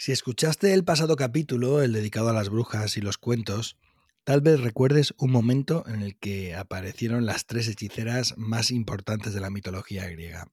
Si 0.00 0.12
escuchaste 0.12 0.72
el 0.72 0.82
pasado 0.82 1.14
capítulo, 1.14 1.82
el 1.82 1.92
dedicado 1.92 2.30
a 2.30 2.32
las 2.32 2.48
brujas 2.48 2.96
y 2.96 3.02
los 3.02 3.18
cuentos, 3.18 3.76
tal 4.24 4.40
vez 4.40 4.58
recuerdes 4.58 5.12
un 5.18 5.30
momento 5.30 5.84
en 5.86 6.00
el 6.00 6.16
que 6.16 6.54
aparecieron 6.54 7.26
las 7.26 7.44
tres 7.44 7.68
hechiceras 7.68 8.32
más 8.38 8.70
importantes 8.70 9.34
de 9.34 9.40
la 9.40 9.50
mitología 9.50 10.08
griega. 10.08 10.46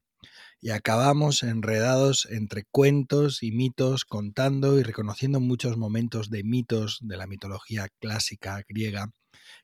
Y 0.60 0.71
acabamos 0.71 1.44
enredados 1.44 2.28
entre 2.29 2.65
cuentos 2.71 3.41
y 3.41 3.54
mitos, 3.54 4.04
contando 4.04 4.77
y 4.81 4.83
reconociendo 4.83 5.39
muchos 5.39 5.77
momentos 5.77 6.29
de 6.29 6.43
mitos 6.43 6.98
de 7.00 7.16
la 7.16 7.25
mitología 7.25 7.88
clásica 8.02 8.66
griega 8.68 9.14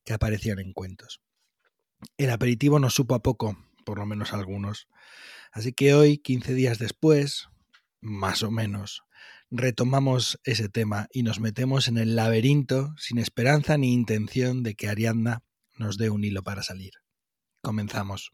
que 0.06 0.14
aparecían 0.14 0.60
en 0.60 0.72
cuentos. 0.72 1.20
El 2.16 2.30
aperitivo 2.30 2.80
nos 2.80 2.94
supo 2.94 3.16
a 3.16 3.22
poco, 3.22 3.58
por 3.84 4.00
lo 4.00 4.06
menos 4.06 4.32
algunos. 4.32 4.88
Así 5.52 5.74
que 5.74 5.94
hoy, 5.94 6.20
15 6.20 6.54
días 6.54 6.80
después, 6.80 7.50
más 8.00 8.44
o 8.44 8.52
menos, 8.52 9.04
retomamos 9.54 10.40
ese 10.44 10.68
tema 10.68 11.08
y 11.14 11.22
nos 11.22 11.40
metemos 11.40 11.88
en 11.88 11.98
el 11.98 12.16
laberinto 12.16 12.94
sin 12.98 13.20
esperanza 13.20 13.78
ni 13.78 13.94
intención 13.94 14.64
de 14.64 14.74
que 14.74 14.90
Ariadna 14.90 15.44
nos 15.78 15.98
dé 15.98 16.10
un 16.10 16.24
hilo 16.24 16.42
para 16.42 16.64
salir. 16.64 16.94
Comenzamos. 17.62 18.34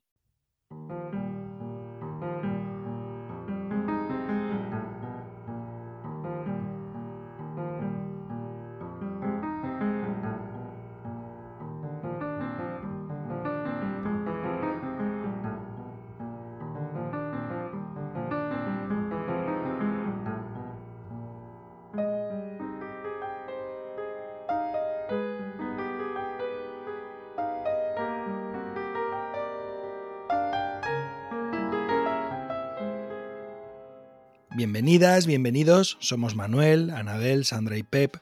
Bienvenidos, 34.99 35.97
somos 36.01 36.35
Manuel, 36.35 36.89
Anabel, 36.89 37.45
Sandra 37.45 37.77
y 37.77 37.83
Pep, 37.83 38.17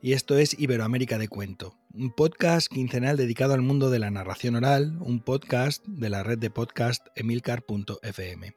y 0.00 0.14
esto 0.14 0.38
es 0.38 0.58
Iberoamérica 0.58 1.18
de 1.18 1.28
Cuento, 1.28 1.76
un 1.92 2.14
podcast 2.14 2.68
quincenal 2.68 3.18
dedicado 3.18 3.52
al 3.52 3.60
mundo 3.60 3.90
de 3.90 3.98
la 3.98 4.10
narración 4.10 4.54
oral, 4.54 4.96
un 5.00 5.20
podcast 5.20 5.84
de 5.86 6.08
la 6.08 6.22
red 6.22 6.38
de 6.38 6.48
podcast 6.48 7.08
emilcar.fm. 7.14 8.56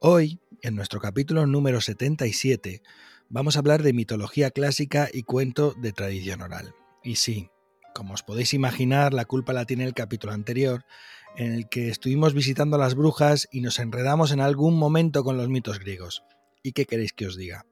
Hoy, 0.00 0.40
en 0.60 0.76
nuestro 0.76 1.00
capítulo 1.00 1.46
número 1.46 1.80
77, 1.80 2.82
vamos 3.30 3.56
a 3.56 3.60
hablar 3.60 3.82
de 3.82 3.94
mitología 3.94 4.50
clásica 4.50 5.08
y 5.10 5.22
cuento 5.22 5.72
de 5.72 5.92
tradición 5.92 6.42
oral. 6.42 6.74
Y 7.02 7.16
sí, 7.16 7.48
como 7.94 8.12
os 8.12 8.22
podéis 8.22 8.52
imaginar, 8.52 9.14
la 9.14 9.24
culpa 9.24 9.54
la 9.54 9.64
tiene 9.64 9.84
el 9.84 9.94
capítulo 9.94 10.34
anterior, 10.34 10.84
en 11.38 11.54
el 11.54 11.70
que 11.70 11.88
estuvimos 11.88 12.34
visitando 12.34 12.76
a 12.76 12.80
las 12.80 12.94
brujas 12.94 13.48
y 13.50 13.62
nos 13.62 13.78
enredamos 13.78 14.30
en 14.30 14.40
algún 14.40 14.78
momento 14.78 15.24
con 15.24 15.38
los 15.38 15.48
mitos 15.48 15.78
griegos. 15.78 16.22
¿Y 16.62 16.72
qué 16.72 16.84
queréis 16.86 17.12
que 17.12 17.26
os 17.26 17.36
diga? 17.36 17.66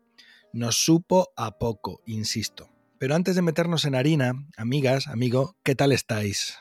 Nos 0.52 0.76
supo 0.76 1.32
a 1.36 1.58
poco, 1.58 2.02
insisto. 2.06 2.70
Pero 2.98 3.14
antes 3.14 3.36
de 3.36 3.42
meternos 3.42 3.84
en 3.84 3.94
harina, 3.94 4.32
amigas, 4.56 5.06
amigo, 5.06 5.56
¿qué 5.62 5.76
tal 5.76 5.92
estáis? 5.92 6.58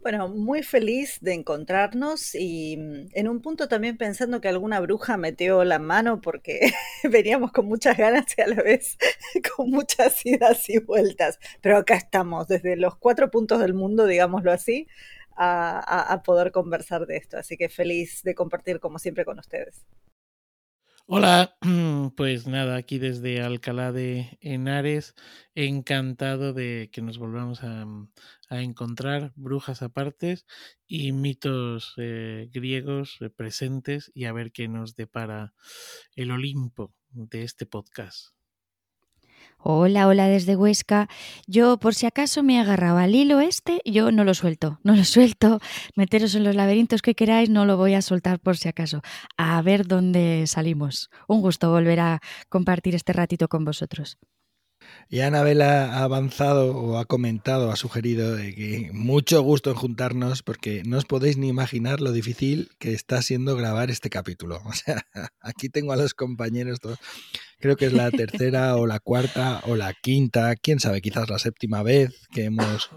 Bueno, 0.00 0.28
muy 0.28 0.62
feliz 0.62 1.18
de 1.20 1.34
encontrarnos 1.34 2.36
y 2.36 2.76
mm, 2.76 3.08
en 3.14 3.28
un 3.28 3.42
punto 3.42 3.66
también 3.66 3.96
pensando 3.96 4.40
que 4.40 4.46
alguna 4.46 4.78
bruja 4.78 5.16
metió 5.16 5.64
la 5.64 5.80
mano 5.80 6.20
porque 6.20 6.60
veníamos 7.10 7.50
con 7.50 7.66
muchas 7.66 7.96
ganas 7.96 8.26
y 8.38 8.42
a 8.42 8.46
la 8.46 8.62
vez 8.62 8.96
con 9.56 9.70
muchas 9.70 10.24
idas 10.24 10.68
y 10.68 10.78
vueltas. 10.78 11.40
Pero 11.60 11.78
acá 11.78 11.96
estamos, 11.96 12.46
desde 12.46 12.76
los 12.76 12.96
cuatro 12.96 13.28
puntos 13.30 13.58
del 13.58 13.74
mundo, 13.74 14.06
digámoslo 14.06 14.52
así, 14.52 14.86
a, 15.34 16.12
a 16.12 16.22
poder 16.22 16.52
conversar 16.52 17.06
de 17.06 17.16
esto. 17.16 17.38
Así 17.38 17.56
que 17.56 17.68
feliz 17.68 18.22
de 18.22 18.36
compartir 18.36 18.78
como 18.78 19.00
siempre 19.00 19.24
con 19.24 19.40
ustedes. 19.40 19.84
Hola, 21.06 21.56
pues 22.16 22.46
nada, 22.46 22.76
aquí 22.76 22.98
desde 22.98 23.40
Alcalá 23.42 23.92
de 23.92 24.38
Henares, 24.40 25.14
encantado 25.54 26.52
de 26.52 26.90
que 26.92 27.02
nos 27.02 27.18
volvamos 27.18 27.62
a, 27.62 27.84
mm, 27.86 28.08
encontrar 28.50 29.32
brujas 29.36 29.82
apartes 29.82 30.46
y 30.86 31.12
mitos 31.12 31.94
eh, 31.98 32.48
griegos 32.52 33.18
eh, 33.20 33.30
presentes 33.30 34.10
y 34.14 34.24
a 34.24 34.32
ver 34.32 34.52
qué 34.52 34.68
nos 34.68 34.94
depara 34.96 35.54
el 36.16 36.30
Olimpo 36.30 36.92
de 37.10 37.42
este 37.44 37.66
podcast. 37.66 38.34
Hola, 39.64 40.08
hola 40.08 40.26
desde 40.26 40.56
Huesca. 40.56 41.08
Yo, 41.46 41.78
por 41.78 41.94
si 41.94 42.06
acaso 42.06 42.42
me 42.42 42.58
agarraba 42.58 43.04
al 43.04 43.14
hilo 43.14 43.38
este, 43.38 43.80
yo 43.84 44.10
no 44.10 44.24
lo 44.24 44.34
suelto, 44.34 44.80
no 44.82 44.96
lo 44.96 45.04
suelto. 45.04 45.60
Meteros 45.94 46.34
en 46.34 46.42
los 46.42 46.56
laberintos 46.56 47.00
que 47.00 47.14
queráis, 47.14 47.48
no 47.48 47.64
lo 47.64 47.76
voy 47.76 47.94
a 47.94 48.02
soltar 48.02 48.40
por 48.40 48.56
si 48.56 48.68
acaso. 48.68 49.02
A 49.36 49.62
ver 49.62 49.86
dónde 49.86 50.48
salimos. 50.48 51.10
Un 51.28 51.42
gusto 51.42 51.70
volver 51.70 52.00
a 52.00 52.20
compartir 52.48 52.96
este 52.96 53.12
ratito 53.12 53.46
con 53.46 53.64
vosotros. 53.64 54.18
Y 55.08 55.20
Anabel 55.20 55.62
ha 55.62 56.02
avanzado 56.02 56.76
o 56.76 56.98
ha 56.98 57.04
comentado, 57.04 57.70
ha 57.70 57.76
sugerido 57.76 58.36
que 58.36 58.90
mucho 58.92 59.42
gusto 59.42 59.70
en 59.70 59.76
juntarnos 59.76 60.42
porque 60.42 60.82
no 60.84 60.98
os 60.98 61.04
podéis 61.04 61.36
ni 61.36 61.48
imaginar 61.48 62.00
lo 62.00 62.12
difícil 62.12 62.70
que 62.78 62.94
está 62.94 63.20
siendo 63.22 63.54
grabar 63.54 63.90
este 63.90 64.10
capítulo. 64.10 64.60
O 64.72 64.72
sea, 64.74 65.06
aquí 65.40 65.68
tengo 65.68 65.92
a 65.92 65.96
los 65.96 66.14
compañeros 66.14 66.80
todos. 66.80 66.98
Creo 67.62 67.76
que 67.76 67.86
es 67.86 67.92
la 67.92 68.10
tercera 68.10 68.76
o 68.76 68.88
la 68.88 68.98
cuarta 68.98 69.62
o 69.68 69.76
la 69.76 69.94
quinta, 69.94 70.56
quién 70.56 70.80
sabe, 70.80 71.00
quizás 71.00 71.30
la 71.30 71.38
séptima 71.38 71.84
vez 71.84 72.26
que 72.32 72.46
hemos 72.46 72.90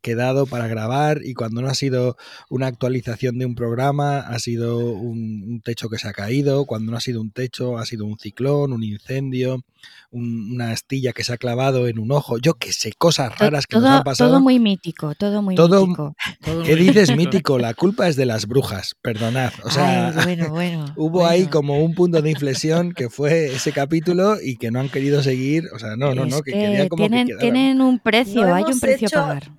quedado 0.00 0.46
para 0.46 0.68
grabar 0.68 1.20
y 1.24 1.34
cuando 1.34 1.60
no 1.62 1.68
ha 1.68 1.74
sido 1.74 2.16
una 2.48 2.68
actualización 2.68 3.38
de 3.38 3.46
un 3.46 3.54
programa, 3.54 4.20
ha 4.20 4.38
sido 4.38 4.78
un, 4.78 5.60
techo 5.64 5.88
que 5.88 5.98
se 5.98 6.08
ha 6.08 6.12
caído, 6.12 6.64
cuando 6.64 6.92
no 6.92 6.96
ha 6.96 7.00
sido 7.00 7.20
un 7.20 7.30
techo, 7.30 7.76
ha 7.76 7.84
sido 7.84 8.06
un 8.06 8.18
ciclón, 8.18 8.72
un 8.72 8.84
incendio, 8.84 9.64
una 10.12 10.70
astilla 10.70 11.12
que 11.12 11.24
se 11.24 11.32
ha 11.32 11.36
clavado 11.36 11.88
en 11.88 11.98
un 11.98 12.12
ojo, 12.12 12.38
yo 12.38 12.54
qué 12.54 12.72
sé, 12.72 12.92
cosas 12.96 13.36
raras 13.38 13.66
que 13.66 13.76
todo, 13.76 13.88
nos 13.88 13.98
han 13.98 14.04
pasado. 14.04 14.30
Todo 14.30 14.40
muy 14.40 14.58
mítico, 14.58 15.14
todo 15.14 15.42
muy 15.42 15.56
mítico. 15.56 16.14
¿Qué 16.64 16.76
dices 16.76 17.14
mítico? 17.16 17.58
La 17.58 17.74
culpa 17.74 18.08
es 18.08 18.16
de 18.16 18.26
las 18.26 18.46
brujas, 18.46 18.94
perdonad. 19.02 19.52
O 19.64 19.70
sea, 19.70 20.14
hubo 20.96 21.26
ahí 21.26 21.46
como 21.46 21.80
un 21.84 21.94
punto 21.94 22.22
de 22.22 22.30
inflexión 22.30 22.92
que 22.92 23.10
fue 23.10 23.46
ese 23.46 23.72
capítulo 23.72 24.05
y 24.42 24.56
que 24.56 24.70
no 24.70 24.80
han 24.80 24.88
querido 24.88 25.22
seguir, 25.22 25.68
o 25.74 25.78
sea, 25.78 25.96
no, 25.96 26.14
no, 26.14 26.26
no, 26.26 26.42
que, 26.42 26.52
querían 26.52 26.88
como 26.88 27.00
tienen, 27.08 27.26
que 27.28 27.36
tienen 27.36 27.80
un 27.80 27.98
precio, 27.98 28.54
hay 28.54 28.64
un 28.64 28.80
precio 28.80 29.08
a 29.08 29.10
pagar 29.10 29.50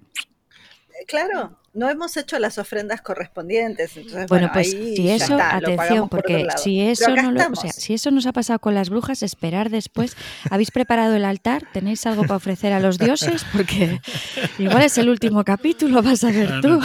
claro, 1.05 1.57
no 1.77 1.89
hemos 1.89 2.17
hecho 2.17 2.39
las 2.39 2.57
ofrendas 2.57 3.01
correspondientes. 3.01 3.91
bueno, 4.27 4.49
pues 4.51 4.71
si 4.71 5.09
eso, 5.09 5.37
atención, 5.39 6.09
porque 6.09 6.47
si 6.57 6.81
eso, 6.81 7.15
no 7.15 7.55
si 7.55 7.93
eso 7.93 8.09
nos 8.09 8.25
ha 8.25 8.33
pasado 8.33 8.57
con 8.57 8.73
las 8.73 8.89
brujas, 8.89 9.21
esperar 9.21 9.69
después. 9.69 10.17
¿Habéis 10.49 10.71
preparado 10.71 11.15
el 11.15 11.23
altar? 11.23 11.63
¿Tenéis 11.73 12.05
algo 12.07 12.23
para 12.23 12.37
ofrecer 12.37 12.73
a 12.73 12.79
los 12.79 12.97
dioses? 12.97 13.45
Porque 13.53 14.01
igual 14.57 14.81
es 14.81 14.97
el 14.97 15.09
último 15.09 15.43
capítulo, 15.43 16.01
vas 16.01 16.23
a 16.23 16.31
ver 16.31 16.61
tú. 16.61 16.81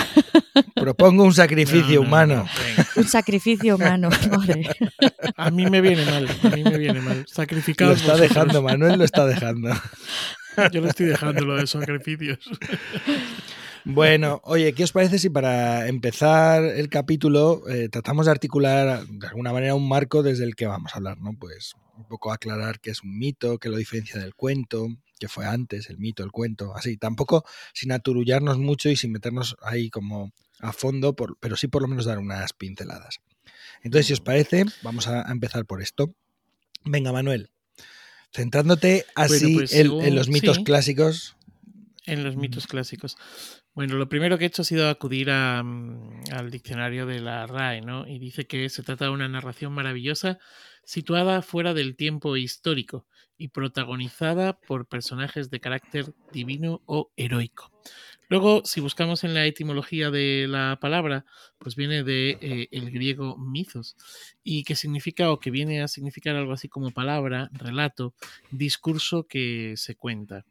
Propongo 0.74 1.24
un 1.24 1.32
sacrificio 1.32 2.02
humano. 2.02 2.46
un 2.96 3.08
sacrificio 3.08 3.76
humano, 3.76 4.10
A 5.36 5.50
mí 5.50 5.70
me 5.70 5.80
viene 5.80 6.04
mal, 6.04 6.28
a 6.42 6.48
mí 6.48 6.64
me 6.64 6.76
viene 6.76 7.00
mal. 7.00 7.24
Sacrificado. 7.26 7.92
Lo 7.92 7.96
está 7.96 8.16
dejando, 8.16 8.60
Manuel 8.60 8.98
lo 8.98 9.04
está 9.04 9.24
dejando. 9.24 9.70
Yo 10.70 10.82
lo 10.82 10.88
estoy 10.88 11.06
dejando 11.06 11.44
lo 11.44 11.56
de 11.56 11.66
sacrificios. 11.66 12.38
Bueno, 13.84 14.40
oye, 14.44 14.72
¿qué 14.74 14.84
os 14.84 14.92
parece 14.92 15.18
si 15.18 15.28
para 15.28 15.88
empezar 15.88 16.64
el 16.64 16.88
capítulo 16.88 17.68
eh, 17.68 17.88
tratamos 17.88 18.26
de 18.26 18.32
articular 18.32 19.06
de 19.06 19.26
alguna 19.26 19.52
manera 19.52 19.74
un 19.74 19.88
marco 19.88 20.22
desde 20.22 20.44
el 20.44 20.54
que 20.54 20.66
vamos 20.66 20.92
a 20.94 20.98
hablar, 20.98 21.18
¿no? 21.18 21.32
Pues 21.38 21.74
un 21.96 22.04
poco 22.04 22.32
aclarar 22.32 22.80
qué 22.80 22.90
es 22.90 23.02
un 23.02 23.18
mito, 23.18 23.58
qué 23.58 23.68
lo 23.68 23.76
diferencia 23.76 24.20
del 24.20 24.34
cuento, 24.34 24.86
qué 25.18 25.28
fue 25.28 25.46
antes, 25.46 25.90
el 25.90 25.98
mito, 25.98 26.22
el 26.22 26.30
cuento, 26.30 26.74
así. 26.76 26.96
Tampoco 26.96 27.44
sin 27.74 27.92
aturullarnos 27.92 28.58
mucho 28.58 28.88
y 28.88 28.96
sin 28.96 29.12
meternos 29.12 29.56
ahí 29.62 29.90
como 29.90 30.32
a 30.60 30.72
fondo, 30.72 31.14
pero 31.14 31.56
sí 31.56 31.66
por 31.66 31.82
lo 31.82 31.88
menos 31.88 32.04
dar 32.04 32.18
unas 32.18 32.52
pinceladas. 32.52 33.20
Entonces, 33.82 34.06
si 34.06 34.12
os 34.12 34.20
parece, 34.20 34.64
vamos 34.82 35.08
a 35.08 35.22
empezar 35.30 35.66
por 35.66 35.82
esto. 35.82 36.14
Venga, 36.84 37.12
Manuel, 37.12 37.50
centrándote 38.32 39.06
así 39.14 39.54
pues 39.54 39.72
en, 39.74 40.14
los 40.14 40.28
mitos 40.28 40.60
clásicos. 40.60 41.36
En 42.06 42.24
los 42.24 42.36
mitos 42.36 42.66
clásicos. 42.66 43.16
Bueno, 43.74 43.96
lo 43.96 44.06
primero 44.06 44.36
que 44.36 44.44
he 44.44 44.48
hecho 44.48 44.62
ha 44.62 44.66
sido 44.66 44.88
acudir 44.90 45.28
mm, 45.28 46.24
al 46.32 46.50
diccionario 46.50 47.06
de 47.06 47.20
la 47.20 47.46
RAE, 47.46 47.80
¿no? 47.80 48.06
Y 48.06 48.18
dice 48.18 48.46
que 48.46 48.68
se 48.68 48.82
trata 48.82 49.06
de 49.06 49.12
una 49.12 49.28
narración 49.28 49.72
maravillosa 49.72 50.38
situada 50.84 51.40
fuera 51.40 51.72
del 51.72 51.96
tiempo 51.96 52.36
histórico 52.36 53.06
y 53.38 53.48
protagonizada 53.48 54.60
por 54.60 54.86
personajes 54.86 55.48
de 55.48 55.60
carácter 55.60 56.12
divino 56.32 56.82
o 56.84 57.12
heroico. 57.16 57.72
Luego, 58.28 58.62
si 58.64 58.80
buscamos 58.80 59.24
en 59.24 59.32
la 59.32 59.46
etimología 59.46 60.10
de 60.10 60.46
la 60.48 60.78
palabra, 60.78 61.24
pues 61.58 61.74
viene 61.74 62.04
de 62.04 62.38
eh, 62.42 62.68
el 62.72 62.90
griego 62.90 63.38
mythos 63.38 63.96
y 64.44 64.64
que 64.64 64.76
significa 64.76 65.30
o 65.30 65.40
que 65.40 65.50
viene 65.50 65.82
a 65.82 65.88
significar 65.88 66.36
algo 66.36 66.52
así 66.52 66.68
como 66.68 66.90
palabra, 66.90 67.48
relato, 67.52 68.14
discurso 68.50 69.26
que 69.26 69.74
se 69.76 69.96
cuenta. 69.96 70.44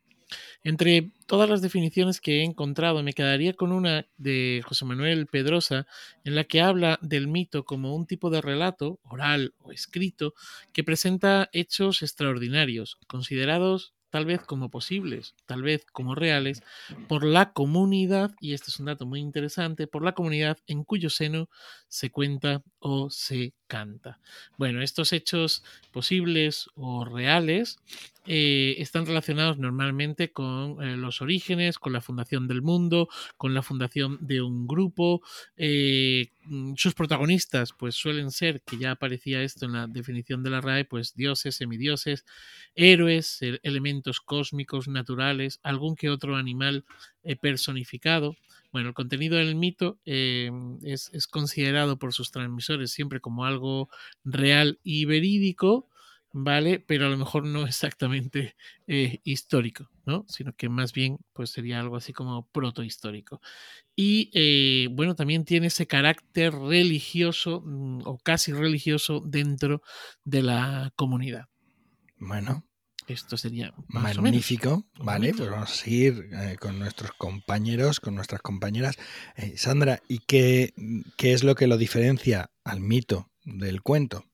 Entre 0.63 1.11
todas 1.27 1.49
las 1.49 1.61
definiciones 1.61 2.21
que 2.21 2.39
he 2.39 2.43
encontrado, 2.43 3.03
me 3.03 3.13
quedaría 3.13 3.53
con 3.53 3.71
una 3.71 4.07
de 4.17 4.61
José 4.65 4.85
Manuel 4.85 5.27
Pedrosa, 5.27 5.87
en 6.23 6.35
la 6.35 6.43
que 6.43 6.61
habla 6.61 6.99
del 7.01 7.27
mito 7.27 7.65
como 7.65 7.95
un 7.95 8.05
tipo 8.05 8.29
de 8.29 8.41
relato, 8.41 8.99
oral 9.03 9.53
o 9.59 9.71
escrito, 9.71 10.33
que 10.73 10.83
presenta 10.83 11.49
hechos 11.53 12.01
extraordinarios, 12.01 12.97
considerados 13.07 13.93
tal 14.11 14.25
vez 14.25 14.41
como 14.41 14.69
posibles, 14.69 15.35
tal 15.45 15.63
vez 15.63 15.85
como 15.91 16.15
reales, 16.15 16.61
por 17.07 17.23
la 17.23 17.53
comunidad, 17.53 18.31
y 18.39 18.53
este 18.53 18.69
es 18.69 18.79
un 18.79 18.87
dato 18.87 19.05
muy 19.05 19.21
interesante, 19.21 19.87
por 19.87 20.03
la 20.03 20.11
comunidad 20.11 20.57
en 20.67 20.83
cuyo 20.83 21.09
seno 21.09 21.49
se 21.87 22.11
cuenta 22.11 22.61
o 22.79 23.09
se 23.09 23.53
Bueno, 24.57 24.81
estos 24.81 25.13
hechos 25.13 25.63
posibles 25.91 26.69
o 26.75 27.05
reales 27.05 27.77
eh, 28.27 28.75
están 28.77 29.05
relacionados 29.07 29.57
normalmente 29.57 30.31
con 30.31 30.81
eh, 30.83 30.95
los 30.95 31.21
orígenes, 31.21 31.79
con 31.79 31.93
la 31.93 32.01
fundación 32.01 32.47
del 32.47 32.61
mundo, 32.61 33.09
con 33.37 33.53
la 33.53 33.63
fundación 33.63 34.19
de 34.21 34.41
un 34.41 34.67
grupo. 34.67 35.21
Eh, 35.57 36.27
mm, 36.43 36.73
sus 36.75 36.93
protagonistas, 36.93 37.73
pues 37.73 37.95
suelen 37.95 38.29
ser, 38.31 38.61
que 38.61 38.77
ya 38.77 38.91
aparecía 38.91 39.41
esto 39.41 39.65
en 39.65 39.73
la 39.73 39.87
definición 39.87 40.43
de 40.43 40.51
la 40.51 40.61
RAE, 40.61 40.85
pues 40.85 41.15
dioses, 41.15 41.55
semidioses, 41.55 42.25
héroes, 42.75 43.39
elementos 43.63 44.21
cósmicos, 44.21 44.87
naturales, 44.87 45.59
algún 45.63 45.95
que 45.95 46.09
otro 46.09 46.35
animal 46.35 46.85
personificado. 47.41 48.35
Bueno, 48.71 48.89
el 48.89 48.93
contenido 48.93 49.37
del 49.37 49.55
mito 49.55 49.99
em, 50.05 50.77
es, 50.83 51.09
considerado 51.27 51.97
por 51.97 52.13
sus 52.13 52.31
transmisores 52.31 52.91
siempre 52.91 53.19
como 53.19 53.45
algo 53.45 53.89
real 54.23 54.79
y 54.83 55.05
verídico, 55.05 55.89
¿vale? 56.31 56.79
Pero 56.79 57.05
a 57.05 57.09
lo 57.09 57.17
mejor 57.17 57.45
no 57.45 57.63
exactamente 57.67 58.55
eh, 58.87 59.19
histórico, 59.23 59.89
¿no? 60.05 60.25
Sino 60.29 60.53
que 60.53 60.69
más 60.69 60.93
bien 60.93 61.17
pues 61.33 61.49
sería 61.51 61.79
algo 61.81 61.97
así 61.97 62.13
como 62.13 62.47
protohistórico. 62.47 63.41
Y 63.95 64.31
eh, 64.33 64.87
bueno, 64.91 65.15
también 65.15 65.43
tiene 65.43 65.67
ese 65.67 65.85
carácter 65.85 66.53
religioso 66.53 67.61
mm, 67.65 68.03
o 68.05 68.17
casi 68.19 68.53
religioso 68.53 69.21
dentro 69.25 69.81
de 70.23 70.43
la 70.43 70.93
comunidad. 70.95 71.47
Bueno, 72.17 72.63
esto 73.11 73.37
sería 73.37 73.73
magnífico, 73.87 74.85
¿vale? 74.99 75.33
Pues 75.33 75.49
vamos 75.49 75.71
a 75.71 75.73
seguir 75.73 76.29
eh, 76.33 76.57
con 76.59 76.79
nuestros 76.79 77.11
compañeros, 77.17 77.99
con 77.99 78.15
nuestras 78.15 78.41
compañeras. 78.41 78.97
Eh, 79.35 79.53
Sandra, 79.57 80.01
¿y 80.07 80.19
qué, 80.19 80.73
qué 81.17 81.33
es 81.33 81.43
lo 81.43 81.55
que 81.55 81.67
lo 81.67 81.77
diferencia 81.77 82.51
al 82.63 82.79
mito 82.79 83.29
del 83.43 83.81
cuento? 83.81 84.25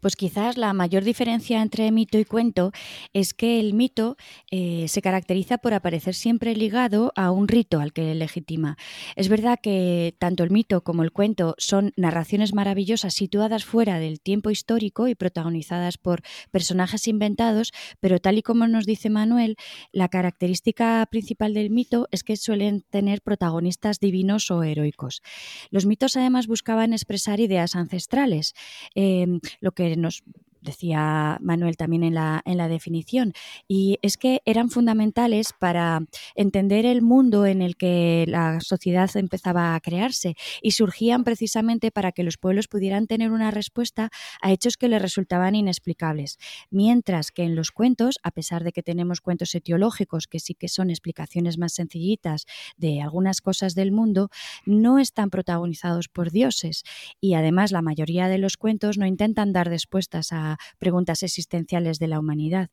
Pues 0.00 0.16
quizás 0.16 0.56
la 0.56 0.72
mayor 0.72 1.04
diferencia 1.04 1.60
entre 1.62 1.90
mito 1.92 2.18
y 2.18 2.24
cuento 2.24 2.72
es 3.12 3.34
que 3.34 3.60
el 3.60 3.74
mito 3.74 4.16
eh, 4.50 4.86
se 4.88 5.02
caracteriza 5.02 5.58
por 5.58 5.74
aparecer 5.74 6.14
siempre 6.14 6.56
ligado 6.56 7.12
a 7.16 7.30
un 7.30 7.48
rito 7.48 7.80
al 7.80 7.92
que 7.92 8.14
legitima. 8.14 8.76
Es 9.16 9.28
verdad 9.28 9.58
que 9.62 10.14
tanto 10.18 10.42
el 10.42 10.50
mito 10.50 10.82
como 10.82 11.02
el 11.02 11.12
cuento 11.12 11.54
son 11.58 11.92
narraciones 11.96 12.54
maravillosas 12.54 13.14
situadas 13.14 13.64
fuera 13.64 13.98
del 13.98 14.20
tiempo 14.20 14.50
histórico 14.50 15.08
y 15.08 15.14
protagonizadas 15.14 15.98
por 15.98 16.22
personajes 16.50 17.06
inventados, 17.08 17.72
pero 18.00 18.18
tal 18.18 18.38
y 18.38 18.42
como 18.42 18.66
nos 18.66 18.86
dice 18.86 19.10
Manuel, 19.10 19.56
la 19.92 20.08
característica 20.08 21.06
principal 21.10 21.54
del 21.54 21.70
mito 21.70 22.08
es 22.10 22.24
que 22.24 22.36
suelen 22.36 22.82
tener 22.82 23.22
protagonistas 23.22 24.00
divinos 24.00 24.50
o 24.50 24.62
heroicos. 24.62 25.22
Los 25.70 25.86
mitos 25.86 26.16
además 26.16 26.46
buscaban 26.46 26.92
expresar 26.92 27.40
ideas 27.40 27.76
ancestrales, 27.76 28.54
eh, 28.94 29.26
lo 29.60 29.72
que 29.72 29.89
nos 29.96 30.22
decía 30.60 31.38
Manuel 31.40 31.76
también 31.76 32.04
en 32.04 32.14
la, 32.14 32.42
en 32.44 32.56
la 32.56 32.68
definición, 32.68 33.32
y 33.68 33.98
es 34.02 34.16
que 34.16 34.42
eran 34.44 34.70
fundamentales 34.70 35.52
para 35.58 36.02
entender 36.34 36.86
el 36.86 37.02
mundo 37.02 37.46
en 37.46 37.62
el 37.62 37.76
que 37.76 38.24
la 38.28 38.60
sociedad 38.60 39.10
empezaba 39.16 39.74
a 39.74 39.80
crearse 39.80 40.36
y 40.62 40.72
surgían 40.72 41.24
precisamente 41.24 41.90
para 41.90 42.12
que 42.12 42.22
los 42.22 42.36
pueblos 42.36 42.68
pudieran 42.68 43.06
tener 43.06 43.30
una 43.32 43.50
respuesta 43.50 44.10
a 44.40 44.52
hechos 44.52 44.76
que 44.76 44.88
les 44.88 45.02
resultaban 45.02 45.54
inexplicables. 45.54 46.38
Mientras 46.70 47.30
que 47.30 47.44
en 47.44 47.56
los 47.56 47.70
cuentos, 47.70 48.18
a 48.22 48.30
pesar 48.30 48.64
de 48.64 48.72
que 48.72 48.82
tenemos 48.82 49.20
cuentos 49.20 49.54
etiológicos 49.54 50.26
que 50.26 50.40
sí 50.40 50.54
que 50.54 50.68
son 50.68 50.90
explicaciones 50.90 51.58
más 51.58 51.72
sencillitas 51.72 52.46
de 52.76 53.00
algunas 53.00 53.40
cosas 53.40 53.74
del 53.74 53.92
mundo, 53.92 54.30
no 54.66 54.98
están 54.98 55.30
protagonizados 55.30 56.08
por 56.08 56.30
dioses 56.30 56.84
y 57.20 57.34
además 57.34 57.72
la 57.72 57.82
mayoría 57.82 58.28
de 58.28 58.38
los 58.38 58.56
cuentos 58.56 58.98
no 58.98 59.06
intentan 59.06 59.52
dar 59.52 59.68
respuestas 59.68 60.32
a 60.32 60.49
preguntas 60.78 61.22
existenciales 61.22 61.98
de 61.98 62.08
la 62.08 62.18
humanidad. 62.18 62.70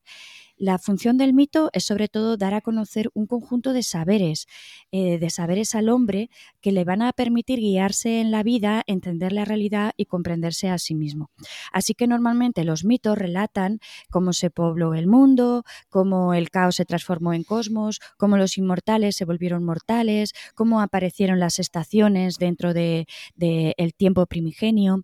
La 0.60 0.80
función 0.80 1.20
del 1.20 1.36
mito 1.36 1.70
es 1.72 1.84
sobre 1.84 2.08
todo 2.08 2.36
dar 2.36 2.56
a 2.56 2.62
conocer 2.62 3.12
un 3.14 3.28
conjunto 3.28 3.74
de 3.74 3.84
saberes, 3.84 4.48
eh, 4.92 5.20
de 5.20 5.30
saberes 5.30 5.76
al 5.76 5.88
hombre 5.88 6.32
que 6.62 6.72
le 6.72 6.84
van 6.84 7.04
a 7.04 7.14
permitir 7.14 7.60
guiarse 7.60 8.22
en 8.22 8.32
la 8.32 8.42
vida, 8.42 8.82
entender 8.88 9.34
la 9.34 9.46
realidad 9.46 9.92
y 9.98 10.06
comprenderse 10.06 10.70
a 10.70 10.80
sí 10.80 10.96
mismo. 10.96 11.30
Así 11.72 11.94
que 11.94 12.08
normalmente 12.08 12.64
los 12.64 12.86
mitos 12.86 13.20
relatan 13.20 13.80
cómo 14.10 14.34
se 14.34 14.50
pobló 14.50 14.96
el 14.96 15.06
mundo, 15.06 15.64
cómo 15.90 16.34
el 16.34 16.50
caos 16.50 16.78
se 16.78 16.86
transformó 16.86 17.34
en 17.34 17.44
cosmos, 17.44 18.00
cómo 18.18 18.36
los 18.36 18.58
inmortales 18.58 19.16
se 19.16 19.26
volvieron 19.26 19.64
mortales, 19.64 20.34
cómo 20.56 20.82
aparecieron 20.82 21.40
las 21.40 21.60
estaciones 21.60 22.40
dentro 22.40 22.74
del 22.74 23.06
de, 23.36 23.94
tiempo 23.96 24.26
primigenio 24.26 25.04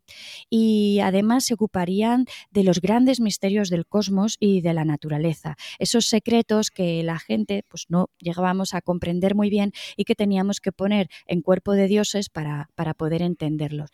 y 0.49 0.99
además 1.03 1.45
se 1.45 1.53
ocuparían 1.53 2.25
de 2.49 2.63
los 2.63 2.81
grandes 2.81 3.19
misterios 3.19 3.69
del 3.69 3.85
cosmos 3.85 4.37
y 4.39 4.61
de 4.61 4.73
la 4.73 4.83
naturaleza 4.83 5.42
esos 5.79 6.05
secretos 6.05 6.71
que 6.71 7.03
la 7.03 7.19
gente 7.19 7.63
pues 7.67 7.85
no 7.89 8.09
llegábamos 8.19 8.73
a 8.73 8.81
comprender 8.81 9.35
muy 9.35 9.49
bien 9.49 9.71
y 9.97 10.05
que 10.05 10.15
teníamos 10.15 10.59
que 10.59 10.71
poner 10.71 11.09
en 11.27 11.41
cuerpo 11.41 11.73
de 11.73 11.87
dioses 11.87 12.29
para, 12.29 12.69
para 12.75 12.93
poder 12.93 13.21
entenderlos. 13.21 13.89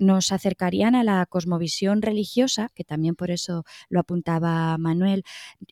nos 0.00 0.32
acercarían 0.32 0.94
a 0.94 1.04
la 1.04 1.26
cosmovisión 1.26 2.02
religiosa, 2.02 2.68
que 2.74 2.84
también 2.84 3.14
por 3.14 3.30
eso 3.30 3.64
lo 3.88 4.00
apuntaba 4.00 4.76
Manuel, 4.78 5.24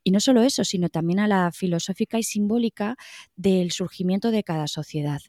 y 0.04 0.10
no 0.10 0.20
solo 0.20 0.42
eso, 0.42 0.64
sino 0.64 0.88
también 0.88 1.20
a 1.20 1.28
la 1.28 1.52
filosófica 1.52 2.18
y 2.18 2.22
simbólica 2.22 2.96
del 3.36 3.70
surgimiento 3.70 4.30
de 4.30 4.42
cada 4.42 4.66
sociedad. 4.66 5.20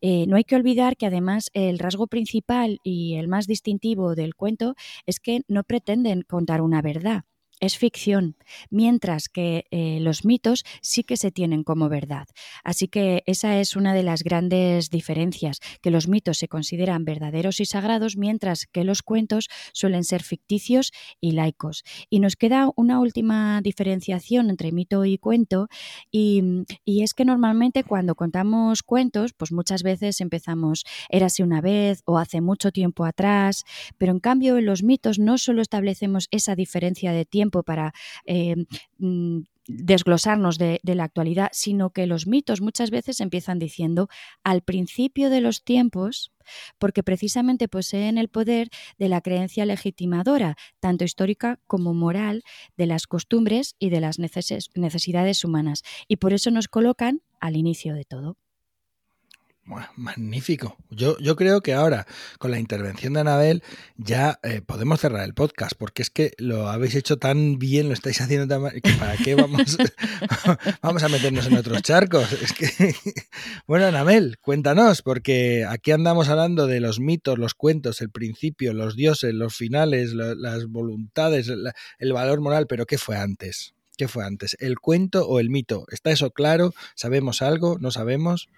Eh, 0.00 0.26
no 0.26 0.36
hay 0.36 0.44
que 0.44 0.56
olvidar 0.56 0.96
que 0.96 1.06
además 1.06 1.50
el 1.54 1.78
rasgo 1.78 2.06
principal 2.06 2.80
y 2.82 3.14
el 3.14 3.28
más 3.28 3.46
distintivo 3.46 4.14
del 4.14 4.34
cuento 4.34 4.74
es 5.06 5.20
que 5.20 5.42
no 5.48 5.64
pretenden 5.64 6.22
contar 6.22 6.60
una 6.60 6.82
verdad 6.82 7.24
es 7.64 7.78
ficción, 7.78 8.36
mientras 8.70 9.28
que 9.28 9.66
eh, 9.70 9.98
los 10.00 10.24
mitos 10.24 10.64
sí 10.80 11.04
que 11.04 11.16
se 11.16 11.30
tienen 11.30 11.64
como 11.64 11.88
verdad. 11.88 12.26
Así 12.62 12.88
que 12.88 13.22
esa 13.26 13.60
es 13.60 13.76
una 13.76 13.94
de 13.94 14.02
las 14.02 14.22
grandes 14.22 14.90
diferencias, 14.90 15.60
que 15.82 15.90
los 15.90 16.08
mitos 16.08 16.38
se 16.38 16.48
consideran 16.48 17.04
verdaderos 17.04 17.60
y 17.60 17.64
sagrados, 17.64 18.16
mientras 18.16 18.66
que 18.66 18.84
los 18.84 19.02
cuentos 19.02 19.48
suelen 19.72 20.04
ser 20.04 20.22
ficticios 20.22 20.92
y 21.20 21.32
laicos. 21.32 21.84
Y 22.10 22.20
nos 22.20 22.36
queda 22.36 22.70
una 22.76 23.00
última 23.00 23.60
diferenciación 23.62 24.50
entre 24.50 24.72
mito 24.72 25.04
y 25.04 25.18
cuento, 25.18 25.68
y, 26.10 26.42
y 26.84 27.02
es 27.02 27.14
que 27.14 27.24
normalmente 27.24 27.84
cuando 27.84 28.14
contamos 28.14 28.82
cuentos, 28.82 29.32
pues 29.32 29.52
muchas 29.52 29.82
veces 29.82 30.20
empezamos 30.20 30.84
érase 31.08 31.42
una 31.42 31.60
vez 31.60 32.02
o 32.04 32.18
hace 32.18 32.40
mucho 32.40 32.72
tiempo 32.72 33.04
atrás, 33.04 33.64
pero 33.98 34.12
en 34.12 34.20
cambio 34.20 34.58
en 34.58 34.66
los 34.66 34.82
mitos 34.82 35.18
no 35.18 35.38
solo 35.38 35.62
establecemos 35.62 36.28
esa 36.30 36.54
diferencia 36.54 37.12
de 37.12 37.24
tiempo, 37.24 37.53
para 37.62 37.92
eh, 38.26 38.56
mm, 38.98 39.40
desglosarnos 39.66 40.58
de, 40.58 40.80
la 40.82 41.04
actualidad, 41.04 41.48
sino 41.52 41.90
que 41.90 42.06
los 42.06 42.26
mitos 42.26 42.60
muchas 42.60 42.90
veces 42.90 43.20
empiezan 43.20 43.58
diciendo 43.58 44.08
al 44.42 44.62
principio 44.62 45.30
de 45.30 45.40
los 45.40 45.64
tiempos, 45.64 46.32
porque 46.78 47.02
precisamente 47.02 47.68
poseen 47.68 48.18
el 48.18 48.28
poder 48.28 48.68
de 48.98 49.08
la 49.08 49.20
creencia 49.20 49.64
legitimadora, 49.64 50.56
tanto 50.80 51.04
histórica 51.04 51.60
como 51.66 51.94
moral, 51.94 52.42
de 52.76 52.86
las 52.86 53.06
costumbres 53.06 53.76
y 53.78 53.90
de 53.90 54.00
las 54.00 54.18
necesidades 54.18 55.44
humanas, 55.44 55.82
y 56.08 56.16
por 56.16 56.32
eso 56.32 56.50
nos 56.50 56.68
colocan 56.68 57.22
al 57.40 57.56
inicio 57.56 57.94
de 57.94 58.04
todo. 58.04 58.36
Magnífico. 59.96 60.76
Yo, 60.90 61.18
yo 61.18 61.36
creo 61.36 61.60
que 61.60 61.72
ahora, 61.72 62.06
con 62.38 62.50
la 62.50 62.58
intervención 62.58 63.14
de 63.14 63.20
Anabel, 63.20 63.62
ya 63.96 64.38
eh, 64.42 64.60
podemos 64.60 65.00
cerrar 65.00 65.24
el 65.24 65.34
podcast, 65.34 65.72
porque 65.78 66.02
es 66.02 66.10
que 66.10 66.32
lo 66.38 66.68
habéis 66.68 66.94
hecho 66.94 67.16
tan 67.16 67.58
bien, 67.58 67.88
lo 67.88 67.94
estáis 67.94 68.20
haciendo 68.20 68.46
tan 68.46 68.62
mal, 68.62 68.80
que 68.82 68.92
para 68.92 69.16
qué 69.16 69.34
vamos, 69.34 69.76
vamos 70.82 71.02
a 71.02 71.08
meternos 71.08 71.46
en 71.46 71.56
otros 71.56 71.82
charcos. 71.82 72.32
Es 72.32 72.52
que, 72.52 72.94
bueno, 73.66 73.86
Anabel, 73.86 74.38
cuéntanos, 74.40 75.02
porque 75.02 75.64
aquí 75.68 75.92
andamos 75.92 76.28
hablando 76.28 76.66
de 76.66 76.80
los 76.80 77.00
mitos, 77.00 77.38
los 77.38 77.54
cuentos, 77.54 78.00
el 78.00 78.10
principio, 78.10 78.72
los 78.74 78.96
dioses, 78.96 79.34
los 79.34 79.54
finales, 79.54 80.12
las 80.14 80.66
voluntades, 80.66 81.48
el 81.48 82.12
valor 82.12 82.40
moral, 82.40 82.66
pero 82.66 82.86
¿qué 82.86 82.98
fue 82.98 83.16
antes? 83.16 83.74
¿Qué 83.96 84.08
fue 84.08 84.24
antes? 84.24 84.56
¿El 84.58 84.78
cuento 84.80 85.26
o 85.28 85.38
el 85.38 85.50
mito? 85.50 85.84
¿Está 85.90 86.10
eso 86.10 86.30
claro? 86.32 86.74
¿Sabemos 86.96 87.42
algo? 87.42 87.78
¿No 87.78 87.92
sabemos? 87.92 88.48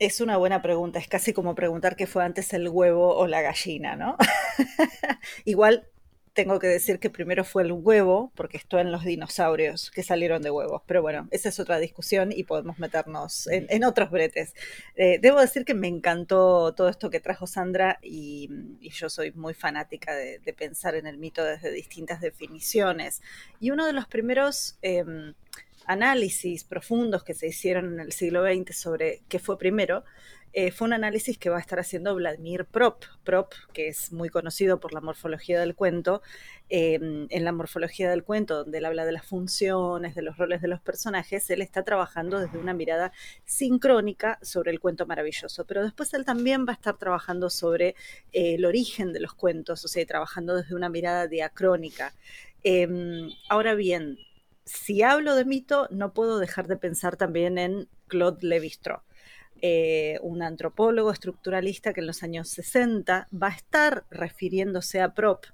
Es 0.00 0.22
una 0.22 0.38
buena 0.38 0.62
pregunta, 0.62 0.98
es 0.98 1.08
casi 1.08 1.34
como 1.34 1.54
preguntar 1.54 1.94
qué 1.94 2.06
fue 2.06 2.24
antes 2.24 2.54
el 2.54 2.70
huevo 2.70 3.14
o 3.14 3.26
la 3.26 3.42
gallina, 3.42 3.96
¿no? 3.96 4.16
Igual 5.44 5.90
tengo 6.32 6.58
que 6.58 6.68
decir 6.68 6.98
que 6.98 7.10
primero 7.10 7.44
fue 7.44 7.64
el 7.64 7.72
huevo, 7.72 8.32
porque 8.34 8.56
esto 8.56 8.78
en 8.78 8.92
los 8.92 9.04
dinosaurios 9.04 9.90
que 9.90 10.02
salieron 10.02 10.40
de 10.40 10.50
huevos. 10.50 10.80
Pero 10.86 11.02
bueno, 11.02 11.28
esa 11.32 11.50
es 11.50 11.60
otra 11.60 11.78
discusión 11.78 12.32
y 12.32 12.44
podemos 12.44 12.78
meternos 12.78 13.46
en, 13.48 13.84
otros 13.84 14.10
bretes. 14.10 14.54
Eh, 14.96 15.18
debo 15.20 15.38
decir 15.38 15.66
que 15.66 15.74
me 15.74 15.88
encantó 15.88 16.74
todo 16.74 16.88
esto 16.88 17.10
que 17.10 17.20
trajo 17.20 17.46
Sandra 17.46 17.98
y, 18.02 18.48
yo 18.80 19.10
soy 19.10 19.32
muy 19.32 19.52
fanática 19.52 20.14
de, 20.14 20.40
pensar 20.56 20.94
en 20.94 21.06
el 21.06 21.18
mito 21.18 21.44
desde 21.44 21.70
distintas 21.70 22.22
definiciones. 22.22 23.20
Y 23.60 23.70
uno 23.70 23.84
de 23.84 23.92
los 23.92 24.08
primeros... 24.08 24.78
Em, 24.80 25.34
análisis 25.86 26.64
profundos 26.64 27.24
que 27.24 27.34
se 27.34 27.48
hicieron 27.48 27.94
en 27.94 28.00
el 28.00 28.12
siglo 28.12 28.44
XX 28.44 28.76
sobre 28.76 29.22
qué 29.28 29.38
fue 29.38 29.58
primero, 29.58 30.04
eh, 30.52 30.72
fue 30.72 30.88
un 30.88 30.94
análisis 30.94 31.38
que 31.38 31.48
va 31.48 31.58
a 31.58 31.60
estar 31.60 31.78
haciendo 31.78 32.14
Vladimir 32.16 32.64
Prop. 32.64 33.04
Prop, 33.22 33.52
que 33.72 33.86
es 33.86 34.10
muy 34.10 34.30
conocido 34.30 34.80
por 34.80 34.92
la 34.92 35.00
morfología 35.00 35.60
del 35.60 35.76
cuento, 35.76 36.22
em, 36.68 37.28
en 37.30 37.44
la 37.44 37.52
morfología 37.52 38.10
del 38.10 38.24
cuento, 38.24 38.56
donde 38.56 38.78
él 38.78 38.84
habla 38.84 39.04
de 39.04 39.12
las 39.12 39.24
funciones, 39.24 40.16
de 40.16 40.22
los 40.22 40.38
roles 40.38 40.60
de 40.60 40.66
los 40.66 40.80
personajes, 40.80 41.48
él 41.50 41.62
está 41.62 41.84
trabajando 41.84 42.40
desde 42.40 42.58
una 42.58 42.74
mirada 42.74 43.12
sincrónica 43.44 44.38
sobre 44.42 44.72
el 44.72 44.80
cuento 44.80 45.06
maravilloso. 45.06 45.64
Pero 45.66 45.84
después 45.84 46.12
él 46.14 46.24
también 46.24 46.66
va 46.66 46.72
a 46.72 46.74
estar 46.74 46.98
trabajando 46.98 47.48
sobre 47.48 47.94
eh, 48.32 48.54
el 48.54 48.64
origen 48.64 49.12
de 49.12 49.20
los 49.20 49.34
cuentos, 49.34 49.84
o 49.84 49.88
sea, 49.88 50.04
trabajando 50.04 50.56
desde 50.56 50.74
una 50.74 50.88
mirada 50.88 51.28
diacrónica. 51.28 52.12
Em, 52.64 53.30
ahora 53.48 53.74
bien, 53.74 54.18
si 54.70 55.02
hablo 55.02 55.34
de 55.34 55.44
mito, 55.44 55.88
no 55.90 56.12
puedo 56.12 56.38
dejar 56.38 56.68
de 56.68 56.76
pensar 56.76 57.16
también 57.16 57.58
en 57.58 57.88
Claude 58.06 58.46
Lévi-Strauss. 58.46 59.02
Eh, 59.62 60.18
un 60.22 60.42
antropólogo 60.42 61.10
estructuralista 61.10 61.92
que 61.92 62.00
en 62.00 62.06
los 62.06 62.22
años 62.22 62.48
60 62.50 63.28
va 63.30 63.48
a 63.48 63.56
estar 63.56 64.04
refiriéndose 64.10 65.00
a 65.00 65.12
Prop, 65.12 65.44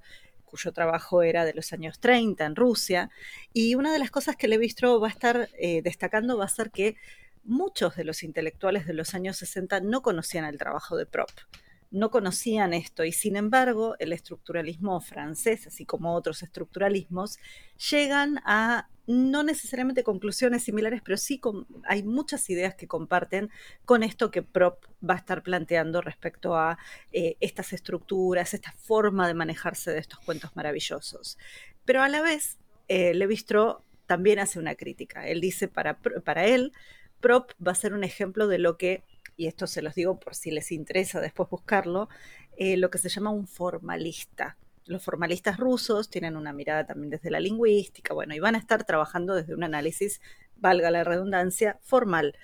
cuyo 0.45 0.71
trabajo 0.73 1.23
era 1.23 1.45
de 1.47 1.55
los 1.55 1.73
años 1.73 1.99
30 1.99 2.45
en 2.45 2.57
Rusia, 2.57 3.11
y 3.55 3.75
una 3.75 3.91
de 3.91 3.99
las 3.99 4.11
cosas 4.11 4.37
que 4.37 4.49
Lévi-Strauss 4.49 5.03
va 5.03 5.07
a 5.07 5.11
estar 5.11 5.49
eh, 5.59 5.81
destacando 5.83 6.37
va 6.37 6.45
a 6.45 6.49
ser 6.49 6.71
que 6.71 6.97
muchos 7.43 7.97
de 7.97 8.05
los 8.05 8.23
intelectuales 8.23 8.87
de 8.87 8.93
los 8.93 9.15
años 9.15 9.39
60 9.39 9.81
no 9.81 10.03
conocían 10.03 10.45
el 10.45 10.59
trabajo 10.59 10.97
de 10.97 11.07
Prop 11.07 11.31
no 11.91 12.11
conocían 12.11 12.75
esto 12.75 13.05
y 13.05 13.13
sin 13.13 13.37
embargo 13.37 13.95
el 13.99 14.13
estructuralismo 14.13 15.01
francés, 15.01 15.67
así 15.67 15.87
como 15.87 16.15
otros 16.15 16.43
estructuralismos, 16.43 17.39
llegan 17.91 18.41
a 18.45 18.89
no 19.07 19.43
necesariamente 19.43 20.03
conclusiones 20.03 20.65
similares, 20.65 21.01
pero 21.03 21.17
sí 21.17 21.41
hay 21.85 22.03
muchas 22.03 22.49
ideas 22.51 22.75
que 22.75 22.89
comparten 22.89 23.51
con 23.85 24.03
esto 24.03 24.31
que 24.31 24.43
Prop 24.43 24.85
va 25.09 25.15
a 25.15 25.19
estar 25.19 25.43
planteando 25.43 26.01
respecto 26.01 26.57
a 26.57 26.79
eh, 27.13 27.37
estas 27.41 27.73
estructuras, 27.73 28.55
esta 28.55 28.73
forma 28.73 29.27
de 29.29 29.35
manejarse 29.35 29.93
de 29.93 29.99
estos 29.99 30.19
cuentos 30.21 30.55
maravillosos. 30.57 31.39
Pero 31.85 32.03
a 32.03 32.09
la 32.09 32.21
vez, 32.21 32.59
eh, 32.89 33.15
también 34.07 34.39
hace 34.39 34.59
una 34.59 34.75
crítica. 34.75 35.27
Él 35.27 35.41
dice, 35.41 35.69
para, 35.69 35.99
para 35.99 36.47
él, 36.47 36.73
Prop 37.21 37.51
va 37.65 37.73
a 37.73 37.77
ser 37.77 37.95
un 37.95 38.05
ejemplo 38.05 38.47
de 38.47 38.59
lo 38.59 38.77
que 38.77 39.03
y 39.37 39.47
esto 39.47 39.67
se 39.67 39.83
los 39.83 39.95
digo 39.95 40.19
por 40.19 40.35
si 40.35 40.51
les 40.51 40.73
interesa 40.73 41.21
después 41.21 41.49
buscarlo, 41.51 42.09
eh, 42.57 42.77
lo 42.77 42.91
que 42.91 42.99
se 42.99 43.09
llama 43.09 43.31
un 43.31 43.47
formalista. 43.47 44.57
Los 44.87 45.03
formalistas 45.05 45.59
rusos 45.59 46.11
tienen 46.11 46.37
una 46.37 46.53
mirada 46.53 46.87
también 46.87 47.11
desde 47.11 47.31
la 47.31 47.41
lingüística, 47.41 48.15
bueno, 48.15 48.35
y 48.35 48.41
van 48.41 48.55
a 48.55 48.59
estar 48.59 48.85
trabajando 48.85 49.35
desde 49.35 49.55
un 49.55 49.65
análisis, 49.65 50.21
valga 50.57 50.91
la 50.91 51.05
redundancia, 51.05 51.79
formal. 51.83 52.37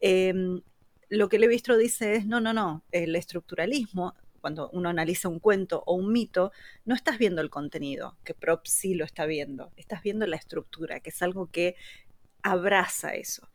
Em, 0.00 0.62
lo 1.08 1.28
que 1.28 1.38
Levistro 1.38 1.76
dice 1.76 2.14
es, 2.16 2.26
no, 2.26 2.40
no, 2.40 2.52
no, 2.52 2.84
el 2.90 3.14
estructuralismo, 3.16 4.14
cuando 4.40 4.70
uno 4.70 4.88
analiza 4.88 5.28
un 5.28 5.38
cuento 5.38 5.82
o 5.86 5.94
un 5.94 6.12
mito, 6.12 6.52
no 6.84 6.94
estás 6.94 7.18
viendo 7.18 7.42
el 7.42 7.50
contenido, 7.50 8.16
que 8.24 8.34
Prop 8.34 8.66
sí 8.66 8.94
lo 8.94 9.04
está 9.04 9.26
viendo, 9.26 9.72
estás 9.76 10.02
viendo 10.02 10.26
la 10.26 10.36
estructura, 10.36 11.00
que 11.00 11.10
es 11.10 11.22
algo 11.22 11.50
que 11.50 11.76
abraza 12.42 13.14
eso. 13.14 13.48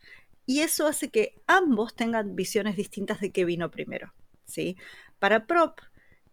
Y 0.46 0.60
eso 0.60 0.86
hace 0.86 1.10
que 1.10 1.42
ambos 1.48 1.96
tengan 1.96 2.36
visiones 2.36 2.76
distintas 2.76 3.20
de 3.20 3.32
qué 3.32 3.46
vino 3.46 3.72
primero. 3.72 4.14
¿sí? 4.46 4.78
Para 5.20 5.48
Prop, 5.48 5.80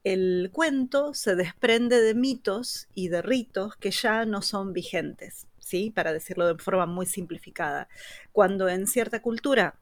el 0.04 0.50
cuento 0.52 1.14
se 1.14 1.36
desprende 1.36 2.00
de 2.00 2.14
mitos 2.14 2.88
y 2.94 3.08
de 3.08 3.22
ritos 3.22 3.76
que 3.76 3.90
ya 3.90 4.24
no 4.24 4.42
son 4.42 4.72
vigentes, 4.72 5.46
¿sí? 5.58 5.90
para 5.90 6.12
decirlo 6.12 6.52
de 6.52 6.62
forma 6.62 6.86
muy 6.86 7.06
simplificada. 7.06 7.88
Cuando 8.32 8.68
en 8.68 8.86
cierta 8.86 9.22
cultura 9.22 9.76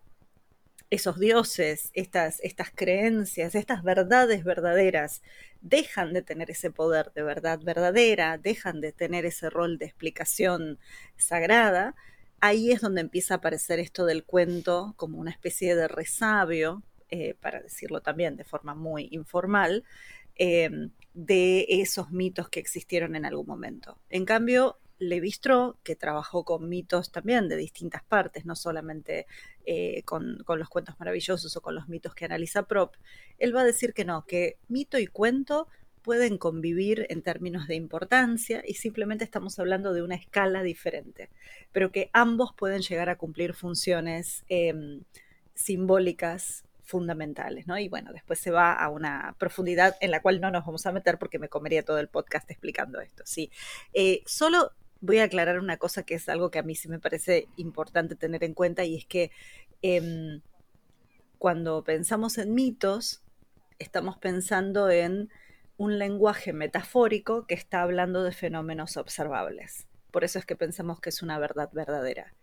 esos 0.90 1.18
dioses, 1.18 1.90
estas, 1.94 2.40
estas 2.40 2.70
creencias, 2.74 3.54
estas 3.54 3.82
verdades 3.82 4.44
verdaderas 4.44 5.22
dejan 5.60 6.12
de 6.12 6.22
tener 6.22 6.50
ese 6.50 6.70
poder 6.70 7.12
de 7.14 7.22
verdad 7.22 7.60
verdadera, 7.62 8.38
dejan 8.38 8.80
de 8.80 8.92
tener 8.92 9.24
ese 9.24 9.48
rol 9.48 9.78
de 9.78 9.86
explicación 9.86 10.78
sagrada, 11.16 11.94
ahí 12.40 12.72
es 12.72 12.80
donde 12.80 13.02
empieza 13.02 13.34
a 13.34 13.36
aparecer 13.38 13.78
esto 13.78 14.04
del 14.04 14.24
cuento 14.24 14.94
como 14.96 15.18
una 15.18 15.30
especie 15.30 15.76
de 15.76 15.86
resabio, 15.88 16.82
eh, 17.10 17.34
para 17.40 17.60
decirlo 17.60 18.00
también 18.00 18.36
de 18.36 18.44
forma 18.44 18.74
muy 18.74 19.08
informal, 19.10 19.84
em, 20.36 20.90
de 21.14 21.66
esos 21.68 22.10
mitos 22.10 22.48
que 22.48 22.60
existieron 22.60 23.16
en 23.16 23.24
algún 23.24 23.46
momento. 23.46 23.98
En 24.08 24.24
cambio, 24.24 24.78
Levi-Strauss, 25.00 25.76
que 25.82 25.96
trabajó 25.96 26.44
con 26.44 26.68
mitos 26.68 27.10
también 27.10 27.48
de 27.48 27.56
distintas 27.56 28.04
partes, 28.04 28.44
no 28.44 28.54
solamente 28.54 29.26
eh, 29.64 30.02
con, 30.04 30.44
los 30.46 30.68
cuentos 30.68 30.94
maravillosos 31.00 31.56
o 31.56 31.60
con 31.60 31.74
los 31.74 31.88
mitos 31.88 32.14
que 32.14 32.26
analiza 32.26 32.66
Prop, 32.66 32.94
él 33.38 33.56
va 33.56 33.62
a 33.62 33.64
decir 33.64 33.94
que 33.94 34.04
no, 34.04 34.24
que 34.26 34.58
mito 34.68 34.98
y 34.98 35.06
cuento 35.06 35.68
pueden 36.02 36.38
convivir 36.38 37.06
en 37.10 37.22
términos 37.22 37.66
de 37.66 37.74
importancia 37.74 38.62
y 38.66 38.74
simplemente 38.74 39.24
estamos 39.24 39.58
hablando 39.58 39.92
de 39.92 40.02
una 40.02 40.14
escala 40.14 40.62
diferente, 40.62 41.30
pero 41.72 41.92
que 41.92 42.10
ambos 42.12 42.54
pueden 42.54 42.82
llegar 42.82 43.08
a 43.08 43.18
cumplir 43.18 43.54
funciones 43.54 44.44
em, 44.48 45.02
simbólicas 45.54 46.64
fundamentales, 46.90 47.68
¿no? 47.68 47.78
Y 47.78 47.88
bueno, 47.88 48.12
después 48.12 48.40
se 48.40 48.50
va 48.50 48.72
a 48.72 48.88
una 48.88 49.36
profundidad 49.38 49.96
en 50.00 50.10
la 50.10 50.20
cual 50.20 50.40
no 50.40 50.50
nos 50.50 50.66
vamos 50.66 50.84
a 50.86 50.92
meter 50.92 51.18
porque 51.18 51.38
me 51.38 51.48
comería 51.48 51.84
todo 51.84 52.00
el 52.00 52.08
podcast 52.08 52.50
explicando 52.50 53.00
esto, 53.00 53.22
sí. 53.24 53.50
Eh, 53.94 54.22
solo 54.26 54.72
voy 55.00 55.20
a 55.20 55.24
aclarar 55.24 55.60
una 55.60 55.76
cosa 55.76 56.02
que 56.02 56.14
es 56.14 56.28
algo 56.28 56.50
que 56.50 56.58
a 56.58 56.62
mí 56.62 56.74
sí 56.74 56.88
me 56.88 56.98
parece 56.98 57.46
importante 57.56 58.16
tener 58.16 58.42
en 58.44 58.54
cuenta 58.54 58.84
y 58.84 58.96
es 58.96 59.06
que 59.06 59.30
em, 59.82 60.42
cuando 61.38 61.84
pensamos 61.84 62.36
en 62.38 62.54
mitos, 62.54 63.22
estamos 63.78 64.18
pensando 64.18 64.90
en 64.90 65.30
un 65.78 65.98
lenguaje 65.98 66.52
metafórico 66.52 67.46
que 67.46 67.54
está 67.54 67.82
hablando 67.82 68.22
de 68.24 68.32
fenómenos 68.32 68.96
observables. 68.96 69.86
Por 70.10 70.24
eso 70.24 70.38
es 70.38 70.44
que 70.44 70.56
pensamos 70.56 71.00
que 71.00 71.08
es 71.08 71.22
una 71.22 71.38
verdad 71.38 71.70
verdadera. 71.72 72.34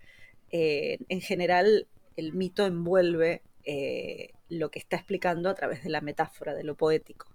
Eh, 0.51 0.99
en 1.09 1.21
general, 1.21 1.87
el 2.15 2.33
mito 2.33 2.65
envuelve 2.65 3.43
eh, 3.65 4.31
lo 4.49 4.71
que 4.71 4.79
está 4.79 4.95
explicando 4.95 5.49
a 5.49 5.55
través 5.55 5.83
de 5.83 5.89
la 5.89 6.01
metáfora, 6.01 6.53
de 6.53 6.63
lo 6.63 6.75
poético. 6.75 7.27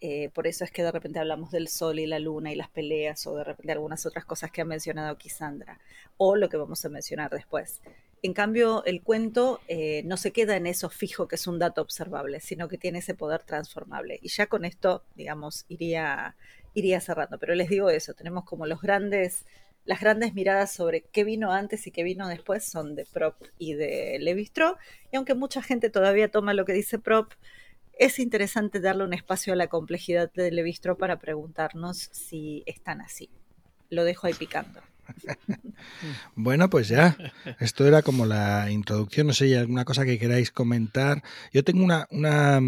Eh, 0.00 0.30
por 0.34 0.46
eso 0.46 0.64
es 0.64 0.70
que 0.70 0.82
de 0.82 0.92
repente 0.92 1.18
hablamos 1.18 1.50
del 1.50 1.68
sol 1.68 1.98
y 1.98 2.06
la 2.06 2.18
luna 2.18 2.52
y 2.52 2.56
las 2.56 2.68
peleas, 2.68 3.26
o 3.26 3.36
de 3.36 3.44
repente 3.44 3.72
algunas 3.72 4.04
otras 4.06 4.24
cosas 4.24 4.50
que 4.50 4.60
ha 4.60 4.64
mencionado 4.64 5.10
aquí 5.10 5.30
Sandra, 5.30 5.80
o 6.16 6.36
lo 6.36 6.48
que 6.48 6.56
vamos 6.56 6.84
a 6.84 6.88
mencionar 6.88 7.30
después. 7.30 7.80
En 8.22 8.32
cambio, 8.32 8.84
el 8.86 9.02
cuento 9.02 9.60
eh, 9.68 10.02
no 10.06 10.16
se 10.16 10.32
queda 10.32 10.56
en 10.56 10.66
eso 10.66 10.88
fijo 10.88 11.28
que 11.28 11.36
es 11.36 11.46
un 11.46 11.58
dato 11.58 11.82
observable, 11.82 12.40
sino 12.40 12.68
que 12.68 12.78
tiene 12.78 13.00
ese 13.00 13.14
poder 13.14 13.42
transformable. 13.42 14.18
Y 14.22 14.28
ya 14.28 14.46
con 14.46 14.64
esto, 14.64 15.04
digamos, 15.14 15.66
iría, 15.68 16.34
iría 16.72 17.00
cerrando. 17.00 17.38
Pero 17.38 17.54
les 17.54 17.68
digo 17.68 17.90
eso, 17.90 18.14
tenemos 18.14 18.44
como 18.44 18.66
los 18.66 18.80
grandes, 18.80 19.44
las 19.84 20.00
grandes 20.00 20.34
miradas 20.34 20.72
sobre 20.72 21.02
qué 21.02 21.24
vino 21.24 21.52
antes 21.52 21.86
y 21.86 21.90
qué 21.90 22.02
vino 22.02 22.28
después 22.28 22.64
son 22.64 22.94
de 22.94 23.04
Prop 23.04 23.36
y 23.58 23.74
de 23.74 24.18
Levistro. 24.20 24.78
Y 25.12 25.16
aunque 25.16 25.34
mucha 25.34 25.62
gente 25.62 25.90
todavía 25.90 26.30
toma 26.30 26.54
lo 26.54 26.64
que 26.64 26.72
dice 26.72 26.98
Prop, 26.98 27.32
es 27.98 28.18
interesante 28.18 28.80
darle 28.80 29.04
un 29.04 29.12
espacio 29.12 29.52
a 29.52 29.56
la 29.56 29.68
complejidad 29.68 30.32
de 30.32 30.50
Levistro 30.50 30.96
para 30.96 31.18
preguntarnos 31.18 32.08
si 32.12 32.62
están 32.66 33.00
así. 33.00 33.30
Lo 33.90 34.04
dejo 34.04 34.26
ahí 34.26 34.34
picando. 34.34 34.80
bueno, 36.34 36.70
pues 36.70 36.88
ya. 36.88 37.16
Esto 37.60 37.86
era 37.86 38.02
como 38.02 38.26
la 38.26 38.70
introducción. 38.70 39.26
No 39.26 39.32
sé, 39.32 39.44
¿hay 39.44 39.54
alguna 39.54 39.84
cosa 39.84 40.04
que 40.04 40.18
queráis 40.18 40.50
comentar? 40.50 41.22
Yo 41.52 41.62
tengo 41.62 41.84
una, 41.84 42.06
una 42.10 42.60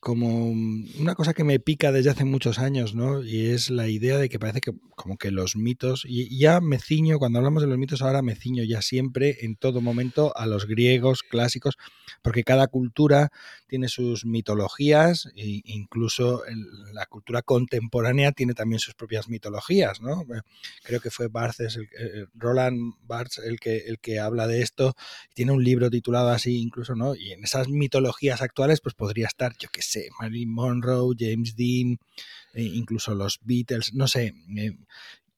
como 0.00 0.50
una 0.98 1.14
cosa 1.14 1.34
que 1.34 1.44
me 1.44 1.60
pica 1.60 1.92
desde 1.92 2.10
hace 2.10 2.24
muchos 2.24 2.58
años, 2.58 2.94
¿no? 2.94 3.22
Y 3.22 3.46
es 3.48 3.68
la 3.68 3.86
idea 3.86 4.16
de 4.16 4.30
que 4.30 4.38
parece 4.38 4.62
que 4.62 4.72
como 4.96 5.18
que 5.18 5.30
los 5.30 5.56
mitos, 5.56 6.04
y 6.06 6.38
ya 6.38 6.60
me 6.60 6.78
ciño, 6.78 7.18
cuando 7.18 7.38
hablamos 7.38 7.62
de 7.62 7.68
los 7.68 7.78
mitos 7.78 8.02
ahora 8.02 8.22
me 8.22 8.34
ciño 8.34 8.64
ya 8.64 8.82
siempre, 8.82 9.38
en 9.42 9.56
todo 9.56 9.80
momento, 9.80 10.36
a 10.36 10.46
los 10.46 10.66
griegos 10.66 11.22
clásicos, 11.22 11.76
porque 12.22 12.44
cada 12.44 12.66
cultura 12.66 13.30
tiene 13.66 13.88
sus 13.88 14.24
mitologías, 14.24 15.28
e 15.36 15.60
incluso 15.64 16.42
la 16.92 17.06
cultura 17.06 17.42
contemporánea 17.42 18.32
tiene 18.32 18.54
también 18.54 18.78
sus 18.78 18.94
propias 18.94 19.28
mitologías, 19.28 20.00
¿no? 20.00 20.24
Creo 20.82 21.00
que 21.00 21.10
fue 21.10 21.28
Barthes, 21.28 21.76
eh, 21.76 22.26
Roland 22.34 22.94
Barthes 23.02 23.38
el 23.44 23.60
que, 23.60 23.78
el 23.86 23.98
que 24.00 24.18
habla 24.18 24.46
de 24.46 24.62
esto, 24.62 24.94
tiene 25.34 25.52
un 25.52 25.62
libro 25.62 25.90
titulado 25.90 26.30
así 26.30 26.58
incluso, 26.58 26.94
¿no? 26.94 27.14
Y 27.14 27.32
en 27.32 27.44
esas 27.44 27.68
mitologías 27.68 28.42
actuales 28.42 28.80
pues 28.80 28.94
podría 28.94 29.26
estar, 29.26 29.56
yo 29.58 29.68
qué 29.72 29.82
sé, 29.82 29.89
Marilyn 30.18 30.52
Monroe, 30.52 31.14
James 31.18 31.54
Dean, 31.56 31.98
eh, 32.54 32.62
incluso 32.62 33.14
los 33.14 33.38
Beatles, 33.42 33.94
no 33.94 34.08
sé, 34.08 34.34
eh, 34.56 34.76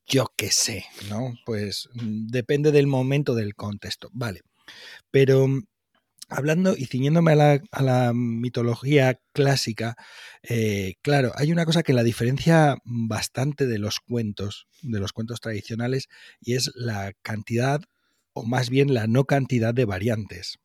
yo 0.07 0.33
qué 0.37 0.51
sé, 0.51 0.85
¿no? 1.09 1.35
Pues 1.45 1.89
mm, 1.95 2.27
depende 2.29 2.73
del 2.73 2.87
momento, 2.87 3.35
del 3.35 3.55
contexto, 3.55 4.09
vale. 4.13 4.41
Pero 5.11 5.49
mm, 5.49 5.63
hablando 6.29 6.77
y 6.77 6.87
ciñéndome 6.87 7.33
a 7.33 7.83
la, 7.83 8.13
mitología 8.15 9.21
clásica, 9.33 9.97
eh, 10.43 10.95
claro, 11.03 11.33
hay 11.37 11.53
una 11.53 11.65
cosa 11.65 11.83
que 11.83 11.93
la 11.93 12.03
diferencia 12.03 12.77
bastante 12.85 13.67
de 13.67 13.79
los 13.79 14.01
cuentos, 14.01 14.67
de 14.83 15.01
los 15.01 15.13
cuentos 15.13 15.41
tradicionales, 15.41 16.09
y 16.41 16.55
es 16.55 16.73
la 16.75 17.13
cantidad, 17.23 17.83
o 18.35 18.45
más 18.45 18.71
bien 18.71 18.95
la 18.95 19.07
no 19.07 19.25
cantidad 19.25 19.75
de 19.75 19.85
variantes 19.85 20.59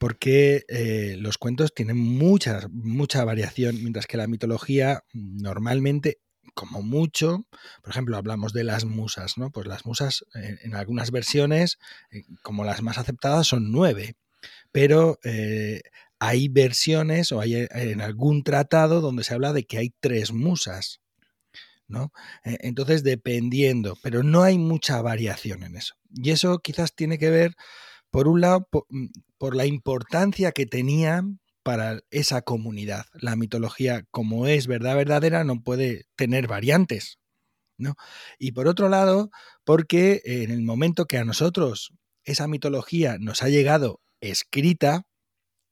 porque 0.00 0.64
eh, 0.68 1.16
los 1.18 1.36
cuentos 1.36 1.74
tienen 1.74 1.98
mucha, 1.98 2.62
mucha 2.70 3.22
variación, 3.22 3.76
mientras 3.82 4.06
que 4.06 4.16
la 4.16 4.28
mitología 4.28 5.04
normalmente, 5.12 6.20
como 6.54 6.80
mucho, 6.80 7.46
por 7.82 7.90
ejemplo, 7.90 8.16
hablamos 8.16 8.54
de 8.54 8.64
las 8.64 8.86
musas, 8.86 9.36
¿no? 9.36 9.50
Pues 9.50 9.66
las 9.66 9.84
musas 9.84 10.24
eh, 10.34 10.56
en 10.62 10.74
algunas 10.74 11.10
versiones, 11.10 11.78
eh, 12.12 12.22
como 12.40 12.64
las 12.64 12.80
más 12.80 12.96
aceptadas, 12.96 13.46
son 13.46 13.72
nueve, 13.72 14.16
pero 14.72 15.18
hay 16.18 16.48
versiones 16.48 17.30
o 17.30 17.40
hay 17.40 17.66
en 17.70 18.00
algún 18.00 18.42
tratado 18.42 19.02
donde 19.02 19.22
se 19.22 19.34
habla 19.34 19.52
de 19.52 19.64
que 19.64 19.76
hay 19.76 19.92
tres 20.00 20.32
musas. 20.32 21.02
¿no? 21.88 22.12
Entonces, 22.44 23.02
dependiendo, 23.02 23.98
pero 24.00 24.22
no 24.22 24.44
hay 24.44 24.56
mucha 24.56 25.02
variación 25.02 25.64
en 25.64 25.76
eso. 25.76 25.96
Y 26.14 26.30
eso 26.30 26.60
quizás 26.60 26.94
tiene 26.94 27.18
que 27.18 27.30
ver 27.30 27.56
por 28.10 28.28
un 28.28 28.40
lado, 28.40 28.68
mm, 28.88 29.06
por, 29.38 29.56
la 29.56 29.66
importancia 29.66 30.52
que 30.52 30.66
tenía 30.66 31.22
para 31.62 32.00
esa 32.10 32.42
comunidad. 32.42 33.06
La 33.14 33.36
mitología, 33.36 34.04
como 34.10 34.46
es 34.46 34.66
verdad 34.66 34.96
verdadera, 34.96 35.44
no 35.44 35.62
puede 35.62 36.06
tener 36.16 36.48
variantes. 36.48 37.18
¿no? 37.78 37.96
Y 38.38 38.52
por 38.52 38.68
otro 38.68 38.88
lado, 38.88 39.30
porque 39.64 40.22
en 40.24 40.50
el 40.50 40.62
momento 40.62 41.06
que 41.06 41.18
a 41.18 41.24
nosotros 41.24 41.92
esa 42.24 42.46
mitología 42.46 43.16
nos 43.18 43.42
ha 43.42 43.48
llegado 43.48 44.00
escrita, 44.20 45.06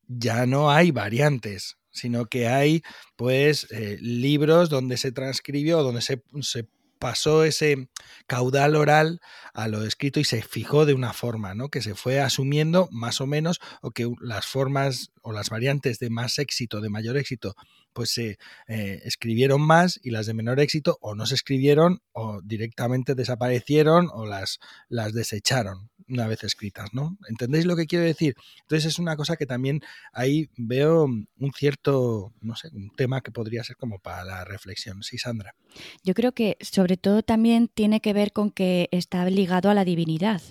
ya 0.06 0.46
no 0.46 0.70
hay 0.70 0.90
variantes, 0.90 1.76
sino 1.90 2.26
que 2.26 2.48
hay 2.48 2.82
pues 3.16 3.66
eh, 3.70 3.98
libros 4.00 4.70
donde 4.70 4.96
se 4.96 5.12
transcribió, 5.12 5.82
donde 5.82 6.00
se, 6.00 6.22
se 6.40 6.66
pasó 6.98 7.44
ese 7.44 7.88
caudal 8.26 8.76
oral 8.76 9.20
a 9.54 9.68
lo 9.68 9.84
escrito 9.84 10.20
y 10.20 10.24
se 10.24 10.42
fijó 10.42 10.86
de 10.86 10.94
una 10.94 11.12
forma, 11.12 11.54
¿no? 11.54 11.68
Que 11.68 11.82
se 11.82 11.94
fue 11.94 12.20
asumiendo 12.20 12.88
más 12.90 13.20
o 13.20 13.26
menos, 13.26 13.60
o 13.82 13.90
que 13.90 14.10
las 14.20 14.46
formas 14.46 15.10
o 15.22 15.32
las 15.32 15.50
variantes 15.50 15.98
de 15.98 16.10
más 16.10 16.38
éxito, 16.38 16.80
de 16.80 16.90
mayor 16.90 17.16
éxito, 17.16 17.54
pues 17.92 18.10
se 18.10 18.38
eh, 18.68 19.00
escribieron 19.04 19.60
más 19.60 19.98
y 20.02 20.10
las 20.10 20.26
de 20.26 20.34
menor 20.34 20.60
éxito 20.60 20.98
o 21.00 21.14
no 21.14 21.26
se 21.26 21.34
escribieron 21.34 22.02
o 22.12 22.40
directamente 22.42 23.14
desaparecieron 23.14 24.08
o 24.12 24.26
las, 24.26 24.60
las 24.88 25.12
desecharon 25.12 25.90
una 26.08 26.26
vez 26.26 26.44
escritas, 26.44 26.92
¿no? 26.92 27.16
¿Entendéis 27.28 27.66
lo 27.66 27.76
que 27.76 27.86
quiero 27.86 28.04
decir? 28.04 28.34
Entonces 28.62 28.92
es 28.92 28.98
una 28.98 29.16
cosa 29.16 29.36
que 29.36 29.46
también 29.46 29.80
ahí 30.12 30.48
veo 30.56 31.04
un 31.04 31.52
cierto, 31.54 32.32
no 32.40 32.56
sé, 32.56 32.68
un 32.72 32.90
tema 32.96 33.20
que 33.20 33.30
podría 33.30 33.64
ser 33.64 33.76
como 33.76 33.98
para 33.98 34.24
la 34.24 34.44
reflexión. 34.44 35.02
Sí, 35.02 35.18
Sandra. 35.18 35.54
Yo 36.02 36.14
creo 36.14 36.32
que 36.32 36.56
sobre 36.60 36.96
todo 36.96 37.22
también 37.22 37.68
tiene 37.68 38.00
que 38.00 38.12
ver 38.12 38.32
con 38.32 38.50
que 38.50 38.88
está 38.90 39.28
ligado 39.30 39.70
a 39.70 39.74
la 39.74 39.84
divinidad. 39.84 40.42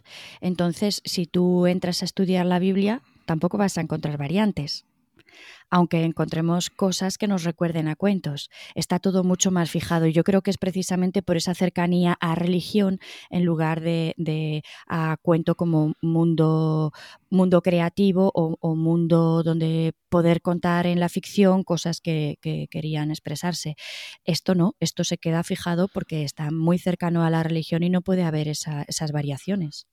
Entonces, 0.41 1.01
si 1.05 1.25
tú 1.25 1.67
entras 1.67 2.01
a 2.01 2.05
estudiar 2.05 2.45
la 2.45 2.59
Biblia, 2.59 3.01
tampoco 3.25 3.57
vas 3.57 3.77
a 3.77 3.81
encontrar 3.81 4.17
variantes 4.17 4.86
aunque 5.69 6.03
encontremos 6.03 6.69
cosas 6.69 7.17
que 7.17 7.27
nos 7.27 7.43
recuerden 7.43 7.87
a 7.87 7.95
cuentos. 7.95 8.49
Está 8.75 8.99
todo 8.99 9.23
mucho 9.23 9.51
más 9.51 9.69
fijado 9.69 10.07
y 10.07 10.13
yo 10.13 10.23
creo 10.23 10.41
que 10.41 10.51
es 10.51 10.57
precisamente 10.57 11.21
por 11.21 11.37
esa 11.37 11.53
cercanía 11.53 12.17
a 12.19 12.35
religión 12.35 12.99
en 13.29 13.45
lugar 13.45 13.81
de, 13.81 14.63
a 14.87 15.17
cuento 15.21 15.55
como 15.55 15.93
mundo, 16.01 16.91
mundo 17.29 17.61
creativo 17.61 18.31
o, 18.33 18.75
mundo 18.75 19.43
donde 19.43 19.93
poder 20.09 20.41
contar 20.41 20.87
en 20.87 20.99
la 20.99 21.09
ficción 21.09 21.63
cosas 21.63 22.01
que, 22.01 22.37
querían 22.69 23.11
expresarse. 23.11 23.75
Esto 24.23 24.55
no, 24.55 24.75
esto 24.79 25.03
se 25.03 25.17
queda 25.17 25.43
fijado 25.43 25.87
porque 25.87 26.23
está 26.23 26.51
muy 26.51 26.77
cercano 26.77 27.23
a 27.23 27.29
la 27.29 27.43
religión 27.43 27.83
y 27.83 27.89
no 27.89 28.01
puede 28.01 28.23
haber 28.23 28.47
esas 28.47 29.11
variaciones. 29.11 29.87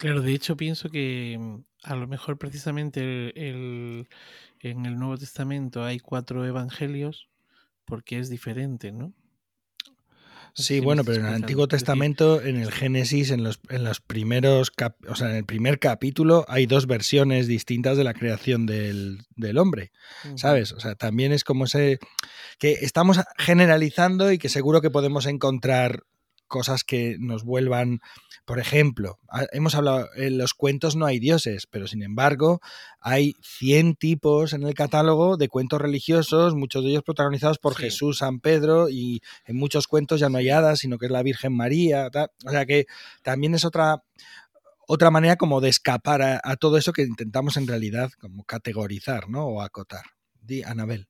Claro, 0.00 0.22
de 0.22 0.32
hecho 0.32 0.56
pienso 0.56 0.88
que 0.88 1.36
mm, 1.38 1.56
a 1.82 1.94
lo 1.94 2.08
mejor 2.08 2.38
precisamente 2.38 3.02
el, 3.50 4.08
en 4.60 4.86
el 4.86 4.98
Nuevo 4.98 5.18
Testamento 5.18 5.84
hay 5.84 6.00
cuatro 6.00 6.46
evangelios 6.46 7.28
porque 7.84 8.18
es 8.18 8.30
diferente, 8.30 8.92
¿no? 8.92 9.12
Sí, 10.54 10.80
bueno, 10.80 11.04
pero 11.04 11.20
en 11.20 11.26
el 11.26 11.34
Antiguo 11.34 11.68
Testamento, 11.68 12.40
en 12.40 12.56
el 12.56 12.72
Génesis, 12.72 13.30
en 13.30 13.44
los, 13.44 13.60
en 13.68 13.84
los 13.84 14.00
primeros, 14.00 14.72
o 15.06 15.14
sea, 15.14 15.30
en 15.30 15.36
el 15.36 15.44
primer 15.44 15.78
capítulo 15.78 16.46
hay 16.48 16.64
dos 16.64 16.86
versiones 16.86 17.46
distintas 17.46 17.98
de 17.98 18.04
la 18.04 18.14
creación 18.14 18.64
del, 18.64 19.26
del 19.36 19.58
hombre, 19.58 19.92
¿sabes? 20.36 20.72
O 20.72 20.80
sea, 20.80 20.94
también 20.94 21.32
es 21.32 21.44
como 21.44 21.66
ese, 21.66 21.98
que 22.58 22.72
estamos 22.80 23.20
generalizando 23.36 24.32
y 24.32 24.38
que 24.38 24.48
seguro 24.48 24.80
que 24.80 24.90
podemos 24.90 25.26
encontrar 25.26 26.04
cosas 26.48 26.84
que 26.84 27.16
nos 27.18 27.44
vuelvan, 27.44 28.00
por 28.50 28.58
ejemplo, 28.58 29.20
hemos 29.52 29.76
hablado, 29.76 30.08
en 30.16 30.36
los 30.36 30.54
cuentos 30.54 30.96
no 30.96 31.06
hay 31.06 31.20
dioses, 31.20 31.68
pero 31.68 31.86
sin 31.86 32.02
embargo 32.02 32.60
hay 32.98 33.36
100 33.42 33.94
tipos 33.94 34.54
en 34.54 34.64
el 34.64 34.74
catálogo 34.74 35.36
de 35.36 35.46
cuentos 35.46 35.80
religiosos, 35.80 36.56
muchos 36.56 36.82
de 36.82 36.90
ellos 36.90 37.04
protagonizados 37.04 37.60
por 37.60 37.76
Jesús, 37.76 38.18
San 38.18 38.40
Pedro, 38.40 38.88
y 38.88 39.22
en 39.46 39.54
muchos 39.54 39.86
cuentos 39.86 40.18
ya 40.18 40.30
no 40.30 40.38
hay 40.38 40.50
hadas, 40.50 40.80
sino 40.80 40.98
que 40.98 41.06
es 41.06 41.12
la 41.12 41.22
Virgen 41.22 41.52
María, 41.52 42.10
o 42.44 42.50
sea 42.50 42.66
que 42.66 42.86
también 43.22 43.54
es 43.54 43.64
otra 43.64 44.02
otra 44.88 45.12
manera 45.12 45.36
como 45.36 45.60
de 45.60 45.68
escapar 45.68 46.20
a, 46.20 46.40
a, 46.42 46.56
todo 46.56 46.76
eso 46.76 46.92
que 46.92 47.02
intentamos 47.02 47.56
en 47.56 47.68
realidad 47.68 48.10
como 48.20 48.42
categorizar, 48.42 49.28
¿no? 49.28 49.46
O 49.46 49.62
acotar. 49.62 50.06
Di, 50.40 50.64
Anabel. 50.64 51.06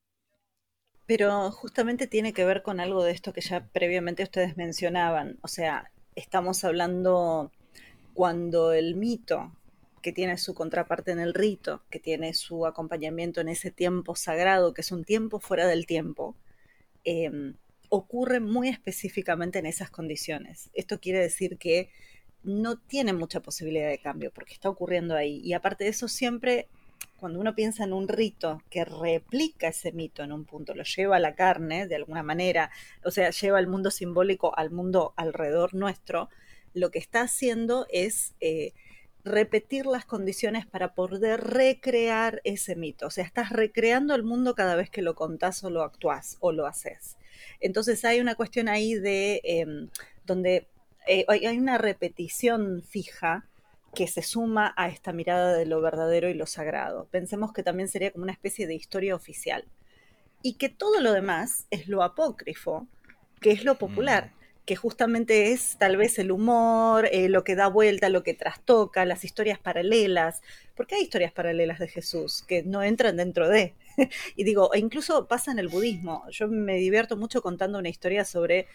Pero 1.07 1.50
justamente 1.53 2.07
tiene 2.07 2.35
que 2.35 2.44
ver 2.44 2.62
con 2.62 2.81
algo 2.81 3.03
de 3.03 3.12
esto 3.12 3.33
que 3.33 3.40
ya 3.40 3.66
previamente 3.68 4.24
ustedes 4.24 4.59
mencionaban. 4.59 5.38
O 5.40 5.48
sea, 5.48 5.90
estamos 6.20 6.64
hablando 6.64 7.50
cuando 8.14 8.72
el 8.72 8.94
mito, 8.94 9.56
que 10.02 10.12
tiene 10.12 10.38
su 10.38 10.54
contraparte 10.54 11.12
en 11.12 11.18
el 11.18 11.35
rito, 11.35 11.83
que 11.90 11.98
tiene 11.98 12.35
su 12.35 12.66
acompañamiento 12.66 13.40
en 13.40 13.48
ese 13.48 13.70
tiempo 13.70 14.14
sagrado, 14.14 14.72
que 14.74 14.83
es 14.83 14.92
un 14.92 15.04
tiempo 15.04 15.40
fuera 15.40 15.66
del 15.66 15.87
tiempo, 15.87 16.37
em, 17.04 17.56
ocurre 17.88 18.40
muy 18.40 18.68
específicamente 18.68 19.59
en 19.59 19.66
esas 19.66 19.90
condiciones. 19.90 20.70
Esto 20.74 21.00
quiere 21.00 21.18
decir 21.20 21.59
que 21.59 21.90
no 22.42 22.78
tiene 22.78 23.12
mucha 23.12 23.40
posibilidad 23.40 23.88
de 23.88 23.98
cambio 23.98 24.30
porque 24.33 24.54
está 24.54 24.68
ocurriendo 24.70 25.16
ahí. 25.16 25.40
Y 25.42 25.52
aparte 25.54 25.85
de 25.85 25.90
eso, 25.90 26.09
siempre 26.09 26.68
cuando 27.20 27.38
uno 27.38 27.54
piensa 27.54 27.84
en 27.84 27.92
un 27.92 28.08
rito 28.08 28.62
que 28.70 28.84
replica 28.84 29.68
ese 29.68 29.92
mito 29.92 30.22
en 30.22 30.32
un 30.32 30.44
punto, 30.44 30.74
lo 30.74 30.84
lleva 30.84 31.16
a 31.16 31.20
la 31.20 31.34
carne 31.34 31.86
de 31.86 31.96
alguna 31.96 32.22
manera, 32.22 32.70
o 33.04 33.10
sea, 33.10 33.30
lleva 33.30 33.60
el 33.60 33.66
mundo 33.66 33.90
simbólico 33.90 34.56
al 34.56 34.70
mundo 34.70 35.12
alrededor 35.16 35.74
nuestro, 35.74 36.30
lo 36.72 36.90
que 36.90 36.98
está 36.98 37.22
haciendo 37.22 37.86
es 37.90 38.34
eh, 38.40 38.72
repetir 39.24 39.86
las 39.86 40.06
condiciones 40.06 40.66
para 40.66 40.94
poder 40.94 41.40
recrear 41.40 42.40
ese 42.44 42.74
mito. 42.74 43.06
O 43.06 43.10
sea, 43.10 43.24
estás 43.24 43.50
recreando 43.50 44.14
el 44.14 44.22
mundo 44.22 44.54
cada 44.54 44.76
vez 44.76 44.88
que 44.88 45.02
lo 45.02 45.14
contás 45.14 45.62
o 45.64 45.70
lo 45.70 45.82
actuás 45.82 46.36
o 46.40 46.52
lo 46.52 46.66
haces. 46.66 47.16
Entonces 47.60 48.04
hay 48.04 48.20
una 48.20 48.34
cuestión 48.34 48.68
ahí 48.68 48.94
de 48.94 49.40
em, 49.44 49.88
donde 50.24 50.68
eh, 51.06 51.24
hay 51.28 51.58
una 51.58 51.78
repetición 51.78 52.82
fija 52.82 53.49
que 53.94 54.07
se 54.07 54.22
suma 54.22 54.72
a 54.76 54.88
esta 54.88 55.12
mirada 55.12 55.55
de 55.55 55.66
lo 55.66 55.81
verdadero 55.81 56.29
y 56.29 56.35
lo 56.35 56.46
sagrado. 56.46 57.09
Pensemos 57.11 57.53
que 57.53 57.62
también 57.62 57.88
sería 57.88 58.12
como 58.12 58.24
una 58.24 58.33
especie 58.33 58.66
de 58.66 58.74
historia 58.74 59.14
oficial. 59.14 59.64
Y 60.42 60.55
que 60.55 60.68
todo 60.68 61.00
lo 61.00 61.12
demás 61.12 61.66
es 61.70 61.88
lo 61.88 62.03
apócrifo, 62.03 62.87
que 63.40 63.50
es 63.50 63.64
lo 63.64 63.76
popular, 63.76 64.26
mm. 64.26 64.64
que 64.64 64.76
justamente 64.76 65.53
es 65.53 65.76
tal 65.79 65.96
vez 65.96 66.18
el 66.18 66.31
humor, 66.31 67.09
eh, 67.12 67.29
lo 67.29 67.44
que 67.44 67.57
da 67.57 67.66
vuelta, 67.66 68.09
lo 68.09 68.22
que 68.22 68.33
trastoca, 68.33 69.05
las 69.05 69.24
historias 69.24 69.59
paralelas, 69.59 70.40
porque 70.76 70.94
hay 70.94 71.03
historias 71.03 71.33
paralelas 71.33 71.79
de 71.79 71.88
Jesús 71.88 72.42
que 72.46 72.62
no 72.62 72.83
entran 72.83 73.16
dentro 73.16 73.48
de. 73.48 73.74
y 74.37 74.44
digo, 74.44 74.72
e 74.72 74.79
incluso 74.79 75.26
pasa 75.26 75.50
en 75.50 75.59
el 75.59 75.68
budismo. 75.68 76.24
Yo 76.31 76.48
me 76.48 76.76
divierto 76.76 77.16
mucho 77.16 77.42
contando 77.42 77.79
una 77.79 77.88
historia 77.88 78.24
sobre 78.24 78.66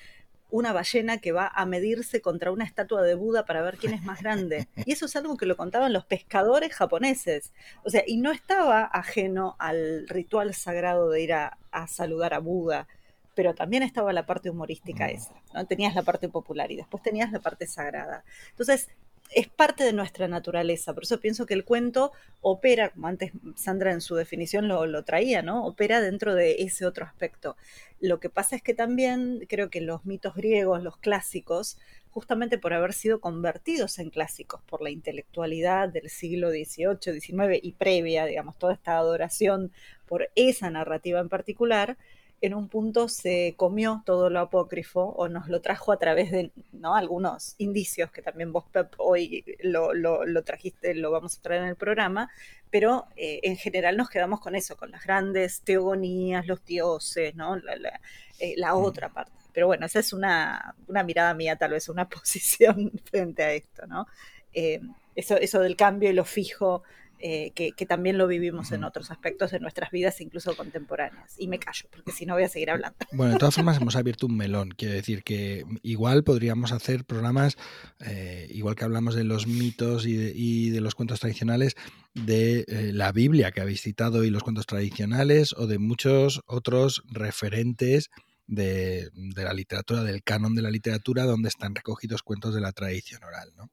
una 0.55 0.71
ballena 0.71 1.17
que 1.17 1.33
va 1.33 1.51
a 1.53 1.65
medirse 1.65 2.21
contra 2.21 2.51
una 2.51 2.63
estatua 2.63 3.01
de 3.01 3.15
Buda 3.15 3.45
para 3.45 3.61
ver 3.61 3.77
quién 3.77 3.93
es 3.93 4.03
más 4.03 4.21
grande. 4.21 4.67
Y 4.85 4.93
eso 4.93 5.05
es 5.05 5.15
algo 5.17 5.35
que 5.35 5.45
lo 5.45 5.57
contaban 5.57 5.91
los 5.91 6.05
pescadores 6.05 6.73
japoneses. 6.73 7.51
O 7.83 7.89
sea, 7.89 8.03
y 8.07 8.17
no 8.17 8.31
estaba 8.31 8.83
ajeno 8.85 9.57
al 9.59 10.07
ritual 10.07 10.53
sagrado 10.53 11.09
de 11.09 11.21
ir 11.21 11.33
a, 11.33 11.57
a 11.71 11.87
saludar 11.87 12.33
a 12.33 12.39
Buda 12.39 12.87
pero 13.35 13.53
también 13.53 13.83
estaba 13.83 14.13
la 14.13 14.25
parte 14.25 14.49
humorística 14.49 15.07
esa, 15.09 15.33
¿no? 15.53 15.67
Tenías 15.67 15.93
la 15.93 16.03
parte 16.03 16.29
popular 16.29 16.71
y 16.71 16.77
después 16.77 17.03
tenías 17.03 17.33
la 17.33 17.39
parte 17.39 17.67
sagrada. 17.67 18.23
Entonces, 18.51 18.87
es 19.31 19.47
parte 19.47 19.83
de 19.83 19.93
nuestra 19.93 20.27
naturaleza, 20.27 20.93
por 20.93 21.03
eso 21.03 21.19
pienso 21.19 21.45
que 21.45 21.53
el 21.53 21.65
cuento 21.65 22.11
opera, 22.41 22.89
como 22.89 23.07
antes 23.07 23.31
Sandra 23.55 23.91
en 23.91 24.01
su 24.01 24.15
definición 24.15 24.67
lo, 24.67 24.85
lo 24.85 25.03
traía, 25.03 25.41
¿no? 25.41 25.65
Opera 25.65 26.01
dentro 26.01 26.35
de 26.35 26.63
ese 26.63 26.85
otro 26.85 27.05
aspecto. 27.05 27.57
Lo 27.99 28.19
que 28.19 28.29
pasa 28.29 28.55
es 28.55 28.61
que 28.61 28.73
también 28.73 29.45
creo 29.49 29.69
que 29.69 29.81
los 29.81 30.05
mitos 30.05 30.35
griegos, 30.35 30.83
los 30.83 30.97
clásicos, 30.97 31.77
justamente 32.15 32.57
por 32.57 32.73
haber 32.73 32.93
sido 32.93 33.19
convertidos 33.19 33.99
en 33.99 34.09
clásicos 34.09 34.61
por 34.63 34.81
la 34.81 34.89
intelectualidad 34.89 35.89
del 35.89 36.09
siglo 36.09 36.49
XVIII, 36.49 37.19
XIX 37.19 37.59
y 37.61 37.73
previa, 37.73 38.25
digamos, 38.25 38.57
toda 38.57 38.73
esta 38.73 38.97
adoración 38.97 39.73
por 40.07 40.29
esa 40.35 40.69
narrativa 40.69 41.19
en 41.19 41.27
particular, 41.27 41.97
en 42.41 42.53
un 42.53 42.67
punto 42.67 43.07
se 43.07 43.55
comió 43.57 44.03
todo 44.05 44.29
lo 44.29 44.39
apócrifo 44.39 45.01
o 45.01 45.27
nos 45.27 45.47
lo 45.47 45.61
trajo 45.61 45.91
a 45.91 45.97
través 45.97 46.31
de 46.31 46.51
¿no? 46.73 46.95
algunos 46.95 47.55
indicios 47.57 48.11
que 48.11 48.21
también 48.21 48.51
vos, 48.51 48.65
Pep, 48.71 48.93
hoy 48.97 49.43
lo, 49.61 49.93
lo, 49.93 50.43
trajiste, 50.43 50.93
lo 50.93 51.11
vamos 51.11 51.37
a 51.37 51.41
traer 51.41 51.63
en 51.63 51.69
el 51.69 51.75
programa, 51.75 52.29
pero 52.69 53.07
eh, 53.15 53.39
en 53.43 53.55
general 53.55 53.97
nos 53.97 54.09
quedamos 54.09 54.41
con 54.41 54.55
eso, 54.55 54.75
con 54.75 54.91
las 54.91 55.03
grandes 55.03 55.61
teogonías, 55.61 56.45
los 56.45 56.63
dioses, 56.65 57.35
¿no? 57.35 57.55
la, 57.55 57.75
la, 57.77 58.01
eh, 58.39 58.53
la 58.57 58.75
otra 58.75 59.09
parte. 59.09 59.31
Pero 59.53 59.67
bueno, 59.67 59.85
esa 59.85 59.99
es 59.99 60.11
una, 60.11 60.75
una, 60.87 61.03
mirada 61.03 61.33
mía, 61.33 61.55
tal 61.55 61.71
vez 61.71 61.87
una 61.87 62.09
posición 62.09 62.91
frente 63.09 63.43
a 63.43 63.53
esto, 63.53 63.87
¿no? 63.87 64.05
Eh, 64.53 64.81
eso, 65.15 65.37
eso 65.37 65.61
del 65.61 65.77
cambio 65.77 66.09
y 66.09 66.13
lo 66.13 66.25
fijo 66.25 66.83
eh, 67.19 67.51
que, 67.55 67.71
que, 67.71 67.85
también 67.85 68.17
lo 68.17 68.27
vivimos 68.27 68.73
en 68.73 68.83
otros 68.83 69.09
aspectos 69.09 69.51
de 69.51 69.59
nuestras 69.61 69.89
vidas, 69.89 70.19
incluso 70.19 70.55
contemporáneas. 70.55 71.35
Y 71.37 71.47
me 71.47 71.59
callo, 71.59 71.87
porque 71.89 72.11
si 72.11 72.25
no 72.25 72.33
voy 72.33 72.43
a 72.43 72.49
seguir 72.49 72.69
hablando. 72.69 72.97
Bueno, 73.13 73.33
de 73.33 73.39
todas 73.39 73.55
formas 73.55 73.77
hemos 73.77 73.95
abierto 73.95 74.27
un 74.27 74.35
melón. 74.35 74.71
Quiero 74.75 74.93
decir 74.93 75.23
que 75.23 75.63
igual 75.81 76.23
podríamos 76.23 76.73
hacer 76.73 77.05
programas, 77.05 77.57
eh, 78.05 78.47
igual 78.49 78.75
que 78.75 78.83
hablamos 78.83 79.15
de 79.15 79.23
los 79.23 79.47
mitos 79.47 80.05
y 80.05 80.17
de, 80.17 80.33
y 80.35 80.69
de 80.71 80.81
los 80.81 80.95
cuentos 80.95 81.21
tradicionales, 81.21 81.75
de 82.13 82.65
eh, 82.67 82.91
la 82.93 83.13
Biblia 83.13 83.51
que 83.51 83.61
habéis 83.61 83.81
citado 83.81 84.25
y 84.25 84.29
los 84.29 84.43
cuentos 84.43 84.65
tradicionales, 84.65 85.53
o 85.53 85.67
de 85.67 85.79
muchos 85.79 86.41
otros 86.45 87.03
referentes 87.09 88.09
de, 88.47 89.09
de 89.13 89.43
la 89.43 89.53
literatura, 89.53 90.03
del 90.03 90.21
canon 90.23 90.55
de 90.55 90.61
la 90.61 90.71
literatura, 90.71 91.23
donde 91.23 91.47
están 91.47 91.73
recogidos 91.73 92.23
cuentos 92.23 92.53
de 92.53 92.61
la 92.61 92.73
tradición 92.73 93.23
oral. 93.23 93.53
¿no? 93.55 93.71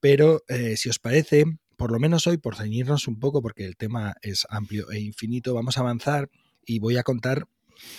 Pero 0.00 0.42
si 0.76 0.88
os 0.88 0.98
parece, 0.98 1.44
por 1.78 1.92
lo 1.92 2.00
menos 2.00 2.26
hoy, 2.26 2.38
por 2.38 2.56
ceñirnos 2.56 3.06
un 3.06 3.20
poco, 3.20 3.40
porque 3.40 3.64
el 3.64 3.76
tema 3.76 4.14
es 4.20 4.46
amplio 4.50 4.90
e 4.90 4.98
infinito, 4.98 5.54
vamos 5.54 5.78
a 5.78 5.80
avanzar 5.80 6.28
y 6.66 6.80
voy 6.80 6.96
a 6.96 7.04
contar 7.04 7.44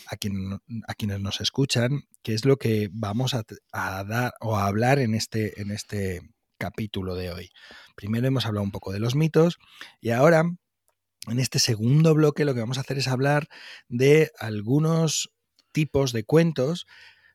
a, 0.08 0.18
quien, 0.18 0.60
a 0.86 0.94
quienes 0.96 1.22
nos 1.22 1.40
escuchan 1.40 2.04
qué 2.22 2.34
es 2.34 2.44
lo 2.44 2.58
que 2.58 2.90
vamos 2.92 3.34
a, 3.34 3.46
a, 3.72 4.04
dar 4.04 4.34
o 4.42 4.58
a 4.58 4.68
hablar 4.68 5.00
en 5.00 5.16
este, 5.16 5.62
en 5.62 5.72
este 5.72 6.22
capítulo 6.58 7.16
de 7.16 7.32
hoy. 7.32 7.52
Primero 7.96 8.28
hemos 8.28 8.46
hablado 8.46 8.66
un 8.66 8.72
poco 8.72 8.92
de 8.92 9.00
los 9.00 9.16
mitos 9.16 9.58
y 10.02 10.10
ahora, 10.10 10.44
en 11.28 11.40
este 11.40 11.60
segundo 11.60 12.14
bloque, 12.14 12.44
lo 12.44 12.54
que 12.54 12.60
vamos 12.60 12.78
a 12.78 12.82
hacer 12.82 12.98
es 12.98 13.08
hablar 13.08 13.48
de 13.88 14.30
algunos 14.40 15.32
tipos 15.72 16.12
de 16.12 16.26
cuentos 16.26 16.86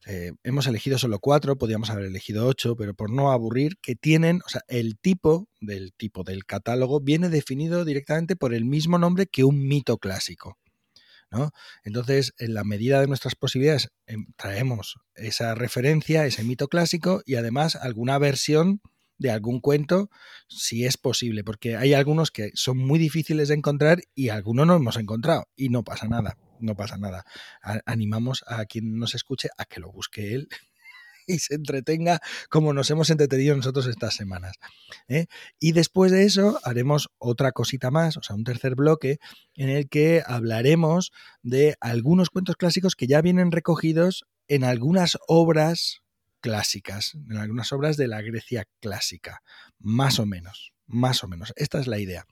eh, 0.07 0.33
hemos 0.43 0.67
elegido 0.67 0.99
solo 0.99 1.19
cuatro, 1.19 1.57
podríamos 1.57 1.91
haber 1.91 2.07
elegido 2.07 2.47
ocho, 2.47 2.77
pero 2.77 2.95
por 2.95 3.11
no 3.11 3.33
aburrir, 3.33 3.79
que 3.81 3.95
tienen, 3.95 4.41
o 4.45 4.49
sea, 4.49 4.63
el 4.69 4.99
tipo 4.99 5.49
del 5.61 5.93
tipo 5.95 6.25
del 6.25 6.45
catálogo 6.45 7.01
viene 7.01 7.31
definido 7.31 7.85
directamente 7.85 8.37
por 8.37 8.53
el 8.53 8.65
mismo 8.65 8.99
nombre 8.99 9.27
que 9.27 9.45
un 9.45 9.67
mito 9.67 9.99
clásico. 9.99 10.59
¿no? 11.31 11.51
Entonces, 11.85 12.35
en 12.39 12.55
la 12.55 12.65
medida 12.65 13.01
de 13.01 13.09
nuestras 13.09 13.35
posibilidades, 13.35 13.91
em, 14.07 14.27
traemos 14.37 14.97
esa 15.17 15.55
referencia, 15.55 16.27
ese 16.27 16.45
mito 16.45 16.69
clásico 16.69 17.23
y 17.25 17.37
además 17.37 17.77
alguna 17.77 18.19
versión 18.19 18.81
de 19.19 19.31
algún 19.31 19.61
cuento, 19.61 20.11
si 20.49 20.85
es 20.85 20.97
posible, 20.97 21.45
porque 21.45 21.77
hay 21.77 21.95
algunos 21.95 22.31
que 22.31 22.51
son 22.55 22.79
muy 22.79 22.99
difíciles 22.99 23.49
de 23.49 23.55
encontrar 23.55 24.03
y 24.15 24.29
algunos 24.29 24.67
no 24.67 24.77
hemos 24.77 24.97
encontrado 24.97 25.47
y 25.57 25.71
no 25.71 25.83
pasa 25.83 26.09
nada 26.09 26.37
no 26.61 26.77
pasa 26.77 26.97
nada. 26.97 27.25
Animamos 27.87 28.45
a 28.47 28.65
quien 28.67 28.97
nos 28.99 29.15
escuche 29.15 29.49
a 29.59 29.65
que 29.65 29.81
lo 29.81 29.91
busque 29.93 30.35
él 30.35 30.49
y 31.27 31.39
se 31.39 31.55
entretenga 31.55 32.21
como 32.51 32.73
nos 32.73 32.91
hemos 32.91 33.11
entretenido 33.11 33.57
nosotros 33.57 33.87
estas 33.87 34.15
semanas. 34.15 34.57
¿eh? 35.09 35.27
Y 35.59 35.73
después 35.73 36.13
de 36.13 36.25
eso 36.25 36.61
haremos 36.65 37.09
otra 37.19 37.53
cosita 37.53 37.91
más, 37.91 38.17
o 38.17 38.23
sea, 38.23 38.37
un 38.37 38.45
tercer 38.45 38.75
bloque 38.75 39.19
en 39.55 39.69
el 39.69 39.89
que 39.89 40.23
hablaremos 40.27 41.13
de 41.43 41.77
algunos 41.81 42.31
cuentos 42.31 42.57
clásicos 42.57 42.97
que 42.97 43.07
ya 43.07 43.23
vienen 43.23 43.53
recogidos 43.53 44.25
en 44.49 44.65
algunas 44.65 45.19
obras 45.27 46.03
clásicas, 46.41 47.15
en 47.15 47.39
algunas 47.39 47.73
obras 47.73 47.97
de 47.97 48.09
la 48.09 48.21
Grecia 48.21 48.67
clásica, 48.81 49.41
más 49.79 50.19
o 50.19 50.27
menos, 50.27 50.73
más 50.87 51.25
o 51.25 51.29
menos. 51.29 51.55
Esta 51.57 51.81
es 51.81 51.87
la 51.87 51.99
idea. 51.99 52.27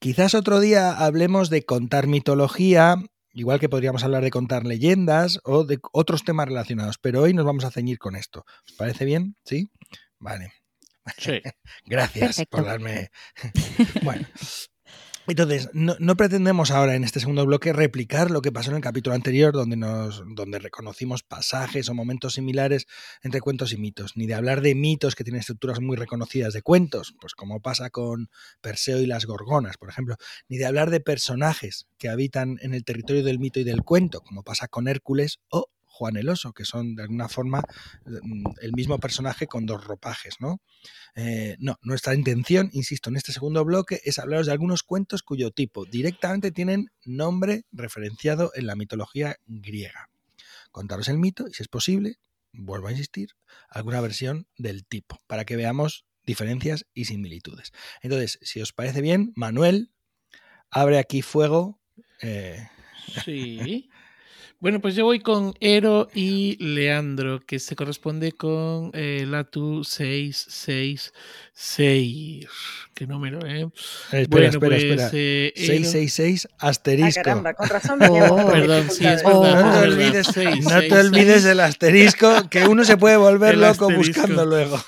Quizás 0.00 0.34
otro 0.34 0.58
día 0.58 0.92
hablemos 0.92 1.48
de 1.48 1.64
contar 1.64 2.08
mitología 2.08 2.96
Igual 3.36 3.58
que 3.58 3.68
podríamos 3.68 4.04
hablar 4.04 4.22
de 4.22 4.30
contar 4.30 4.64
leyendas 4.64 5.40
o 5.42 5.64
de 5.64 5.80
otros 5.92 6.22
temas 6.22 6.46
relacionados, 6.46 6.98
pero 6.98 7.22
hoy 7.22 7.34
nos 7.34 7.44
vamos 7.44 7.64
a 7.64 7.72
ceñir 7.72 7.98
con 7.98 8.14
esto. 8.14 8.44
¿Os 8.64 8.76
parece 8.76 9.04
bien? 9.04 9.36
¿Sí? 9.44 9.72
Vale. 10.20 10.52
Sí. 11.18 11.42
Gracias 11.84 12.36
Perfecto. 12.36 12.56
por 12.56 12.66
darme. 12.66 13.10
bueno, 14.04 14.24
entonces, 15.26 15.70
no, 15.72 16.16
pretendemos 16.16 16.70
ahora 16.70 16.94
en 16.94 17.04
este 17.04 17.20
segundo 17.20 17.46
bloque 17.46 17.72
replicar 17.72 18.30
lo 18.30 18.42
que 18.42 18.52
pasó 18.52 18.70
en 18.70 18.76
el 18.76 18.82
capítulo 18.82 19.16
anterior, 19.16 19.54
donde, 19.54 19.76
nos, 19.76 20.22
donde 20.34 20.58
reconocimos 20.58 21.22
pasajes 21.22 21.88
o 21.88 21.94
momentos 21.94 22.34
similares 22.34 22.86
entre 23.22 23.40
cuentos 23.40 23.72
y 23.72 23.78
mitos, 23.78 24.16
ni 24.16 24.26
de 24.26 24.34
hablar 24.34 24.60
de 24.60 24.74
mitos 24.74 25.14
que 25.14 25.24
tienen 25.24 25.40
estructuras 25.40 25.80
muy 25.80 25.96
reconocidas 25.96 26.52
de 26.52 26.62
cuentos, 26.62 27.14
pues 27.20 27.34
como 27.34 27.60
pasa 27.60 27.90
con 27.90 28.28
Perseo 28.60 29.00
y 29.00 29.06
las 29.06 29.24
Gorgonas, 29.24 29.78
por 29.78 29.88
ejemplo, 29.88 30.16
ni 30.48 30.58
de 30.58 30.66
hablar 30.66 30.90
de 30.90 31.00
personajes 31.00 31.86
que 31.98 32.08
habitan 32.08 32.58
en 32.60 32.74
el 32.74 32.84
territorio 32.84 33.24
del 33.24 33.38
mito 33.38 33.60
y 33.60 33.64
del 33.64 33.82
cuento, 33.82 34.20
como 34.20 34.42
pasa 34.42 34.68
con 34.68 34.88
Hércules 34.88 35.40
o 35.48 35.68
Juan 35.94 36.16
el 36.16 36.28
Oso, 36.28 36.52
que 36.52 36.64
son 36.64 36.96
de 36.96 37.04
alguna 37.04 37.28
forma 37.28 37.62
mm, 38.04 38.46
el 38.60 38.72
mismo 38.72 38.98
personaje 38.98 39.46
con 39.46 39.64
dos 39.64 39.84
ropajes, 39.84 40.40
¿no? 40.40 40.60
Eh, 41.14 41.56
no, 41.60 41.78
nuestra 41.82 42.14
intención, 42.14 42.68
insisto, 42.72 43.10
en 43.10 43.16
este 43.16 43.32
segundo 43.32 43.64
bloque 43.64 44.00
es 44.04 44.18
hablaros 44.18 44.46
de 44.46 44.52
algunos 44.52 44.82
cuentos 44.82 45.22
cuyo 45.22 45.52
tipo 45.52 45.84
directamente 45.84 46.50
tienen 46.50 46.90
nombre 47.04 47.62
referenciado 47.70 48.50
en 48.56 48.66
la 48.66 48.74
mitología 48.74 49.36
griega. 49.46 50.10
Contaros 50.72 51.08
el 51.08 51.18
mito 51.18 51.46
y, 51.46 51.54
si 51.54 51.62
es 51.62 51.68
posible, 51.68 52.18
vuelvo 52.52 52.88
a 52.88 52.92
insistir, 52.92 53.30
alguna 53.68 54.00
versión 54.00 54.48
del 54.58 54.84
tipo, 54.84 55.20
para 55.28 55.44
que 55.44 55.54
veamos 55.54 56.06
diferencias 56.26 56.86
y 56.92 57.04
similitudes. 57.04 57.72
Entonces, 58.02 58.40
si 58.42 58.60
os 58.60 58.72
parece 58.72 59.00
bien, 59.00 59.32
Manuel, 59.36 59.92
abre 60.70 60.98
aquí 60.98 61.22
fuego. 61.22 61.80
Eh... 62.20 62.68
Sí. 63.24 63.90
Bueno, 64.64 64.80
pues 64.80 64.94
yo 64.94 65.04
voy 65.04 65.20
con 65.20 65.52
Ero 65.60 66.08
y 66.14 66.56
Leandro, 66.58 67.40
que 67.46 67.58
se 67.58 67.76
corresponde 67.76 68.32
con 68.32 68.90
eh, 68.94 69.26
Latu 69.28 69.84
666. 69.84 72.48
¿Qué 72.94 73.06
número, 73.06 73.44
eh? 73.44 73.68
Espera, 74.10 74.26
bueno, 74.30 74.46
espera, 74.46 74.68
pues, 74.70 74.82
espera. 74.82 75.10
Eh, 75.12 75.52
666 75.54 76.48
asterisco. 76.58 77.20
Ah, 77.20 77.24
caramba, 77.24 77.52
con 77.52 77.68
razón. 77.68 77.98
Oh, 78.08 78.46
perdón, 78.50 78.90
sí, 78.90 79.04
es 79.06 79.22
verdad. 79.22 79.64
No, 79.66 79.70
te 79.70 79.80
es 79.80 79.84
olvides, 79.92 80.34
verdad. 80.34 80.54
no 80.62 80.80
te 80.80 80.94
olvides 80.94 81.44
del 81.44 81.60
asterisco, 81.60 82.48
que 82.48 82.66
uno 82.66 82.84
se 82.84 82.96
puede 82.96 83.18
volver 83.18 83.56
El 83.56 83.60
loco 83.60 83.88
asterisco. 83.90 84.22
buscando 84.22 84.46
luego. 84.46 84.82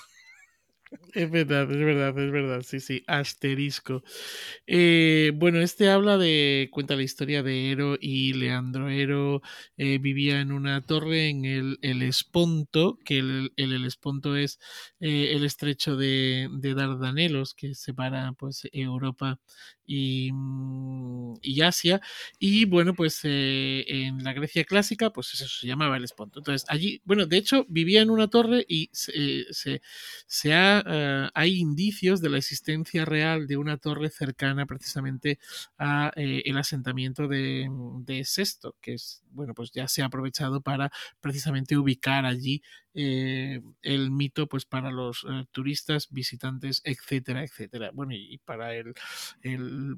Es 1.17 1.31
verdad, 1.31 1.63
es 1.73 1.79
verdad, 1.79 2.19
es 2.19 2.31
verdad. 2.31 2.63
Sí, 2.63 2.79
sí, 2.79 3.03
asterisco. 3.07 4.03
Eh, 4.67 5.33
bueno, 5.35 5.61
este 5.63 5.89
habla 5.89 6.19
de. 6.19 6.69
cuenta 6.71 6.95
la 6.95 7.05
historia 7.05 7.43
de 7.43 7.71
Ero 7.71 7.97
y 7.99 8.35
Leandro. 8.35 8.91
Ero 8.91 9.41
eh, 9.79 9.97
vivía 9.99 10.43
en 10.43 10.53
una 10.53 10.83
torre 10.83 11.31
en 11.31 11.47
el, 11.47 11.79
el 11.81 12.03
Esponto, 12.03 12.99
que 13.03 13.19
el, 13.21 13.53
el, 13.57 13.87
Esponto 13.87 14.37
es 14.37 14.59
eh, 15.01 15.33
el 15.33 15.45
estrecho 15.47 15.97
de, 15.97 16.51
de, 16.53 16.75
Dardanelos, 16.75 17.55
que 17.55 17.75
separa 17.75 18.33
pues, 18.33 18.69
Europa 18.73 19.41
y, 19.87 20.31
mm, 20.33 21.37
y 21.41 21.63
Asia. 21.63 22.03
Y 22.39 22.67
bueno, 22.67 22.95
pues 22.95 23.21
en 23.25 24.23
la 24.23 24.35
Grecia 24.35 24.65
clásica, 24.65 25.11
pues 25.11 25.33
eso 25.33 25.49
se 25.49 25.67
llamaba 25.67 25.97
el 25.97 26.05
Esponto. 26.05 26.41
Entonces, 26.41 26.67
allí, 26.69 27.01
bueno, 27.05 27.25
de 27.25 27.39
hecho, 27.39 27.65
vivía 27.69 28.03
en 28.03 28.11
una 28.11 28.29
torre 28.29 28.67
y 28.69 28.91
se, 28.93 29.13
se, 29.53 29.81
se 30.27 30.53
ha 30.55 30.83
eh, 31.07 31.31
hay 31.35 31.61
indicios 31.61 32.21
de 32.21 32.31
la 32.31 32.39
existencia 32.39 33.05
real 33.05 33.47
de 33.47 33.57
una 33.57 33.77
torre 33.77 34.11
cercana 34.11 34.67
precisamente 34.67 35.39
a 35.79 36.13
eh, 36.17 36.43
el 36.45 36.59
asentamiento 36.59 37.29
de, 37.29 37.69
de, 38.05 38.25
Sesto, 38.25 38.77
que 38.81 38.95
es, 38.95 39.23
bueno, 39.31 39.55
pues 39.55 39.71
ya 39.71 39.89
se 39.89 40.03
ha 40.03 40.07
aprovechado 40.07 40.61
para 40.61 40.91
precisamente 41.21 41.77
ubicar 41.77 42.27
allí 42.27 42.63
eh, 42.95 43.61
el 43.83 44.11
mito, 44.11 44.49
pues 44.49 44.65
para 44.65 44.91
los 44.91 45.27
turistas, 45.53 46.09
visitantes, 46.11 46.81
etcétera, 46.85 47.45
etcétera. 47.45 47.91
Bueno, 47.93 48.13
y, 48.15 48.39
para 48.45 48.75
el, 48.75 48.95
el 49.43 49.97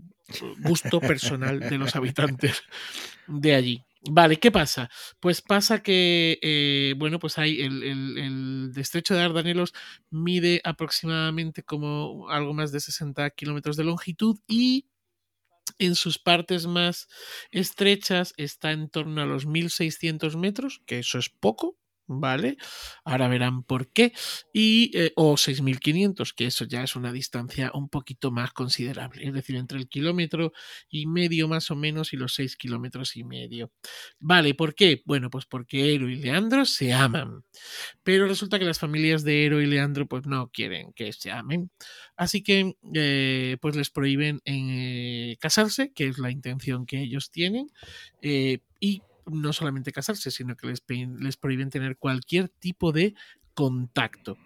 gusto 0.59 1.01
personal 1.01 1.61
de 1.61 1.79
los 1.79 1.97
habitantes 1.97 2.63
de 3.27 3.55
allí. 3.55 3.88
Vale, 4.03 4.39
¿qué 4.39 4.53
pasa? 4.53 4.89
Pues 5.21 5.43
pasa 5.43 5.83
que, 5.83 6.39
eh, 6.41 6.95
bueno, 6.99 7.19
pues 7.19 7.37
hay 7.39 7.61
el, 7.61 7.83
el, 7.83 8.19
el, 8.19 8.73
estrecho 8.77 9.15
de 9.15 9.21
Dardanelos 9.21 9.75
mide 10.11 10.61
aproximadamente 10.65 11.65
como 11.65 12.29
algo 12.31 12.55
más 12.55 12.71
de 12.71 12.81
60 12.81 13.29
kilómetros 13.31 13.77
de 13.77 13.85
longitud 13.85 14.39
y 14.47 14.87
en 15.79 15.95
sus 15.97 16.19
partes 16.19 16.67
más 16.67 17.09
estrechas 17.53 18.35
está 18.37 18.73
en 18.73 18.89
torno 18.91 19.23
a 19.23 19.27
los 19.27 19.47
1600 19.47 20.37
metros, 20.37 20.83
que 20.87 21.01
eso 21.01 21.19
es 21.19 21.29
poco, 21.31 21.77
¿vale? 22.09 22.57
Ahora 23.05 23.29
verán 23.29 23.63
por 23.63 23.93
qué. 23.93 24.13
Y, 24.53 24.91
eh, 24.95 25.13
o 25.17 25.37
6.500, 25.37 26.35
que 26.35 26.47
eso 26.47 26.65
ya 26.65 26.83
es 26.83 26.97
una 26.97 27.13
distancia 27.13 27.71
un 27.75 27.89
poquito 27.89 28.31
más 28.31 28.53
considerable, 28.53 29.27
es 29.27 29.33
decir, 29.33 29.57
entre 29.57 29.79
el 29.79 29.89
kilómetro 29.89 30.53
y 30.91 31.07
medio 31.07 31.49
más 31.49 31.71
o 31.71 31.77
menos 31.77 32.13
y 32.13 32.17
los 32.17 32.35
6 32.35 32.57
kilómetros 32.57 33.17
y 33.17 33.25
medio. 33.25 33.71
Vale, 34.19 34.55
¿por 34.55 34.75
qué? 34.75 35.03
Bueno, 35.05 35.31
pues 35.31 35.47
porque 35.47 35.95
Ero 35.95 36.09
y 36.09 36.17
Leandro 36.17 36.65
se 36.65 36.93
aman. 36.93 37.45
Pero 38.03 38.27
resulta 38.27 38.59
que 38.59 38.65
las 38.65 38.79
familias 38.79 39.25
de 39.25 39.45
Ero 39.45 39.61
y 39.61 39.67
Leandro 39.67 40.07
pues 40.07 40.27
no 40.27 40.51
quieren 40.51 40.93
que 40.95 41.13
se 41.13 41.31
amen. 41.31 41.71
Así 42.17 42.43
que 42.43 42.75
eh, 42.95 43.57
pues 43.61 43.77
les 43.77 43.91
prohíben 43.91 44.41
eh, 44.45 45.37
casarse, 45.41 45.93
que 45.93 46.09
es 46.09 46.19
la 46.19 46.31
intención 46.31 46.87
que 46.87 47.01
ellos 47.03 47.31
tienen. 47.31 47.71
Eh, 48.23 48.59
y 48.81 49.03
no 49.31 49.53
solamente 49.53 49.93
casarse, 49.93 50.31
sino 50.31 50.57
que 50.57 50.67
les, 50.67 50.83
les 51.19 51.37
prohíben 51.37 51.71
tener 51.71 51.97
cualquier 51.97 52.49
tipo 52.49 52.93
de 52.93 53.15
contacto. 53.59 54.37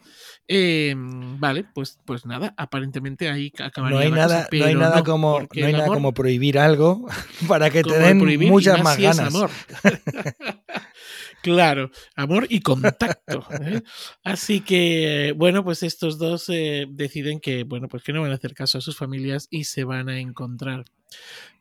Eh, 0.49 0.95
vale, 0.97 1.67
pues, 1.75 1.99
pues 2.07 2.25
nada, 2.25 2.55
aparentemente 2.57 3.29
ahí 3.29 3.53
acabaría 3.59 3.99
no 3.99 4.03
hay 4.03 4.11
nada, 4.11 4.49
no 4.51 4.65
hay 4.65 4.75
nada 4.75 5.05
como 5.05 5.41
no 5.41 5.67
hay 5.67 5.73
nada 5.75 5.87
como 5.89 6.15
prohibir 6.15 6.59
algo 6.59 7.07
para 7.47 7.69
que 7.69 7.83
te 7.83 7.99
den 7.99 8.49
muchas 8.49 8.83
más 8.83 8.97
ganas. 8.97 9.35
amor. 9.35 9.51
claro, 11.43 11.91
amor 12.17 12.47
y 12.49 12.61
contacto. 12.61 13.47
¿eh? 13.61 13.83
Así 14.25 14.63
que, 14.63 15.35
bueno, 15.37 15.63
pues 15.63 15.83
estos 15.83 16.17
dos 16.17 16.49
eh, 16.49 16.87
deciden 16.89 17.41
que, 17.41 17.65
bueno, 17.65 17.89
pues 17.89 18.03
que 18.03 18.15
no 18.15 18.23
van 18.23 18.33
a 18.33 18.37
hacer 18.37 18.55
caso 18.55 18.79
a 18.79 18.81
sus 18.81 18.97
familias 18.97 19.47
y 19.51 19.65
se 19.65 19.85
van 19.85 20.09
a 20.09 20.21
encontrar. 20.21 20.87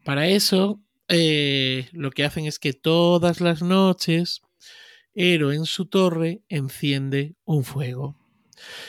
Para 0.06 0.26
eso, 0.30 0.80
eh, 1.12 1.89
lo 1.91 2.12
que 2.12 2.24
hacen 2.24 2.45
es 2.45 2.58
que 2.58 2.74
todas 2.74 3.41
las 3.41 3.62
noches 3.62 4.41
Ero 5.13 5.52
en 5.52 5.65
su 5.65 5.88
torre 5.88 6.41
enciende 6.47 7.36
un 7.43 7.65
fuego. 7.65 8.15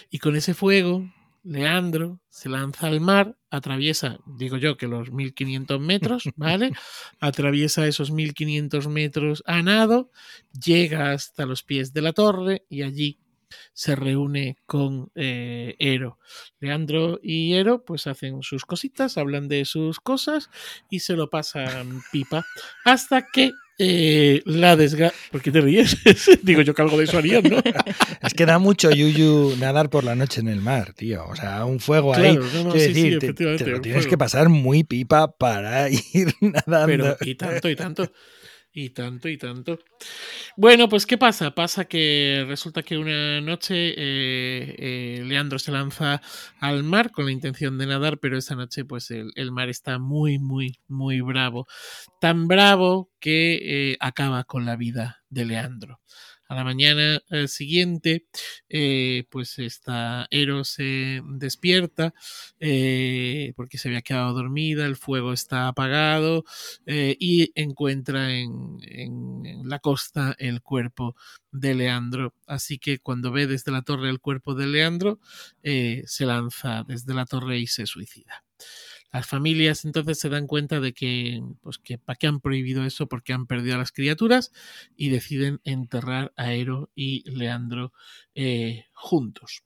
Y 0.08 0.18
con 0.18 0.36
ese 0.36 0.54
fuego, 0.54 1.10
Leandro 1.42 2.20
se 2.28 2.48
lanza 2.48 2.86
al 2.86 3.00
mar, 3.00 3.36
atraviesa, 3.50 4.20
digo 4.24 4.56
yo 4.56 4.76
que 4.76 4.86
los 4.86 5.10
1500 5.10 5.80
metros, 5.80 6.24
¿vale? 6.36 6.72
atraviesa 7.18 7.86
esos 7.88 8.12
1500 8.12 8.86
metros 8.86 9.42
a 9.46 9.62
nado, 9.62 10.10
llega 10.52 11.12
hasta 11.12 11.44
los 11.44 11.64
pies 11.64 11.92
de 11.92 12.02
la 12.02 12.12
torre 12.12 12.64
y 12.68 12.82
allí 12.82 13.18
se 13.72 13.96
reúne 13.96 14.56
con 14.66 15.10
eh, 15.14 15.76
Ero. 15.78 16.18
Leandro 16.60 17.18
y 17.22 17.54
Ero 17.54 17.84
pues 17.84 18.06
hacen 18.06 18.42
sus 18.42 18.64
cositas, 18.64 19.18
hablan 19.18 19.48
de 19.48 19.64
sus 19.64 20.00
cosas 20.00 20.50
y 20.90 21.00
se 21.00 21.14
lo 21.14 21.30
pasan 21.30 22.02
pipa 22.12 22.44
hasta 22.84 23.26
que 23.32 23.52
eh, 23.78 24.42
la 24.44 24.76
desgracia. 24.76 25.18
¿Por 25.30 25.42
qué 25.42 25.50
te 25.50 25.60
ríes? 25.60 25.96
Digo 26.42 26.62
yo 26.62 26.74
que 26.74 26.82
algo 26.82 26.98
de 26.98 27.04
eso 27.04 27.18
harían, 27.18 27.42
¿no? 27.44 27.58
es 28.22 28.34
que 28.34 28.46
da 28.46 28.58
mucho 28.58 28.90
yuyu 28.90 29.56
nadar 29.58 29.90
por 29.90 30.04
la 30.04 30.14
noche 30.14 30.40
en 30.40 30.48
el 30.48 30.60
mar, 30.60 30.92
tío. 30.92 31.24
O 31.26 31.34
sea, 31.34 31.64
un 31.64 31.80
fuego 31.80 32.14
ahí. 32.14 32.36
No, 32.36 32.72
decir, 32.72 33.18
te, 33.18 33.66
lo 33.66 33.80
tienes 33.80 34.06
que 34.06 34.18
pasar 34.18 34.48
muy 34.48 34.84
pipa 34.84 35.36
para 35.36 35.88
ir 35.90 36.34
nadando. 36.40 36.86
Pero, 36.86 37.16
y 37.22 37.34
tanto, 37.34 37.68
y 37.68 37.76
tanto. 37.76 38.12
Y 38.74 38.90
tanto, 38.90 39.28
y 39.28 39.36
tanto. 39.36 39.78
Bueno, 40.56 40.88
pues 40.88 41.04
¿qué 41.04 41.18
pasa? 41.18 41.50
Pasa 41.54 41.84
que 41.84 42.44
resulta 42.48 42.82
que 42.82 42.96
una 42.96 43.40
noche 43.42 43.74
eh, 43.96 44.74
eh, 44.78 45.22
Leandro 45.24 45.58
se 45.58 45.72
lanza 45.72 46.22
al 46.58 46.82
mar 46.82 47.10
con 47.10 47.26
la 47.26 47.32
intención 47.32 47.76
de 47.76 47.86
nadar, 47.86 48.18
pero 48.18 48.38
esa 48.38 48.54
noche 48.54 48.86
pues 48.86 49.10
el, 49.10 49.30
el 49.34 49.52
mar 49.52 49.68
está 49.68 49.98
muy, 49.98 50.38
muy, 50.38 50.78
muy 50.88 51.20
bravo. 51.20 51.66
Tan 52.18 52.48
bravo 52.48 53.10
que 53.20 53.90
eh, 53.92 53.96
acaba 54.00 54.44
con 54.44 54.64
la 54.64 54.76
vida 54.76 55.22
de 55.28 55.44
Leandro 55.44 56.00
a 56.52 56.54
la 56.54 56.64
mañana 56.64 57.22
eh, 57.30 57.48
siguiente, 57.48 58.26
eh, 58.68 59.24
pues 59.30 59.58
esta 59.58 60.26
Eros 60.30 60.68
se 60.68 61.22
despierta 61.24 62.12
eh, 62.60 63.54
porque 63.56 63.78
se 63.78 63.88
había 63.88 64.02
quedado 64.02 64.34
dormida, 64.34 64.84
el 64.84 64.96
fuego 64.96 65.32
está 65.32 65.68
apagado 65.68 66.44
y 66.86 67.52
encuentra 67.54 68.32
en, 68.34 68.78
en, 68.82 69.68
la 69.68 69.78
costa 69.78 70.36
el 70.38 70.60
cuerpo 70.60 71.16
de 71.50 71.74
Leandro. 71.74 72.34
Así 72.46 72.78
que 72.78 72.98
cuando 72.98 73.32
ve 73.32 73.46
desde 73.46 73.72
la 73.72 73.82
torre 73.82 74.10
el 74.10 74.20
cuerpo 74.20 74.54
de 74.54 74.66
Leandro, 74.66 75.20
se 75.62 76.26
lanza 76.26 76.84
desde 76.86 77.14
la 77.14 77.24
torre 77.24 77.58
y 77.58 77.66
se 77.66 77.86
suicida. 77.86 78.44
Las 79.12 79.26
familias 79.26 79.84
entonces 79.84 80.18
se 80.18 80.28
dan 80.28 80.46
cuenta 80.46 80.80
de 80.80 80.92
que, 80.94 81.42
pues 81.60 81.78
que 81.78 81.98
para 81.98 82.16
qué 82.16 82.26
han 82.26 82.40
prohibido 82.40 82.84
eso, 82.84 83.08
porque 83.08 83.32
han 83.32 83.46
perdido 83.46 83.74
a 83.74 83.78
las 83.78 83.92
criaturas 83.92 84.52
y 84.96 85.10
deciden 85.10 85.60
enterrar 85.64 86.32
a 86.36 86.52
Ero 86.52 86.90
y 86.94 87.28
Leandro 87.30 87.92
eh, 88.34 88.86
juntos. 88.94 89.64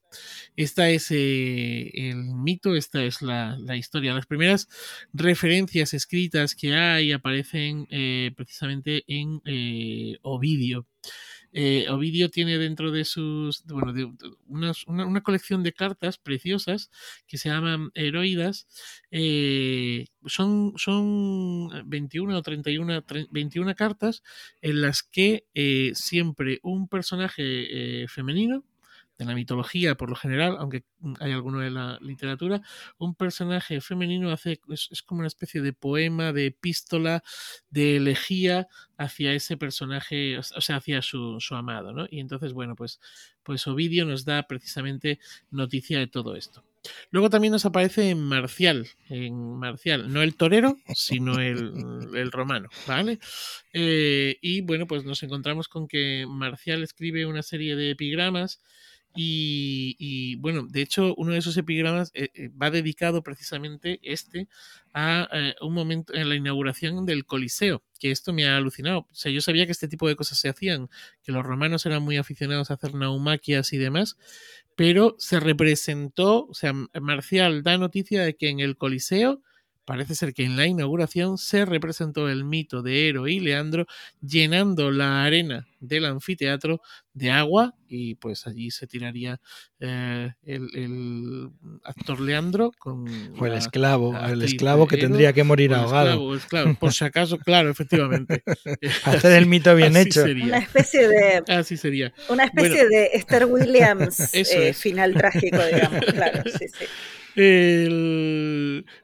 Esta 0.57 0.91
es 0.91 1.11
eh, 1.11 1.91
el 1.95 2.17
mito, 2.17 2.75
esta 2.75 3.05
es 3.05 3.23
la, 3.23 3.57
historia. 3.77 4.15
Las 4.15 4.27
primeras 4.27 4.69
referencias 5.13 5.95
escritas 5.95 6.55
que 6.55 6.75
hay 6.75 7.13
aparecen 7.13 7.87
eh, 7.91 8.33
precisamente 8.37 9.05
en 9.07 9.41
Ovidio. 10.23 10.87
Eh, 11.53 11.87
Ovidio 11.89 12.31
tiene 12.31 12.59
dentro 12.59 12.91
de 12.91 13.05
sus, 13.05 13.65
bueno, 13.65 13.93
de, 13.93 14.11
una, 14.47 15.21
colección 15.23 15.63
de 15.63 15.73
cartas 15.73 16.19
preciosas 16.19 16.91
que 17.27 17.39
se 17.39 17.49
llaman 17.49 17.91
heroidas. 17.95 18.67
Eh, 19.11 20.07
son, 20.27 20.75
son 20.77 21.69
21 21.89 22.37
o 22.37 22.43
31, 22.43 23.05
21 23.31 23.75
cartas 23.75 24.23
en 24.61 24.83
las 24.83 25.03
que 25.03 25.47
eh, 25.55 25.93
siempre 25.95 26.61
un 26.63 26.89
personaje 26.89 28.07
femenino 28.09 28.65
de 29.19 29.25
la 29.25 29.35
mitología 29.35 29.95
por 29.95 30.11
lo 30.11 30.17
general, 30.17 30.57
aunque 30.59 30.85
hay 31.21 31.33
alguno 31.33 31.61
de 31.61 31.71
la 31.71 31.99
literatura, 32.01 32.61
un 32.99 33.15
personaje 33.15 33.81
femenino 33.81 34.31
hace, 34.31 34.61
es, 34.69 34.89
es, 34.91 35.03
como 35.03 35.21
una 35.21 35.29
especie 35.29 35.63
de 35.63 35.73
poema, 35.73 36.33
de 36.33 36.47
epístola, 36.47 37.23
de 37.71 37.97
elegía 37.97 38.69
hacia 38.99 39.33
ese 39.33 39.57
personaje, 39.57 40.39
o 40.39 40.43
sea, 40.43 40.77
hacia 40.77 41.03
su, 41.03 41.41
su 41.41 41.55
amado, 41.55 41.93
¿no? 41.93 42.07
Y 42.11 42.21
entonces, 42.21 42.53
bueno, 42.53 42.75
pues, 42.77 43.01
pues 43.43 43.67
Ovidio 43.67 44.05
nos 44.05 44.25
da 44.25 44.43
precisamente 44.45 45.19
noticia 45.51 45.99
de 45.99 46.07
todo 46.07 46.37
esto. 46.37 46.65
Luego 47.11 47.31
también 47.31 47.53
nos 47.53 47.67
aparece 47.67 48.11
en 48.11 48.23
Marcial, 48.23 48.87
en 49.09 49.59
Marcial, 49.59 50.13
no 50.13 50.23
el 50.23 50.37
torero, 50.37 50.77
sino 50.95 51.41
el, 51.41 52.09
el 52.15 52.31
romano, 52.31 52.69
¿vale? 52.87 53.19
Eh, 53.73 54.37
y 54.41 54.61
bueno, 54.61 54.87
pues 54.87 55.05
nos 55.05 55.23
encontramos 55.23 55.69
con 55.69 55.89
que 55.89 56.27
Marcial 56.29 56.83
escribe 56.83 57.27
una 57.27 57.43
serie 57.43 57.77
de 57.77 57.91
epigramas 57.91 58.61
Y, 59.17 60.37
bueno, 60.37 60.67
de 60.69 60.83
hecho, 60.83 61.15
uno 61.17 61.33
de 61.33 61.39
esos 61.39 61.57
epigramas 61.57 62.11
eh, 62.15 62.31
eh, 62.35 62.49
va 62.51 62.71
dedicado 62.71 63.23
precisamente 63.23 63.99
este 64.03 64.49
a 64.93 65.29
eh, 65.33 65.55
un 65.61 65.75
momento 65.75 66.15
en 66.15 66.29
la 66.29 66.37
inauguración 66.37 67.07
del 67.07 67.25
Coliseo, 67.25 67.83
que 67.99 68.11
esto 68.11 68.33
me 68.33 68.47
ha 68.47 68.57
alucinado. 68.57 69.01
O 69.11 69.15
sea, 69.15 69.33
yo 69.33 69.41
sabía 69.41 69.67
que 69.67 69.73
este 69.73 69.89
tipo 69.89 70.09
de 70.09 70.17
cosas 70.17 70.39
se 70.39 70.49
hacían, 70.49 70.89
que 71.23 71.33
los 71.33 71.45
romanos 71.45 71.87
eran 71.87 72.03
muy 72.03 72.17
aficionados 72.17 72.71
a 72.71 72.75
hacer 72.75 72.95
naumaquias 72.95 73.73
y 73.73 73.79
demás, 73.79 74.17
pero 74.75 75.17
se 75.19 75.41
representó, 75.41 76.47
o 76.47 76.55
sea, 76.55 76.73
Marcial 77.01 77.63
da 77.63 77.79
noticia 77.79 78.23
de 78.23 78.37
que 78.37 78.51
en 78.51 78.61
el 78.61 78.77
Coliseo 78.77 79.43
Parece 79.87 80.17
ser 80.17 80.35
que 80.35 80.45
en 80.45 80.57
la 80.57 80.67
inauguración 80.67 81.39
se 81.39 81.65
representó 81.65 82.29
el 82.29 82.45
mito 82.45 82.83
de 82.83 83.09
Ero 83.09 83.29
y 83.29 83.39
Leandro 83.39 83.87
llenando 84.21 84.91
la 84.91 85.23
arena 85.23 85.69
del 85.79 86.07
anfiteatro 86.07 86.81
de 87.15 87.31
agua 87.31 87.75
y 87.89 88.17
pues 88.17 88.49
allí 88.49 88.73
se 88.73 88.89
tiraría 88.89 89.41
eh, 89.79 90.33
el, 90.45 91.51
actor 91.85 92.21
Leandro 92.21 92.73
con... 92.79 93.07
O 93.39 93.47
el 93.47 93.53
esclavo, 93.53 94.19
el 94.19 94.43
esclavo 94.43 94.89
que 94.89 94.97
tendría 94.97 95.33
que 95.33 95.45
morir 95.45 95.73
ahogado. 95.73 96.35
Esclavo, 96.35 96.75
por 96.75 96.93
si 96.93 97.05
acaso, 97.05 97.39
claro, 97.45 97.71
efectivamente. 97.71 98.43
Hacer 99.05 99.33
el 99.33 99.47
mito 99.47 99.75
bien 99.77 99.97
hecho. 99.97 100.25
Una 100.25 100.59
especie 100.59 101.07
de... 101.07 101.45
Así 101.47 101.77
sería. 101.77 102.13
Una 102.29 102.45
especie 102.47 102.89
de 102.89 103.11
Esther 103.13 103.45
Williams 103.45 104.35
eh, 104.35 104.73
final 104.73 105.15
trágico, 105.15 105.65
digamos, 105.65 106.01
claro, 106.07 106.43
sí, 106.59 106.67
sí. 106.69 106.87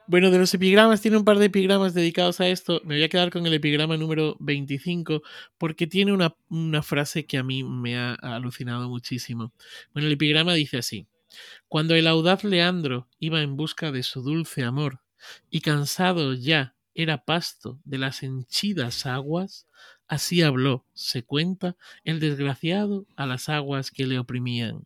Bueno, 0.07 0.31
de 0.31 0.39
los 0.39 0.53
epigramas, 0.53 1.01
tiene 1.01 1.17
un 1.17 1.23
par 1.25 1.37
de 1.37 1.45
epigramas 1.45 1.93
dedicados 1.93 2.39
a 2.39 2.47
esto. 2.47 2.81
Me 2.83 2.95
voy 2.95 3.03
a 3.03 3.09
quedar 3.09 3.29
con 3.31 3.45
el 3.45 3.53
epigrama 3.53 3.95
número 3.97 4.35
25 4.39 5.21
porque 5.57 5.85
tiene 5.87 6.13
una, 6.13 6.35
una 6.49 6.81
frase 6.81 7.25
que 7.25 7.37
a 7.37 7.43
mí 7.43 7.63
me 7.63 7.97
ha 7.97 8.13
alucinado 8.15 8.89
muchísimo. 8.89 9.53
Bueno, 9.93 10.07
el 10.07 10.13
epigrama 10.13 10.53
dice 10.53 10.77
así. 10.77 11.07
Cuando 11.67 11.95
el 11.95 12.07
audaz 12.07 12.43
Leandro 12.43 13.07
iba 13.19 13.41
en 13.41 13.57
busca 13.57 13.91
de 13.91 14.03
su 14.03 14.21
dulce 14.23 14.63
amor 14.63 15.01
y 15.49 15.61
cansado 15.61 16.33
ya 16.33 16.75
era 16.95 17.25
pasto 17.25 17.79
de 17.85 17.97
las 17.99 18.23
henchidas 18.23 19.05
aguas, 19.05 19.67
así 20.07 20.41
habló, 20.43 20.85
se 20.93 21.23
cuenta, 21.23 21.75
el 22.03 22.19
desgraciado 22.19 23.07
a 23.15 23.25
las 23.27 23.49
aguas 23.49 23.91
que 23.91 24.07
le 24.07 24.19
oprimían. 24.19 24.85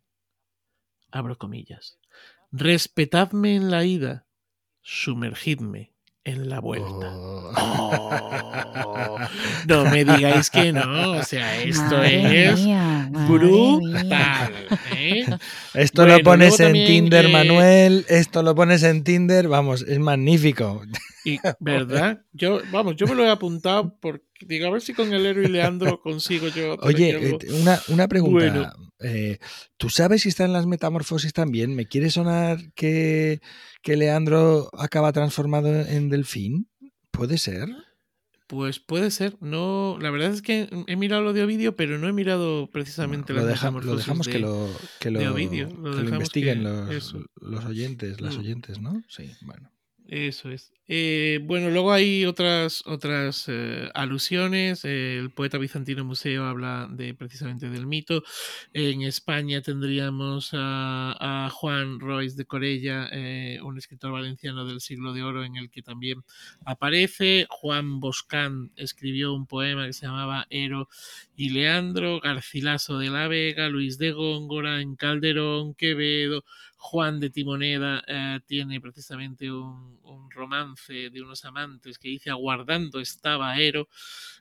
Abro 1.10 1.36
comillas. 1.36 1.98
Respetadme 2.50 3.56
en 3.56 3.70
la 3.70 3.84
ida, 3.84 4.26
sumergidme 4.80 5.94
en 6.28 6.48
la 6.48 6.60
vuelta. 6.60 7.12
Oh. 7.14 8.10
Oh. 8.84 9.18
No 9.66 9.84
me 9.84 10.04
digáis 10.04 10.50
que 10.50 10.72
no, 10.72 11.12
o 11.12 11.22
sea, 11.22 11.62
esto 11.62 12.02
es 12.02 12.60
brutal. 13.26 14.52
¿eh? 14.94 15.26
Esto 15.74 16.06
lo 16.06 16.18
pones 16.20 16.60
en 16.60 16.72
Tinder, 16.72 17.28
Manuel, 17.30 18.04
esto 18.08 18.42
lo 18.42 18.54
pones 18.54 18.82
en 18.82 19.04
Tinder, 19.04 19.48
vamos, 19.48 19.82
es 19.82 19.98
magnífico. 19.98 20.82
Y, 21.24 21.38
¿Verdad? 21.58 22.22
Yo, 22.32 22.60
vamos, 22.70 22.96
yo 22.96 23.06
me 23.06 23.14
lo 23.14 23.24
he 23.24 23.30
apuntado 23.30 23.96
porque 24.00 24.24
digo, 24.46 24.66
a 24.66 24.70
ver 24.70 24.82
si 24.82 24.92
con 24.94 25.12
el 25.12 25.26
héroe 25.26 25.46
y 25.46 25.48
Leandro 25.48 26.00
consigo 26.00 26.48
yo. 26.48 26.76
Oye, 26.82 27.10
eh, 27.10 27.38
una, 27.60 27.80
una 27.88 28.08
pregunta. 28.08 28.74
Eh, 29.00 29.38
¿Tú 29.76 29.90
sabes 29.90 30.22
si 30.22 30.28
están 30.28 30.52
las 30.52 30.66
metamorfosis 30.66 31.32
también? 31.32 31.74
¿Me 31.74 31.86
quiere 31.86 32.10
sonar 32.10 32.58
que, 32.74 33.40
que 33.82 33.96
Leandro 33.96 34.68
acaba 34.78 35.12
transformado 35.12 35.68
en 35.68 36.08
delfín? 36.08 36.68
¿Puede 37.10 37.38
ser? 37.38 37.68
Pues 38.48 38.80
puede 38.80 39.10
ser. 39.10 39.36
No, 39.42 39.98
la 40.00 40.10
verdad 40.10 40.32
es 40.32 40.40
que 40.40 40.70
he 40.86 40.96
mirado 40.96 41.22
lo 41.22 41.34
de 41.34 41.42
Ovidio, 41.42 41.76
pero 41.76 41.98
no 41.98 42.08
he 42.08 42.12
mirado 42.14 42.70
precisamente 42.70 43.34
lo, 43.34 43.40
las 43.44 43.62
lo 43.62 43.96
dejamos 43.96 44.26
que 44.26 44.38
lo, 44.38 44.70
que 45.00 45.10
lo, 45.10 45.34
que 45.34 45.44
lo 45.84 46.08
investiguen 46.08 46.64
los, 46.64 47.14
los, 47.42 47.64
oyentes, 47.66 48.22
las 48.22 48.36
mm. 48.36 48.40
oyentes, 48.40 48.80
¿no? 48.80 49.02
Sí, 49.08 49.30
bueno. 49.42 49.70
Eso 50.06 50.50
es. 50.50 50.72
Eh, 50.90 51.40
bueno, 51.42 51.68
luego 51.68 51.92
hay 51.92 52.24
otras, 52.24 52.82
otras 52.86 53.44
eh, 53.48 53.90
alusiones. 53.94 54.86
el 54.86 55.30
poeta 55.30 55.58
bizantino 55.58 56.02
Museo 56.02 56.46
habla 56.46 56.88
de 56.90 57.12
precisamente 57.12 57.68
del 57.68 57.86
mito. 57.86 58.22
En 58.72 59.02
España 59.02 59.60
tendríamos 59.60 60.50
a, 60.54 61.50
Juan 61.52 62.00
Royce 62.00 62.36
de 62.36 62.46
Corella, 62.46 63.08
eh, 63.12 63.58
un 63.62 63.76
escritor 63.76 64.12
valenciano 64.12 64.64
del 64.64 64.80
siglo 64.80 65.12
de 65.12 65.22
oro 65.22 65.44
en 65.44 65.56
el 65.56 65.70
que 65.70 65.82
también 65.82 66.24
aparece. 66.64 67.46
Juan 67.50 68.00
Boscán 68.00 68.70
escribió 68.76 69.34
un 69.34 69.46
poema 69.46 69.86
que 69.86 69.92
se 69.92 70.06
llamaba 70.06 70.46
Ero 70.48 70.88
y 71.36 71.50
Leandro. 71.50 72.20
Garcilaso 72.20 72.98
de 72.98 73.10
la 73.10 73.28
Vega, 73.28 73.68
Luis 73.68 73.98
de 73.98 74.12
Góngora, 74.12 74.80
en 74.80 74.96
Calderón, 74.96 75.74
Quevedo. 75.74 76.44
Juan 76.80 77.18
de 77.18 77.28
Timoneda 77.28 78.04
tiene 78.46 78.80
precisamente 78.80 79.50
un, 79.50 79.98
romance 80.30 80.77
de 80.88 81.22
unos 81.22 81.44
amantes 81.44 81.98
que 81.98 82.08
dice 82.08 82.30
aguardando 82.30 83.00
estaba 83.00 83.58
Ero. 83.60 83.88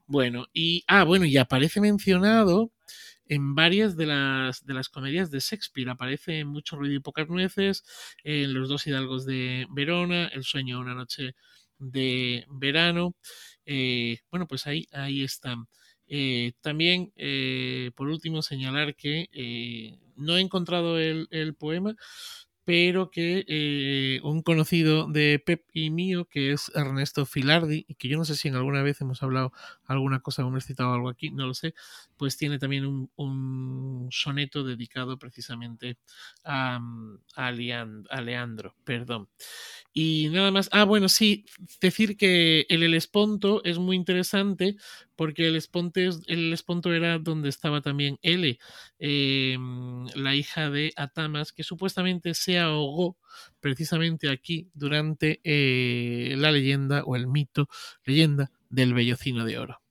Bueno, 0.06 0.47
y 0.54 0.84
ah, 0.88 1.04
bueno, 1.04 1.26
y 1.26 1.38
aparece 1.38 1.82
mencionado 1.82 2.71
en 3.28 3.56
varias 3.56 3.97
de 3.97 4.06
las, 4.06 4.65
de 4.65 4.73
las 4.73 4.89
comedias 4.89 5.32
de 5.32 5.39
Shakespeare. 5.39 5.89
Aparece 5.89 6.39
en 6.39 6.47
Mucho 6.47 6.78
ruido 6.78 6.95
y 6.95 7.00
pocas 7.00 7.28
nueces, 7.30 7.84
en 8.23 8.54
Los 8.54 8.69
dos 8.69 8.88
hidalgos 8.88 9.26
de 9.26 9.67
Verona, 9.69 10.28
El 10.28 10.43
sueño 10.43 10.78
de 10.78 10.82
una 10.82 10.95
noche 10.95 11.36
de 11.80 12.45
verano. 12.50 13.15
Eh, 13.65 14.19
bueno, 14.32 14.47
pues 14.47 14.67
ahí, 14.67 14.88
ahí 14.91 15.23
están. 15.23 15.67
Eh, 16.08 16.54
también, 16.62 17.12
por 17.95 18.08
último, 18.08 18.41
señalar 18.41 18.95
que 18.95 19.30
no 20.15 20.38
he 20.38 20.41
encontrado 20.41 21.00
el, 21.00 21.56
poema, 21.56 21.95
pero 22.67 23.12
que 23.12 23.45
eh, 23.47 24.19
un 24.23 24.41
conocido 24.41 25.08
de 25.08 25.39
Pep 25.39 25.63
y 25.71 25.89
mío, 25.89 26.25
que 26.25 26.51
es 26.51 26.69
Ernesto 26.75 27.25
Filardi, 27.25 27.86
y 27.88 27.95
que 27.95 28.10
yo 28.10 28.17
no 28.17 28.25
sé 28.25 28.36
si 28.36 28.49
en 28.49 28.56
alguna 28.56 28.84
vez 28.84 28.99
hemos 28.99 29.23
hablado 29.23 29.53
alguna 29.86 30.19
cosa, 30.19 30.41
hemos 30.41 30.65
citado 30.65 30.93
algo 30.93 31.08
aquí, 31.08 31.30
no 31.32 31.47
lo 31.47 31.53
sé, 31.53 31.73
pues 32.17 32.36
tiene 32.36 32.60
también 32.60 33.10
un, 33.15 34.10
soneto 34.12 34.65
dedicado 34.65 35.17
precisamente 35.17 35.97
a, 36.43 36.82
a, 37.36 37.51
Leandro, 37.53 38.75
perdón. 38.84 39.30
Y 39.99 40.29
nada 40.29 40.51
más, 40.51 40.69
ah, 40.73 40.83
bueno, 40.83 41.10
sí, 41.10 41.43
decir 41.81 42.17
que 42.17 42.67
el 42.69 42.83
Elesponto 42.83 43.63
es 43.63 43.79
muy 43.79 43.95
interesante 43.95 44.75
porque 45.15 45.47
el, 45.47 45.55
Esponte, 45.55 46.07
el 46.27 46.53
Esponto 46.53 46.93
era 46.93 47.17
donde 47.17 47.49
estaba 47.49 47.81
también 47.81 48.19
L, 48.21 48.60
em, 48.99 50.05
la 50.13 50.36
hija 50.36 50.69
de 50.69 50.93
Atamas, 50.97 51.51
que 51.51 51.63
supuestamente 51.63 52.36
se 52.36 52.60
ahogó 52.60 53.17
precisamente 53.60 54.29
aquí 54.29 54.69
durante 54.75 55.41
eh, 55.43 56.36
la 56.38 56.51
leyenda 56.51 57.01
o 57.03 57.15
el 57.15 57.25
mito, 57.25 57.67
leyenda 58.05 58.51
del 58.69 58.93
Bellocino 58.93 59.45
de 59.45 59.57
Oro. 59.57 59.81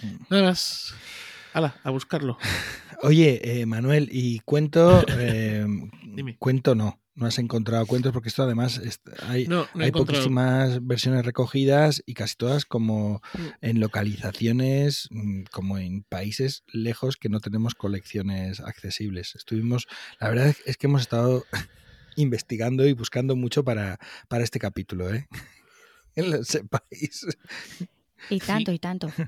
Mm. 0.00 0.26
Nada 0.30 0.42
más. 0.44 0.94
Hala, 1.54 1.74
a 1.82 1.90
buscarlo. 1.90 2.38
Oye, 3.02 3.40
eh, 3.42 3.66
Manuel, 3.66 4.10
y 4.12 4.38
cuento. 4.44 5.04
Em, 5.18 5.90
Dime. 6.14 6.36
Cuento 6.38 6.76
no 6.76 7.00
no 7.16 7.26
has 7.26 7.38
encontrado 7.38 7.86
cuentos 7.86 8.12
porque 8.12 8.28
esto 8.28 8.42
además 8.42 8.80
hay, 9.22 9.48
hay 9.74 9.90
poquísimas 9.90 10.86
versiones 10.86 11.24
recogidas 11.24 12.02
y 12.06 12.14
casi 12.14 12.36
todas 12.36 12.66
como 12.66 13.22
mm. 13.32 13.46
en 13.62 13.80
localizaciones, 13.80 15.08
mm, 15.10 15.44
como 15.50 15.78
en 15.78 16.02
países 16.02 16.62
lejos 16.68 17.16
que 17.16 17.30
no 17.30 17.40
tenemos 17.40 17.74
colecciones 17.74 18.60
accesibles. 18.60 19.34
Estuvimos, 19.34 19.88
la 20.20 20.28
verdad 20.28 20.54
es 20.66 20.76
que 20.76 20.86
hemos 20.86 21.00
estado 21.00 21.44
investigando 22.16 22.86
y 22.86 22.92
buscando 22.92 23.34
mucho 23.34 23.64
para, 23.64 23.98
para 24.28 24.44
este 24.44 24.58
capítulo, 24.58 25.12
¿eh? 25.12 25.26
En 26.14 26.32
ese 26.32 26.64
país. 26.64 27.26
Y 28.30 28.38
tanto, 28.40 28.72
y 28.72 28.78
tanto. 28.78 29.12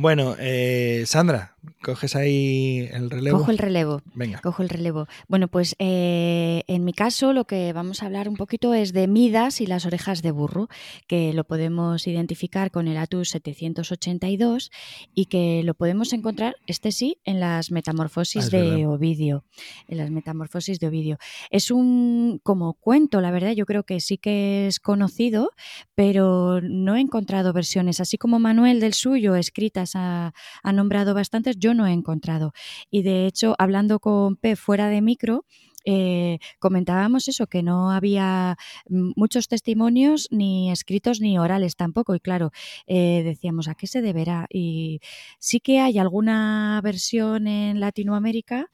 Bueno, 0.00 0.36
eh, 0.38 1.02
Sandra, 1.06 1.56
¿coges 1.82 2.16
ahí 2.16 2.88
el 2.92 3.10
relevo? 3.10 3.38
Cojo 3.38 3.50
el 3.50 3.58
relevo. 3.58 4.02
Venga. 4.14 4.40
Cojo 4.40 4.62
el 4.62 4.68
relevo. 4.68 5.06
Bueno, 5.28 5.48
pues 5.48 5.76
eh, 5.78 6.62
en 6.66 6.84
mi 6.84 6.92
caso 6.92 7.32
lo 7.32 7.46
que 7.46 7.72
vamos 7.72 8.02
a 8.02 8.06
hablar 8.06 8.28
un 8.28 8.36
poquito 8.36 8.74
es 8.74 8.92
de 8.92 9.06
Midas 9.06 9.60
y 9.60 9.66
las 9.66 9.86
orejas 9.86 10.22
de 10.22 10.30
burro, 10.30 10.68
que 11.06 11.32
lo 11.32 11.44
podemos 11.44 12.06
identificar 12.06 12.70
con 12.70 12.88
el 12.88 12.96
Atus 12.96 13.30
782 13.30 14.70
y 15.14 15.26
que 15.26 15.62
lo 15.64 15.74
podemos 15.74 16.12
encontrar, 16.12 16.56
este 16.66 16.92
sí, 16.92 17.18
en 17.24 17.40
las 17.40 17.70
metamorfosis 17.70 18.46
ah, 18.46 18.56
de 18.56 18.86
Ovidio. 18.86 19.44
En 19.88 19.98
las 19.98 20.10
metamorfosis 20.10 20.78
de 20.78 20.88
Ovidio. 20.88 21.18
Es 21.50 21.70
un 21.70 22.40
como 22.42 22.74
cuento, 22.74 23.20
la 23.20 23.30
verdad, 23.30 23.52
yo 23.52 23.66
creo 23.66 23.84
que 23.84 24.00
sí 24.00 24.18
que 24.18 24.66
es 24.66 24.80
conocido, 24.80 25.50
pero 25.94 26.60
no 26.60 26.96
he 26.96 27.00
encontrado 27.00 27.52
versiones, 27.52 28.00
así 28.00 28.18
como 28.18 28.38
Manuel 28.38 28.80
del 28.80 28.94
suyo, 28.94 29.34
escritas 29.36 29.92
ha, 29.94 30.32
nombrado 30.72 31.14
yo 31.56 31.74
no 31.74 31.86
he 31.86 31.92
encontrado. 31.92 32.52
Y 32.90 33.02
de 33.02 33.26
hecho, 33.26 33.54
hablando 33.58 34.00
con 34.00 34.36
P 34.36 34.56
fuera 34.56 34.88
de 34.88 35.02
micro, 35.02 35.44
eh, 35.90 36.38
comentábamos 36.58 37.28
eso, 37.28 37.46
que 37.46 37.62
no 37.62 37.90
había 37.90 38.58
muchos 38.88 39.48
testimonios 39.48 40.28
ni 40.30 40.70
escritos 40.70 41.20
ni 41.20 41.38
orales 41.38 41.76
tampoco. 41.76 42.14
Y 42.14 42.20
claro, 42.20 42.50
eh, 42.86 43.22
decíamos, 43.24 43.68
¿a 43.68 43.74
qué 43.74 43.86
se 43.86 44.02
deberá? 44.02 44.46
Y 44.50 45.00
sí 45.38 45.60
que 45.60 45.80
hay 45.80 45.98
alguna 45.98 46.80
versión 46.84 47.46
en 47.46 47.80
Latinoamérica, 47.80 48.70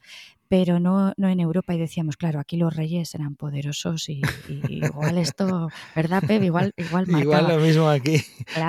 pero 0.47 0.79
no, 0.79 1.13
no 1.17 1.29
en 1.29 1.39
Europa. 1.39 1.73
Y 1.73 1.79
decíamos, 1.79 2.17
claro, 2.17 2.39
aquí 2.39 2.57
los 2.57 2.75
reyes 2.75 3.13
eran 3.15 3.35
poderosos 3.35 4.09
y, 4.09 4.21
igual 4.69 5.17
esto, 5.17 5.69
¿verdad, 5.95 6.23
Pep? 6.25 6.43
Igual, 6.43 6.73
igual 6.77 7.05
Igual 7.21 7.47
lo 7.47 7.57
mismo 7.57 7.89
aquí. 7.89 8.21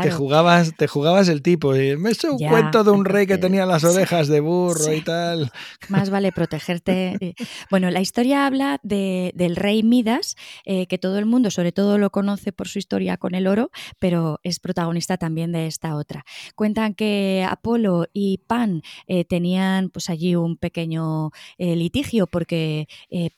Te, 0.03 0.11
jugabas, 0.11 0.75
te 0.77 0.87
jugabas 0.87 1.29
el 1.29 1.43
tipo. 1.43 1.77
Y 1.77 1.97
me 1.97 2.11
he 2.11 2.31
un 2.31 2.39
cuento 2.39 2.85
de 2.85 2.91
un 2.91 3.05
rey 3.05 3.27
que 3.27 3.39
tenía 3.39 3.67
las 3.67 3.85
orejas 3.85 4.29
de 4.29 4.41
burro 4.41 4.93
y 4.93 5.03
tal. 5.03 5.51
Más 5.89 6.11
vale 6.11 6.33
protegerte. 6.33 7.35
Bueno, 7.71 7.91
la 7.91 8.01
historia 8.01 8.47
habla 8.47 8.81
de, 8.83 9.33
del 9.35 9.57
rey 9.57 9.83
Midas, 9.83 10.37
eh, 10.65 10.87
que 10.87 10.99
todo 10.99 11.19
el 11.19 11.27
mundo, 11.27 11.51
sobre 11.51 11.73
todo, 11.73 11.99
lo 11.99 12.11
conoce 12.11 12.53
por 12.53 12.69
su 12.69 12.79
historia 12.79 13.17
con 13.17 13.35
el 13.35 13.47
oro, 13.47 13.71
pero 13.99 14.41
es 14.43 14.61
protagonista 14.61 15.17
también 15.17 15.53
de 15.53 15.67
esta 15.67 15.97
otra. 15.97 16.25
Cuentan 16.55 16.95
que 16.95 17.47
Apolo 17.49 18.07
y 18.12 18.39
Pan 18.47 18.83
eh, 19.07 19.25
tenían 19.25 19.91
pues 19.91 20.11
allí 20.11 20.37
un 20.37 20.57
pequeño 20.57 21.31
eh, 21.59 21.65
litigio 21.74 22.26
porque 22.26 22.87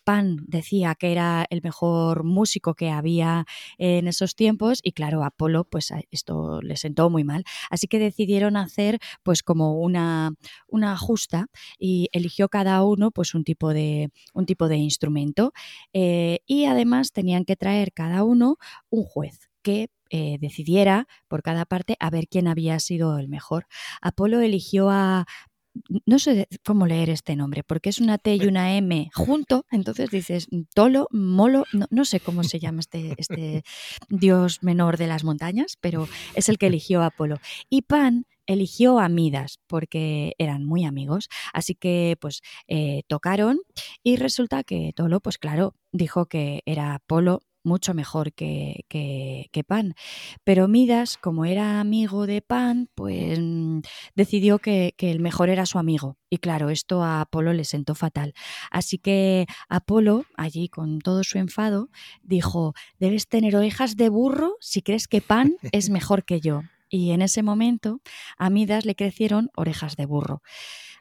Pan 0.04 0.36
decía 0.46 0.94
que 0.94 1.12
era 1.12 1.46
el 1.50 1.62
mejor 1.62 2.24
músico 2.24 2.74
que 2.74 2.90
había 2.90 3.46
en 3.78 4.08
esos 4.08 4.34
tiempos 4.34 4.80
y 4.82 4.92
claro, 4.92 5.24
Apolo 5.24 5.64
pues 5.64 5.92
esto 6.10 6.60
le 6.62 6.76
sentó 6.76 7.10
muy 7.10 7.24
mal. 7.24 7.44
Así 7.70 7.86
que 7.86 7.98
decidieron 7.98 8.56
hacer 8.56 8.98
pues 9.22 9.42
como 9.42 9.78
una, 9.80 10.32
una 10.66 10.96
justa 10.96 11.46
y 11.78 12.08
eligió 12.12 12.48
cada 12.48 12.82
uno 12.82 13.10
pues 13.10 13.34
un 13.34 13.44
tipo 13.44 13.72
de, 13.72 14.10
un 14.34 14.46
tipo 14.46 14.68
de 14.68 14.76
instrumento 14.76 15.52
y 15.92 16.64
además 16.64 17.12
tenían 17.12 17.44
que 17.44 17.56
traer 17.56 17.92
cada 17.92 18.24
uno 18.24 18.58
un 18.90 19.04
juez 19.04 19.48
que 19.62 19.90
eh, 20.10 20.38
decidiera 20.40 21.06
por 21.28 21.42
cada 21.42 21.66
parte 21.66 21.96
a 22.00 22.08
ver 22.08 22.28
quién 22.28 22.48
había 22.48 22.80
sido 22.80 23.18
el 23.18 23.28
mejor. 23.28 23.66
Apolo 24.00 24.40
eligió 24.40 24.88
a 24.88 25.26
no 26.06 26.18
sé 26.18 26.48
cómo 26.64 26.86
leer 26.86 27.10
este 27.10 27.36
nombre, 27.36 27.62
porque 27.62 27.90
es 27.90 28.00
una 28.00 28.18
T 28.18 28.36
y 28.36 28.46
una 28.46 28.76
M 28.76 29.10
junto, 29.14 29.66
entonces 29.70 30.10
dices 30.10 30.48
Tolo, 30.74 31.08
Molo, 31.10 31.64
no, 31.90 32.04
sé 32.04 32.20
cómo 32.20 32.44
se 32.44 32.58
llama 32.58 32.80
este, 32.80 33.14
este, 33.18 33.62
dios 34.08 34.62
menor 34.62 34.96
de 34.96 35.06
las 35.06 35.24
montañas, 35.24 35.76
pero 35.80 36.08
es 36.34 36.48
el 36.48 36.58
que 36.58 36.66
eligió 36.68 37.02
a 37.02 37.06
Apolo. 37.06 37.38
Y 37.68 37.82
Pan 37.82 38.26
eligió 38.46 38.98
a 38.98 39.08
Midas 39.08 39.58
porque 39.66 40.34
eran 40.38 40.64
muy 40.64 40.84
amigos, 40.84 41.28
así 41.52 41.74
que 41.74 42.16
pues 42.20 42.40
eh, 42.66 43.02
tocaron 43.06 43.58
y 44.02 44.16
resulta 44.16 44.64
que 44.64 44.92
Tolo, 44.94 45.20
pues 45.20 45.38
claro, 45.38 45.74
dijo 45.92 46.26
que 46.26 46.62
era 46.64 46.94
Apolo 46.94 47.42
mucho 47.68 47.94
mejor 47.94 48.32
que, 48.32 48.84
que, 48.88 49.64
Pan. 49.64 49.94
Pero 50.42 50.66
Midas, 50.66 51.16
como 51.18 51.44
era 51.44 51.78
amigo 51.80 52.26
de 52.26 52.42
Pan, 52.42 52.88
pues 52.94 53.38
mm, 53.38 53.80
decidió 54.14 54.58
que, 54.58 54.94
que, 54.96 55.10
el 55.10 55.20
mejor 55.20 55.50
era 55.50 55.66
su 55.66 55.78
amigo. 55.78 56.16
Y 56.30 56.38
claro, 56.38 56.70
esto 56.70 57.04
a 57.04 57.20
Apolo 57.20 57.52
le 57.52 57.64
sentó 57.64 57.94
fatal. 57.94 58.34
Así 58.70 58.98
que 58.98 59.46
Apolo, 59.68 60.24
allí 60.36 60.68
con 60.68 60.98
todo 60.98 61.22
su 61.22 61.38
enfado, 61.38 61.90
dijo, 62.22 62.74
debes 62.98 63.28
tener 63.28 63.54
orejas 63.54 63.96
de 63.96 64.08
burro 64.08 64.56
si 64.60 64.82
crees 64.82 65.06
que 65.06 65.20
Pan 65.20 65.56
es 65.70 65.90
mejor 65.90 66.24
que 66.24 66.40
yo. 66.40 66.62
Y 66.90 67.10
en 67.10 67.22
ese 67.22 67.42
momento 67.42 68.00
a 68.38 68.50
Midas 68.50 68.86
le 68.86 68.94
crecieron 68.94 69.50
orejas 69.54 69.96
de 69.96 70.06
burro. 70.06 70.42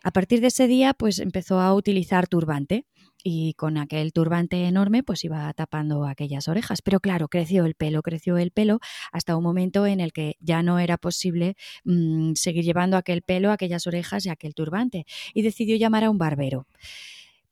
A 0.03 0.11
partir 0.11 0.41
de 0.41 0.47
ese 0.47 0.68
día, 0.68 0.93
pues 0.93 1.20
empezó 1.20 1.59
a 1.59 1.74
utilizar 1.74 2.28
turbante 2.28 2.86
y 3.30 3.53
con 3.55 3.78
aquel 3.78 4.13
turbante 4.13 4.67
enorme 4.67 5.03
pues 5.03 5.25
iba 5.25 5.51
tapando 5.53 6.05
aquellas 6.05 6.47
orejas. 6.47 6.82
Pero 6.82 7.01
claro, 7.01 7.28
creció 7.28 7.65
el 7.65 7.75
pelo, 7.75 8.01
creció 8.01 8.38
el 8.38 8.51
pelo 8.51 8.80
hasta 9.11 9.36
un 9.36 9.43
momento 9.43 9.86
en 9.86 9.99
el 9.99 10.13
que 10.13 10.38
ya 10.39 10.63
no 10.63 10.80
era 10.80 10.97
posible 10.97 11.57
mm, 11.84 12.36
seguir 12.36 12.63
llevando 12.63 12.95
aquel 12.95 13.23
pelo, 13.23 13.51
aquellas 13.51 13.86
orejas 13.86 14.25
y 14.25 14.30
aquel 14.30 14.53
turbante 14.53 15.05
y 15.34 15.41
decidió 15.41 15.75
llamar 15.75 16.05
a 16.05 16.09
un 16.09 16.17
barbero 16.17 16.67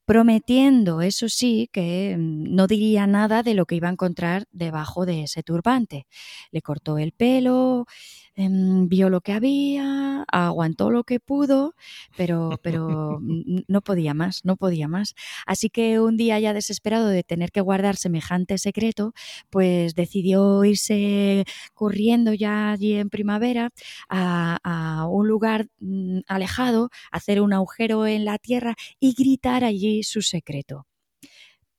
prometiendo, 0.06 1.02
eso 1.02 1.28
sí, 1.30 1.68
que 1.74 2.16
mm, 2.18 2.56
no 2.56 2.68
diría 2.68 3.08
nada 3.08 3.44
de 3.44 3.56
lo 3.56 3.66
que 3.66 3.76
iba 3.76 3.90
a 3.90 3.92
encontrar 3.92 4.46
debajo 4.52 5.06
de 5.06 5.24
ese 5.24 5.44
turbante. 5.44 6.06
Le 6.52 6.62
cortó 6.62 7.00
el 7.00 7.12
pelo, 7.12 7.88
vio 8.36 9.10
lo 9.10 9.22
que 9.22 9.34
había, 9.34 10.24
aguantó 10.32 10.92
lo 10.92 11.04
que 11.04 11.20
pudo, 11.20 11.74
pero, 12.18 12.60
pero 12.62 13.20
no 13.68 13.82
podía 13.82 14.14
más, 14.14 14.44
no 14.44 14.58
podía 14.58 14.88
más. 14.88 15.16
Así 15.46 15.70
que 15.70 16.00
un 16.00 16.18
día 16.18 16.40
ya 16.40 16.54
desesperado 16.54 17.08
de 17.08 17.24
tener 17.24 17.52
que 17.52 17.62
guardar 17.62 17.96
semejante 17.96 18.58
secreto, 18.58 19.14
pues 19.50 19.96
decidió 19.96 20.64
irse 20.66 21.46
corriendo 21.74 22.34
ya 22.34 22.72
allí 22.72 22.94
en 22.96 23.10
primavera 23.10 23.70
a, 24.10 24.58
a 24.64 25.08
un 25.08 25.28
lugar 25.28 25.68
mm, 25.80 26.20
alejado, 26.28 26.90
hacer 27.12 27.42
un 27.42 27.54
agujero 27.54 28.08
en 28.08 28.26
la 28.26 28.38
tierra 28.38 28.76
y 29.00 29.14
gritar 29.14 29.64
allí 29.64 30.04
su 30.04 30.22
secreto. 30.22 30.86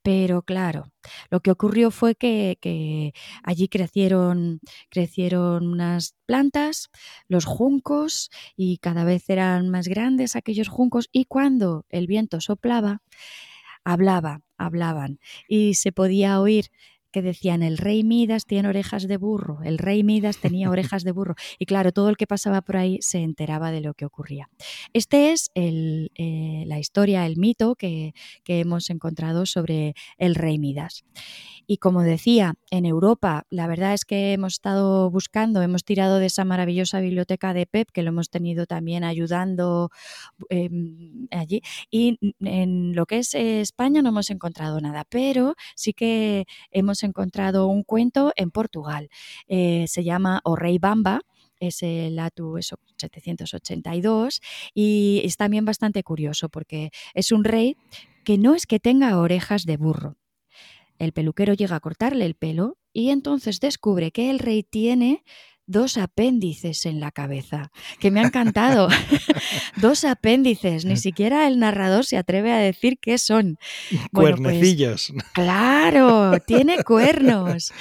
Pero 0.07 0.43
claro, 0.43 0.93
lo 1.31 1.41
que 1.41 1.51
ocurrió 1.51 1.91
fue 1.91 2.15
que, 2.15 3.13
allí 3.43 3.67
crecieron, 3.67 4.61
crecieron 4.89 5.67
unas 5.67 6.15
plantas, 6.27 6.91
los 7.27 7.45
juncos, 7.45 8.31
y 8.57 8.79
cada 8.79 9.03
vez 9.03 9.29
eran 9.29 9.69
más 9.69 9.89
grandes 9.89 10.37
aquellos 10.37 10.69
juncos, 10.69 11.09
y 11.11 11.25
cuando 11.25 11.87
el 11.89 12.07
viento 12.07 12.41
soplaba, 12.41 13.03
hablaba, 13.85 14.43
hablaban, 14.59 15.19
y 15.49 15.75
se 15.75 15.91
podía 15.91 16.41
oír 16.41 16.67
que 17.13 17.23
decían 17.23 17.63
el 17.63 17.79
rey 17.79 18.05
Midas 18.05 18.45
tiene 18.45 18.69
orejas 18.69 19.09
de 19.09 19.17
burro, 19.17 19.61
el 19.65 19.79
rey 19.79 20.03
Midas 20.03 20.39
tenía 20.39 20.71
orejas 20.71 21.05
de 21.05 21.13
burro. 21.13 21.35
Y 21.59 21.67
claro, 21.67 21.93
todo 21.93 22.09
el 22.09 22.17
que 22.17 22.27
pasaba 22.27 22.63
por 22.63 22.77
ahí 22.77 22.99
se 23.01 23.19
enteraba 23.19 23.71
de 23.71 23.81
lo 23.81 23.95
que 23.95 24.05
ocurría. 24.05 24.49
Este 24.93 25.33
es 25.33 25.51
el, 25.55 26.11
eh, 26.15 26.65
la 26.67 26.79
historia, 26.79 27.27
el 27.27 27.37
mito 27.37 27.75
que, 27.75 28.15
que 28.45 28.61
hemos 28.61 28.91
encontrado 28.91 29.47
sobre 29.47 29.95
el 30.19 30.35
rey 30.35 30.59
Midas. 30.59 31.05
Y 31.67 31.79
como 31.79 32.03
decía, 32.03 32.55
en 32.71 32.87
Europa, 32.87 33.45
la 33.51 33.67
verdad 33.67 33.93
es 33.93 34.05
que 34.05 34.33
hemos 34.33 34.55
estado 34.55 35.11
buscando, 35.11 35.63
hemos 35.63 35.85
tirado 35.85 36.19
de 36.19 36.27
esa 36.27 36.45
maravillosa 36.45 37.01
biblioteca 37.01 37.55
de 37.55 37.67
PEP, 37.67 37.91
que 37.93 38.03
lo 38.03 38.11
hemos 38.11 38.31
tenido 38.31 38.67
también 38.67 39.03
ayudando 39.03 39.91
em, 40.49 41.27
allí. 41.33 41.63
Y 41.91 42.19
en 42.41 42.95
lo 42.95 43.07
que 43.07 43.19
es 43.19 43.35
España 43.35 44.01
no 44.03 44.11
hemos 44.11 44.31
encontrado 44.31 44.81
nada, 44.81 45.05
pero 45.09 45.55
sí 45.75 45.93
que 45.93 46.47
hemos 46.71 47.03
un 47.69 47.83
cuento 47.83 48.33
en 48.37 48.51
Portugal. 48.51 49.09
Eh, 49.49 49.87
se 49.89 50.05
llama 50.05 50.41
O 50.45 50.57
Rei 50.57 50.79
Bamba 50.79 51.21
es 51.59 51.83
el 51.83 52.19
ATU 52.19 52.59
782 52.61 54.41
y 54.75 55.23
es 55.25 55.37
también 55.39 55.65
bastante 55.65 56.03
curioso 56.03 56.51
porque 56.51 56.91
es 57.15 57.33
un 57.33 57.45
rey 57.45 57.77
que 58.25 58.37
no 58.37 58.55
es 58.55 58.67
que 58.67 58.79
tenga 58.79 59.19
orejas 59.19 59.65
de 59.65 59.79
burro, 59.79 60.17
el 60.99 61.13
peluquero 61.13 61.55
llega 61.55 61.77
a 61.77 61.81
cortarle 61.81 62.25
el 62.25 62.35
pelo 62.35 62.79
y 62.93 63.11
entonces 63.11 63.61
descubre 63.61 64.11
que 64.11 64.31
el 64.31 64.39
rey 64.39 64.63
tiene 64.63 65.25
dos 65.67 65.99
apéndices 65.99 66.87
en 66.87 67.01
la 67.01 67.11
cabeza, 67.11 67.71
que 67.99 68.11
me 68.11 68.21
ha 68.21 68.25
encantado. 68.25 68.89
dos 69.77 70.05
apéndices, 70.05 70.85
ni 70.85 70.97
siquiera 70.97 71.47
el 71.47 71.59
narrador 71.59 72.05
se 72.05 72.17
atreve 72.17 72.53
a 72.53 72.59
decir 72.59 72.99
qué 73.01 73.19
son. 73.19 73.59
Pues, 74.13 74.37
Cuernecillos. 74.37 75.13
claro, 75.33 76.39
tiene 76.47 76.83
cuernos. 76.85 77.73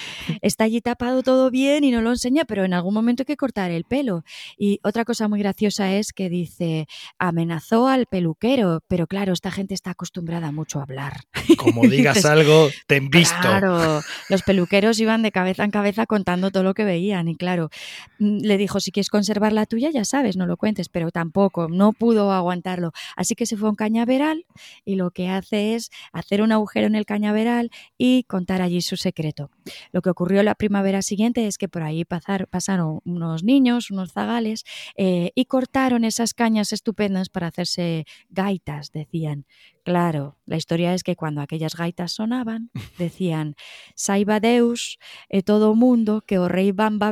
Está 0.42 0.66
allí 0.66 0.82
tapado 0.82 1.24
todo 1.24 1.52
bien 1.52 1.84
y 1.84 1.92
no 1.92 2.02
lo 2.02 2.12
enseña, 2.12 2.46
pero 2.46 2.64
en 2.64 2.74
algún 2.74 2.94
momento 2.94 3.22
hay 3.22 3.26
que 3.26 3.38
cortar 3.38 3.72
el 3.72 3.84
pelo. 3.84 4.24
Y 4.58 4.80
otra 4.84 5.06
cosa 5.06 5.28
muy 5.28 5.40
graciosa 5.40 5.94
es 5.94 6.12
que 6.14 6.30
dice, 6.30 6.88
amenazó 7.20 7.88
al 7.88 8.08
peluquero, 8.08 8.82
pero 8.88 9.08
claro, 9.08 9.34
esta 9.34 9.52
gente 9.52 9.74
está 9.74 9.92
acostumbrada 9.92 10.52
mucho 10.52 10.80
a 10.80 10.84
hablar. 10.84 11.22
Como 11.58 11.82
digas 11.88 12.26
algo, 12.26 12.70
te 12.88 12.98
han 12.98 13.10
visto. 13.10 13.36
Claro, 13.42 14.02
los 14.30 14.42
peluqueros 14.44 15.00
iban 15.00 15.22
de 15.22 15.32
cabeza 15.32 15.64
en 15.64 15.72
cabeza 15.72 16.06
contando 16.06 16.52
todo 16.52 16.64
lo 16.64 16.74
que 16.74 16.84
veían 16.84 17.28
y 17.28 17.36
claro, 17.36 17.70
le 18.18 18.58
dijo, 18.58 18.80
si 18.80 18.92
quieres 18.92 19.10
conservar 19.10 19.54
la 19.54 19.66
tuya, 19.66 19.90
ya 19.92 20.06
sabes, 20.06 20.38
no 20.38 20.46
lo 20.46 20.58
cuentes, 20.58 20.90
pero 20.90 21.12
tampoco, 21.12 21.68
no 21.70 21.94
pudo 21.94 22.32
aguantarlo. 22.32 22.92
Así 23.16 23.36
que 23.36 23.46
se 23.46 23.58
fue 23.58 23.68
a 23.68 23.72
un 23.72 23.76
cañaveral 23.76 24.46
y 24.84 24.96
lo 24.96 25.12
que 25.12 25.30
hace 25.30 25.76
es 25.76 25.92
hacer 26.12 26.42
un 26.42 26.52
agujero 26.52 26.88
en 26.88 26.96
el 26.96 27.06
cañaveral 27.06 27.72
y 27.98 28.24
contar 28.24 28.62
allí 28.62 28.82
su 28.82 28.98
secreto. 28.98 29.52
Lo 29.92 30.02
que 30.02 30.10
ocurrió 30.10 30.44
la 30.44 30.56
primavera 30.56 31.02
siguiente 31.02 31.48
es 31.48 31.58
que 31.58 31.68
por 31.68 31.84
ahí 31.84 32.06
pasaron 32.06 33.02
unos 33.06 33.44
niños, 33.44 33.92
unos 33.92 34.14
zagales, 34.14 34.64
eh, 34.96 35.32
y 35.36 35.46
cortaron 35.46 36.04
esas 36.04 36.34
cañas 36.34 36.74
estupendas 36.74 37.30
para 37.30 37.48
hacerse 37.48 38.06
gaitas, 38.30 38.92
decían. 38.92 39.46
Claro, 39.84 40.40
la 40.46 40.58
historia 40.58 40.94
es 40.94 41.04
que 41.04 41.16
cuando 41.16 41.42
aquellas 41.42 41.76
gaitas 41.76 42.14
sonaban, 42.14 42.72
decían, 42.98 43.56
Saiba 43.96 44.40
Deus, 44.40 44.98
e 45.30 45.44
todo 45.44 45.76
mundo 45.76 46.22
que 46.26 46.40
o 46.40 46.48
rey 46.48 46.72
Bamba 46.72 47.12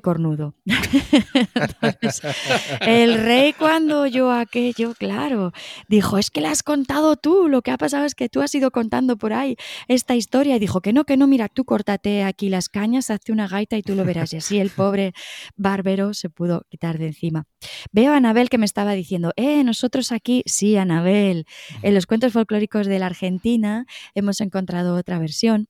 cornudo. 0.00 0.54
el 2.80 3.14
rey 3.14 3.52
cuando 3.52 4.02
oyó 4.02 4.32
aquello, 4.32 4.94
claro, 4.94 5.52
dijo, 5.88 6.18
es 6.18 6.30
que 6.30 6.40
le 6.40 6.48
has 6.48 6.62
contado 6.62 7.16
tú, 7.16 7.48
lo 7.48 7.62
que 7.62 7.70
ha 7.70 7.78
pasado 7.78 8.04
es 8.04 8.14
que 8.14 8.28
tú 8.28 8.42
has 8.42 8.54
ido 8.54 8.70
contando 8.70 9.16
por 9.16 9.32
ahí 9.32 9.56
esta 9.88 10.14
historia 10.14 10.56
y 10.56 10.58
dijo 10.58 10.80
que 10.80 10.92
no, 10.92 11.04
que 11.04 11.16
no, 11.16 11.26
mira, 11.26 11.48
tú 11.48 11.64
córtate 11.64 12.24
aquí 12.24 12.48
las 12.48 12.68
cañas, 12.68 13.10
hazte 13.10 13.32
una 13.32 13.48
gaita 13.48 13.76
y 13.76 13.82
tú 13.82 13.94
lo 13.94 14.04
verás. 14.04 14.32
Y 14.32 14.38
así 14.38 14.58
el 14.58 14.70
pobre 14.70 15.12
bárbaro 15.56 16.14
se 16.14 16.30
pudo 16.30 16.66
quitar 16.68 16.98
de 16.98 17.08
encima. 17.08 17.44
Veo 17.92 18.12
a 18.12 18.16
Anabel 18.16 18.50
que 18.50 18.58
me 18.58 18.66
estaba 18.66 18.92
diciendo, 18.92 19.32
eh, 19.36 19.64
nosotros 19.64 20.12
aquí, 20.12 20.42
sí, 20.46 20.76
Anabel, 20.76 21.46
en 21.82 21.94
los 21.94 22.06
cuentos 22.06 22.32
folclóricos 22.32 22.86
de 22.86 22.98
la 22.98 23.06
Argentina 23.06 23.86
hemos 24.14 24.40
encontrado 24.40 24.96
otra 24.96 25.18
versión 25.18 25.68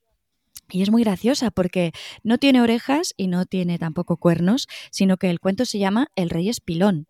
y 0.71 0.83
es 0.83 0.91
muy 0.91 1.05
graciosa 1.05 1.51
porque 1.51 1.93
no 2.23 2.39
tiene 2.39 2.61
orejas 2.61 3.15
y 3.17 3.29
no 3.29 3.47
tiene 3.47 3.79
tampoco 3.79 4.17
cuernos, 4.17 4.69
sino 4.91 5.17
que 5.17 5.31
el 5.31 5.41
cuento 5.41 5.65
se 5.65 5.79
llama 5.79 6.09
El 6.17 6.31
rey 6.31 6.49
espilón. 6.49 7.07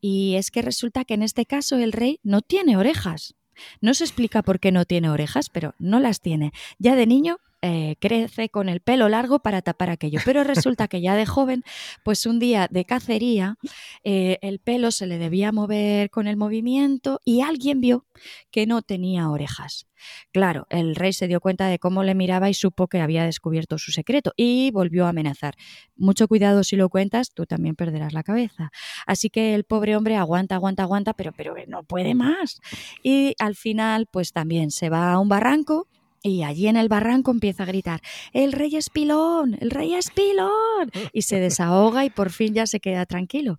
Y 0.00 0.34
es 0.36 0.50
que 0.50 0.62
resulta 0.62 1.04
que 1.04 1.14
en 1.14 1.22
este 1.22 1.46
caso 1.46 1.76
el 1.76 1.92
rey 1.92 2.20
no 2.22 2.42
tiene 2.42 2.76
orejas. 2.76 3.34
No 3.80 3.94
se 3.94 4.04
explica 4.04 4.42
por 4.42 4.60
qué 4.60 4.72
no 4.72 4.84
tiene 4.84 5.10
orejas, 5.10 5.48
pero 5.48 5.74
no 5.78 6.00
las 6.00 6.20
tiene. 6.20 6.52
Ya 6.78 6.96
de 6.96 7.06
niño 7.06 7.38
eh, 7.66 7.96
crece 7.98 8.50
con 8.50 8.68
el 8.68 8.80
pelo 8.80 9.08
largo 9.08 9.38
para 9.38 9.62
tapar 9.62 9.88
aquello. 9.88 10.20
Pero 10.22 10.44
resulta 10.44 10.86
que 10.86 11.00
ya 11.00 11.14
de 11.14 11.24
joven, 11.24 11.64
pues 12.02 12.26
un 12.26 12.38
día 12.38 12.68
de 12.70 12.84
cacería, 12.84 13.56
eh, 14.02 14.36
el 14.42 14.58
pelo 14.58 14.90
se 14.90 15.06
le 15.06 15.16
debía 15.16 15.50
mover 15.50 16.10
con 16.10 16.26
el 16.26 16.36
movimiento 16.36 17.22
y 17.24 17.40
alguien 17.40 17.80
vio 17.80 18.04
que 18.50 18.66
no 18.66 18.82
tenía 18.82 19.30
orejas. 19.30 19.86
Claro, 20.30 20.66
el 20.68 20.94
rey 20.94 21.14
se 21.14 21.26
dio 21.26 21.40
cuenta 21.40 21.68
de 21.68 21.78
cómo 21.78 22.02
le 22.02 22.14
miraba 22.14 22.50
y 22.50 22.54
supo 22.54 22.86
que 22.86 23.00
había 23.00 23.24
descubierto 23.24 23.78
su 23.78 23.92
secreto 23.92 24.34
y 24.36 24.70
volvió 24.70 25.06
a 25.06 25.08
amenazar. 25.08 25.54
Mucho 25.96 26.28
cuidado 26.28 26.64
si 26.64 26.76
lo 26.76 26.90
cuentas, 26.90 27.32
tú 27.32 27.46
también 27.46 27.76
perderás 27.76 28.12
la 28.12 28.24
cabeza. 28.24 28.72
Así 29.06 29.30
que 29.30 29.54
el 29.54 29.64
pobre 29.64 29.96
hombre 29.96 30.16
aguanta, 30.16 30.56
aguanta, 30.56 30.82
aguanta, 30.82 31.14
pero, 31.14 31.32
pero 31.32 31.54
no 31.66 31.82
puede 31.82 32.14
más. 32.14 32.60
Y 33.02 33.34
al 33.38 33.54
final, 33.54 34.06
pues 34.10 34.32
también 34.32 34.70
se 34.70 34.90
va 34.90 35.14
a 35.14 35.18
un 35.18 35.30
barranco 35.30 35.88
y 36.24 36.42
allí 36.42 36.68
en 36.68 36.76
el 36.76 36.88
barranco 36.88 37.30
empieza 37.30 37.64
a 37.64 37.66
gritar, 37.66 38.00
el 38.32 38.52
rey 38.52 38.74
es 38.76 38.88
pilón, 38.88 39.58
el 39.60 39.70
rey 39.70 39.94
es 39.94 40.10
pilón. 40.10 40.90
Y 41.12 41.22
se 41.22 41.38
desahoga 41.40 42.04
y 42.06 42.10
por 42.10 42.30
fin 42.30 42.54
ya 42.54 42.66
se 42.66 42.80
queda 42.80 43.04
tranquilo. 43.04 43.58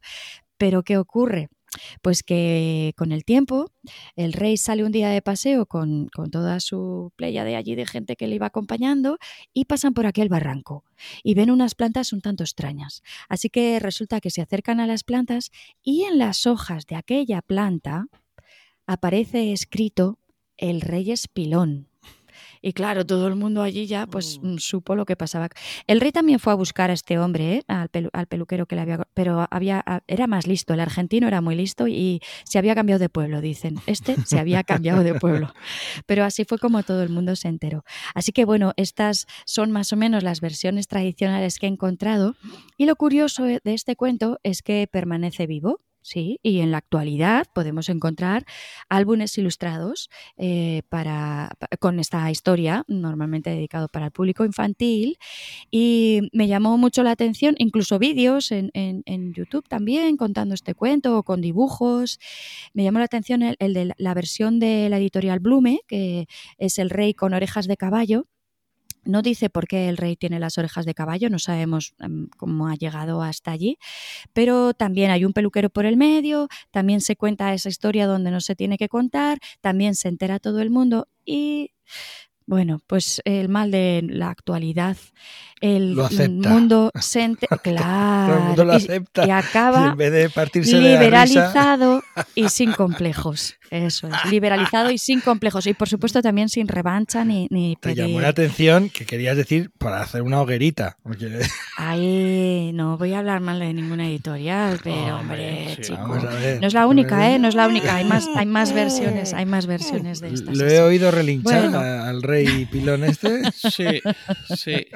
Pero 0.57 0.82
¿qué 0.84 0.97
ocurre? 0.97 1.49
Pues 2.01 2.24
que 2.24 2.93
con 2.97 3.11
el 3.11 3.24
tiempo 3.24 3.70
el 4.16 4.34
rey 4.34 4.57
sale 4.57 4.84
un 4.84 4.91
día 4.91 5.09
de 5.09 5.22
paseo 5.22 5.66
con, 5.66 6.07
con, 6.07 6.32
toda 6.32 6.59
su 6.59 7.11
playa 7.18 7.43
de 7.43 7.55
allí 7.55 7.76
de 7.76 7.86
gente 7.86 8.16
que 8.16 8.28
le 8.28 8.36
iba 8.36 8.47
acompañando 8.47 9.20
y 9.53 9.66
pasan 9.66 9.93
por 9.93 10.05
aquel 10.05 10.30
barranco 10.30 10.86
y 11.22 11.34
ven 11.34 11.51
unas 11.51 11.76
plantas 11.76 12.13
un 12.13 12.22
tanto 12.22 12.43
extrañas. 12.43 13.03
Así 13.30 13.49
que 13.49 13.80
resulta 13.80 14.22
que 14.22 14.32
se 14.32 14.41
acercan 14.41 14.80
a 14.80 14.88
las 14.88 15.03
plantas 15.03 15.51
y 15.84 16.03
en 16.03 16.18
las 16.18 16.47
hojas 16.47 16.88
de 16.88 16.95
aquella 16.95 17.41
planta 17.41 18.07
aparece 18.88 19.51
escrito 19.51 20.18
el 20.57 20.82
rey 20.82 21.11
es 21.11 21.28
pilón. 21.28 21.89
Y 22.66 22.74
claro, 22.74 23.05
todo 23.05 23.28
el 23.28 23.36
mundo 23.36 23.61
allí 23.61 23.86
ya 23.86 24.07
pues 24.07 24.39
mm. 24.41 24.55
Mm, 24.55 24.57
supo 24.57 24.95
lo 24.95 25.05
que 25.05 25.16
pasaba. 25.16 25.49
El 25.86 26.01
rey 26.01 26.11
también 26.11 26.39
fue 26.39 26.51
a 26.51 26.55
buscar 26.55 26.89
a 26.89 26.93
este 26.93 27.20
hombre, 27.20 27.57
¿eh? 27.57 27.63
al, 27.68 28.26
peluquero 28.26 28.66
que 28.66 28.74
le 28.74 28.82
había... 28.82 29.07
Pero 29.13 29.45
había, 29.51 29.86
era 30.07 30.26
más 30.26 30.47
listo, 30.47 30.74
el 30.74 30.80
argentino 30.80 31.28
era 31.28 31.41
muy 31.41 31.53
listo 31.53 31.88
y 31.88 32.22
se 32.43 32.57
había 32.57 32.74
cambiado 32.74 32.97
de 32.97 33.07
pueblo, 33.07 33.39
dicen. 33.39 33.80
Este 33.86 34.16
se 34.26 34.39
había 34.39 34.63
cambiado 34.63 35.03
de 35.03 35.13
pueblo. 35.13 35.53
Pero 36.07 36.24
así 36.24 36.43
fue 36.43 36.57
como 36.57 36.82
todo 36.82 37.03
el 37.03 37.09
mundo 37.09 37.36
se 37.36 37.49
enteró. 37.49 37.84
Así 38.16 38.32
que 38.32 38.45
bueno, 38.45 38.74
estas 38.78 39.28
son 39.45 39.70
más 39.70 39.93
o 39.93 39.95
menos 39.95 40.24
las 40.24 40.41
versiones 40.41 40.88
tradicionales 40.88 41.59
que 41.59 41.68
he 41.68 41.70
encontrado. 41.70 42.36
Y 42.78 42.88
lo 42.88 42.95
curioso 42.95 43.43
de 43.43 43.61
este 43.63 43.95
cuento 43.95 44.39
es 44.41 44.63
que 44.63 44.89
permanece 44.91 45.45
vivo. 45.45 45.82
Sí, 46.05 46.39
y 46.43 46.59
en 46.59 46.69
la 46.69 46.77
actualidad 46.77 47.47
podemos 47.51 47.89
encontrar 47.89 48.45
álbumes 48.89 49.35
ilustrados 49.39 50.11
eh, 50.37 50.83
para, 50.87 51.49
con 51.79 51.99
esta 51.99 52.29
historia, 52.29 52.83
normalmente 52.87 53.49
dedicado 53.49 53.87
para 53.87 54.05
el 54.05 54.11
público 54.11 54.45
infantil, 54.45 55.17
y 55.71 56.29
me 56.31 56.47
llamó 56.47 56.77
mucho 56.77 57.01
la 57.01 57.09
atención, 57.09 57.55
incluso 57.57 57.97
vídeos 57.97 58.51
en, 58.51 58.69
en, 58.75 59.33
YouTube 59.33 59.67
también 59.67 60.15
contando 60.15 60.53
este 60.53 60.75
cuento 60.75 61.17
o 61.17 61.23
con 61.23 61.41
dibujos. 61.41 62.19
Me 62.75 62.83
llamó 62.83 62.99
la 62.99 63.05
atención 63.05 63.41
el, 63.41 63.55
el 63.57 63.73
de 63.73 63.93
la 63.97 64.13
versión 64.13 64.59
de 64.59 64.89
la 64.89 64.99
editorial 64.99 65.39
Blume, 65.39 65.79
que 65.87 66.27
es 66.59 66.77
el 66.77 66.91
rey 66.91 67.15
con 67.15 67.33
orejas 67.33 67.65
de 67.65 67.77
caballo, 67.77 68.27
no 69.05 69.21
dice 69.21 69.49
por 69.49 69.67
qué 69.67 69.89
el 69.89 69.97
rey 69.97 70.15
tiene 70.15 70.39
las 70.39 70.57
orejas 70.57 70.85
de 70.85 70.93
caballo, 70.93 71.29
no 71.29 71.39
sabemos 71.39 71.93
em, 71.99 72.27
cómo 72.37 72.67
ha 72.67 72.75
llegado 72.75 73.21
hasta 73.21 73.51
allí, 73.51 73.77
pero 74.33 74.73
también 74.73 75.11
hay 75.11 75.25
un 75.25 75.33
peluquero 75.33 75.69
por 75.69 75.85
el 75.85 75.97
medio, 75.97 76.47
también 76.71 77.01
se 77.01 77.15
cuenta 77.15 77.53
esa 77.53 77.69
historia 77.69 78.07
donde 78.07 78.31
no 78.31 78.41
se 78.41 78.55
tiene 78.55 78.77
que 78.77 78.89
contar, 78.89 79.39
también 79.61 79.95
se 79.95 80.07
entera 80.07 80.39
todo 80.39 80.61
el 80.61 80.69
mundo 80.69 81.07
y 81.23 81.71
bueno, 82.47 82.79
pues 82.85 83.23
el 83.25 83.49
mal 83.49 83.71
de 83.71 84.05
la 84.07 84.29
actualidad, 84.29 84.97
el 85.61 85.95
mundo 86.29 86.91
se 86.99 87.35
claro, 87.63 88.55
y, 89.25 89.31
acaba 89.31 89.95
liberalizado 89.95 92.03
y 92.35 92.49
sin 92.49 92.71
complejos. 92.73 93.55
Eso 93.70 94.07
es, 94.07 94.32
liberalizado 94.32 94.91
y 94.91 94.97
sin 94.97 95.22
complejos. 95.22 95.68
Y 95.68 95.74
por 95.74 95.89
supuesto 95.89 96.22
también 96.22 96.49
sin 96.49 96.68
revancha 96.68 97.26
ni, 97.26 97.47
ni 97.49 97.76
Te 97.80 97.95
llamó 97.95 98.22
la 98.22 98.30
atención 98.30 98.89
que 98.89 99.05
querías 99.05 99.38
decir 99.38 99.72
para 99.78 100.01
hacer 100.01 100.22
una 100.22 100.41
hoguerita. 100.41 100.97
Ay, 101.78 102.72
no 102.74 102.97
voy 102.97 103.13
a 103.13 103.20
hablar 103.20 103.41
mal 103.41 103.59
de 103.59 103.74
ninguna 103.74 104.07
editorial, 104.07 104.80
pero 104.84 105.18
hombre, 105.18 105.78
no 106.61 106.68
es 106.68 106.74
la 106.74 106.88
única, 106.88 107.32
¿eh? 107.32 107.39
No 107.39 107.47
es 107.47 107.55
la 107.55 107.68
única. 107.68 107.95
Hay 107.95 108.05
más, 108.05 108.28
hay 108.36 108.45
más 108.45 108.74
versiones, 108.74 109.34
hay 109.34 109.45
más 109.45 109.66
versiones 109.66 110.20
de 110.20 110.34
estas. 110.34 110.55
Lo 110.55 110.68
he 110.68 110.82
oído 110.82 111.11
relinchar 111.11 111.76
al 111.76 112.22
rey 112.22 112.66
pilón 112.66 113.03
este. 113.03 113.41
Sí, 113.51 114.01
sí. 114.55 114.88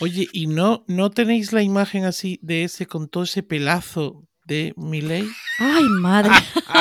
Oye, 0.00 0.28
¿y 0.32 0.46
no, 0.46 0.84
no 0.86 1.10
tenéis 1.10 1.52
la 1.52 1.62
imagen 1.62 2.04
así 2.04 2.38
de 2.42 2.64
ese 2.64 2.86
con 2.86 3.08
todo 3.08 3.24
ese 3.24 3.42
pelazo 3.42 4.29
de 4.50 4.74
Miley? 4.76 5.30
¡Ay, 5.60 5.84
madre! 6.00 6.32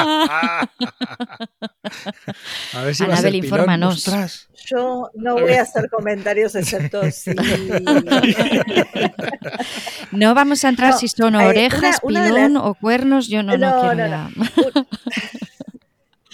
a 2.74 2.82
ver 2.84 2.96
si 2.96 3.04
Anabel, 3.04 3.36
infórmanos. 3.36 4.04
Yo 4.66 5.12
no 5.14 5.36
voy 5.36 5.54
a 5.54 5.62
hacer 5.62 5.88
comentarios 5.90 6.56
excepto 6.56 7.04
si... 7.12 7.30
no 10.12 10.34
vamos 10.34 10.66
a 10.66 10.70
entrar 10.70 10.94
si 10.94 11.08
son 11.10 11.36
orejas, 11.36 12.00
pilón 12.02 12.58
o 12.58 12.74
cuernos, 12.74 13.28
yo 13.28 13.44
no, 13.44 13.56
no, 13.56 13.82
quiero 13.82 14.08
no, 14.08 14.30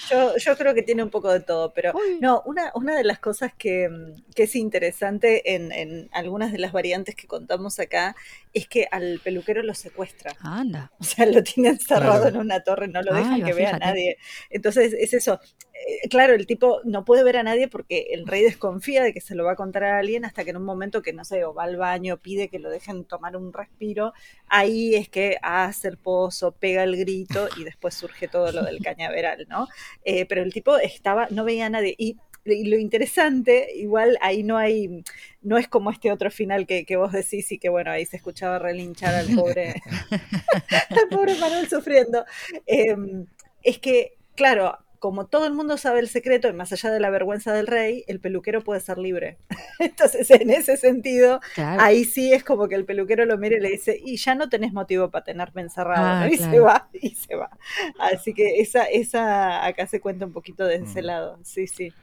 yo, 0.09 0.37
yo, 0.37 0.57
creo 0.57 0.73
que 0.73 0.83
tiene 0.83 1.03
un 1.03 1.09
poco 1.09 1.31
de 1.31 1.39
todo, 1.39 1.73
pero 1.73 1.93
no, 2.19 2.41
una, 2.45 2.71
una 2.75 2.95
de 2.95 3.03
las 3.03 3.19
cosas 3.19 3.53
que, 3.57 3.89
que 4.35 4.43
es 4.43 4.55
interesante 4.55 5.55
en, 5.55 5.71
en, 5.71 6.09
algunas 6.11 6.51
de 6.51 6.59
las 6.59 6.71
variantes 6.71 7.15
que 7.15 7.27
contamos 7.27 7.79
acá 7.79 8.15
es 8.53 8.67
que 8.67 8.87
al 8.91 9.19
peluquero 9.23 9.63
lo 9.63 9.73
secuestra. 9.73 10.33
Anda. 10.39 10.91
O 10.99 11.03
sea, 11.03 11.25
lo 11.25 11.43
tiene 11.43 11.69
encerrado 11.69 12.27
en 12.27 12.37
una 12.37 12.61
torre, 12.63 12.87
no 12.87 13.01
lo 13.01 13.13
dejan 13.13 13.43
que 13.43 13.53
vea 13.53 13.75
a 13.75 13.79
nadie. 13.79 14.17
Entonces, 14.49 14.93
es 14.93 15.13
eso. 15.13 15.39
Eh, 15.87 16.07
claro, 16.09 16.33
el 16.33 16.47
tipo 16.47 16.79
no 16.85 17.03
puede 17.03 17.23
ver 17.23 17.37
a 17.37 17.43
nadie 17.43 17.67
porque 17.67 18.07
el 18.11 18.25
rey 18.25 18.41
desconfía 18.41 19.03
de 19.03 19.13
que 19.13 19.21
se 19.21 19.35
lo 19.35 19.43
va 19.43 19.53
a 19.53 19.55
contar 19.55 19.83
a 19.83 19.99
alguien 19.99 20.23
hasta 20.23 20.43
que 20.43 20.51
en 20.51 20.57
un 20.57 20.63
momento 20.63 21.01
que, 21.01 21.11
no 21.13 21.25
sé, 21.25 21.43
o 21.43 21.53
va 21.53 21.63
al 21.63 21.75
baño, 21.75 22.17
pide 22.17 22.47
que 22.47 22.59
lo 22.59 22.69
dejen 22.69 23.03
tomar 23.03 23.35
un 23.35 23.51
respiro, 23.51 24.13
ahí 24.47 24.95
es 24.95 25.09
que 25.09 25.37
hace 25.41 25.89
el 25.89 25.97
pozo, 25.97 26.53
pega 26.53 26.83
el 26.83 26.95
grito 26.97 27.49
y 27.57 27.65
después 27.65 27.93
surge 27.93 28.27
todo 28.27 28.51
lo 28.51 28.63
del 28.63 28.81
cañaveral, 28.81 29.45
¿no? 29.49 29.67
Eh, 30.05 30.25
pero 30.25 30.41
el 30.43 30.53
tipo 30.53 30.77
estaba, 30.77 31.27
no 31.29 31.43
veía 31.43 31.65
a 31.65 31.69
nadie. 31.69 31.95
Y 31.97 32.17
lo 32.45 32.77
interesante, 32.77 33.69
igual 33.75 34.17
ahí 34.21 34.43
no 34.43 34.57
hay, 34.57 35.03
no 35.41 35.57
es 35.57 35.67
como 35.67 35.91
este 35.91 36.11
otro 36.11 36.31
final 36.31 36.67
que, 36.67 36.85
que, 36.85 36.95
vos 36.95 37.11
decís 37.11 37.51
y 37.51 37.57
que 37.57 37.69
bueno, 37.69 37.91
ahí 37.91 38.05
se 38.05 38.17
escuchaba 38.17 38.59
relinchar 38.59 39.15
al 39.15 39.27
pobre, 39.35 39.81
al 40.89 41.09
pobre 41.09 41.35
Manuel 41.35 41.67
sufriendo. 41.67 42.23
Em, 42.65 43.25
es 43.63 43.79
que, 43.79 44.17
claro, 44.35 44.77
como 45.05 45.27
todo 45.27 45.45
el 45.45 45.53
mundo 45.53 45.77
sabe 45.77 45.99
el 45.99 46.09
secreto, 46.09 46.47
y 46.47 46.53
más 46.53 46.73
allá 46.73 46.89
de 46.89 46.99
la 46.99 47.11
vergüenza 47.11 47.53
del 47.53 47.67
rey, 47.67 48.03
el 48.07 48.19
peluquero 48.19 48.63
puede 48.63 48.79
ser 48.79 48.97
libre. 48.97 49.37
Entonces, 49.79 50.31
en 50.31 50.49
ese 50.49 50.77
sentido, 50.77 51.41
ahí 51.57 52.05
sí 52.05 52.33
es 52.33 52.43
como 52.43 52.67
que 52.67 52.73
el 52.73 52.85
peluquero 52.85 53.23
lo 53.25 53.37
mira 53.37 53.55
y 53.55 53.59
le 53.59 53.69
dice, 53.69 54.01
y 54.03 54.17
ya 54.17 54.33
no 54.33 54.49
tenés 54.49 54.73
motivo 54.73 55.11
para 55.11 55.23
tenerme 55.23 55.61
encerrado, 55.61 56.23
ah, 56.23 56.27
y 56.31 56.37
se 56.37 56.59
va, 56.59 56.89
y 56.91 57.11
se 57.11 57.35
va. 57.35 57.51
Así 57.99 58.33
que 58.33 58.61
esa, 58.61 58.85
esa 58.85 59.63
acá 59.63 59.85
se 59.85 59.99
cuenta 59.99 60.25
un 60.25 60.33
poquito 60.33 60.65
de 60.65 60.77
ese 60.77 61.03
mm. 61.03 61.05
lado, 61.05 61.39
sí, 61.43 61.67
sí. 61.67 61.93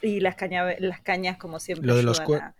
Y 0.00 0.20
las, 0.20 0.36
las 0.78 1.00
cañas, 1.02 1.36
como 1.36 1.60
siempre, 1.60 1.86
lo 1.86 1.94
de 1.94 2.04
los 2.04 2.20
a, 2.20 2.22
contar 2.24 2.54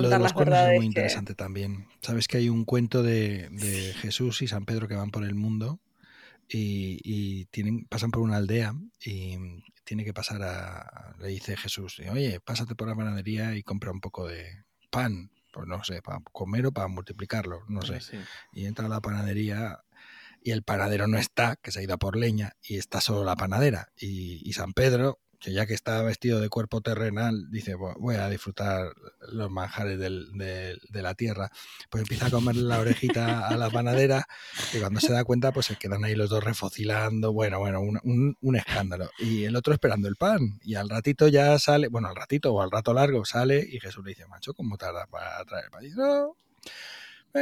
lo 0.00 0.08
de 0.08 0.18
los 0.20 0.32
cuernos 0.32 0.58
es 0.70 0.76
muy 0.76 0.86
interesante 0.86 1.34
también. 1.34 1.86
Sabes 2.00 2.28
que 2.28 2.38
hay 2.38 2.48
un 2.48 2.64
cuento 2.64 3.02
de, 3.02 3.50
de 3.50 3.92
Jesús 3.92 4.40
y 4.40 4.46
San 4.46 4.64
Pedro 4.64 4.88
que 4.88 4.94
van 4.94 5.10
por 5.10 5.22
el 5.22 5.34
mundo 5.34 5.80
y, 6.48 7.44
tienen, 7.46 7.86
pasan 7.86 8.10
por 8.10 8.22
una 8.22 8.36
aldea 8.36 8.74
y 9.04 9.36
tiene 9.84 10.04
que 10.04 10.14
pasar 10.14 10.42
a, 10.42 11.14
le 11.18 11.28
dice 11.28 11.56
Jesús, 11.56 12.00
oye, 12.10 12.40
pásate 12.40 12.74
por 12.74 12.88
la 12.88 12.96
panadería 12.96 13.54
y 13.54 13.62
compra 13.62 13.90
un 13.90 14.00
poco 14.00 14.26
de 14.26 14.64
pan. 14.90 15.30
pues 15.52 15.66
no 15.66 15.82
sé, 15.84 16.02
para 16.02 16.20
comer 16.32 16.66
o 16.66 16.72
para 16.72 16.88
multiplicarlo, 16.88 17.64
no 17.68 17.82
sé. 17.82 18.00
Y 18.52 18.66
entra 18.66 18.86
a 18.86 18.88
la 18.88 19.00
panadería 19.00 19.84
y 20.44 20.50
el 20.50 20.62
panadero 20.62 21.06
no 21.08 21.16
está, 21.16 21.56
que 21.56 21.72
se 21.72 21.80
ha 21.80 21.82
ido 21.82 21.94
a 21.94 21.98
por 21.98 22.16
leña, 22.16 22.52
y 22.62 22.76
está 22.76 23.00
solo 23.00 23.24
la 23.24 23.34
panadera. 23.34 23.88
Y, 23.96 24.52
San 24.52 24.74
Pedro, 24.74 25.18
que 25.44 25.52
ya 25.52 25.66
que 25.66 25.74
está 25.74 26.02
vestido 26.02 26.40
de 26.40 26.48
cuerpo 26.48 26.80
terrenal, 26.80 27.50
dice, 27.50 27.74
voy 27.74 28.14
a 28.14 28.30
disfrutar 28.30 28.94
los 29.28 29.50
manjares 29.50 29.98
de, 29.98 30.78
la 30.90 31.14
tierra. 31.14 31.50
Pues 31.90 32.02
empieza 32.02 32.26
a 32.26 32.30
comerle 32.30 32.62
la 32.62 32.80
orejita 32.80 33.48
a 33.48 33.56
la 33.58 33.68
panadera 33.68 34.26
y 34.72 34.78
cuando 34.78 35.00
se 35.00 35.12
da 35.12 35.22
cuenta, 35.22 35.52
pues 35.52 35.66
se 35.66 35.76
quedan 35.76 36.02
ahí 36.02 36.14
los 36.14 36.30
dos 36.30 36.42
refocilando. 36.42 37.34
Bueno, 37.34 37.58
bueno, 37.58 37.82
un, 37.82 38.56
escándalo. 38.56 39.10
Y 39.18 39.44
el 39.44 39.54
otro 39.54 39.74
esperando 39.74 40.08
el 40.08 40.16
pan. 40.16 40.58
Y 40.62 40.76
al 40.76 40.88
ratito 40.88 41.28
ya 41.28 41.58
sale, 41.58 41.88
bueno, 41.88 42.08
al 42.08 42.16
ratito 42.16 42.54
o 42.54 42.62
al 42.62 42.70
rato 42.70 42.94
largo 42.94 43.26
sale 43.26 43.66
y 43.70 43.80
Jesús 43.80 44.02
le 44.02 44.12
dice, 44.12 44.26
macho, 44.26 44.54
¿cómo 44.54 44.78
tarda 44.78 45.06
para 45.06 45.44
traer 45.44 45.66
el 45.66 45.70
pan? 45.70 45.84
Y 45.84 45.90
no, 45.90 46.36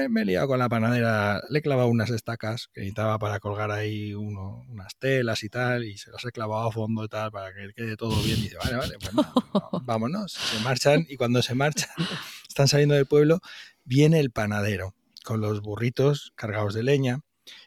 me 0.08 0.22
he 0.22 0.24
liado 0.24 0.48
con 0.48 0.58
la 0.58 0.68
panadera, 0.68 1.42
le 1.50 1.58
he 1.58 1.62
clavado 1.62 1.88
unas 1.88 2.10
estacas 2.10 2.68
que 2.72 2.80
necesitaba 2.80 3.18
para 3.18 3.40
colgar 3.40 3.70
ahí 3.70 4.14
uno, 4.14 4.64
unas 4.68 4.96
telas 4.96 5.42
y 5.42 5.50
tal, 5.50 5.84
y 5.84 5.98
se 5.98 6.10
las 6.10 6.24
he 6.24 6.32
clavado 6.32 6.68
a 6.68 6.72
fondo 6.72 7.04
y 7.04 7.08
tal 7.08 7.30
para 7.30 7.52
que 7.52 7.72
quede 7.74 7.96
todo 7.96 8.20
bien. 8.22 8.38
Y 8.38 8.42
dice, 8.42 8.56
vale, 8.56 8.76
vale, 8.76 8.94
pues 8.98 9.12
vámonos. 9.84 10.32
Se 10.32 10.60
marchan 10.60 11.06
y 11.08 11.16
cuando 11.16 11.42
se 11.42 11.54
marchan, 11.54 11.90
están 12.48 12.68
saliendo 12.68 12.94
del 12.94 13.06
pueblo, 13.06 13.40
viene 13.84 14.18
el 14.20 14.30
panadero 14.30 14.94
con 15.24 15.40
los 15.40 15.60
burritos 15.60 16.32
cargados 16.36 16.74
de 16.74 16.82
leña 16.82 17.20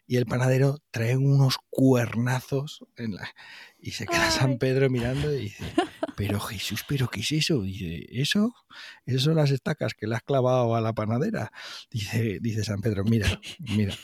y 0.08 0.18
el 0.18 0.26
panadero 0.26 0.80
trae 0.92 1.18
unos 1.18 1.58
cuernazos 1.70 2.86
en 2.96 3.16
la... 3.16 3.30
y 3.80 3.92
se 3.92 4.06
queda 4.06 4.32
San 4.32 4.58
Pedro 4.58 4.90
mirando 4.90 5.34
y 5.34 5.44
dice, 5.44 5.64
pero 6.16 6.40
Jesús, 6.40 6.84
¿pero 6.88 7.08
qué 7.08 7.22
es 7.22 7.32
eso? 7.32 7.62
Dice, 7.62 8.06
¿eso? 8.10 8.54
Esas 9.06 9.24
son 9.24 9.36
las 9.36 9.52
estacas 9.52 9.94
que 9.94 10.08
le 10.08 10.16
has 10.16 10.24
clavado 10.24 10.76
a 10.76 10.82
la 10.82 10.94
panadera. 10.94 11.52
Dice, 11.92 12.40
dice 12.42 12.64
San 12.64 12.82
Pedro, 12.82 13.04
mira, 13.04 13.28
mira, 13.60 13.96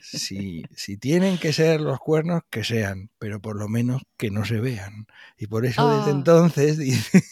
si, 0.00 0.62
si 0.74 0.96
tienen 0.96 1.38
que 1.38 1.52
ser 1.52 1.80
los 1.80 1.98
cuernos, 1.98 2.42
que 2.50 2.64
sean, 2.64 3.10
pero 3.18 3.40
por 3.40 3.56
lo 3.56 3.68
menos 3.68 4.02
que 4.16 4.30
no 4.30 4.44
se 4.44 4.60
vean. 4.60 5.06
Y 5.38 5.46
por 5.46 5.66
eso 5.66 5.88
desde 5.88 6.10
ah. 6.10 6.14
entonces, 6.14 6.78
dice, 6.78 7.22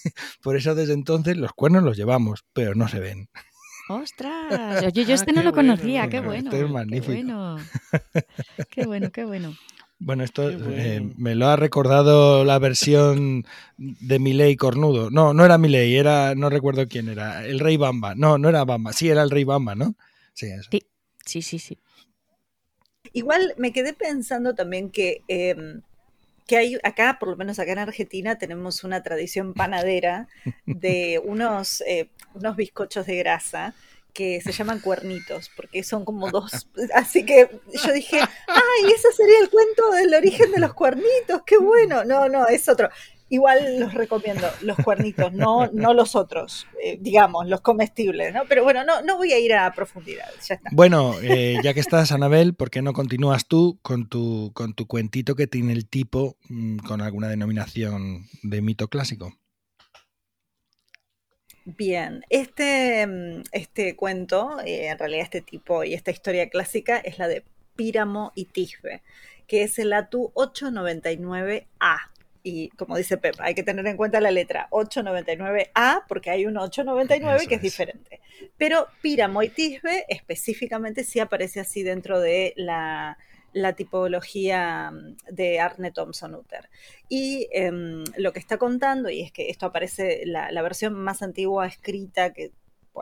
por 0.43 0.57
eso 0.57 0.75
desde 0.75 0.95
entonces 0.95 1.37
los 1.37 1.53
cuernos 1.53 1.83
los 1.83 1.97
llevamos, 1.97 2.45
pero 2.53 2.75
no 2.75 2.89
se 2.89 3.01
ven. 3.01 3.29
¡Ostras! 3.89 4.83
Oye, 4.83 5.05
yo 5.05 5.14
este 5.14 5.33
no 5.33 5.43
lo 5.43 5.53
conocía, 5.53 6.09
qué 6.09 6.20
bueno. 6.20 6.51
Este 6.51 6.64
es 6.64 6.70
magnífico. 6.70 7.12
Qué 8.70 8.87
bueno, 8.87 9.11
qué 9.11 9.25
bueno. 9.25 9.51
Qué 9.53 9.53
bueno. 9.53 9.57
Bueno, 9.99 10.24
esto 10.24 10.51
eh, 10.51 11.12
me 11.16 11.34
lo 11.34 11.47
ha 11.47 11.57
recordado 11.57 12.45
la 12.45 12.59
versión 12.59 13.47
de 13.78 14.18
Miley 14.18 14.57
Cornudo. 14.57 15.11
No, 15.11 15.32
no 15.32 15.45
era 15.45 15.57
Miley, 15.57 15.97
era, 15.97 16.34
no 16.34 16.51
recuerdo 16.51 16.88
quién 16.88 17.09
era, 17.09 17.47
el 17.47 17.61
Rey 17.61 17.76
Bamba. 17.76 18.14
No, 18.14 18.36
no 18.36 18.49
era 18.49 18.64
Bamba, 18.64 18.92
sí, 18.92 19.09
era 19.09 19.22
el 19.22 19.30
Rey 19.30 19.45
Bamba, 19.45 19.74
¿no? 19.74 19.95
Sí, 20.34 20.49
sí, 21.24 21.42
sí, 21.42 21.59
sí. 21.59 21.78
Igual 23.12 23.55
me 23.57 23.72
quedé 23.72 23.92
pensando 23.92 24.55
también 24.55 24.90
que, 24.90 25.22
em, 25.28 25.82
que 26.47 26.57
hay 26.57 26.78
acá, 26.82 27.18
por 27.20 27.28
lo 27.28 27.36
menos 27.36 27.59
acá 27.59 27.72
en 27.72 27.78
Argentina, 27.78 28.36
tenemos 28.36 28.82
una 28.82 29.03
tradición 29.03 29.55
panadera 29.55 30.28
de 30.66 31.20
unos, 31.24 31.80
eh, 31.82 32.11
unos 32.34 32.57
bizcochos 32.57 33.07
de 33.07 33.16
grasa 33.16 33.74
que 34.15 34.41
se 34.41 34.53
llaman 34.53 34.79
cuernitos, 34.79 35.51
porque 35.55 35.83
son 35.83 36.05
como 36.05 36.31
dos. 36.31 36.69
Así 36.95 37.27
que 37.27 37.51
yo 37.85 37.93
dije, 37.93 38.21
¡ay, 38.21 38.93
ese 38.95 39.12
sería 39.12 39.41
el 39.41 39.51
cuento 39.51 39.91
del 39.91 40.15
origen 40.15 40.53
de 40.53 40.61
los 40.61 40.73
cuernitos! 40.73 41.43
¡Qué 41.45 41.59
bueno! 41.59 42.05
No, 42.05 42.29
no, 42.29 42.47
es 42.47 42.69
otro. 42.69 42.89
Igual 43.31 43.81
los 43.81 43.95
recomiendo, 43.95 44.47
los 44.61 44.77
cuernitos, 44.77 45.33
no, 45.33 45.67
no 45.73 45.93
los 45.95 46.15
otros, 46.15 46.67
eh, 46.81 46.99
digamos, 47.01 47.49
los 47.49 47.62
comestibles, 47.62 48.33
¿no? 48.33 48.43
Pero 48.49 48.62
bueno, 48.62 48.85
no, 48.85 49.01
no 49.03 49.17
voy 49.17 49.33
a 49.33 49.39
ir 49.39 49.55
a 49.55 49.73
profundidad, 49.73 50.29
ya 50.47 50.55
está. 50.55 50.71
Bueno, 50.73 51.15
eh, 51.21 51.57
ya 51.65 51.73
que 51.75 51.81
estás, 51.81 52.12
Anabel, 52.12 52.55
¿por 52.55 52.71
qué 52.71 52.83
no 52.83 52.93
continúas 52.93 53.49
tú 53.49 53.81
con 53.83 54.09
tu, 54.09 54.53
con 54.55 54.75
tu 54.75 54.87
cuentito 54.87 55.35
que 55.35 55.47
tiene 55.47 55.73
el 55.73 55.89
tipo 55.89 56.37
mm, 56.49 56.79
con 56.87 57.01
alguna 57.01 57.29
denominación 57.29 58.27
de 58.43 58.61
mito 58.61 58.89
clásico? 58.89 59.33
Bien, 61.65 62.25
este, 62.29 63.07
mm, 63.07 63.43
este 63.53 63.97
cuento, 63.97 64.61
eh, 64.65 64.89
en 64.89 64.99
realidad 64.99 65.23
este 65.23 65.41
tipo 65.41 65.83
y 65.83 65.95
esta 65.95 66.11
historia 66.11 66.51
clásica 66.51 66.99
es 66.99 67.19
la 67.19 67.27
de 67.27 67.43
Píramo 67.75 68.33
y 68.35 68.45
Tisbe, 68.47 69.03
que 69.47 69.62
es 69.62 69.79
el 69.79 69.93
ATU 69.93 70.31
899A. 70.35 72.11
Y 72.43 72.69
como 72.71 72.99
dice 72.99 73.17
Pep, 73.17 73.37
hay 73.39 73.55
que 73.55 73.62
tener 73.62 73.87
en 73.87 73.97
cuenta 73.97 74.21
la 74.21 74.31
letra 74.31 74.69
899A 74.71 76.05
porque 76.07 76.29
hay 76.29 76.45
un 76.45 76.59
899 76.59 77.47
que 77.47 77.55
es, 77.55 77.62
diferente. 77.62 78.21
Pero 78.59 78.89
Píramo 79.01 79.43
y 79.43 79.49
Tisbe 79.49 80.05
específicamente 80.09 81.05
sí 81.05 81.21
aparece 81.21 81.61
así 81.61 81.83
dentro 81.83 82.21
de 82.21 82.53
la, 82.57 83.17
la 83.55 83.75
tipología 83.75 84.91
mm, 84.91 85.17
de 85.31 85.61
Arne 85.61 85.93
Thompson 85.93 86.35
Uther. 86.35 86.69
Y 87.09 87.49
em, 87.53 88.05
lo 88.19 88.33
que 88.33 88.41
está 88.41 88.59
contando, 88.59 89.09
y 89.09 89.23
es 89.23 89.33
que 89.33 89.49
esto 89.49 89.67
aparece, 89.67 90.25
la, 90.27 90.63
versión 90.63 90.95
más 90.95 91.23
antigua 91.23 91.67
escrita 91.67 92.33
que 92.33 92.53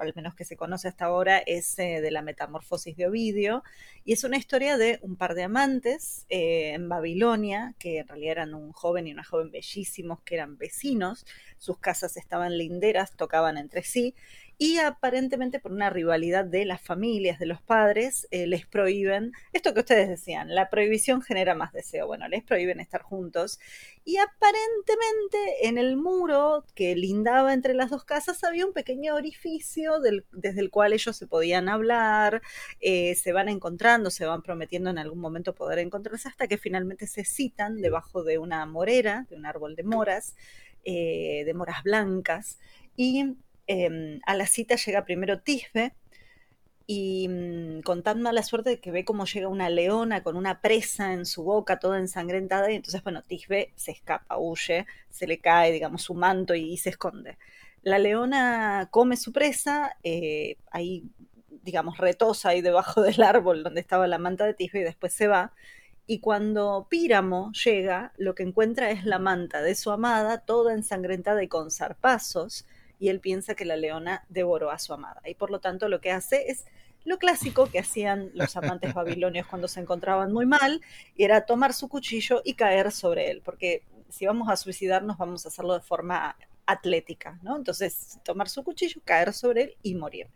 al 0.01 0.15
menos 0.17 0.35
que 0.35 0.47
se 0.47 0.57
conoce 0.57 0.89
hasta 0.89 1.05
ahora, 1.05 1.39
es 1.39 1.79
eh, 1.79 2.01
de 2.01 2.11
la 2.11 2.23
Metamorfosis 2.23 2.97
de 2.97 3.07
Ovidio, 3.07 3.63
y 4.07 4.15
es 4.15 4.25
una 4.25 4.39
historia 4.39 4.79
de 4.79 4.99
un 5.03 5.17
par 5.17 5.35
de 5.35 5.43
amantes 5.43 6.25
eh, 6.31 6.73
en 6.73 6.89
Babilonia, 6.89 7.75
que 7.79 7.99
en 7.99 8.09
realidad 8.09 8.33
eran 8.33 8.55
un 8.55 8.73
joven 8.73 9.07
y 9.07 9.13
una 9.13 9.23
joven 9.23 9.51
bellísimos, 9.51 10.21
que 10.23 10.37
eran 10.37 10.57
vecinos, 10.57 11.27
sus 11.59 11.79
casas 11.79 12.17
estaban 12.17 12.57
linderas, 12.57 13.15
tocaban 13.17 13.59
entre 13.59 13.83
sí, 13.83 14.15
y 14.63 14.79
aparentemente 14.79 15.59
por 15.59 15.73
una 15.73 15.91
rivalidad 15.91 16.45
de 16.45 16.65
las 16.65 16.81
familias, 16.81 17.41
de 17.41 17.47
los 17.47 17.61
padres, 17.61 18.29
eh, 18.31 18.47
les 18.47 18.65
prohíben, 18.65 19.33
esto 19.53 19.75
que 19.75 19.81
ustedes 19.81 20.09
decían, 20.09 20.55
la 20.55 20.71
prohibición 20.71 21.21
genera 21.21 21.57
más 21.57 21.73
deseo, 21.73 22.07
bueno, 22.07 22.29
les 22.29 22.45
prohíben 22.45 22.79
estar 22.79 23.03
juntos. 23.03 23.59
Y 24.05 24.19
aparentemente 24.19 25.67
en 25.67 25.79
el 25.79 25.97
muro 25.97 26.65
que 26.77 26.95
lindaba 26.95 27.55
entre 27.55 27.75
las 27.75 27.91
dos 27.91 28.05
casas 28.05 28.45
había 28.45 28.65
un 28.65 28.73
pequeño 28.73 29.17
orificio 29.17 29.95
desde 29.99 30.61
el 30.61 30.71
cual 30.71 30.93
ellos 30.93 31.17
se 31.17 31.27
podían 31.27 31.69
hablar, 31.69 32.41
eh, 32.79 33.17
se 33.17 33.33
van 33.33 33.49
encontrando, 33.49 34.11
se 34.11 34.27
van 34.27 34.43
prometiendo 34.43 34.91
en 34.91 34.99
algún 34.99 35.19
momento 35.19 35.57
poder 35.57 35.81
encontrarse 35.81 36.29
hasta 36.29 36.47
que 36.47 36.57
finalmente 36.57 37.09
se 37.09 37.25
citan 37.25 37.81
debajo 37.81 38.23
de 38.23 38.39
una 38.39 38.65
morera, 38.67 39.27
de 39.29 39.35
un 39.35 39.45
árbol 39.45 39.75
de 39.75 39.83
moras, 39.83 40.37
eh, 40.85 41.43
de 41.47 41.53
moras 41.53 41.83
blancas 41.83 42.61
y 42.95 43.35
Em, 43.73 44.21
a 44.27 44.35
la 44.35 44.47
cita 44.47 44.77
llega 44.77 45.07
primero 45.07 45.41
Tisbe 45.41 45.95
y 46.87 47.27
mm, 47.29 47.81
con 47.83 48.03
tan 48.03 48.21
mala 48.21 48.43
suerte 48.43 48.69
de 48.71 48.81
que 48.81 48.91
ve 48.91 49.05
cómo 49.07 49.25
llega 49.25 49.49
una 49.49 49.71
leona 49.71 50.23
con 50.23 50.37
una 50.37 50.61
presa 50.61 51.15
en 51.15 51.25
su 51.25 51.43
boca 51.43 51.79
toda 51.79 51.99
ensangrentada 51.99 52.71
y 52.71 52.75
entonces, 52.77 53.03
bueno, 53.03 53.23
Tisbe 53.23 53.73
se 53.75 53.93
escapa, 53.93 54.37
huye, 54.37 54.87
se 55.09 55.27
le 55.27 55.41
cae, 55.41 55.73
digamos, 55.73 56.03
su 56.03 56.13
manto 56.15 56.55
y, 56.55 56.77
se 56.77 56.91
esconde. 56.91 57.39
La 57.83 57.99
leona 57.99 58.89
come 58.91 59.17
su 59.17 59.33
presa, 59.33 59.97
eh, 60.03 60.59
ahí, 60.71 61.05
digamos, 61.63 61.97
retosa 61.97 62.51
ahí 62.51 62.61
debajo 62.61 63.01
del 63.03 63.23
árbol 63.23 63.63
donde 63.63 63.81
estaba 63.81 64.07
la 64.07 64.19
manta 64.19 64.45
de 64.45 64.55
Tisbe 64.55 64.81
y 64.81 64.85
después 64.85 65.15
se 65.15 65.29
va. 65.29 65.55
Y 66.07 66.21
cuando 66.21 66.89
Píramo 66.91 67.53
llega, 67.53 68.13
lo 68.19 68.35
que 68.35 68.43
encuentra 68.43 68.91
es 68.91 69.07
la 69.07 69.19
manta 69.19 69.63
de 69.63 69.75
su 69.75 69.91
amada, 69.91 70.45
toda 70.45 70.75
ensangrentada 70.75 71.43
y 71.43 71.49
con 71.49 71.71
zarpazos, 71.71 72.67
y 73.03 73.09
él 73.09 73.19
piensa 73.19 73.57
que 73.57 73.65
la 73.65 73.75
leona 73.75 74.25
devoró 74.29 74.71
a 74.71 74.79
su 74.79 74.95
amada. 74.95 75.21
Y 75.27 75.35
por 75.35 75.51
lo 75.51 75.59
tanto 75.59 75.89
lo 75.89 76.01
que 76.01 76.13
hace 76.13 76.53
es 76.53 76.67
lo 77.05 77.19
clásico 77.19 77.67
que 77.67 77.81
hacían 77.81 78.31
los 78.33 78.57
amantes 78.57 78.95
babilonios 78.95 79.49
cuando 79.49 79.67
se 79.67 79.81
encontraban 79.81 80.33
muy 80.33 80.47
mal, 80.47 80.81
era 81.19 81.45
tomar 81.45 81.75
su 81.75 81.89
cuchillo 81.89 82.43
y 82.45 82.55
caer 82.55 82.93
sobre 82.93 83.29
él, 83.33 83.43
porque 83.45 83.83
si 84.09 84.25
vamos 84.25 84.49
a 84.49 84.57
suicidarnos 84.57 85.19
vamos 85.19 85.45
a 85.45 85.49
hacerlo 85.49 85.75
de 85.75 85.81
forma 85.81 86.37
atlética, 86.65 87.41
¿no? 87.43 87.57
Entonces, 87.57 88.21
tomar 88.23 88.49
su 88.49 88.63
cuchillo, 88.63 89.01
caer 89.05 89.33
sobre 89.33 89.63
él 89.63 89.77
y 89.83 89.97
morir. 89.97 90.29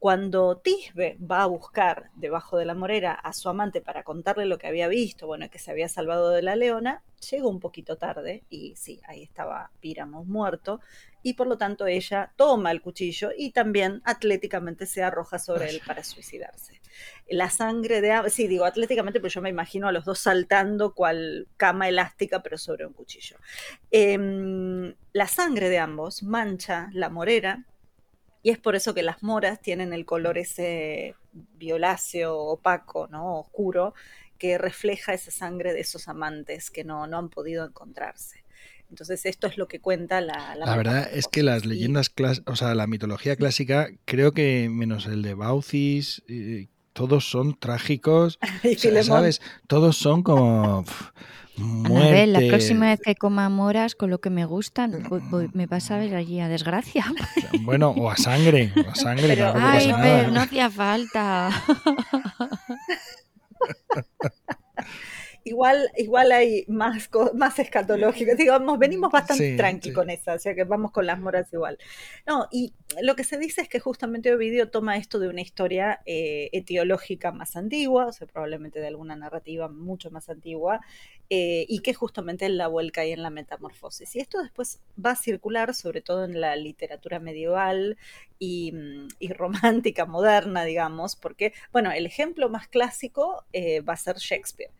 Cuando 0.00 0.56
Tisbe 0.56 1.18
va 1.20 1.42
a 1.42 1.46
buscar 1.46 2.08
debajo 2.14 2.56
de 2.56 2.64
la 2.64 2.74
morera 2.74 3.12
a 3.12 3.34
su 3.34 3.50
amante 3.50 3.82
para 3.82 4.02
contarle 4.02 4.46
lo 4.46 4.56
que 4.56 4.66
había 4.66 4.88
visto, 4.88 5.26
bueno, 5.26 5.50
que 5.50 5.58
se 5.58 5.70
había 5.70 5.90
salvado 5.90 6.30
de 6.30 6.40
la 6.40 6.56
leona, 6.56 7.02
llegó 7.30 7.50
un 7.50 7.60
poquito 7.60 7.98
tarde 7.98 8.42
y 8.48 8.74
sí, 8.76 9.02
ahí 9.06 9.22
estaba 9.22 9.70
Píramo 9.80 10.24
muerto 10.24 10.80
y 11.22 11.34
por 11.34 11.46
lo 11.46 11.58
tanto 11.58 11.86
ella 11.86 12.32
toma 12.36 12.70
el 12.70 12.80
cuchillo 12.80 13.28
y 13.36 13.50
también 13.50 14.00
atléticamente 14.06 14.86
se 14.86 15.02
arroja 15.02 15.38
sobre 15.38 15.68
él 15.68 15.82
para 15.86 16.02
suicidarse. 16.02 16.80
La 17.28 17.50
sangre 17.50 18.00
de 18.00 18.30
sí, 18.30 18.48
digo 18.48 18.64
atléticamente, 18.64 19.20
pero 19.20 19.30
yo 19.30 19.42
me 19.42 19.50
imagino 19.50 19.86
a 19.86 19.92
los 19.92 20.06
dos 20.06 20.18
saltando 20.18 20.94
cual 20.94 21.46
cama 21.58 21.90
elástica, 21.90 22.42
pero 22.42 22.56
sobre 22.56 22.86
un 22.86 22.94
cuchillo. 22.94 23.36
Em, 23.90 24.94
la 25.12 25.26
sangre 25.26 25.68
de 25.68 25.78
ambos 25.78 26.22
mancha 26.22 26.88
la 26.94 27.10
morera 27.10 27.66
y 28.42 28.50
es 28.50 28.58
por 28.58 28.74
eso 28.74 28.94
que 28.94 29.02
las 29.02 29.22
moras 29.22 29.60
tienen 29.60 29.92
el 29.92 30.04
color 30.04 30.38
ese 30.38 31.14
violáceo, 31.32 32.36
opaco, 32.36 33.06
¿no? 33.08 33.40
Oscuro, 33.40 33.94
que 34.38 34.56
refleja 34.56 35.12
esa 35.12 35.30
sangre 35.30 35.72
de 35.72 35.80
esos 35.80 36.08
amantes 36.08 36.70
que 36.70 36.82
no, 36.82 37.06
no 37.06 37.18
han 37.18 37.28
podido 37.28 37.66
encontrarse. 37.66 38.44
Entonces 38.88 39.24
esto 39.26 39.46
es 39.46 39.56
lo 39.56 39.68
que 39.68 39.80
cuenta 39.80 40.20
la... 40.20 40.56
La, 40.56 40.76
verdad 40.76 41.08
es 41.12 41.28
que 41.28 41.42
las 41.42 41.64
leyendas, 41.64 42.12
o 42.46 42.56
sea, 42.56 42.74
la 42.74 42.86
mitología 42.86 43.36
clásica, 43.36 43.88
creo 44.04 44.32
que 44.32 44.68
menos 44.68 45.06
el 45.06 45.22
de 45.22 45.34
Baucis, 45.34 46.22
eh, 46.28 46.66
todos 46.92 47.30
son 47.30 47.56
trágicos, 47.56 48.38
¿sabes? 49.02 49.40
Todos 49.68 49.96
son 49.96 50.22
como... 50.22 50.84
Muerte. 51.60 52.26
la 52.26 52.40
próxima 52.40 52.86
vez 52.86 53.00
que 53.00 53.14
coma 53.14 53.48
moras 53.48 53.94
con 53.94 54.10
lo 54.10 54.20
que 54.20 54.30
me 54.30 54.44
gustan, 54.44 55.02
me 55.52 55.66
vas 55.66 55.90
a 55.90 55.98
ver 55.98 56.14
allí 56.14 56.40
a 56.40 56.48
desgracia. 56.48 57.04
Bueno, 57.62 57.90
o 57.90 58.10
a 58.10 58.16
sangre, 58.16 58.72
o 58.76 58.90
a 58.90 58.94
sangre. 58.94 59.40
ay, 59.42 59.92
pero 60.00 60.30
no 60.30 60.40
hacía 60.40 60.70
falta. 60.70 61.50
igual, 65.44 65.90
igual 65.96 66.32
hay 66.32 66.64
más, 66.68 67.08
más 67.34 67.58
escatológicos. 67.58 68.36
Digamos, 68.36 68.78
venimos 68.78 69.10
bastante 69.10 69.56
tranqui 69.56 69.92
con 69.92 70.10
esa, 70.10 70.34
o 70.34 70.38
sea 70.38 70.54
que 70.54 70.64
vamos 70.64 70.90
con 70.90 71.06
las 71.06 71.18
moras 71.18 71.52
igual. 71.52 71.78
No, 72.26 72.48
y 72.50 72.72
lo 73.02 73.16
que 73.16 73.24
se 73.24 73.38
dice 73.38 73.62
es 73.62 73.68
que 73.68 73.80
justamente 73.80 74.34
Ovidio 74.34 74.70
toma 74.70 74.96
esto 74.96 75.18
de 75.18 75.28
una 75.28 75.40
historia 75.40 76.00
eh, 76.06 76.50
etiológica 76.52 77.32
más 77.32 77.56
antigua, 77.56 78.06
o 78.06 78.12
sea, 78.12 78.26
probablemente 78.26 78.80
de 78.80 78.88
alguna 78.88 79.16
narrativa 79.16 79.68
mucho 79.68 80.10
más 80.10 80.28
antigua, 80.28 80.80
eh, 81.28 81.64
y 81.68 81.80
que 81.80 81.94
justamente 81.94 82.48
la 82.48 82.66
vuelca 82.66 83.02
ahí 83.02 83.12
en 83.12 83.22
la 83.22 83.30
metamorfosis. 83.30 84.16
Y 84.16 84.20
esto 84.20 84.42
después 84.42 84.80
va 85.04 85.12
a 85.12 85.16
circular, 85.16 85.74
sobre 85.74 86.02
todo 86.02 86.24
en 86.24 86.40
la 86.40 86.56
literatura 86.56 87.20
medieval 87.20 87.96
y, 88.38 88.72
mm, 88.72 89.08
romántica 89.36 90.06
moderna, 90.06 90.64
digamos, 90.64 91.16
porque, 91.16 91.52
bueno, 91.72 91.92
el 91.92 92.06
ejemplo 92.06 92.48
más 92.48 92.68
clásico 92.68 93.44
eh, 93.52 93.80
va 93.80 93.92
a 93.94 93.96
ser 93.96 94.16
Shakespeare 94.16 94.70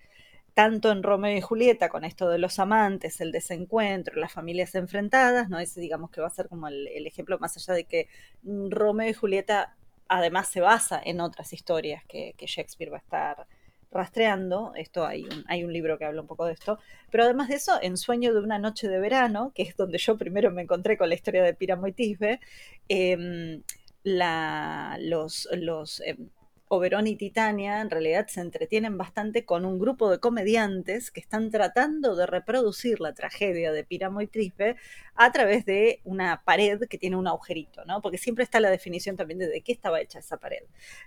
tanto 0.55 0.90
en 0.90 1.03
Romeo 1.03 1.36
y 1.36 1.40
Julieta, 1.40 1.88
con 1.88 2.05
esto 2.05 2.28
de 2.28 2.38
los 2.38 2.59
amantes, 2.59 3.20
el 3.20 3.32
desencuentro, 3.32 4.18
las 4.18 4.32
familias 4.32 4.74
enfrentadas, 4.74 5.48
¿no? 5.48 5.59
Ese 5.59 5.80
digamos 5.80 6.11
que 6.11 6.20
va 6.20 6.26
a 6.26 6.30
ser 6.30 6.48
como 6.48 6.68
el, 6.68 7.07
ejemplo 7.07 7.38
más 7.38 7.57
allá 7.57 7.74
de 7.74 7.84
que 7.84 8.09
Romeo 8.42 9.09
y 9.09 9.14
Julieta 9.14 9.76
además 10.09 10.48
se 10.48 10.61
basa 10.61 11.01
en 11.05 11.20
otras 11.20 11.53
historias 11.53 12.05
que, 12.05 12.34
Shakespeare 12.38 12.90
va 12.90 12.98
a 12.98 13.01
estar 13.01 13.46
rastreando. 13.92 14.72
Esto 14.76 15.07
hay 15.07 15.24
un, 15.24 15.44
hay 15.48 15.64
un 15.64 15.72
libro 15.72 15.98
que 15.98 16.05
habla 16.05 16.20
un 16.20 16.26
poco 16.26 16.46
de 16.46 16.53
esto. 16.53 16.78
Pero 17.11 17.24
además 17.24 17.48
de 17.48 17.57
eso, 17.57 17.78
en 17.80 17.96
Sueño 17.96 18.32
de 18.34 18.40
una 18.40 18.59
noche 18.59 18.88
de 18.88 18.98
verano, 18.98 19.53
que 19.55 19.62
es 19.62 19.76
donde 19.76 19.98
yo 19.98 20.18
primero 20.18 20.51
me 20.51 20.62
encontré 20.62 20.96
con 20.98 21.09
la 21.09 21.14
historia 21.14 21.42
de 21.44 21.55
Píramo 21.55 21.86
y 21.86 21.92
Tisbe, 21.92 22.40
em, 22.88 23.62
la, 24.03 24.96
los, 25.01 25.48
los 25.53 26.01
em, 26.01 26.28
Oberón 26.73 27.09
y 27.09 27.16
Titania 27.16 27.81
en 27.81 27.91
realidad 27.91 28.29
se 28.29 28.41
entretienen 28.41 28.97
bastante 28.97 29.45
con 29.45 29.64
un 29.64 29.81
grupo 29.81 30.09
de 30.09 30.21
comediantes 30.21 31.11
que 31.11 31.18
están 31.18 31.51
tratando 31.51 32.14
de 32.14 32.27
reproducir 32.27 33.01
la 33.01 33.12
tragedia 33.12 33.73
de 33.73 33.83
Píramo 33.83 34.21
y 34.21 34.29
Trisbe 34.29 34.77
a 35.16 35.33
través 35.33 35.66
de 35.66 36.01
una 36.05 36.45
pared 36.45 36.83
que 36.89 36.97
tiene 36.97 37.16
un 37.16 37.27
agujerito, 37.27 37.85
¿no? 37.87 38.01
Porque 38.01 38.18
siempre 38.18 38.45
está 38.45 38.61
la 38.61 38.71
definición 38.71 39.16
también 39.16 39.41
de 39.41 39.61
qué 39.62 39.73
estaba 39.73 40.01
hecha 40.01 40.21
esa 40.21 40.37
pared. 40.37 40.62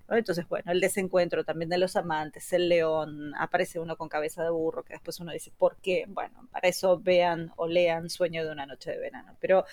Entonces, 0.09 0.45
bueno, 0.49 0.69
el 0.69 0.81
desencuentro 0.81 1.45
también 1.45 1.69
de 1.69 1.77
los 1.77 1.95
amantes, 1.95 2.51
el 2.51 2.67
león, 2.67 3.33
aparece 3.39 3.79
uno 3.79 3.95
con 3.95 4.09
cabeza 4.09 4.43
de 4.43 4.49
burro, 4.49 4.83
que 4.83 4.95
después 4.95 5.17
uno 5.21 5.31
dice, 5.31 5.53
¿por 5.57 5.77
qué? 5.77 6.03
Bueno, 6.09 6.45
para 6.51 6.67
eso 6.67 6.99
vean 6.99 7.53
o 7.55 7.67
lean 7.67 8.09
Sueño 8.09 8.43
de 8.43 8.51
una 8.51 8.65
noche 8.65 8.91
de 8.91 8.97
verano. 8.97 9.37
Pero 9.39 9.63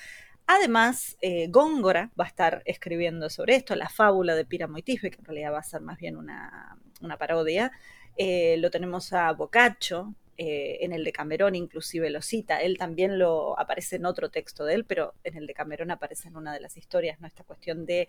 Además, 0.53 1.17
eh, 1.21 1.47
Góngora 1.47 2.11
va 2.19 2.25
a 2.25 2.27
estar 2.27 2.63
escribiendo 2.65 3.31
sobre 3.31 3.55
esto, 3.55 3.77
la 3.77 3.89
fábula 3.89 4.35
de 4.35 4.45
Píramo 4.45 4.79
y 4.79 4.83
Tisbe, 4.83 5.13
que 5.13 5.19
en 5.19 5.25
realidad 5.25 5.53
va 5.53 5.61
a 5.61 5.63
ser 5.63 5.81
más 5.81 5.97
bien 5.97 6.17
una, 6.17 6.77
parodia. 7.21 7.71
Eh, 8.17 8.57
lo 8.59 8.69
tenemos 8.69 9.13
a 9.13 9.31
Boccaccio, 9.31 10.13
eh, 10.37 10.79
en 10.81 10.93
el 10.93 11.05
de 11.05 11.13
Camerón 11.13 11.55
inclusive 11.55 12.11
lo 12.11 12.21
cita, 12.21 12.61
él 12.61 12.79
también 12.79 13.17
lo 13.17 13.61
aparece 13.61 13.95
en 13.95 14.07
otro 14.07 14.29
texto 14.29 14.65
de 14.65 14.75
él, 14.75 14.85
pero 14.85 15.15
en 15.23 15.37
el 15.37 15.47
de 15.47 15.55
Camerón 15.55 15.93
aparece 15.93 16.27
en 16.27 16.37
una 16.37 16.53
de 16.53 16.59
las 16.59 16.77
historias, 16.77 17.21
¿no? 17.21 17.29
Esta 17.29 17.45
cuestión 17.45 17.87
de 17.87 18.09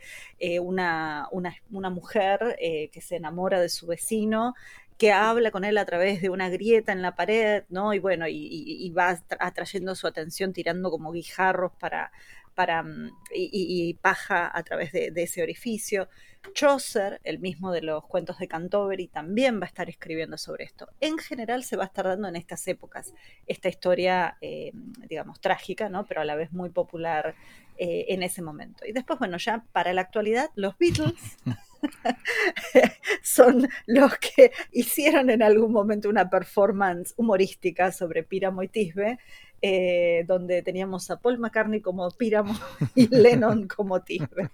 una, 0.64 1.28
una, 1.30 1.90
mujer 1.92 2.58
que 2.60 3.02
se 3.02 3.18
enamora 3.18 3.62
de 3.62 3.70
su 3.70 3.86
vecino 3.86 4.56
que 5.02 5.12
habla 5.12 5.50
con 5.50 5.64
él 5.64 5.80
a 5.80 5.86
través 5.86 6.22
de 6.22 6.30
una 6.30 6.50
grieta 6.50 6.92
en 6.92 7.02
la 7.02 7.16
pared, 7.16 7.64
¿no? 7.70 7.92
Y 7.96 7.98
bueno, 7.98 8.28
y, 8.30 8.88
va 8.92 9.20
atrayendo 9.40 9.96
su 9.96 10.06
atención 10.06 10.54
tirando 10.54 10.92
como 10.92 11.12
guijarros 11.12 11.72
para, 11.80 12.12
para 12.54 12.84
mm, 12.84 13.10
y, 13.34 13.96
paja 13.96 14.52
a 14.56 14.62
través 14.62 14.92
de, 14.92 15.12
ese 15.16 15.42
orificio. 15.42 16.08
Chaucer, 16.54 17.22
el 17.24 17.40
mismo 17.40 17.72
de 17.72 17.82
los 17.82 18.06
cuentos 18.06 18.40
de 18.40 18.48
Canterbury, 18.48 19.08
también 19.08 19.60
va 19.60 19.66
a 19.66 19.68
estar 19.68 19.90
escribiendo 19.90 20.38
sobre 20.38 20.66
esto. 20.66 20.88
En 21.00 21.18
general 21.18 21.64
se 21.64 21.78
va 21.78 21.84
a 21.84 21.88
estar 21.88 22.06
dando 22.06 22.28
en 22.28 22.36
estas 22.36 22.68
épocas 22.68 23.14
esta 23.48 23.70
historia, 23.70 24.38
eh, 24.42 24.72
digamos, 25.08 25.40
trágica, 25.40 25.90
¿no? 25.90 26.06
Pero 26.06 26.22
a 26.22 26.26
la 26.26 26.36
vez 26.36 26.52
muy 26.52 26.70
popular 26.70 27.36
eh, 27.78 28.06
en 28.10 28.24
ese 28.24 28.42
momento. 28.42 28.86
Y 28.86 28.92
después, 28.92 29.20
bueno, 29.20 29.38
ya 29.38 29.66
para 29.72 29.94
la 29.94 30.02
actualidad, 30.02 30.50
los 30.56 30.78
Beatles 30.78 31.38
son 33.24 33.68
los 33.86 34.18
que 34.18 34.52
hicieron 34.72 35.30
en 35.30 35.42
algún 35.42 35.72
momento 35.72 36.10
una 36.10 36.30
performance 36.30 37.14
humorística 37.18 37.92
sobre 37.92 38.24
Píramo 38.24 38.64
y 38.64 38.68
Tisbe, 38.68 39.20
eh, 39.62 40.24
donde 40.28 40.62
teníamos 40.62 41.10
a 41.12 41.20
Paul 41.20 41.38
McCartney 41.38 41.82
como 41.82 42.10
Píramo 42.12 42.54
y 42.96 43.08
Lennon 43.08 43.68
como 43.68 44.02
Tisbe. 44.02 44.50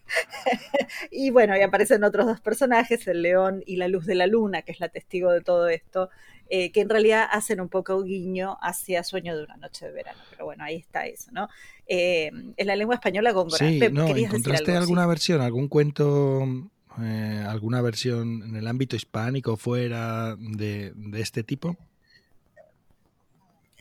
y 1.11 1.29
bueno, 1.29 1.57
y 1.57 1.61
aparecen 1.61 2.03
otros 2.03 2.25
dos 2.25 2.41
personajes, 2.41 3.07
el 3.07 3.21
león 3.21 3.63
y 3.65 3.77
la 3.77 3.87
luz 3.87 4.05
de 4.05 4.15
la 4.15 4.27
luna, 4.27 4.61
que 4.61 4.71
es 4.71 4.79
la 4.79 4.89
testigo 4.89 5.31
de 5.31 5.41
todo 5.41 5.69
esto, 5.69 6.09
eh, 6.49 6.71
que 6.71 6.81
en 6.81 6.89
realidad 6.89 7.27
hacen 7.31 7.59
un 7.59 7.69
poco 7.69 8.01
guiño 8.03 8.57
hacia 8.61 9.03
Sueño 9.03 9.35
de 9.35 9.43
una 9.43 9.57
noche 9.57 9.85
de 9.85 9.91
verano. 9.91 10.19
Pero 10.29 10.45
bueno, 10.45 10.63
ahí 10.63 10.75
está 10.75 11.05
eso, 11.05 11.31
¿no? 11.31 11.49
Eh, 11.87 12.31
en 12.55 12.67
la 12.67 12.75
lengua 12.75 12.95
española, 12.95 13.31
Góngora. 13.31 13.67
Sí, 13.67 13.79
no, 13.91 14.07
¿encontraste 14.07 14.75
alguna 14.75 15.05
versión, 15.05 15.41
algún 15.41 15.67
cuento 15.67 16.69
eh, 17.01 17.45
alguna 17.47 17.81
versión 17.81 18.41
en 18.43 18.55
el 18.55 18.65
ámbito 18.65 18.95
hispánico 18.95 19.55
fuera 19.57 20.35
de, 20.37 20.93
este 21.15 21.43
tipo? 21.43 21.77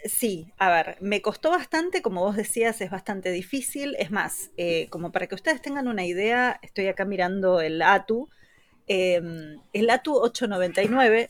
Sí, 0.08 0.52
a 0.58 0.70
ver, 0.70 0.96
me 1.00 1.22
costó 1.22 1.50
bastante, 1.50 2.02
como 2.02 2.22
vos 2.22 2.36
decías, 2.36 2.80
es 2.80 2.90
bastante 2.90 3.30
difícil. 3.30 3.96
Es 3.98 4.10
más, 4.10 4.50
eh, 4.56 4.88
como 4.90 5.12
para 5.12 5.26
que 5.26 5.34
ustedes 5.34 5.60
tengan 5.62 5.88
una 5.88 6.04
idea, 6.04 6.58
estoy 6.62 6.86
acá 6.88 7.04
mirando 7.04 7.60
el 7.60 7.82
ATU, 7.82 8.28
Em, 8.88 9.58
el 9.72 9.90
ATU 9.90 10.14
899, 10.14 11.26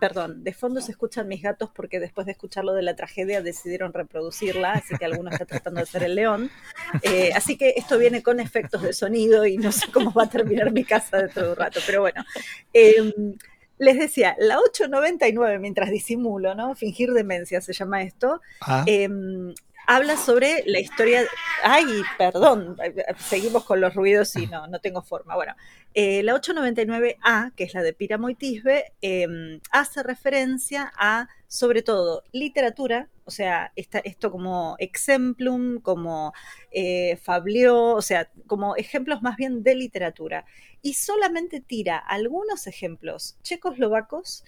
perdón, 0.00 0.44
de 0.44 0.52
fondo 0.52 0.80
se 0.80 0.92
escuchan 0.92 1.26
mis 1.26 1.42
gatos 1.42 1.68
porque 1.74 1.98
después 1.98 2.26
de 2.26 2.32
escucharlo 2.32 2.74
de 2.74 2.82
la 2.82 2.94
tragedia 2.94 3.42
decidieron 3.42 3.92
reproducirla, 3.92 4.74
así 4.74 4.96
que 4.96 5.04
alguno 5.04 5.30
está 5.30 5.44
tratando 5.44 5.80
de 5.80 5.86
ser 5.86 6.04
el 6.04 6.14
león. 6.14 6.50
Eh, 7.02 7.32
así 7.34 7.56
que 7.56 7.74
esto 7.76 7.98
viene 7.98 8.22
con 8.22 8.38
efectos 8.38 8.82
de 8.82 8.92
sonido 8.92 9.44
y 9.46 9.56
no 9.56 9.72
sé 9.72 9.90
cómo 9.92 10.12
va 10.12 10.24
a 10.24 10.30
terminar 10.30 10.70
mi 10.70 10.84
casa 10.84 11.18
dentro 11.18 11.42
de 11.42 11.50
un 11.50 11.56
rato, 11.56 11.80
pero 11.84 12.02
bueno. 12.02 12.24
Les 13.78 13.98
decía, 13.98 14.36
la 14.38 14.58
899, 14.58 15.58
mientras 15.58 15.90
disimulo, 15.90 16.54
¿no? 16.54 16.74
Fingir 16.74 17.12
demencia 17.12 17.60
se 17.60 17.72
llama 17.72 18.02
esto. 18.02 18.40
Ah. 18.60 18.84
Em, 18.86 19.54
habla 19.86 20.16
sobre 20.16 20.62
la 20.66 20.80
historia. 20.80 21.24
Ay, 21.62 21.84
perdón, 22.18 22.76
seguimos 23.18 23.64
con 23.64 23.80
los 23.80 23.94
ruidos 23.94 24.34
y 24.36 24.46
no, 24.46 24.66
no 24.66 24.80
tengo 24.80 25.02
forma. 25.02 25.34
Bueno, 25.34 25.54
eh, 25.94 26.22
la 26.22 26.34
899A, 26.34 27.54
que 27.54 27.64
es 27.64 27.74
la 27.74 27.82
de 27.82 27.92
Píramo 27.92 28.28
em, 28.30 29.60
hace 29.70 30.02
referencia 30.02 30.92
a, 30.96 31.28
sobre 31.46 31.82
todo, 31.82 32.22
literatura, 32.32 33.08
o 33.24 33.30
sea, 33.30 33.72
esto 33.76 34.30
como 34.30 34.74
exemplum, 34.78 35.80
como 35.80 36.32
eh, 36.72 37.16
fablió, 37.22 37.94
o 37.94 38.02
sea, 38.02 38.30
como 38.46 38.74
ejemplos 38.76 39.22
más 39.22 39.36
bien 39.36 39.62
de 39.62 39.74
literatura. 39.74 40.44
Y 40.80 40.94
solamente 40.94 41.60
tira 41.60 41.98
algunos 41.98 42.66
ejemplos 42.66 43.36
checoslovacos 43.42 44.44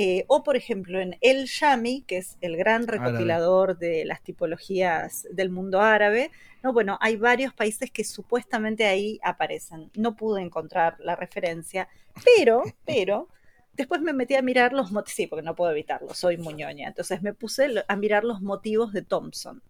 eh, 0.00 0.24
o, 0.28 0.44
por 0.44 0.54
ejemplo, 0.54 1.00
en 1.00 1.18
El 1.20 1.46
Shami, 1.46 2.02
que 2.02 2.18
es 2.18 2.38
el 2.40 2.56
gran 2.56 2.86
recopilador 2.86 3.78
de 3.78 4.04
las 4.04 4.22
tipologías 4.22 5.26
del 5.32 5.50
mundo 5.50 5.80
árabe, 5.80 6.30
¿no? 6.62 6.72
Bueno, 6.72 6.98
hay 7.00 7.16
varios 7.16 7.52
países 7.52 7.90
que 7.90 8.04
supuestamente 8.04 8.86
ahí 8.86 9.18
aparecen. 9.24 9.90
No 9.96 10.14
pude 10.14 10.40
encontrar 10.40 10.94
la 11.00 11.16
referencia, 11.16 11.88
pero, 12.36 12.62
pero, 12.86 13.26
después 13.72 14.00
me 14.00 14.12
metí 14.12 14.36
a 14.36 14.42
mirar 14.42 14.72
los 14.72 14.92
motivos, 14.92 15.16
sí, 15.16 15.26
porque 15.26 15.42
no 15.42 15.56
puedo 15.56 15.72
evitarlo, 15.72 16.14
soy 16.14 16.36
muñoña. 16.36 16.86
Entonces 16.86 17.20
me 17.20 17.34
puse 17.34 17.66
a 17.88 17.96
mirar 17.96 18.22
los 18.22 18.40
motivos 18.40 18.92
de 18.92 19.02
Thompson. 19.02 19.64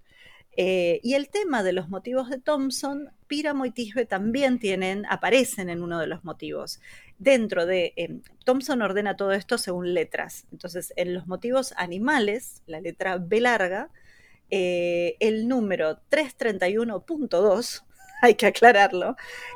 Eh, 0.60 0.98
y 1.04 1.14
el 1.14 1.28
tema 1.28 1.62
de 1.62 1.72
los 1.72 1.88
motivos 1.88 2.28
de 2.28 2.40
Thompson, 2.40 3.12
Píramo 3.28 3.64
y 3.64 3.70
Tisbe 3.70 4.06
también 4.06 4.58
tienen, 4.58 5.06
aparecen 5.08 5.70
en 5.70 5.84
uno 5.84 6.00
de 6.00 6.08
los 6.08 6.24
motivos. 6.24 6.80
Dentro 7.16 7.64
de, 7.64 7.92
em, 7.94 8.22
Thompson 8.44 8.82
ordena 8.82 9.16
todo 9.16 9.30
esto 9.30 9.56
según 9.56 9.94
letras. 9.94 10.46
Entonces, 10.50 10.92
en 10.96 11.14
los 11.14 11.28
motivos 11.28 11.72
animales, 11.76 12.64
la 12.66 12.80
letra 12.80 13.18
B 13.18 13.40
larga, 13.40 13.90
eh, 14.50 15.14
el 15.20 15.46
número 15.46 16.00
331.2, 16.10 17.84
hay 18.22 18.34
que 18.34 18.46
aclararlo, 18.46 19.14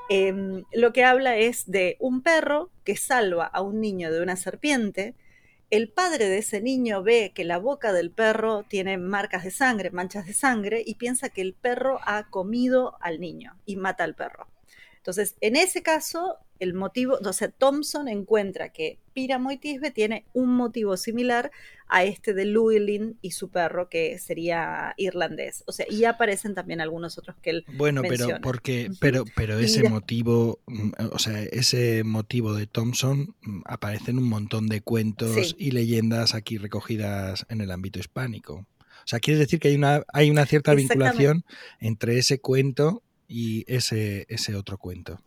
em, 0.09 0.63
lo 0.73 0.93
que 0.93 1.03
habla 1.03 1.37
es 1.37 1.69
de 1.69 1.97
un 1.99 2.23
perro 2.23 2.71
que 2.85 2.97
salva 2.97 3.47
a 3.47 3.61
un 3.61 3.81
niño 3.81 4.13
de 4.13 4.23
una 4.23 4.37
serpiente, 4.37 5.17
el 5.73 5.89
padre 5.89 6.29
de 6.29 6.37
ese 6.37 6.61
niño 6.61 7.03
ve 7.03 7.33
que 7.35 7.45
la 7.45 7.57
boca 7.57 7.95
del 7.95 8.11
perro 8.11 8.63
tiene 8.63 8.99
marcas 8.99 9.43
de 9.43 9.51
sangre, 9.51 9.91
manchas 9.91 10.27
de 10.27 10.35
sangre, 10.35 10.83
y 10.85 10.97
piensa 10.97 11.31
que 11.31 11.41
el 11.41 11.55
perro 11.55 11.99
ha 12.05 12.29
comido 12.29 12.99
al 13.01 13.21
niño 13.21 13.57
y 13.65 13.77
mata 13.77 14.05
al 14.05 14.15
perro. 14.15 14.52
Entonces, 15.03 15.35
en 15.41 15.57
ese 15.57 15.83
caso, 15.83 16.37
el 16.61 16.75
motivo, 16.75 17.19
o 17.21 17.33
sea, 17.33 17.49
Thompson 17.49 18.07
encuentra 18.07 18.69
que 18.69 19.01
Píramo 19.15 19.51
y 19.51 19.57
Tisbe 19.57 19.91
tiene 19.91 20.27
un 20.33 20.55
motivo 20.55 20.97
similar 20.97 21.51
a 21.89 22.05
este 22.05 22.35
de 22.35 22.45
Llewellyn 22.45 23.19
y 23.21 23.33
su 23.33 23.51
perro, 23.51 23.89
que 23.89 24.17
sería 24.21 24.95
irlandés. 24.97 25.65
O 25.67 25.73
sea, 25.73 25.87
y 25.91 26.05
aparecen 26.05 26.55
también 26.55 26.81
algunos 26.81 27.19
otros 27.19 27.35
que 27.43 27.51
él 27.51 27.65
Bueno, 27.75 28.03
pero 28.09 28.29
porque, 28.41 28.93
pero, 29.01 29.25
pero 29.35 29.59
ese 29.59 29.89
motivo, 29.89 30.61
mm, 30.69 30.91
o 31.11 31.19
sea, 31.19 31.43
ese 31.43 32.05
motivo 32.05 32.55
de 32.55 32.69
Thompson 32.69 33.35
mm, 33.43 33.63
aparece 33.65 34.13
en 34.13 34.19
un 34.19 34.29
montón 34.29 34.69
de 34.69 34.83
cuentos 34.83 35.57
y 35.59 35.73
leyendas 35.73 36.33
aquí 36.37 36.59
recogidas 36.59 37.45
en 37.49 37.61
el 37.61 37.73
ámbito 37.73 37.99
hispánico. 37.99 38.69
O 38.79 39.07
sea, 39.07 39.19
quiere 39.19 39.41
decir 39.41 39.59
que 39.59 39.67
hay 39.67 39.75
una, 39.75 40.05
hay 40.13 40.31
una 40.31 40.47
cierta 40.47 40.75
vinculación 40.75 41.45
entre 41.81 42.19
ese 42.19 42.39
cuento 42.39 43.03
y 43.33 43.65
ese, 43.67 44.27
ese 44.29 44.55
otro 44.55 44.77
cuento. 44.77 45.19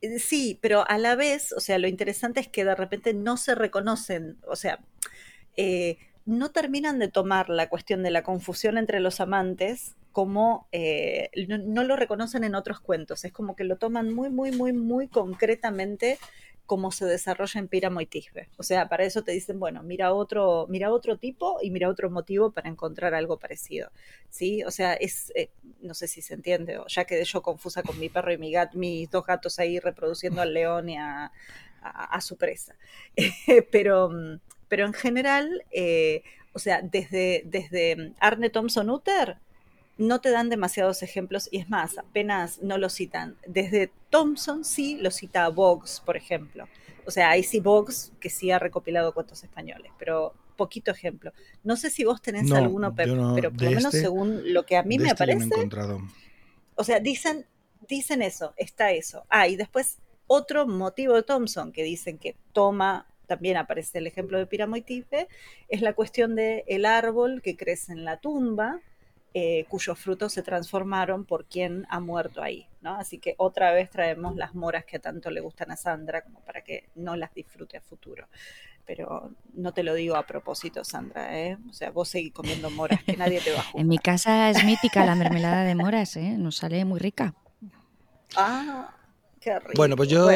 Eh, 0.00 0.18
sí, 0.18 0.58
pero 0.60 0.84
a 0.88 0.98
la 0.98 1.14
vez, 1.14 1.52
o 1.52 1.60
sea, 1.60 1.78
lo 1.78 1.86
interesante 1.86 2.40
es 2.40 2.48
que 2.48 2.64
de 2.64 2.74
repente 2.74 3.14
no 3.14 3.36
se 3.36 3.54
reconocen, 3.54 4.36
o 4.46 4.56
sea, 4.56 4.80
eh, 5.56 5.98
no 6.26 6.50
terminan 6.50 6.98
de 6.98 7.08
tomar 7.08 7.48
la 7.48 7.68
cuestión 7.68 8.02
de 8.02 8.10
la 8.10 8.22
confusión 8.22 8.78
entre 8.78 9.00
los 9.00 9.20
amantes 9.20 9.94
como 10.12 10.66
eh, 10.72 11.30
no, 11.46 11.58
no, 11.58 11.84
lo 11.84 11.94
reconocen 11.94 12.42
en 12.42 12.56
otros 12.56 12.80
cuentos, 12.80 13.24
es 13.24 13.32
como 13.32 13.54
que 13.54 13.62
lo 13.62 13.76
toman 13.76 14.12
muy, 14.12 14.28
muy, 14.28 14.50
muy, 14.50 14.72
muy 14.72 15.06
concretamente 15.06 16.18
cómo 16.68 16.92
se 16.92 17.06
desarrolla 17.06 17.60
en 17.60 17.66
Píramo 17.66 18.02
y 18.02 18.06
Tisbe. 18.06 18.50
O 18.58 18.62
sea, 18.62 18.90
para 18.90 19.04
eso 19.04 19.24
te 19.24 19.32
dicen, 19.32 19.58
bueno, 19.58 19.82
mira 19.82 20.12
otro, 20.12 20.66
mira 20.68 20.92
otro 20.92 21.16
tipo 21.16 21.56
y 21.62 21.70
mira 21.70 21.88
otro 21.88 22.10
motivo 22.10 22.50
para 22.50 22.68
encontrar 22.68 23.14
algo 23.14 23.38
parecido. 23.38 23.90
¿Sí? 24.28 24.62
O 24.64 24.70
sea, 24.70 24.92
es, 24.92 25.32
eh, 25.34 25.48
no 25.80 25.94
sé 25.94 26.08
si 26.08 26.20
se 26.20 26.34
entiende, 26.34 26.76
o 26.76 26.86
ya 26.86 27.06
quedé 27.06 27.24
yo 27.24 27.40
confusa 27.40 27.82
con 27.82 27.98
mi 27.98 28.10
perro 28.10 28.34
y 28.34 28.36
mi 28.36 28.52
gato, 28.52 28.76
mis 28.76 29.10
dos 29.10 29.24
gatos 29.24 29.58
ahí 29.58 29.78
reproduciendo 29.80 30.42
al 30.42 30.52
león 30.52 30.90
y 30.90 30.98
a, 30.98 31.32
su 32.20 32.36
presa. 32.36 32.76
pero, 33.72 34.10
pero 34.68 34.84
en 34.84 34.92
general, 34.92 35.64
eh, 35.70 36.22
o 36.52 36.58
sea, 36.58 36.82
desde, 36.82 37.44
desde 37.46 38.12
Arne 38.20 38.50
Thompson 38.50 38.90
Utter, 38.90 39.38
no 39.98 40.20
te 40.20 40.30
dan 40.30 40.48
demasiados 40.48 41.02
ejemplos 41.02 41.48
y 41.50 41.58
es 41.58 41.68
más, 41.68 41.98
apenas 41.98 42.62
no 42.62 42.78
lo 42.78 42.88
citan. 42.88 43.36
Desde 43.46 43.90
Thompson 44.10 44.64
sí 44.64 44.96
lo 44.96 45.10
cita 45.10 45.48
Boggs, 45.48 46.00
por 46.00 46.16
ejemplo. 46.16 46.68
O 47.04 47.10
sea, 47.10 47.30
hay 47.30 47.42
sí 47.42 47.60
Boggs 47.60 48.12
que 48.20 48.30
sí 48.30 48.50
ha 48.50 48.58
recopilado 48.58 49.12
cuentos 49.12 49.42
españoles, 49.42 49.90
pero 49.98 50.34
poquito 50.56 50.90
ejemplo. 50.90 51.32
No 51.64 51.76
sé 51.76 51.90
si 51.90 52.04
vos 52.04 52.22
tenés 52.22 52.50
alguno, 52.52 52.94
pero, 52.94 53.32
pero 53.34 53.50
por 53.50 53.62
lo 53.62 53.70
menos 53.70 53.94
este, 53.94 54.00
según 54.02 54.52
lo 54.52 54.64
que 54.64 54.76
a 54.76 54.82
mí 54.82 54.98
me 54.98 55.08
este 55.08 55.24
aparece. 55.24 55.68
O 56.74 56.84
sea, 56.84 57.00
dicen, 57.00 57.46
dicen 57.88 58.22
eso, 58.22 58.54
está 58.56 58.92
eso. 58.92 59.24
Ah, 59.28 59.48
y 59.48 59.56
después 59.56 59.98
otro 60.26 60.66
motivo 60.66 61.14
de 61.14 61.22
Thompson 61.22 61.72
que 61.72 61.82
dicen 61.82 62.18
que 62.18 62.36
toma 62.52 63.06
también 63.26 63.56
aparece 63.56 63.98
el 63.98 64.06
ejemplo 64.06 64.38
de 64.38 64.46
Piramo 64.46 64.76
y 64.76 65.04
es 65.68 65.82
la 65.82 65.92
cuestión 65.92 66.34
del 66.34 66.64
el 66.66 66.84
árbol 66.86 67.42
que 67.42 67.56
crece 67.56 67.92
en 67.92 68.04
la 68.04 68.18
tumba, 68.18 68.80
eh, 69.34 69.66
cuyos 69.68 69.98
frutos 69.98 70.32
se 70.32 70.42
transformaron 70.42 71.24
por 71.24 71.44
quien 71.44 71.86
ha 71.90 72.00
muerto 72.00 72.42
ahí, 72.42 72.66
¿no? 72.80 72.96
Así 72.96 73.18
que 73.18 73.34
otra 73.36 73.72
vez 73.72 73.90
traemos 73.90 74.36
las 74.36 74.54
moras 74.54 74.84
que 74.84 74.98
tanto 74.98 75.30
le 75.30 75.40
gustan 75.40 75.70
a 75.70 75.76
Sandra 75.76 76.22
como 76.22 76.40
para 76.40 76.62
que 76.62 76.88
no 76.94 77.14
las 77.14 77.34
disfrute 77.34 77.76
a 77.76 77.80
futuro. 77.80 78.26
Pero 78.86 79.32
no 79.52 79.72
te 79.72 79.82
lo 79.82 79.92
digo 79.92 80.16
a 80.16 80.26
propósito, 80.26 80.82
Sandra, 80.82 81.38
¿eh? 81.38 81.58
O 81.68 81.72
sea, 81.74 81.90
vos 81.90 82.08
seguís 82.08 82.32
comiendo 82.32 82.70
moras, 82.70 83.02
que 83.04 83.18
nadie 83.18 83.40
te 83.40 83.52
va 83.52 83.58
a 83.58 83.62
juzgar. 83.62 83.80
En 83.82 83.88
mi 83.88 83.98
casa 83.98 84.48
es 84.48 84.64
mítica 84.64 85.04
la 85.04 85.14
mermelada 85.14 85.64
de 85.64 85.74
moras, 85.74 86.16
¿eh? 86.16 86.36
Nos 86.38 86.56
sale 86.56 86.84
muy 86.86 86.98
rica. 86.98 87.34
Ah, 88.34 88.94
qué 89.40 89.58
rico. 89.58 89.72
Bueno, 89.76 89.94
pues 89.94 90.08
yo... 90.08 90.28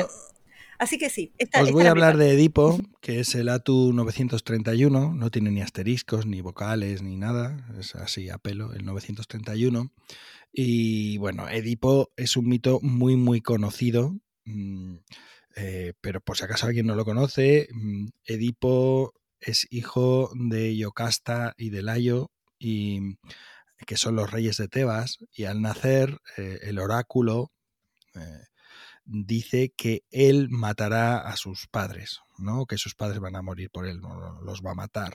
Así 0.82 0.98
que 0.98 1.10
sí. 1.10 1.32
Os 1.60 1.70
voy 1.70 1.86
a 1.86 1.92
hablar 1.92 2.16
de 2.16 2.32
Edipo, 2.32 2.76
que 3.00 3.20
es 3.20 3.36
el 3.36 3.50
ATU 3.50 3.92
931, 3.92 5.14
no 5.14 5.30
tiene 5.30 5.52
ni 5.52 5.62
asteriscos, 5.62 6.26
ni 6.26 6.40
vocales, 6.40 7.02
ni 7.02 7.14
nada, 7.14 7.68
es 7.78 7.94
así 7.94 8.30
a 8.30 8.38
pelo, 8.38 8.72
el 8.72 8.84
931. 8.84 9.92
Y 10.52 11.18
bueno, 11.18 11.48
Edipo 11.48 12.10
es 12.16 12.36
un 12.36 12.48
mito 12.48 12.80
muy, 12.82 13.14
muy 13.14 13.40
conocido, 13.40 14.16
mm, 14.44 14.96
eh, 15.54 15.92
pero 16.00 16.20
por 16.20 16.36
si 16.36 16.46
acaso 16.46 16.66
alguien 16.66 16.86
no 16.86 16.96
lo 16.96 17.04
conoce, 17.04 17.68
mm, 17.70 18.08
Edipo 18.24 19.14
es 19.38 19.68
hijo 19.70 20.32
de 20.34 20.76
Yocasta 20.76 21.54
y 21.56 21.70
de 21.70 21.82
Layo, 21.82 22.32
y, 22.58 23.18
que 23.86 23.96
son 23.96 24.16
los 24.16 24.32
reyes 24.32 24.56
de 24.56 24.66
Tebas, 24.66 25.18
y 25.32 25.44
al 25.44 25.62
nacer 25.62 26.18
eh, 26.38 26.58
el 26.62 26.80
oráculo... 26.80 27.52
Eh, 28.16 28.51
dice 29.04 29.72
que 29.76 30.04
él 30.10 30.48
matará 30.50 31.18
a 31.18 31.36
sus 31.36 31.66
padres, 31.68 32.20
¿no? 32.38 32.66
Que 32.66 32.78
sus 32.78 32.94
padres 32.94 33.20
van 33.20 33.36
a 33.36 33.42
morir 33.42 33.70
por 33.70 33.86
él, 33.86 34.00
los 34.42 34.62
va 34.62 34.72
a 34.72 34.74
matar. 34.74 35.14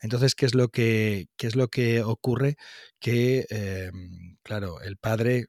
Entonces, 0.00 0.34
¿qué 0.34 0.46
es 0.46 0.54
lo 0.54 0.68
que, 0.68 1.28
qué 1.36 1.46
es 1.46 1.56
lo 1.56 1.68
que 1.68 2.02
ocurre? 2.02 2.56
Que, 3.00 3.46
em, 3.50 4.36
claro, 4.42 4.80
el 4.82 4.96
padre, 4.98 5.46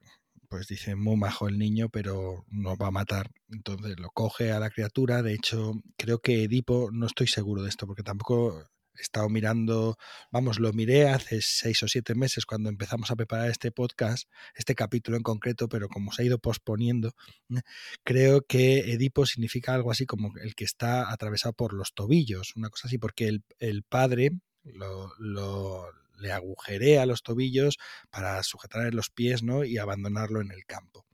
pues 0.48 0.66
dice, 0.68 0.94
muy 0.96 1.16
majo 1.16 1.48
el 1.48 1.58
niño, 1.58 1.88
pero 1.90 2.44
nos 2.48 2.76
va 2.78 2.88
a 2.88 2.90
matar. 2.90 3.30
Entonces 3.50 3.98
lo 3.98 4.10
coge 4.10 4.52
a 4.52 4.60
la 4.60 4.70
criatura. 4.70 5.22
De 5.22 5.34
hecho, 5.34 5.74
creo 5.96 6.20
que 6.20 6.44
Edipo, 6.44 6.90
no 6.92 7.06
estoy 7.06 7.26
seguro 7.26 7.62
de 7.62 7.68
esto, 7.68 7.86
porque 7.86 8.02
tampoco 8.02 8.64
he 8.98 9.02
estado 9.02 9.28
mirando, 9.28 9.96
vamos, 10.30 10.58
lo 10.58 10.72
miré 10.72 11.08
hace 11.08 11.40
seis 11.42 11.82
o 11.82 11.88
siete 11.88 12.14
meses 12.14 12.46
cuando 12.46 12.68
empezamos 12.68 13.10
a 13.10 13.16
preparar 13.16 13.50
este 13.50 13.72
podcast, 13.72 14.28
este 14.54 14.74
capítulo 14.74 15.16
en 15.16 15.22
concreto, 15.22 15.68
pero 15.68 15.88
como 15.88 16.12
se 16.12 16.22
ha 16.22 16.24
ido 16.26 16.38
posponiendo, 16.38 17.12
mm, 17.48 17.58
creo 18.04 18.42
que 18.42 18.92
Edipo 18.92 19.26
significa 19.26 19.74
algo 19.74 19.90
así 19.90 20.06
como 20.06 20.32
el 20.38 20.54
que 20.54 20.64
está 20.64 21.12
atravesado 21.12 21.52
por 21.54 21.72
los 21.72 21.94
tobillos, 21.94 22.54
una 22.56 22.70
cosa 22.70 22.88
así, 22.88 22.98
porque 22.98 23.28
el, 23.28 23.44
el 23.58 23.82
padre 23.82 24.30
lo, 24.64 25.12
lo, 25.18 25.86
le 26.18 26.32
agujerea 26.32 27.06
los 27.06 27.22
tobillos 27.22 27.78
para 28.10 28.42
sujetar 28.42 28.92
los 28.94 29.10
pies 29.10 29.42
¿no? 29.42 29.64
y 29.64 29.78
abandonarlo 29.78 30.40
en 30.40 30.50
el 30.50 30.64
campo 30.66 31.05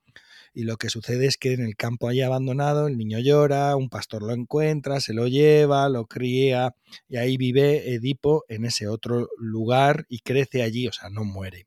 y 0.55 0.65
lo 0.65 0.77
que 0.77 0.91
sucede 0.91 1.27
es 1.27 1.37
que 1.37 1.53
en 1.53 1.63
el 1.63 1.77
campo 1.77 2.09
allí 2.09 2.23
abandonado 2.23 2.87
el 2.87 2.97
niño 2.97 3.19
llora, 3.19 3.75
un 3.77 3.89
pastor 3.89 4.23
lo 4.23 4.33
encuentra, 4.33 5.01
se 5.01 5.15
lo 5.15 5.27
lleva, 5.27 5.89
lo 5.89 6.07
cría 6.07 6.75
y 7.09 7.17
ahí 7.17 7.37
vive 7.37 7.95
Edipo 7.95 8.45
en 8.49 8.65
ese 8.65 8.89
otro 8.89 9.29
lugar 9.39 10.05
y 10.09 10.21
crece 10.21 10.63
allí, 10.63 10.89
o 10.89 10.93
sea, 10.93 11.09
no 11.09 11.25
muere. 11.25 11.67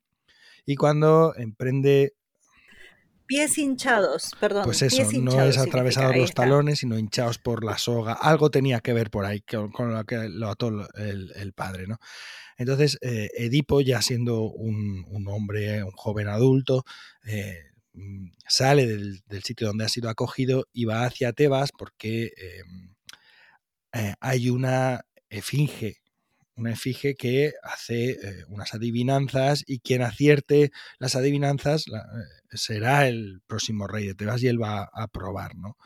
Y 0.64 0.76
cuando 0.76 1.34
emprende 1.36 2.14
pies 3.26 3.58
hinchados, 3.58 4.30
perdón. 4.40 4.64
Pues 4.64 4.82
eso, 4.82 5.02
no 5.20 5.42
es 5.42 5.58
atravesados 5.58 6.16
los 6.16 6.32
talones, 6.32 6.80
sino 6.80 6.98
hinchados 6.98 7.38
por 7.38 7.64
la 7.64 7.78
soga. 7.78 8.12
Algo 8.12 8.50
tenía 8.50 8.80
que 8.80 8.92
ver 8.92 9.10
por 9.10 9.24
ahí 9.24 9.40
con, 9.40 9.92
lo 9.92 10.04
que 10.04 10.28
lo 10.28 10.48
ató 10.48 10.70
el, 10.94 11.52
padre, 11.54 11.86
¿no? 11.86 11.98
Entonces, 12.56 12.98
eh, 13.02 13.30
Edipo, 13.36 13.80
ya 13.80 14.00
siendo 14.00 14.42
un, 14.42 15.26
hombre, 15.28 15.82
un 15.84 15.90
joven 15.90 16.28
adulto, 16.28 16.84
eh, 17.26 17.64
sale 18.48 18.86
del, 18.86 19.42
sitio 19.42 19.68
donde 19.68 19.84
ha 19.84 19.88
sido 19.88 20.08
acogido 20.08 20.66
y 20.72 20.84
va 20.84 21.04
hacia 21.04 21.32
Tebas 21.32 21.70
porque 21.76 22.32
em, 22.36 22.94
eh, 23.92 24.14
hay 24.20 24.50
una 24.50 25.04
esfinge, 25.28 25.96
una 26.56 26.72
esfinge 26.72 27.14
que 27.14 27.52
hace 27.62 28.10
eh, 28.10 28.44
unas 28.48 28.74
adivinanzas 28.74 29.64
y 29.66 29.80
quien 29.80 30.02
acierte 30.02 30.70
las 30.98 31.16
adivinanzas 31.16 31.86
eh, 31.86 32.56
será 32.56 33.08
el 33.08 33.42
próximo 33.46 33.86
rey 33.86 34.06
de 34.06 34.14
Tebas 34.14 34.42
y 34.42 34.48
él 34.48 34.60
va 34.62 34.88
a 34.92 35.08
probar, 35.08 35.56
¿no? 35.56 35.76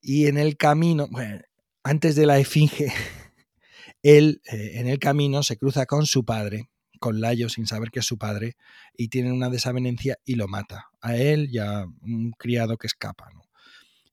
Y 0.00 0.26
en 0.26 0.38
el 0.38 0.56
camino, 0.56 1.08
antes 1.82 2.14
de 2.14 2.26
la 2.26 2.38
esfinge, 2.38 2.92
él 4.02 4.40
en 4.44 4.86
el 4.86 4.98
camino 4.98 5.42
se 5.42 5.56
cruza 5.56 5.86
con 5.86 6.06
su 6.06 6.24
padre, 6.24 6.68
con 6.98 7.20
Layo 7.20 7.48
sin 7.48 7.66
saber 7.66 7.90
que 7.90 8.00
es 8.00 8.06
su 8.06 8.18
padre 8.18 8.56
y 8.96 9.08
tienen 9.08 9.32
una 9.32 9.50
desavenencia 9.50 10.16
y 10.24 10.34
lo 10.34 10.48
mata 10.48 10.90
a 11.00 11.16
él 11.16 11.48
y 11.50 11.58
a 11.58 11.86
un 12.02 12.32
criado 12.32 12.76
que 12.76 12.86
escapa. 12.86 13.28
¿no? 13.34 13.42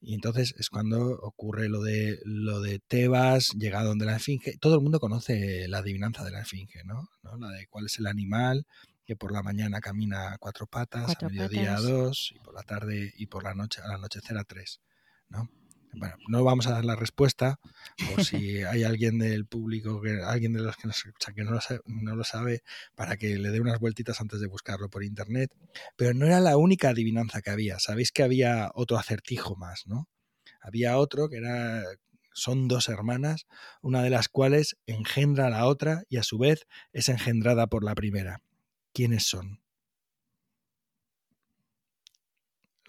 Y 0.01 0.13
entonces 0.15 0.53
es 0.57 0.69
cuando 0.69 1.17
ocurre 1.21 1.69
lo 1.69 1.81
de, 1.81 2.19
lo 2.25 2.59
de 2.59 2.79
Tebas, 2.79 3.51
llega 3.57 3.83
donde 3.83 4.05
la 4.05 4.17
esfinge. 4.17 4.57
Todo 4.59 4.75
el 4.75 4.81
mundo 4.81 4.99
conoce 4.99 5.67
la 5.69 5.77
adivinanza 5.77 6.25
de 6.25 6.31
la 6.31 6.41
esfinge, 6.41 6.83
¿no? 6.83 7.09
La 7.23 7.47
de 7.49 7.67
cuál 7.67 7.85
es 7.85 7.97
el 7.99 8.07
animal 8.07 8.65
que 9.05 9.15
por 9.15 9.31
la 9.31 9.43
mañana 9.43 9.79
camina 9.79 10.33
a 10.33 10.37
cuatro 10.37 10.67
patas, 10.67 11.15
a 11.21 11.29
mediodía 11.29 11.75
a 11.75 11.81
dos, 11.81 12.33
y 12.35 12.39
por 12.39 12.53
la 12.53 12.63
tarde 12.63 13.13
y 13.17 13.27
por 13.27 13.43
la 13.43 13.53
noche, 13.53 13.81
al 13.81 13.91
anochecer 13.91 14.37
a 14.37 14.43
tres, 14.43 14.81
¿no? 15.29 15.49
Bueno, 15.93 16.15
no 16.27 16.43
vamos 16.43 16.67
a 16.67 16.71
dar 16.71 16.85
la 16.85 16.95
respuesta 16.95 17.59
por 18.09 18.23
si 18.23 18.63
hay 18.63 18.83
alguien 18.83 19.19
del 19.19 19.45
público, 19.45 20.01
que, 20.01 20.21
alguien 20.21 20.53
de 20.53 20.61
los 20.61 20.75
que 20.75 20.87
nos 20.87 20.97
escucha 20.97 21.33
que 21.33 21.43
no 21.43 21.51
lo, 21.51 21.61
sabe, 21.61 21.81
no 21.85 22.15
lo 22.15 22.23
sabe, 22.23 22.63
para 22.95 23.17
que 23.17 23.37
le 23.37 23.49
dé 23.51 23.61
unas 23.61 23.79
vueltitas 23.79 24.19
antes 24.21 24.39
de 24.39 24.47
buscarlo 24.47 24.89
por 24.89 25.03
internet. 25.03 25.51
Pero 25.95 26.13
no 26.13 26.25
era 26.25 26.39
la 26.39 26.57
única 26.57 26.89
adivinanza 26.89 27.41
que 27.41 27.51
había. 27.51 27.79
Sabéis 27.79 28.11
que 28.11 28.23
había 28.23 28.71
otro 28.73 28.97
acertijo 28.97 29.55
más, 29.55 29.83
¿no? 29.87 30.07
Había 30.61 30.97
otro 30.97 31.29
que 31.29 31.37
era 31.37 31.83
son 32.33 32.67
dos 32.67 32.89
hermanas, 32.89 33.45
una 33.81 34.01
de 34.01 34.09
las 34.09 34.27
cuales 34.27 34.75
engendra 34.87 35.47
a 35.47 35.49
la 35.51 35.67
otra 35.67 36.03
y 36.09 36.17
a 36.17 36.23
su 36.23 36.37
vez 36.37 36.67
es 36.91 37.09
engendrada 37.09 37.67
por 37.67 37.83
la 37.83 37.95
primera. 37.95 38.41
¿Quiénes 38.91 39.27
son? 39.27 39.62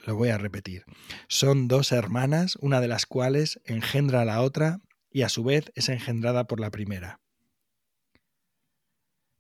Lo 0.05 0.17
voy 0.17 0.29
a 0.29 0.39
repetir. 0.39 0.85
Son 1.29 1.67
dos 1.67 1.91
hermanas, 1.93 2.57
una 2.61 2.81
de 2.81 2.89
las 2.89 3.07
cuales 3.07 3.61
engendra 3.65 4.21
a 4.21 4.25
la 4.25 4.43
otra 4.43 4.81
y 5.11 5.23
a 5.23 5.29
su 5.29 5.45
vez 5.45 5.73
es 5.75 5.89
engendrada 5.89 6.45
por 6.45 6.61
la 6.61 6.71
primera. 6.71 7.21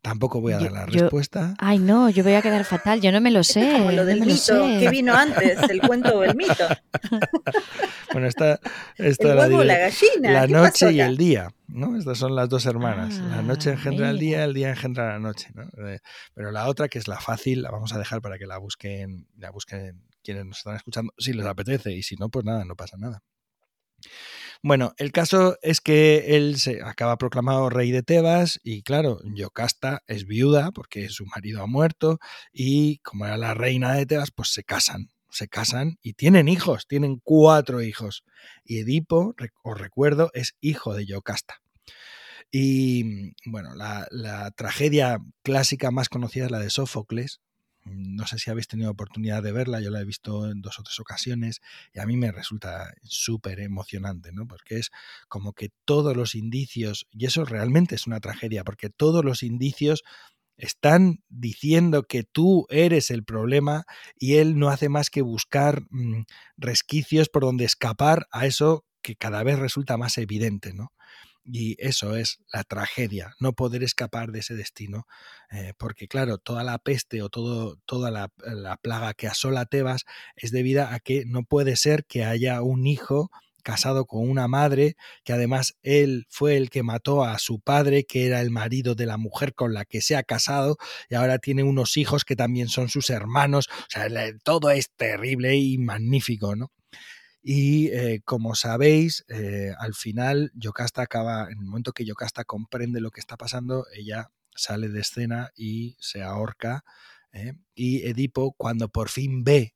Tampoco 0.00 0.42
voy 0.42 0.52
a 0.52 0.58
dar 0.58 0.70
la 0.70 0.84
respuesta. 0.84 1.54
Ay, 1.58 1.78
no, 1.78 2.10
yo 2.10 2.22
voy 2.22 2.34
a 2.34 2.42
quedar 2.42 2.64
fatal, 2.66 3.00
yo 3.00 3.10
no 3.10 3.22
me 3.22 3.30
lo 3.30 3.42
sé. 3.42 3.72
como 3.72 3.90
lo 3.90 4.04
del 4.04 4.20
mito, 4.20 4.66
¿qué 4.78 4.90
vino 4.90 5.14
antes? 5.14 5.58
¿El 5.70 5.80
cuento 5.80 6.18
o 6.18 6.24
el 6.24 6.36
mito? 6.36 6.68
bueno, 8.12 8.28
esta, 8.28 8.60
esta 8.98 9.32
el 9.32 9.38
huevo, 9.38 9.64
la, 9.64 9.78
gallina. 9.78 10.30
La 10.30 10.46
noche 10.46 10.92
y 10.92 11.00
el 11.00 11.16
día, 11.16 11.48
¿no? 11.68 11.96
Estas 11.96 12.18
son 12.18 12.36
las 12.36 12.50
dos 12.50 12.66
hermanas. 12.66 13.18
la 13.18 13.40
noche 13.40 13.70
ah, 13.70 13.72
engendra 13.72 14.10
el 14.10 14.18
día, 14.18 14.44
el 14.44 14.52
día 14.52 14.68
engendra 14.68 15.14
la 15.14 15.18
noche, 15.18 15.48
¿no? 15.54 15.62
Eh, 15.88 16.00
pero 16.34 16.52
la 16.52 16.68
otra, 16.68 16.88
que 16.88 16.98
es 16.98 17.08
la 17.08 17.18
fácil, 17.18 17.62
la 17.62 17.70
vamos 17.70 17.94
a 17.94 17.98
dejar 17.98 18.20
para 18.20 18.36
que 18.36 18.46
la 18.46 18.58
busquen, 18.58 19.26
la 19.38 19.50
busquen 19.50 20.02
quienes 20.24 20.46
nos 20.46 20.58
están 20.58 20.76
escuchando, 20.76 21.12
si 21.18 21.32
les 21.32 21.46
apetece, 21.46 21.92
y 21.92 22.02
si 22.02 22.16
no, 22.16 22.28
pues 22.30 22.44
nada, 22.44 22.64
no 22.64 22.74
pasa 22.74 22.96
nada. 22.98 23.22
Bueno, 24.62 24.94
el 24.96 25.12
caso 25.12 25.58
es 25.62 25.80
que 25.80 26.36
él 26.36 26.58
se 26.58 26.82
acaba 26.82 27.18
proclamado 27.18 27.68
rey 27.68 27.90
de 27.90 28.02
Tebas 28.02 28.60
y 28.62 28.82
claro, 28.82 29.20
Yocasta 29.34 30.02
es 30.06 30.26
viuda 30.26 30.72
porque 30.72 31.10
su 31.10 31.26
marido 31.26 31.62
ha 31.62 31.66
muerto 31.66 32.18
y 32.52 32.98
como 32.98 33.26
era 33.26 33.36
la 33.36 33.54
reina 33.54 33.94
de 33.94 34.06
Tebas, 34.06 34.30
pues 34.30 34.48
se 34.52 34.64
casan, 34.64 35.10
se 35.28 35.48
casan 35.48 35.98
y 36.02 36.14
tienen 36.14 36.48
hijos, 36.48 36.86
tienen 36.86 37.20
cuatro 37.22 37.82
hijos. 37.82 38.24
Y 38.64 38.78
Edipo, 38.78 39.34
os 39.62 39.78
recuerdo, 39.78 40.30
es 40.32 40.56
hijo 40.60 40.94
de 40.94 41.06
Yocasta. 41.06 41.60
Y 42.50 43.34
bueno, 43.44 43.74
la, 43.74 44.06
la 44.10 44.50
tragedia 44.52 45.18
clásica 45.42 45.90
más 45.90 46.08
conocida 46.08 46.46
es 46.46 46.50
la 46.50 46.60
de 46.60 46.70
Sófocles, 46.70 47.40
no 47.84 48.26
sé 48.26 48.38
si 48.38 48.50
habéis 48.50 48.68
tenido 48.68 48.90
oportunidad 48.90 49.42
de 49.42 49.52
verla, 49.52 49.80
yo 49.80 49.90
la 49.90 50.00
he 50.00 50.04
visto 50.04 50.50
en 50.50 50.62
dos 50.62 50.78
o 50.78 50.82
tres 50.82 50.98
ocasiones 51.00 51.60
y 51.92 52.00
a 52.00 52.06
mí 52.06 52.16
me 52.16 52.32
resulta 52.32 52.94
súper 53.02 53.60
emocionante, 53.60 54.32
¿no? 54.32 54.46
Porque 54.46 54.78
es 54.78 54.90
como 55.28 55.52
que 55.52 55.70
todos 55.84 56.16
los 56.16 56.34
indicios, 56.34 57.06
y 57.10 57.26
eso 57.26 57.44
realmente 57.44 57.94
es 57.94 58.06
una 58.06 58.20
tragedia, 58.20 58.64
porque 58.64 58.90
todos 58.90 59.24
los 59.24 59.42
indicios 59.42 60.02
están 60.56 61.22
diciendo 61.28 62.04
que 62.04 62.22
tú 62.22 62.66
eres 62.70 63.10
el 63.10 63.24
problema 63.24 63.84
y 64.18 64.34
él 64.36 64.58
no 64.58 64.68
hace 64.68 64.88
más 64.88 65.10
que 65.10 65.22
buscar 65.22 65.82
mm, 65.90 66.22
resquicios 66.56 67.28
por 67.28 67.42
donde 67.42 67.64
escapar 67.64 68.26
a 68.30 68.46
eso 68.46 68.84
que 69.02 69.16
cada 69.16 69.42
vez 69.42 69.58
resulta 69.58 69.96
más 69.96 70.16
evidente, 70.16 70.72
¿no? 70.72 70.92
Y 71.44 71.76
eso 71.78 72.16
es 72.16 72.38
la 72.52 72.64
tragedia, 72.64 73.34
no 73.38 73.52
poder 73.52 73.82
escapar 73.82 74.32
de 74.32 74.40
ese 74.40 74.54
destino, 74.54 75.06
eh, 75.50 75.74
porque 75.76 76.08
claro, 76.08 76.38
toda 76.38 76.64
la 76.64 76.78
peste 76.78 77.22
o 77.22 77.28
todo, 77.28 77.76
toda 77.84 78.10
la, 78.10 78.30
la, 78.38 78.76
plaga 78.76 79.12
que 79.12 79.28
asola 79.28 79.66
Tebas 79.66 80.04
es 80.36 80.52
debida 80.52 80.94
a 80.94 81.00
que 81.00 81.24
no 81.26 81.42
puede 81.42 81.76
ser 81.76 82.06
que 82.06 82.24
haya 82.24 82.62
un 82.62 82.86
hijo 82.86 83.30
casado 83.64 84.06
con 84.06 84.28
una 84.28 84.46
madre, 84.46 84.94
que 85.24 85.32
además 85.32 85.76
él 85.82 86.26
fue 86.28 86.56
el 86.56 86.70
que 86.70 86.84
mató 86.84 87.24
a 87.24 87.38
su 87.38 87.60
padre, 87.60 88.04
que 88.04 88.26
era 88.26 88.40
el 88.40 88.50
marido 88.50 88.94
de 88.94 89.06
la 89.06 89.16
mujer 89.16 89.54
con 89.54 89.74
la 89.74 89.84
que 89.84 90.02
se 90.02 90.14
ha 90.14 90.22
casado, 90.22 90.76
y 91.08 91.16
ahora 91.16 91.38
tiene 91.38 91.64
unos 91.64 91.96
hijos 91.96 92.24
que 92.24 92.36
también 92.36 92.68
son 92.68 92.88
sus 92.88 93.10
hermanos, 93.10 93.68
o 93.70 93.86
sea, 93.88 94.06
todo 94.44 94.70
es 94.70 94.90
terrible 94.96 95.56
y 95.56 95.78
magnífico, 95.78 96.54
¿no? 96.54 96.70
Y 97.46 97.88
eh, 97.88 98.22
como 98.24 98.54
sabéis, 98.54 99.24
eh, 99.28 99.74
al 99.78 99.94
final 99.94 100.50
Yocasta 100.54 101.02
acaba, 101.02 101.44
en 101.50 101.58
el 101.58 101.66
momento 101.66 101.92
que 101.92 102.06
Yocasta 102.06 102.44
comprende 102.44 103.02
lo 103.02 103.10
que 103.10 103.20
está 103.20 103.36
pasando, 103.36 103.86
ella 103.94 104.30
sale 104.56 104.88
de 104.88 105.00
escena 105.00 105.50
y 105.54 105.94
se 106.00 106.22
ahorca. 106.22 106.84
¿eh? 107.32 107.52
Y 107.74 108.06
Edipo, 108.08 108.54
cuando 108.56 108.88
por 108.88 109.10
fin 109.10 109.44
ve 109.44 109.74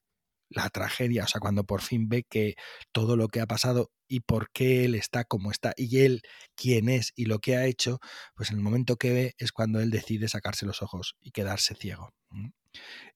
la 0.49 0.71
tragedia, 0.71 1.25
o 1.25 1.27
sea, 1.29 1.41
cuando 1.41 1.65
por 1.65 1.83
fin 1.83 2.09
ve 2.09 2.25
que 2.25 2.55
todo 2.93 3.17
lo 3.17 3.29
que 3.29 3.41
ha 3.43 3.47
pasado 3.47 3.91
y 4.09 4.21
por 4.21 4.51
qué 4.51 4.87
él 4.87 4.95
está 4.95 5.25
como 5.25 5.51
está 5.51 5.75
y 5.77 5.99
él 6.01 6.23
quién 6.57 6.89
es 6.89 7.13
y 7.17 7.27
lo 7.27 7.39
que 7.41 7.57
ha 7.57 7.67
hecho, 7.67 8.01
pues 8.35 8.51
en 8.51 8.57
el 8.57 8.63
momento 8.63 8.97
que 8.97 9.13
ve 9.13 9.35
es 9.37 9.53
cuando 9.53 9.81
él 9.81 9.91
decide 9.91 10.29
sacarse 10.29 10.65
los 10.65 10.81
ojos 10.83 11.17
y 11.21 11.33
quedarse 11.33 11.75
ciego. 11.75 12.15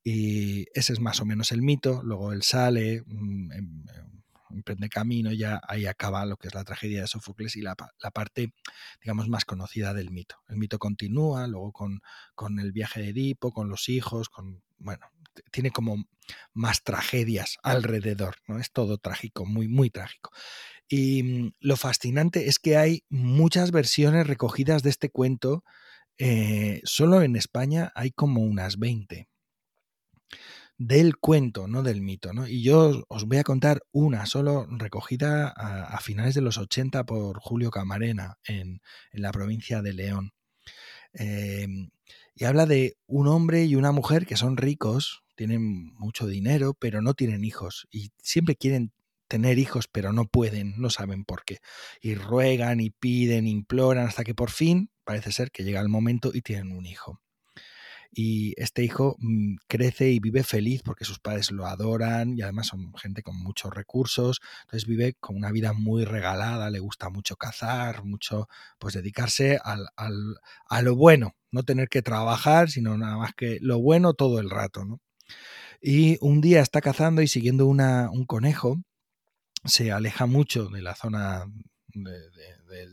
Y 0.05 0.67
ese 0.75 0.93
es 0.93 1.01
más 1.01 1.21
o 1.21 1.25
menos 1.25 1.53
el 1.53 1.63
mito, 1.63 2.03
luego 2.05 2.33
él 2.33 2.43
sale, 2.43 3.03
mm, 3.07 3.53
em, 3.53 3.85
emprende 4.53 4.89
camino, 4.89 5.33
ya 5.33 5.61
ahí 5.67 5.87
acaba 5.87 6.27
lo 6.27 6.37
que 6.37 6.49
es 6.49 6.55
la 6.55 6.65
tragedia 6.65 7.03
de 7.03 7.07
Sófocles 7.07 7.57
y 7.57 7.63
la, 7.63 7.75
parte, 7.75 8.53
digamos, 9.03 9.29
más 9.29 9.45
conocida 9.45 9.95
del 9.95 10.11
mito. 10.11 10.37
El 10.49 10.57
mito 10.57 10.79
continúa, 10.79 11.47
luego 11.47 11.73
con, 11.73 12.01
con 12.35 12.59
el 12.59 12.73
viaje 12.73 13.01
de 13.01 13.09
Edipo, 13.09 13.53
con 13.53 13.69
los 13.69 13.89
hijos, 13.89 14.29
con, 14.29 14.63
bueno, 14.79 15.07
tiene 15.51 15.71
como 15.71 16.05
más 16.53 16.83
tragedias 16.83 17.57
alrededor, 17.63 18.37
¿no? 18.47 18.59
Es 18.59 18.71
todo 18.71 18.99
trágico, 18.99 19.47
muy, 19.47 19.69
muy 19.69 19.91
trágico. 19.91 20.31
Y 20.89 21.23
mm, 21.23 21.53
lo 21.61 21.77
fascinante 21.77 22.49
es 22.49 22.59
que 22.59 22.77
hay 22.77 23.05
muchas 23.09 23.71
versiones 23.71 24.27
recogidas 24.27 24.83
de 24.83 24.91
este 24.91 25.11
cuento. 25.11 25.65
Eh, 26.19 26.81
solo 26.85 27.23
en 27.23 27.37
España 27.37 27.91
hay 27.95 28.11
como 28.13 28.43
unas 28.43 28.79
20 28.79 29.32
del 30.87 31.17
cuento, 31.17 31.69
no 31.69 31.83
del 31.83 32.03
mito. 32.03 32.33
¿no? 32.33 32.47
Y 32.47 32.63
yo 32.63 33.05
os 33.09 33.25
voy 33.27 33.39
a 33.39 33.45
contar 33.45 33.83
una 33.93 34.27
solo 34.27 34.67
recogida 34.69 35.49
a, 35.49 35.99
finales 36.01 36.35
de 36.35 36.41
los 36.41 36.59
80 36.59 37.05
por 37.05 37.39
Julio 37.41 37.71
Camarena 37.71 38.39
en, 38.45 38.81
la 39.13 39.33
provincia 39.33 39.83
de 39.83 39.93
León. 39.93 40.33
Em, 41.13 41.91
y 42.35 42.45
habla 42.45 42.67
de 42.67 42.97
un 43.07 43.29
hombre 43.29 43.65
y 43.65 43.77
una 43.77 43.93
mujer 43.93 44.27
que 44.27 44.37
son 44.37 44.57
ricos, 44.57 45.23
tienen 45.37 45.93
mucho 45.95 46.27
dinero, 46.27 46.75
pero 46.75 47.03
no 47.03 47.15
tienen 47.15 47.45
hijos. 47.45 47.87
Y 47.91 48.11
siempre 48.19 48.57
quieren 48.57 48.93
tener 49.29 49.59
hijos, 49.59 49.89
pero 49.91 50.13
no 50.13 50.27
pueden, 50.27 50.75
no 50.79 50.91
saben 50.91 51.25
por 51.25 51.45
qué. 51.45 51.59
Y 52.01 52.15
ruegan 52.17 52.81
y 52.81 52.91
piden, 52.91 53.47
imploran, 53.47 54.07
hasta 54.07 54.25
que 54.25 54.35
por 54.35 54.51
fin 54.51 54.91
parece 55.05 55.33
ser 55.33 55.51
que 55.53 55.65
llega 55.65 55.81
el 55.81 55.89
momento 55.89 56.33
y 56.35 56.43
tienen 56.43 56.73
un 56.73 56.87
hijo 56.87 57.22
y 58.15 58.53
este 58.61 58.85
hijo 58.85 59.17
mm, 59.19 59.57
crece 59.67 60.11
y 60.11 60.21
vive 60.21 60.43
feliz 60.45 60.83
porque 60.83 61.07
sus 61.07 61.19
padres 61.19 61.51
lo 61.51 61.67
adoran 61.67 62.37
y 62.37 62.43
además 62.43 62.67
son 62.67 62.93
gente 62.95 63.23
con 63.23 63.37
muchos 63.43 63.73
recursos, 63.75 64.41
entonces 64.63 64.87
vive 64.87 65.15
con 65.15 65.37
una 65.37 65.51
vida 65.51 65.73
muy 65.73 66.05
regalada, 66.05 66.71
le 66.71 66.79
gusta 66.79 67.09
mucho 67.09 67.37
cazar, 67.37 68.05
mucho 68.05 68.49
pues 68.79 68.95
dedicarse 68.95 69.59
al, 69.65 69.89
a 69.97 70.83
lo 70.83 70.95
bueno, 70.95 71.35
no 71.51 71.63
tener 71.63 71.89
que 71.89 72.03
trabajar, 72.03 72.71
sino 72.71 72.99
nada 72.99 73.17
más 73.17 73.33
que 73.35 73.59
lo 73.61 73.81
bueno 73.81 74.13
todo 74.15 74.41
el 74.41 74.51
rato, 74.51 74.85
¿no? 74.85 75.01
Y 75.81 76.19
un 76.21 76.41
día 76.41 76.61
está 76.61 76.81
cazando 76.81 77.23
y 77.23 77.29
siguiendo 77.29 77.67
una, 77.67 78.11
un 78.11 78.27
conejo, 78.27 78.83
se 79.65 79.93
aleja 79.93 80.27
mucho 80.27 80.69
de 80.69 80.83
la 80.83 80.95
zona 80.95 81.47
de, 81.95 82.21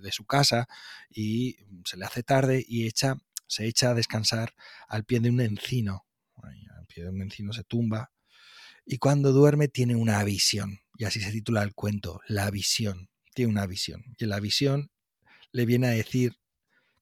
de, 0.02 0.12
su 0.12 0.26
casa 0.26 0.68
y 1.10 1.58
se 1.86 1.98
le 1.98 2.06
hace 2.06 2.24
tarde 2.24 2.64
y 2.68 2.88
echa 2.88 3.18
se 3.50 3.66
echa 3.66 3.92
a 3.92 3.94
descansar 3.94 4.54
al 4.88 5.04
pie 5.04 5.20
de 5.20 5.30
un 5.30 5.42
encino. 5.42 6.06
Al 6.42 6.86
pie 6.88 7.04
de 7.04 7.10
un 7.10 7.22
encino 7.22 7.52
se 7.52 7.66
tumba 7.66 8.12
y 8.86 8.98
cuando 8.98 9.32
duerme 9.32 9.68
tiene 9.68 9.96
una 9.96 10.24
visión. 10.24 10.80
Y 10.98 11.06
así 11.06 11.22
se 11.22 11.32
titula 11.32 11.62
el 11.62 11.76
cuento, 11.76 12.22
La 12.28 12.50
visión. 12.50 13.10
Tiene 13.36 13.52
una 13.52 13.68
visión. 13.68 14.04
Y 14.18 14.26
la 14.26 14.40
visión 14.40 14.92
le 15.52 15.68
viene 15.68 15.88
a 15.88 15.92
decir 15.92 16.40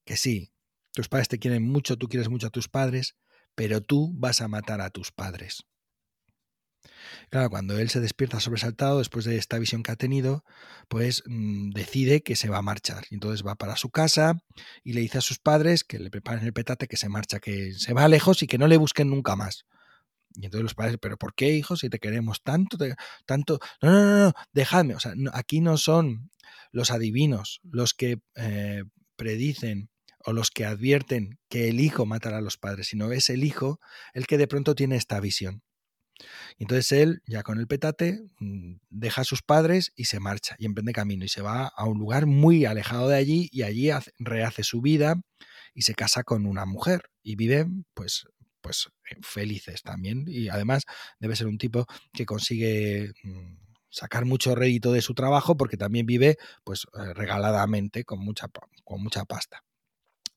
que 0.03 0.17
sí, 0.17 0.51
tus 0.91 1.07
padres 1.07 1.29
te 1.29 1.39
quieren 1.39 1.63
mucho, 1.63 1.97
tú 1.97 2.09
quieres 2.09 2.27
mucho 2.27 2.47
a 2.47 2.49
tus 2.49 2.67
padres, 2.67 3.15
pero 3.55 3.81
tú 3.81 4.11
vas 4.15 4.41
a 4.41 4.49
matar 4.49 4.81
a 4.81 4.89
tus 4.89 5.13
padres. 5.13 5.63
Claro, 7.29 7.49
cuando 7.49 7.77
él 7.77 7.89
se 7.89 7.99
despierta 7.99 8.39
sobresaltado 8.39 8.99
después 8.99 9.25
de 9.25 9.37
esta 9.37 9.57
visión 9.59 9.83
que 9.83 9.91
ha 9.91 9.95
tenido, 9.95 10.43
pues 10.87 11.23
mm, 11.25 11.71
decide 11.71 12.21
que 12.21 12.35
se 12.35 12.49
va 12.49 12.57
a 12.57 12.61
marchar. 12.61 13.05
Y 13.09 13.15
entonces 13.15 13.45
va 13.45 13.55
para 13.55 13.75
su 13.75 13.89
casa 13.89 14.43
y 14.83 14.93
le 14.93 15.01
dice 15.01 15.17
a 15.17 15.21
sus 15.21 15.39
padres 15.39 15.83
que 15.83 15.99
le 15.99 16.09
preparen 16.09 16.45
el 16.45 16.53
petate, 16.53 16.87
que 16.87 16.97
se 16.97 17.09
marcha, 17.09 17.39
que 17.39 17.73
se 17.73 17.93
va 17.93 18.07
lejos 18.07 18.43
y 18.43 18.47
que 18.47 18.57
no 18.57 18.67
le 18.67 18.77
busquen 18.77 19.09
nunca 19.09 19.35
más. 19.35 19.65
Y 20.35 20.45
entonces 20.45 20.63
los 20.63 20.75
padres, 20.75 20.97
¿pero 21.01 21.17
por 21.17 21.33
qué, 21.33 21.53
hijo? 21.53 21.75
Si 21.75 21.89
te 21.89 21.99
queremos 21.99 22.43
tanto, 22.43 22.77
tanto. 23.25 23.59
No, 23.81 23.91
no, 23.91 24.03
no, 24.03 24.17
no, 24.25 24.33
dejadme. 24.53 24.95
O 24.95 24.99
sea, 24.99 25.13
aquí 25.33 25.61
no 25.61 25.77
son 25.77 26.29
los 26.71 26.91
adivinos 26.91 27.59
los 27.63 27.93
que 27.93 28.19
eh, 28.35 28.83
predicen 29.15 29.89
o 30.23 30.33
los 30.33 30.51
que 30.51 30.65
advierten 30.65 31.39
que 31.49 31.69
el 31.69 31.79
hijo 31.79 32.05
matará 32.05 32.37
a 32.37 32.41
los 32.41 32.57
padres, 32.57 32.87
sino 32.87 33.11
es 33.11 33.29
el 33.29 33.43
hijo 33.43 33.79
el 34.13 34.27
que 34.27 34.37
de 34.37 34.47
pronto 34.47 34.75
tiene 34.75 34.95
esta 34.95 35.19
visión. 35.19 35.63
Entonces 36.57 36.91
él, 36.91 37.21
ya 37.25 37.43
con 37.43 37.59
el 37.59 37.67
petate, 37.67 38.21
mm, 38.39 38.75
deja 38.89 39.21
a 39.21 39.25
sus 39.25 39.41
padres 39.41 39.91
y 39.95 40.05
se 40.05 40.19
marcha 40.19 40.55
y 40.59 40.65
emprende 40.65 40.93
camino 40.93 41.25
y 41.25 41.29
se 41.29 41.41
va 41.41 41.67
a 41.67 41.85
un 41.85 41.99
lugar 41.99 42.25
muy 42.25 42.65
alejado 42.65 43.09
de 43.09 43.17
allí 43.17 43.49
y 43.51 43.63
allí 43.63 43.89
rehace 44.19 44.63
su 44.63 44.81
vida 44.81 45.15
y 45.73 45.83
se 45.83 45.93
casa 45.93 46.23
con 46.23 46.45
una 46.45 46.65
mujer 46.65 47.09
y 47.23 47.35
vive 47.35 47.67
pues 47.93 48.25
pues 48.61 48.89
eh, 49.11 49.17
felices 49.21 49.83
también 49.83 50.25
y 50.27 50.49
además 50.49 50.83
debe 51.19 51.35
ser 51.35 51.47
un 51.47 51.57
tipo 51.57 51.85
que 52.11 52.25
consigue 52.25 53.13
mm, 53.23 53.67
sacar 53.89 54.25
mucho 54.25 54.55
rédito 54.55 54.91
de 54.91 55.01
su 55.01 55.13
trabajo 55.13 55.57
porque 55.57 55.77
también 55.77 56.05
vive 56.05 56.37
pues 56.63 56.85
eh, 56.93 57.13
regaladamente 57.13 58.03
con 58.03 58.19
mucha, 58.19 58.47
con 58.83 59.01
mucha 59.01 59.25
pasta. 59.25 59.63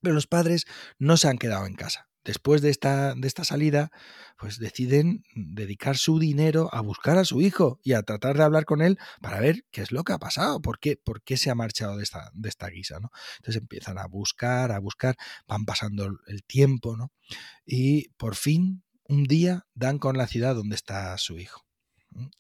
Pero 0.00 0.14
los 0.14 0.26
padres 0.26 0.64
no 0.98 1.16
se 1.16 1.28
han 1.28 1.38
quedado 1.38 1.66
en 1.66 1.74
casa. 1.74 2.09
Después 2.24 2.60
de 2.60 2.68
esta, 2.68 3.14
de 3.14 3.26
esta 3.26 3.44
salida, 3.44 3.90
pues 4.38 4.58
deciden 4.58 5.24
dedicar 5.34 5.96
su 5.96 6.18
dinero 6.18 6.68
a 6.72 6.82
buscar 6.82 7.16
a 7.16 7.24
su 7.24 7.40
hijo 7.40 7.80
y 7.82 7.94
a 7.94 8.02
tratar 8.02 8.36
de 8.36 8.42
hablar 8.42 8.66
con 8.66 8.82
él 8.82 8.98
para 9.22 9.40
ver 9.40 9.64
qué 9.70 9.80
es 9.80 9.90
lo 9.90 10.04
que 10.04 10.12
ha 10.12 10.18
pasado, 10.18 10.60
por 10.60 10.78
qué, 10.78 10.98
por 11.02 11.22
qué 11.22 11.38
se 11.38 11.50
ha 11.50 11.54
marchado 11.54 11.96
de 11.96 12.02
esta, 12.02 12.30
de 12.34 12.48
esta 12.50 12.68
guisa. 12.68 13.00
¿no? 13.00 13.10
Entonces 13.38 13.62
empiezan 13.62 13.96
a 13.96 14.06
buscar, 14.06 14.70
a 14.70 14.78
buscar, 14.78 15.16
van 15.46 15.64
pasando 15.64 16.10
el 16.26 16.44
tiempo, 16.44 16.96
¿no? 16.96 17.10
Y 17.64 18.10
por 18.10 18.36
fin, 18.36 18.82
un 19.04 19.24
día, 19.24 19.66
dan 19.74 19.98
con 19.98 20.18
la 20.18 20.26
ciudad 20.26 20.54
donde 20.54 20.76
está 20.76 21.16
su 21.18 21.38
hijo. 21.38 21.64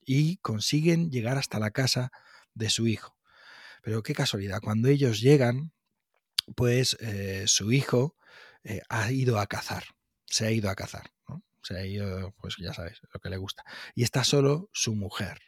Y 0.04 0.38
consiguen 0.38 1.10
llegar 1.10 1.38
hasta 1.38 1.58
la 1.58 1.70
casa 1.70 2.10
de 2.54 2.70
su 2.70 2.86
hijo. 2.86 3.16
Pero 3.82 4.02
qué 4.02 4.14
casualidad, 4.14 4.60
cuando 4.60 4.88
ellos 4.88 5.20
llegan, 5.20 5.72
pues 6.54 6.96
eh, 7.00 7.44
su 7.46 7.72
hijo 7.72 8.16
eh, 8.64 8.82
ha 8.88 9.10
ido 9.12 9.38
a 9.38 9.46
cazar, 9.46 9.84
se 10.26 10.46
ha 10.46 10.50
ido 10.50 10.70
a 10.70 10.74
cazar, 10.74 11.10
se 11.62 11.76
ha 11.76 11.86
ido, 11.86 12.34
pues 12.40 12.56
ya 12.58 12.72
sabes, 12.72 13.00
lo 13.12 13.20
que 13.20 13.30
le 13.30 13.36
gusta. 13.36 13.64
Y 13.94 14.02
está 14.02 14.24
solo 14.24 14.68
su 14.72 14.94
mujer, 14.94 15.38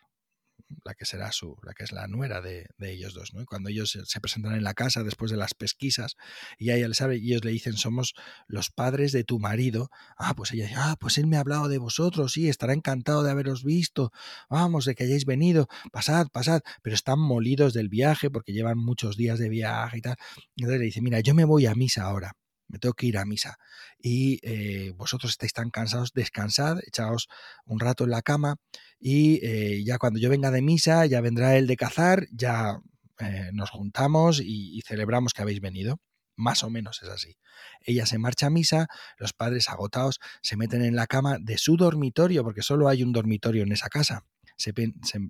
la 0.85 0.95
que 0.95 1.05
será 1.05 1.33
su, 1.33 1.57
la 1.63 1.75
que 1.75 1.85
es 1.85 1.93
la 1.93 2.07
nuera 2.07 2.41
de, 2.41 2.67
ellos 2.81 3.15
dos, 3.15 3.35
¿no? 3.35 3.43
Y 3.43 3.45
cuando 3.45 3.71
ellos 3.71 3.99
se, 4.05 4.21
presentan 4.21 4.55
en 4.55 4.65
la 4.65 4.75
casa 4.75 5.03
después 5.03 5.31
de 5.31 5.37
las 5.37 5.55
pesquisas 5.55 6.17
y 6.59 6.71
ella 6.71 6.89
les 6.89 6.97
sabe, 6.97 7.19
y 7.19 7.31
ellos 7.31 7.45
le 7.45 7.53
dicen, 7.53 7.75
somos 7.75 8.15
los 8.47 8.71
padres 8.71 9.13
de 9.13 9.25
tu 9.25 9.39
marido, 9.39 9.91
ah, 10.17 10.35
pues 10.35 10.53
ella 10.53 10.65
dice, 10.65 10.77
ah, 10.79 10.97
pues 10.99 11.19
él 11.19 11.27
me 11.27 11.37
ha 11.37 11.41
hablado 11.41 11.69
de 11.69 11.79
vosotros, 11.79 12.33
sí, 12.33 12.49
estará 12.49 12.73
encantado 12.73 13.23
de 13.23 13.31
haberos 13.31 13.65
visto, 13.65 14.11
vamos, 14.49 14.85
de 14.85 14.95
que 14.95 15.05
hayáis 15.05 15.27
venido, 15.27 15.69
pasad, 15.93 16.29
pasad, 16.33 16.61
pero 16.83 16.95
están 16.95 17.21
molidos 17.21 17.75
del 17.75 17.89
viaje 17.89 18.31
porque 18.31 18.53
llevan 18.53 18.79
muchos 18.79 19.17
días 19.17 19.39
de 19.39 19.49
viaje 19.49 19.99
y 19.99 20.01
tal. 20.01 20.17
entonces 20.57 20.81
le 20.81 20.87
dice, 20.87 21.01
mira, 21.01 21.21
yo 21.21 21.35
me 21.35 21.45
voy 21.45 21.67
a 21.67 21.75
misa 21.75 22.05
ahora 22.05 22.33
me 22.73 22.79
tengo 22.79 22.95
que 22.95 23.07
ir 23.07 23.19
a 23.19 23.25
misa. 23.25 23.59
Y 23.99 24.41
eh, 24.43 24.93
vosotros 24.97 25.31
estáis 25.31 25.53
tan 25.53 25.71
cansados, 25.71 26.13
descansad, 26.13 26.79
echaos 26.87 27.29
un 27.67 27.79
rato 27.79 28.05
en 28.05 28.11
la 28.11 28.23
cama 28.23 28.57
y 28.99 29.45
eh, 29.47 29.85
ya 29.85 29.99
cuando 29.99 30.19
yo 30.19 30.31
venga 30.31 30.51
de 30.51 30.63
misa, 30.63 31.07
ya 31.07 31.21
vendrá 31.21 31.57
el 31.57 31.67
de 31.67 31.77
cazar, 31.77 32.27
ya 32.33 32.81
eh, 33.21 33.51
nos 33.53 33.71
juntamos 33.71 34.41
y, 34.43 34.81
celebramos 34.87 35.35
que 35.35 35.43
habéis 35.43 35.61
venido. 35.61 36.01
Más 36.35 36.65
o 36.65 36.71
menos 36.71 37.03
es 37.03 37.11
así. 37.11 37.37
Ella 37.83 38.07
se 38.07 38.19
marcha 38.19 38.47
a 38.47 38.51
misa, 38.51 38.89
los 39.19 39.35
padres 39.35 39.69
agotados 39.69 40.19
se 40.41 40.57
meten 40.57 40.83
en 40.83 40.97
la 40.97 41.07
cama 41.07 41.37
de 41.39 41.59
su 41.59 41.77
dormitorio, 41.77 42.43
porque 42.43 42.63
solo 42.63 42.89
hay 42.89 43.03
un 43.03 43.13
dormitorio 43.13 43.63
en 43.65 43.73
esa 43.73 43.89
casa. 43.91 44.25
Se, 44.57 44.73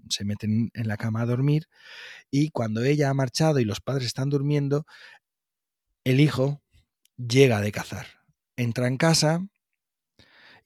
se, 0.08 0.24
meten 0.24 0.70
en 0.74 0.88
la 0.88 0.96
cama 0.96 1.22
a 1.22 1.26
dormir 1.26 1.66
y 2.30 2.50
cuando 2.50 2.84
ella 2.84 3.08
ha 3.08 3.14
marchado 3.14 3.60
y 3.60 3.64
los 3.64 3.80
padres 3.80 4.06
están 4.06 4.28
durmiendo, 4.28 4.84
el 6.04 6.20
hijo 6.20 6.61
llega 7.28 7.60
de 7.60 7.72
cazar. 7.72 8.06
Entra 8.56 8.86
en 8.86 8.96
casa 8.96 9.46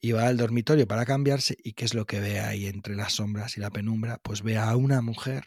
y 0.01 0.11
va 0.11 0.27
al 0.27 0.37
dormitorio 0.37 0.87
para 0.87 1.05
cambiarse 1.05 1.55
y 1.63 1.73
¿qué 1.73 1.85
es 1.85 1.93
lo 1.93 2.05
que 2.05 2.19
ve 2.19 2.39
ahí 2.39 2.67
entre 2.67 2.95
las 2.95 3.13
sombras 3.13 3.57
y 3.57 3.61
la 3.61 3.71
penumbra? 3.71 4.19
Pues 4.21 4.43
ve 4.43 4.57
a 4.57 4.75
una 4.75 5.01
mujer 5.01 5.45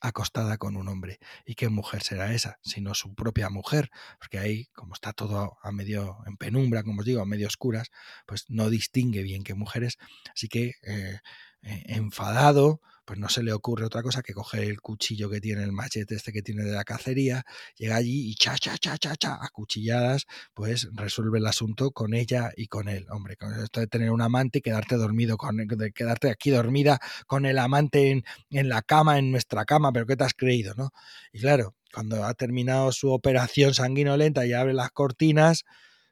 acostada 0.00 0.58
con 0.58 0.76
un 0.76 0.88
hombre. 0.88 1.18
¿Y 1.46 1.54
qué 1.54 1.70
mujer 1.70 2.02
será 2.02 2.32
esa? 2.34 2.58
Sino 2.62 2.94
su 2.94 3.14
propia 3.14 3.48
mujer, 3.48 3.90
porque 4.18 4.38
ahí, 4.38 4.66
como 4.74 4.92
está 4.92 5.14
todo 5.14 5.56
a 5.62 5.72
medio 5.72 6.18
en 6.26 6.36
penumbra, 6.36 6.82
como 6.82 7.00
os 7.00 7.06
digo, 7.06 7.22
a 7.22 7.26
medio 7.26 7.46
oscuras, 7.46 7.88
pues 8.26 8.44
no 8.48 8.68
distingue 8.68 9.22
bien 9.22 9.44
qué 9.44 9.54
mujeres. 9.54 9.96
Así 10.34 10.48
que 10.48 10.72
eh, 10.82 11.20
eh, 11.62 11.82
enfadado, 11.86 12.82
pues 13.04 13.18
no 13.18 13.28
se 13.28 13.42
le 13.42 13.52
ocurre 13.52 13.84
otra 13.84 14.02
cosa 14.02 14.22
que 14.22 14.32
coger 14.32 14.64
el 14.64 14.80
cuchillo 14.80 15.28
que 15.30 15.40
tiene, 15.40 15.62
el 15.62 15.72
machete 15.72 16.14
este 16.14 16.32
que 16.32 16.42
tiene 16.42 16.64
de 16.64 16.72
la 16.72 16.84
cacería, 16.84 17.44
llega 17.76 17.96
allí 17.96 18.30
y 18.30 18.34
cha, 18.34 18.56
cha, 18.56 18.76
cha, 18.78 18.96
cha, 18.98 19.16
cha, 19.16 19.34
a 19.34 19.48
cuchilladas, 19.50 20.26
pues 20.54 20.88
resuelve 20.92 21.38
el 21.38 21.46
asunto 21.46 21.90
con 21.90 22.14
ella 22.14 22.50
y 22.56 22.66
con 22.66 22.88
él. 22.88 23.06
Hombre, 23.10 23.36
con 23.36 23.52
esto 23.54 23.80
de 23.80 23.86
tener 23.86 24.10
un 24.10 24.22
amante 24.22 24.58
y 24.58 24.62
quedarte 24.62 24.96
dormido, 24.96 25.36
con, 25.36 25.56
de 25.56 25.92
quedarte 25.92 26.30
aquí 26.30 26.50
dormida 26.50 26.98
con 27.26 27.46
el 27.46 27.58
amante 27.58 28.10
en, 28.10 28.24
en 28.50 28.68
la 28.68 28.82
cama, 28.82 29.18
en 29.18 29.30
nuestra 29.30 29.64
cama, 29.64 29.92
pero 29.92 30.06
¿qué 30.06 30.16
te 30.16 30.24
has 30.24 30.34
creído, 30.34 30.74
no? 30.74 30.90
Y 31.32 31.40
claro, 31.40 31.74
cuando 31.92 32.24
ha 32.24 32.34
terminado 32.34 32.90
su 32.92 33.10
operación 33.12 33.74
sanguinolenta 33.74 34.46
y 34.46 34.52
abre 34.52 34.74
las 34.74 34.90
cortinas, 34.90 35.64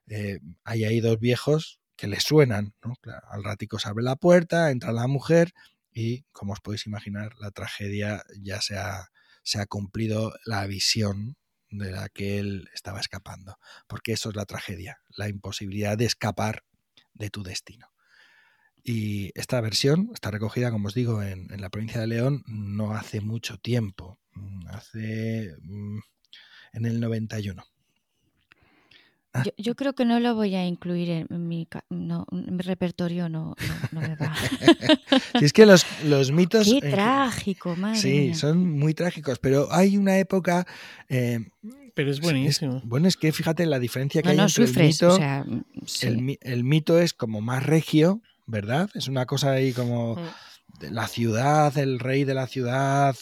eh, 0.06 0.40
hay 0.64 0.84
ahí 0.84 1.00
dos 1.00 1.18
viejos 1.18 1.80
que 1.96 2.06
le 2.06 2.20
suenan, 2.20 2.74
¿no? 2.84 2.94
al 3.30 3.44
ratico 3.44 3.78
se 3.78 3.88
abre 3.88 4.02
la 4.02 4.16
puerta, 4.16 4.70
entra 4.70 4.92
la 4.92 5.06
mujer 5.06 5.52
y, 5.92 6.22
como 6.32 6.52
os 6.52 6.60
podéis 6.60 6.86
imaginar, 6.86 7.34
la 7.38 7.50
tragedia 7.50 8.24
ya 8.40 8.60
se 8.60 8.76
ha, 8.76 9.66
cumplido 9.66 10.32
la 10.44 10.66
visión 10.66 11.36
de 11.70 11.90
la 11.90 12.08
que 12.08 12.38
él 12.38 12.68
estaba 12.74 13.00
escapando. 13.00 13.58
Porque 13.86 14.12
eso 14.12 14.30
es 14.30 14.36
la 14.36 14.46
tragedia, 14.46 15.00
la 15.16 15.28
imposibilidad 15.28 15.98
de 15.98 16.06
escapar 16.06 16.64
de 17.14 17.30
tu 17.30 17.42
destino. 17.42 17.88
Y 18.82 19.30
esta 19.38 19.60
versión 19.60 20.10
está 20.12 20.30
recogida, 20.30 20.70
como 20.70 20.88
os 20.88 20.94
digo, 20.94 21.22
en, 21.22 21.48
la 21.60 21.70
provincia 21.70 22.00
de 22.00 22.08
León 22.08 22.42
no 22.46 22.94
hace 22.94 23.20
mucho 23.20 23.58
tiempo, 23.58 24.18
mm, 24.32 24.68
hace 24.68 25.54
mm, 25.60 25.98
en 26.72 26.86
el 26.86 27.00
91. 27.00 27.64
Yo, 29.56 29.74
creo 29.74 29.94
que 29.94 30.04
no 30.04 30.20
lo 30.20 30.34
voy 30.34 30.54
a 30.54 30.66
incluir 30.66 31.08
en 31.10 31.48
mi, 31.48 31.66
no, 31.88 32.26
mi 32.30 32.58
repertorio, 32.58 33.30
no, 33.30 33.54
no, 33.90 34.00
me 34.00 34.14
va. 34.14 34.34
es 35.40 35.54
que 35.54 35.64
los, 35.64 35.86
mitos... 36.32 36.68
Qué 36.68 36.90
trágico, 36.90 37.74
madre 37.74 37.98
Sí, 37.98 38.34
son 38.34 38.78
muy 38.78 38.92
trágicos, 38.92 39.38
pero 39.38 39.72
hay 39.72 39.96
una 39.96 40.18
época... 40.18 40.66
Eh, 41.08 41.40
pero 41.94 42.10
es 42.10 42.20
buenísimo. 42.20 42.82
bueno, 42.84 43.08
es 43.08 43.16
que 43.16 43.32
fíjate 43.32 43.64
la 43.64 43.78
diferencia 43.78 44.22
que 44.22 44.30
hay 44.30 44.38
entre 44.38 44.64
el 44.64 44.76
mito... 44.76 45.18
el, 46.42 46.64
mito 46.64 46.98
es 46.98 47.14
como 47.14 47.40
más 47.40 47.64
regio, 47.64 48.20
¿verdad? 48.46 48.90
Es 48.94 49.08
una 49.08 49.24
cosa 49.24 49.52
ahí 49.52 49.72
como... 49.72 50.16
Mm. 50.16 50.28
De 50.80 50.90
la 50.90 51.06
ciudad, 51.06 51.76
el 51.78 51.98
rey 51.98 52.24
de 52.24 52.34
la 52.34 52.46
ciudad... 52.46 53.14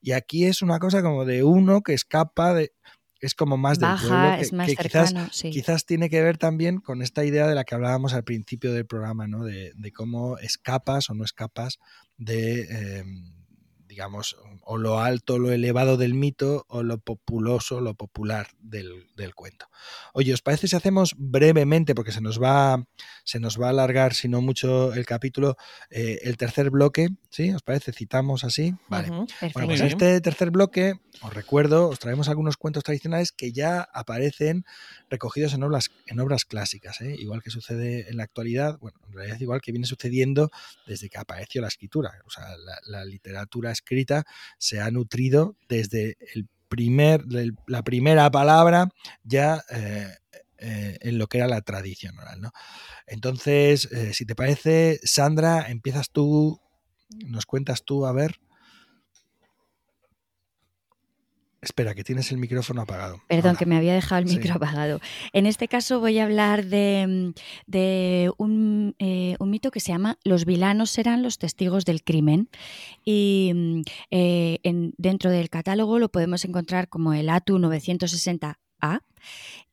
y 0.00 0.12
aquí 0.12 0.44
es 0.44 0.62
una 0.62 0.78
cosa 0.78 1.02
como 1.02 1.24
de 1.24 1.42
uno 1.42 1.82
que 1.82 1.94
escapa 1.94 2.54
de 2.54 2.72
es 3.20 3.34
como 3.34 3.56
más 3.56 3.78
del 3.78 3.90
pueblo, 3.98 4.36
que, 4.36 4.42
es 4.42 4.52
más 4.52 4.68
quizás, 4.68 5.14
sí. 5.32 5.50
quizás, 5.50 5.84
tiene 5.84 6.08
que 6.08 6.22
ver 6.22 6.38
también 6.38 6.78
con 6.78 7.02
esta 7.02 7.24
idea 7.24 7.46
de 7.46 7.54
la 7.54 7.64
que 7.64 7.74
hablábamos 7.74 8.14
al 8.14 8.24
principio 8.24 8.72
del 8.72 8.86
programa, 8.86 9.26
¿no? 9.26 9.44
de, 9.44 9.72
de 9.74 9.92
cómo 9.92 10.38
escapas 10.38 11.10
o 11.10 11.14
no 11.14 11.24
escapas 11.24 11.78
de, 12.16 12.98
em, 12.98 13.37
digamos, 13.98 14.36
o 14.62 14.78
lo 14.78 15.00
alto, 15.00 15.40
lo 15.40 15.50
elevado 15.50 15.96
del 15.96 16.14
mito, 16.14 16.64
o 16.68 16.84
lo 16.84 16.98
populoso, 16.98 17.80
lo 17.80 17.94
popular 17.94 18.46
del, 18.60 19.08
cuento. 19.34 19.66
Oye, 20.12 20.32
¿os 20.32 20.40
parece 20.40 20.68
si 20.68 20.76
hacemos 20.76 21.14
brevemente, 21.16 21.96
porque 21.96 22.12
se 22.12 22.20
nos 22.20 22.40
va, 22.40 22.86
se 23.24 23.40
nos 23.40 23.60
va 23.60 23.66
a 23.66 23.70
alargar, 23.70 24.14
si 24.14 24.28
no 24.28 24.40
mucho, 24.40 24.94
el 24.94 25.04
capítulo, 25.04 25.56
eh, 25.90 26.20
el 26.22 26.36
tercer 26.36 26.70
bloque? 26.70 27.08
¿Sí? 27.28 27.50
¿Os 27.52 27.62
parece? 27.62 27.92
Citamos 27.92 28.44
así. 28.44 28.72
Vale. 28.88 29.08
bueno, 29.08 29.26
pues 29.66 29.80
en 29.80 29.88
este 29.88 30.20
tercer 30.20 30.52
bloque, 30.52 30.94
os 31.20 31.34
recuerdo, 31.34 31.88
os 31.88 31.98
traemos 31.98 32.28
algunos 32.28 32.56
cuentos 32.56 32.84
tradicionales 32.84 33.32
que 33.32 33.50
ya 33.50 33.80
aparecen 33.92 34.64
recogidos 35.10 35.54
en 35.54 35.64
obras, 35.64 35.90
en 36.06 36.20
obras 36.20 36.44
clásicas, 36.44 37.00
¿eh? 37.00 37.16
igual 37.18 37.42
que 37.42 37.50
sucede 37.50 38.08
en 38.08 38.16
la 38.16 38.22
actualidad, 38.22 38.78
bueno, 38.78 39.00
en 39.08 39.14
realidad 39.14 39.40
igual 39.40 39.60
que 39.60 39.72
viene 39.72 39.86
sucediendo 39.86 40.50
desde 40.86 41.08
que 41.08 41.18
apareció 41.18 41.60
la 41.60 41.68
escritura, 41.68 42.12
o 42.24 42.30
sea, 42.30 42.56
la, 42.58 42.78
la 42.86 43.04
literatura 43.04 43.72
escrita 43.72 43.87
se 44.58 44.80
ha 44.80 44.90
nutrido 44.90 45.56
desde 45.68 46.16
el 46.34 46.48
primer, 46.68 47.24
la 47.66 47.82
primera 47.82 48.30
palabra 48.30 48.88
ya 49.24 49.62
eh, 49.70 50.14
eh, 50.58 50.98
en 51.00 51.18
lo 51.18 51.26
que 51.26 51.38
era 51.38 51.46
la 51.46 51.62
tradición 51.62 52.18
oral. 52.18 52.40
¿no? 52.40 52.52
Entonces, 53.06 53.88
eh, 53.92 54.12
si 54.12 54.26
te 54.26 54.34
parece, 54.34 55.00
Sandra, 55.02 55.68
empiezas 55.68 56.10
tú, 56.10 56.60
nos 57.26 57.46
cuentas 57.46 57.84
tú, 57.84 58.06
a 58.06 58.12
ver. 58.12 58.40
Espera, 61.60 61.94
que 61.94 62.04
tienes 62.04 62.30
el 62.30 62.38
micrófono 62.38 62.82
apagado. 62.82 63.20
Perdón, 63.26 63.56
que 63.56 63.66
me 63.66 63.76
había 63.76 63.92
dejado 63.92 64.20
el 64.20 64.26
micro 64.26 64.54
apagado. 64.54 65.00
En 65.32 65.44
este 65.44 65.66
caso 65.66 65.98
voy 65.98 66.18
a 66.18 66.24
hablar 66.24 66.66
de, 66.66 67.34
eh, 67.72 68.30
un, 68.38 68.94
mito 69.40 69.70
que 69.72 69.80
se 69.80 69.90
llama 69.90 70.18
Los 70.22 70.44
vilanos 70.44 70.90
serán 70.90 71.22
los 71.22 71.38
testigos 71.38 71.84
del 71.84 72.04
crimen. 72.04 72.48
Y 73.04 73.82
eh, 74.12 74.60
dentro 74.96 75.30
del 75.30 75.50
catálogo 75.50 75.98
lo 75.98 76.10
podemos 76.10 76.44
encontrar 76.44 76.88
como 76.88 77.12
el 77.12 77.28
ATU 77.28 77.58
960 77.58 78.58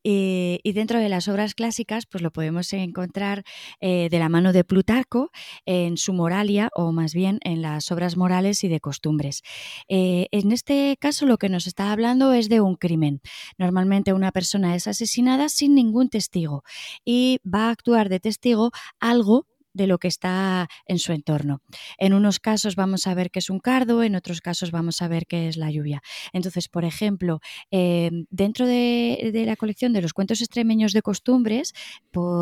Eh, 0.04 0.60
y 0.64 0.74
dentro 0.74 1.00
de 1.00 1.10
las 1.10 1.28
obras 1.28 1.56
clásicas, 1.56 2.06
pues 2.06 2.22
lo 2.22 2.32
podemos 2.32 2.72
encontrar 2.74 3.44
eh, 3.80 4.08
de 4.12 4.20
la 4.20 4.30
mano 4.30 4.54
de 4.54 4.64
Plutarco 4.64 5.32
en 5.66 5.98
su 5.98 6.14
Moralia, 6.14 6.70
o 6.76 6.92
más 6.92 7.16
bien 7.16 7.40
en 7.42 7.64
las 7.64 7.92
obras 7.92 8.16
morales 8.16 8.64
y 8.64 8.68
de 8.68 8.80
costumbres. 8.80 9.42
Eh, 9.88 10.28
en 10.32 10.52
este 10.52 10.96
caso, 11.00 11.26
lo 11.26 11.38
que 11.38 11.50
nos 11.50 11.66
está 11.66 11.92
hablando 11.92 12.34
es 12.34 12.50
de 12.50 12.62
un 12.62 12.76
crimen. 12.76 13.22
Normalmente 13.58 14.14
una 14.14 14.32
persona 14.32 14.76
es 14.76 14.88
asesinada 14.88 15.50
sin 15.50 15.74
ningún 15.74 16.10
testigo 16.10 16.64
y 17.04 17.40
va 17.44 17.68
a 17.68 17.72
actuar 17.72 18.10
de 18.10 18.20
testigo 18.20 18.72
algo 19.00 19.48
de 19.76 19.88
lo 19.88 20.00
que 20.00 20.08
está 20.08 20.68
en 20.88 20.98
su 20.98 21.12
entorno. 21.12 21.62
En 21.98 22.14
unos 22.14 22.40
casos 22.40 22.76
vamos 22.76 23.06
a 23.08 23.14
ver 23.14 23.30
que 23.30 23.40
es 23.40 23.50
un 23.50 23.60
cardo, 23.60 24.02
en 24.02 24.16
otros 24.16 24.42
casos 24.42 24.72
vamos 24.72 25.02
a 25.02 25.08
ver 25.08 25.28
que 25.28 25.48
es 25.48 25.58
la 25.58 25.70
lluvia. 25.70 26.02
Entonces, 26.34 26.70
por 26.70 26.86
ejemplo, 26.86 27.42
eh, 27.72 28.10
dentro 28.30 28.66
de, 28.66 29.44
la 29.46 29.56
colección 29.58 29.94
de 29.94 30.02
los 30.02 30.14
cuentos 30.14 30.42
extremeños 30.42 30.94
de 30.94 31.02
costumbres, 31.02 31.74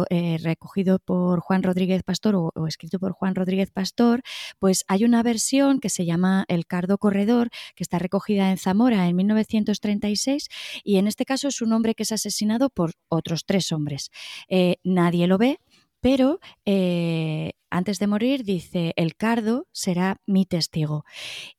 eh, 0.09 0.37
recogido 0.41 0.99
por 0.99 1.39
Juan 1.39 1.63
Rodríguez 1.63 2.03
Pastor 2.03 2.35
o, 2.35 2.67
escrito 2.67 2.99
por 2.99 3.13
Juan 3.13 3.33
Rodríguez 3.33 3.71
Pastor, 3.71 4.21
pues 4.59 4.85
hay 4.87 5.03
una 5.03 5.23
versión 5.23 5.79
que 5.79 5.89
se 5.89 6.05
llama 6.05 6.45
El 6.47 6.67
Cardo 6.67 6.97
Corredor, 6.99 7.49
que 7.75 7.83
está 7.83 7.97
recogida 7.97 8.51
en 8.51 8.57
Zamora 8.57 9.07
en 9.07 9.15
1936 9.15 10.49
y 10.83 10.97
en 10.97 11.07
este 11.07 11.25
caso 11.25 11.47
es 11.47 11.61
un 11.61 11.73
hombre 11.73 11.95
que 11.95 12.03
es 12.03 12.11
asesinado 12.11 12.69
por 12.69 12.91
otros 13.09 13.45
tres 13.45 13.71
hombres. 13.71 14.11
Eh, 14.47 14.77
nadie 14.83 15.25
lo 15.25 15.39
ve, 15.39 15.59
pero 16.03 16.41
eh, 16.65 17.53
antes 17.69 17.97
de 17.97 18.07
morir 18.07 18.43
dice, 18.43 18.91
el 18.97 19.15
cardo 19.15 19.69
será 19.71 20.17
mi 20.27 20.45
testigo. 20.45 21.05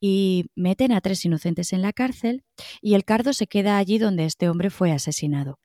Y 0.00 0.50
meten 0.54 0.92
a 0.92 1.00
tres 1.00 1.24
inocentes 1.24 1.72
en 1.72 1.80
la 1.80 1.94
cárcel 1.94 2.44
y 2.80 2.94
el 2.94 3.04
cardo 3.04 3.32
se 3.32 3.46
queda 3.46 3.78
allí 3.78 3.98
donde 3.98 4.24
este 4.24 4.48
hombre 4.48 4.70
fue 4.70 4.92
asesinado. 4.92 5.58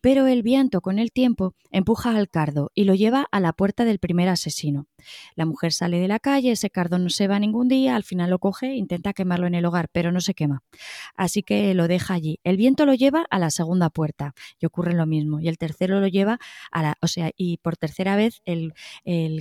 Pero 0.00 0.26
el 0.26 0.42
viento 0.42 0.80
con 0.80 0.98
el 0.98 1.12
tiempo 1.12 1.54
empuja 1.70 2.16
al 2.16 2.28
cardo 2.28 2.70
y 2.74 2.84
lo 2.84 2.94
lleva 2.94 3.26
a 3.30 3.40
la 3.40 3.52
puerta 3.52 3.84
del 3.84 3.98
primer 3.98 4.28
asesino. 4.28 4.86
La 5.34 5.46
mujer 5.46 5.72
sale 5.72 5.98
de 5.98 6.08
la 6.08 6.18
calle, 6.18 6.52
ese 6.52 6.70
cardo 6.70 6.98
no 6.98 7.10
se 7.10 7.28
va 7.28 7.38
ningún 7.38 7.68
día, 7.68 7.96
al 7.96 8.04
final 8.04 8.30
lo 8.30 8.38
coge, 8.38 8.74
intenta 8.74 9.12
quemarlo 9.12 9.46
en 9.46 9.54
el 9.54 9.64
hogar, 9.64 9.88
pero 9.92 10.12
no 10.12 10.20
se 10.20 10.34
quema. 10.34 10.62
Así 11.14 11.42
que 11.42 11.74
lo 11.74 11.88
deja 11.88 12.14
allí. 12.14 12.40
El 12.44 12.56
viento 12.56 12.86
lo 12.86 12.94
lleva 12.94 13.26
a 13.30 13.38
la 13.38 13.50
segunda 13.50 13.90
puerta 13.90 14.34
y 14.60 14.66
ocurre 14.66 14.94
lo 14.94 15.06
mismo. 15.06 15.40
Y 15.40 15.48
el 15.48 15.58
tercero 15.58 16.00
lo 16.00 16.08
lleva 16.08 16.38
a 16.70 16.82
la, 16.82 16.94
o 17.00 17.08
sea, 17.08 17.30
y 17.36 17.58
por 17.58 17.76
tercera 17.76 18.16
vez 18.16 18.42
el, 18.44 18.72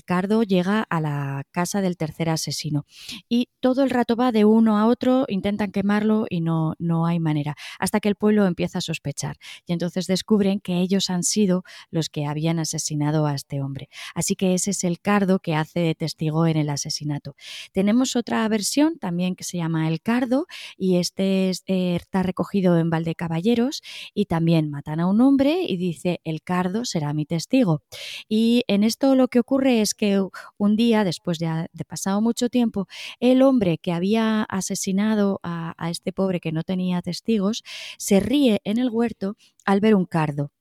cardo 0.05 0.43
llega 0.43 0.81
a 0.81 1.01
la 1.01 1.43
casa 1.51 1.81
del 1.81 1.97
tercer 1.97 2.29
asesino. 2.29 2.85
Y 3.29 3.49
todo 3.59 3.83
el 3.83 3.89
rato 3.89 4.15
va 4.15 4.31
de 4.31 4.45
uno 4.45 4.77
a 4.77 4.87
otro, 4.87 5.25
intentan 5.27 5.71
quemarlo 5.71 6.25
y 6.29 6.41
no, 6.41 6.75
no 6.79 6.94
hay 7.03 7.19
manera, 7.19 7.55
hasta 7.79 7.99
que 7.99 8.09
el 8.09 8.15
pueblo 8.15 8.45
empieza 8.45 8.77
a 8.77 8.81
sospechar. 8.81 9.37
Y 9.65 9.73
entonces 9.73 10.07
descubren 10.07 10.59
que 10.59 10.79
ellos 10.79 11.09
han 11.09 11.23
sido 11.23 11.63
los 11.89 12.09
que 12.09 12.25
habían 12.25 12.59
asesinado 12.59 13.25
a 13.25 13.33
este 13.33 13.61
hombre. 13.61 13.89
Así 14.13 14.35
que 14.35 14.53
ese 14.53 14.71
es 14.71 14.83
el 14.83 14.99
cardo 14.99 15.39
que 15.39 15.55
hace 15.55 15.79
de 15.79 15.95
testigo 15.95 16.45
en 16.47 16.57
el 16.57 16.69
asesinato. 16.69 17.35
Tenemos 17.71 18.15
otra 18.15 18.47
versión 18.47 18.97
también 18.99 19.35
que 19.35 19.43
se 19.43 19.57
llama 19.57 19.87
El 19.87 20.01
Cardo 20.01 20.45
y 20.77 20.97
este 20.97 21.49
eh, 21.49 21.95
está 21.95 22.23
recogido 22.23 22.77
en 22.77 22.89
Valdecaballeros 22.89 23.81
y 24.13 24.25
también 24.25 24.69
matan 24.69 24.99
a 24.99 25.07
un 25.07 25.21
hombre 25.21 25.63
y 25.67 25.77
dice 25.77 26.21
el 26.23 26.41
Cardo 26.41 26.85
será 26.85 27.13
mi 27.13 27.25
testigo. 27.25 27.81
Y 28.29 28.63
en 28.67 28.83
esto 28.83 29.15
lo 29.15 29.27
que 29.27 29.39
ocurre 29.39 29.81
es 29.81 29.93
que 29.93 30.21
un 30.57 30.75
día, 30.75 31.03
después 31.03 31.39
de, 31.39 31.67
pasado 31.87 32.21
mucho 32.21 32.49
tiempo, 32.49 32.87
el 33.19 33.41
hombre 33.41 33.77
que 33.77 33.91
había 33.91 34.43
asesinado 34.43 35.39
a 35.43 35.89
este 35.89 36.11
pobre 36.11 36.39
que 36.39 36.51
no 36.51 36.63
tenía 36.63 36.84
testigos 37.01 37.63
se 37.97 38.19
ríe 38.19 38.61
en 38.63 38.77
el 38.77 38.89
huerto 38.89 39.37
al 39.65 39.79
ver 39.79 39.95
un 39.95 40.05
cardo, 40.05 40.51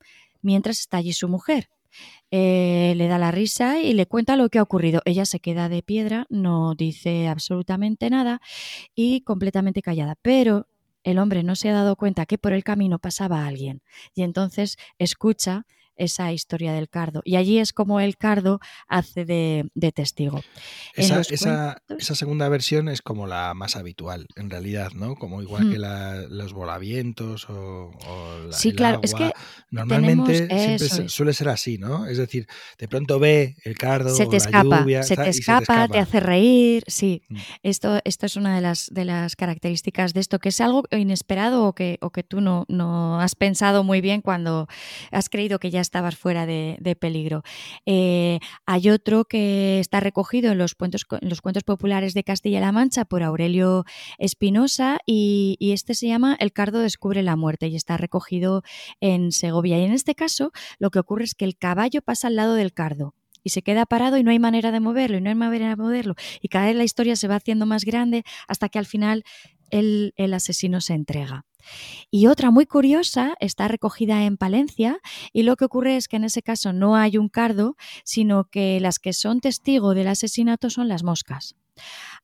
mientras 0.43 0.81
está 0.81 0.99
allí 0.99 1.13
su 1.13 1.29
mujer. 1.29 1.69
Eh, 2.31 2.95
le 2.97 3.07
da 3.07 3.19
la 3.19 3.31
risa 3.31 3.81
y 3.81 3.93
le 3.93 4.07
cuenta 4.07 4.35
lo 4.35 4.49
que 4.49 4.59
ha 4.59 4.63
ocurrido. 4.63 5.01
Ella 5.05 5.25
se 5.25 5.39
queda 5.39 5.69
de 5.69 5.83
piedra, 5.83 6.27
no 6.31 6.75
dice 6.75 7.29
absolutamente 7.29 8.11
nada 8.11 8.41
y 8.95 9.21
completamente 9.21 9.83
callada. 9.83 10.17
Pero 10.21 10.67
el 11.05 11.19
hombre 11.19 11.43
no 11.43 11.55
se 11.55 11.69
ha 11.69 11.75
dado 11.75 11.97
cuenta 11.97 12.27
que 12.27 12.39
por 12.39 12.53
el 12.53 12.65
camino 12.65 12.99
pasaba 12.99 13.47
alguien 13.47 13.83
y 14.15 14.23
entonces 14.23 14.79
escucha 14.99 15.67
esa 15.97 16.33
historia 16.33 16.73
del 16.73 16.89
cardo. 16.89 17.23
Y 17.25 17.37
allí 17.37 17.59
es 17.59 17.73
como 17.73 18.01
el 18.01 18.17
cardo 18.17 18.61
hace 18.89 19.25
de, 19.25 19.93
testigo. 19.95 20.41
Esa, 20.95 21.21
esa, 21.21 22.15
segunda 22.15 22.49
versión 22.49 22.89
es 22.89 23.03
como 23.03 23.27
la 23.27 23.55
más 23.55 23.77
habitual, 23.77 24.27
en 24.37 24.51
realidad, 24.51 24.93
¿no? 24.95 25.15
Como 25.15 25.43
igual 25.43 25.71
que 25.71 25.79
los 25.79 26.53
volavientos 26.53 27.47
o, 27.49 27.91
la, 28.49 28.57
Sí, 28.57 28.73
claro, 28.73 29.01
es 29.03 29.15
que 29.15 29.33
normalmente 29.71 30.47
siempre 30.47 31.09
suele 31.09 31.33
ser 31.33 31.49
así, 31.49 31.79
¿no? 31.79 32.07
Es 32.07 32.19
decir, 32.19 32.47
de 32.79 32.89
pronto 32.89 33.19
ve 33.19 33.57
el 33.65 33.77
cardo, 33.77 34.15
se 34.15 34.27
te 34.27 34.37
escapa, 34.37 34.85
se, 35.03 35.17
te 35.17 35.29
escapa, 35.29 35.89
te 35.89 35.99
hace 35.99 36.21
reír, 36.21 36.85
sí. 36.87 37.23
Mm. 37.29 37.37
Esto, 37.63 38.01
esto 38.05 38.27
es 38.27 38.37
una 38.37 38.55
de 38.55 38.61
las, 38.61 38.89
de 38.91 39.05
las 39.05 39.37
características 39.37 40.15
de 40.15 40.21
esto, 40.21 40.39
que 40.39 40.49
es 40.51 40.61
algo 40.61 40.85
inesperado 40.91 41.65
o 41.65 41.75
que, 41.75 41.99
o 42.01 42.11
que 42.11 42.23
tú 42.23 42.41
no, 42.41 42.65
no 42.69 43.21
has 43.21 43.35
pensado 43.35 43.85
muy 43.85 44.01
bien 44.01 44.21
cuando 44.21 44.69
has 45.11 45.29
creído 45.29 45.59
que 45.59 45.71
ya 45.71 45.81
estabas 45.85 46.17
fuera 46.17 46.47
de, 46.47 46.97
peligro. 47.01 47.43
Eh, 47.87 48.41
hay 48.67 48.91
otro 48.91 49.25
que 49.25 49.79
está 49.81 50.01
recogido 50.01 50.53
en 50.53 50.59
los, 50.59 50.75
cuentos, 50.75 51.07
los 51.21 51.41
cuentos 51.41 51.63
populares 51.63 52.15
de 52.15 52.25
Castilla-La 52.25 52.73
Mancha 52.73 53.05
por 53.05 53.23
Aurelio 53.23 53.85
Espinosa 54.19 54.99
y, 55.07 55.57
este 55.61 55.95
se 55.95 56.07
llama 56.07 56.37
El 56.39 56.53
cardo 56.53 56.81
descubre 56.81 57.23
la 57.23 57.37
muerte 57.37 57.67
y 57.69 57.77
está 57.77 57.97
recogido 57.97 58.63
en 59.01 59.33
Segovia. 59.33 59.79
Y 59.79 59.85
en 59.85 59.93
este 59.93 60.15
caso 60.15 60.53
lo 60.79 60.91
que 60.91 60.99
ocurre 60.99 61.25
es 61.25 61.35
que 61.35 61.45
el 61.45 61.57
caballo 61.57 62.03
pasa 62.03 62.29
al 62.29 62.37
lado 62.37 62.55
del 62.55 62.73
cardo 62.73 63.15
y 63.45 63.51
se 63.51 63.63
queda 63.63 63.87
parado 63.87 64.17
y 64.17 64.25
no 64.25 64.31
hay 64.31 64.39
manera 64.39 64.73
de 64.73 64.81
moverlo 64.81 65.19
y 65.19 65.21
no 65.21 65.29
hay 65.29 65.35
manera 65.35 65.69
de 65.69 65.77
moverlo 65.77 66.15
y 66.41 66.49
cada 66.49 66.67
vez 66.67 66.77
la 66.77 66.85
historia 66.85 67.15
se 67.15 67.29
va 67.29 67.37
haciendo 67.37 67.67
más 67.67 67.85
grande 67.85 68.25
hasta 68.49 68.69
que 68.69 68.79
al 68.79 68.87
final 68.87 69.25
el, 69.71 70.13
asesino 70.33 70.81
se 70.81 70.95
entrega. 70.95 71.45
Y 72.11 72.27
otra 72.27 72.51
muy 72.51 72.67
curiosa 72.67 73.35
está 73.41 73.69
recogida 73.69 74.25
en 74.25 74.37
Palencia 74.37 74.99
y 75.33 75.45
lo 75.45 75.57
que 75.57 75.65
ocurre 75.65 75.97
es 75.97 76.09
que 76.09 76.17
en 76.17 76.25
ese 76.25 76.43
caso 76.43 76.73
no 76.73 76.95
hay 76.95 77.17
un 77.17 77.29
cardo, 77.29 77.77
sino 78.05 78.45
que 78.45 78.81
las 78.81 78.99
que 78.99 79.15
son 79.15 79.41
testigo 79.41 79.95
del 79.95 80.09
asesinato 80.09 80.69
son 80.69 80.89
las 80.89 81.03
moscas. 81.03 81.57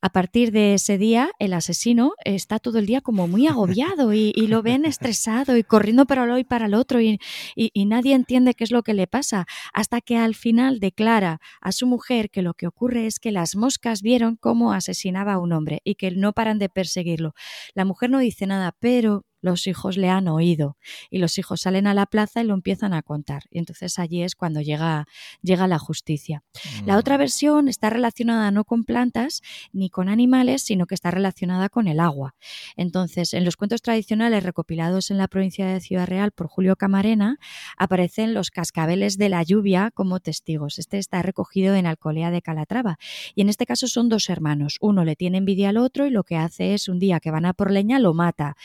A 0.02 0.08
partir 0.10 0.50
de 0.50 0.74
ese 0.74 0.96
día, 0.96 1.30
el 1.38 1.52
asesino 1.52 2.14
está 2.24 2.58
todo 2.58 2.78
el 2.78 2.86
día 2.86 3.00
como 3.02 3.28
muy 3.28 3.46
agobiado 3.46 4.14
y, 4.14 4.32
lo 4.50 4.62
ven 4.62 4.84
estresado 4.84 5.56
y 5.56 5.62
corriendo 5.62 6.06
para 6.06 6.26
lo 6.26 6.38
y 6.38 6.44
para 6.44 6.66
el 6.66 6.74
otro 6.74 7.00
y, 7.00 7.20
y, 7.54 7.84
nadie 7.84 8.14
entiende 8.14 8.54
qué 8.54 8.64
es 8.64 8.70
lo 8.70 8.82
que 8.82 8.94
le 8.94 9.06
pasa, 9.06 9.46
hasta 9.72 10.00
que 10.00 10.16
al 10.16 10.34
final 10.34 10.80
declara 10.80 11.40
a 11.60 11.72
su 11.72 11.86
mujer 11.86 12.30
que 12.30 12.42
lo 12.42 12.54
que 12.54 12.66
ocurre 12.66 13.06
es 13.06 13.20
que 13.20 13.30
las 13.30 13.56
moscas 13.56 14.02
vieron 14.02 14.36
cómo 14.36 14.72
asesinaba 14.72 15.34
a 15.34 15.38
un 15.38 15.52
hombre 15.52 15.80
y 15.84 15.96
que 15.96 16.10
no 16.10 16.32
paran 16.32 16.58
de 16.58 16.68
perseguirlo. 16.68 17.34
La 17.74 17.84
mujer 17.84 18.10
no 18.10 18.18
dice 18.18 18.46
nada, 18.46 18.74
pero 18.80 19.24
los 19.40 19.66
hijos 19.66 19.96
le 19.96 20.08
han 20.08 20.28
oído 20.28 20.76
y 21.10 21.18
los 21.18 21.38
hijos 21.38 21.62
salen 21.62 21.86
a 21.86 21.94
la 21.94 22.06
plaza 22.06 22.42
y 22.42 22.44
lo 22.44 22.54
empiezan 22.54 22.92
a 22.92 23.02
contar. 23.02 23.44
Y 23.50 23.58
entonces 23.58 23.98
allí 23.98 24.22
es 24.22 24.34
cuando 24.34 24.60
llega, 24.60 25.06
llega 25.42 25.66
la 25.66 25.78
justicia. 25.78 26.42
La 26.86 26.98
otra 26.98 27.16
mm. 27.16 27.18
versión 27.18 27.68
está 27.68 27.90
relacionada 27.90 28.50
no 28.50 28.64
con 28.64 28.84
plantas 28.84 29.42
ni 29.72 29.90
con 29.90 30.08
animales, 30.08 30.62
sino 30.62 30.86
que 30.86 30.94
está 30.94 31.10
relacionada 31.10 31.68
con 31.68 31.88
el 31.88 32.00
agua. 32.00 32.34
Entonces, 32.76 33.34
en 33.34 33.44
los 33.44 33.56
cuentos 33.56 33.82
tradicionales 33.82 34.42
recopilados 34.42 35.10
en 35.10 35.18
la 35.18 35.28
provincia 35.28 35.66
de 35.66 35.80
Ciudad 35.80 36.06
Real 36.06 36.32
por 36.32 36.46
Julio 36.46 36.76
Camarena, 36.76 37.38
aparecen 37.76 38.34
los 38.34 38.50
cascabeles 38.50 39.18
de 39.18 39.28
la 39.28 39.42
lluvia 39.42 39.90
como 39.92 40.20
testigos. 40.20 40.78
Este 40.78 40.98
está 40.98 41.22
recogido 41.22 41.74
en 41.74 41.86
Alcolea 41.86 42.30
de 42.30 42.42
Calatrava. 42.42 42.98
Y 43.34 43.42
en 43.42 43.48
este 43.48 43.66
caso 43.66 43.86
son 43.86 44.08
dos 44.08 44.28
hermanos. 44.28 44.76
Uno 44.80 45.04
le 45.04 45.16
tiene 45.16 45.38
envidia 45.38 45.70
al 45.70 45.76
otro 45.76 46.06
y 46.06 46.10
lo 46.10 46.24
que 46.24 46.36
hace 46.36 46.74
es 46.74 46.88
un 46.88 46.98
día 46.98 47.20
que 47.20 47.30
van 47.30 47.46
a 47.46 47.52
por 47.52 47.70
leña 47.70 47.98
lo 47.98 48.14
mata 48.14 48.56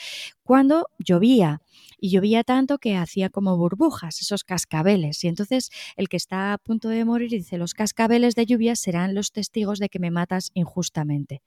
cuando 0.45 0.89
llovía 0.99 1.59
y 1.99 2.09
llovía 2.09 2.43
tanto 2.43 2.77
que 2.77 2.95
hacía 2.95 3.29
como 3.29 3.57
burbujas, 3.57 4.21
esos 4.21 4.43
cascabeles. 4.43 5.23
Y 5.23 5.27
entonces 5.27 5.69
el 5.95 6.09
que 6.09 6.17
está 6.17 6.53
a 6.53 6.57
punto 6.57 6.89
de 6.89 7.05
morir 7.05 7.29
dice, 7.29 7.57
los 7.57 7.73
cascabeles 7.73 8.35
de 8.35 8.45
lluvia 8.45 8.75
serán 8.75 9.15
los 9.15 9.31
testigos 9.31 9.79
de 9.79 9.89
que 9.89 9.99
me 9.99 10.11
matas 10.11 10.51
injustamente. 10.53 11.41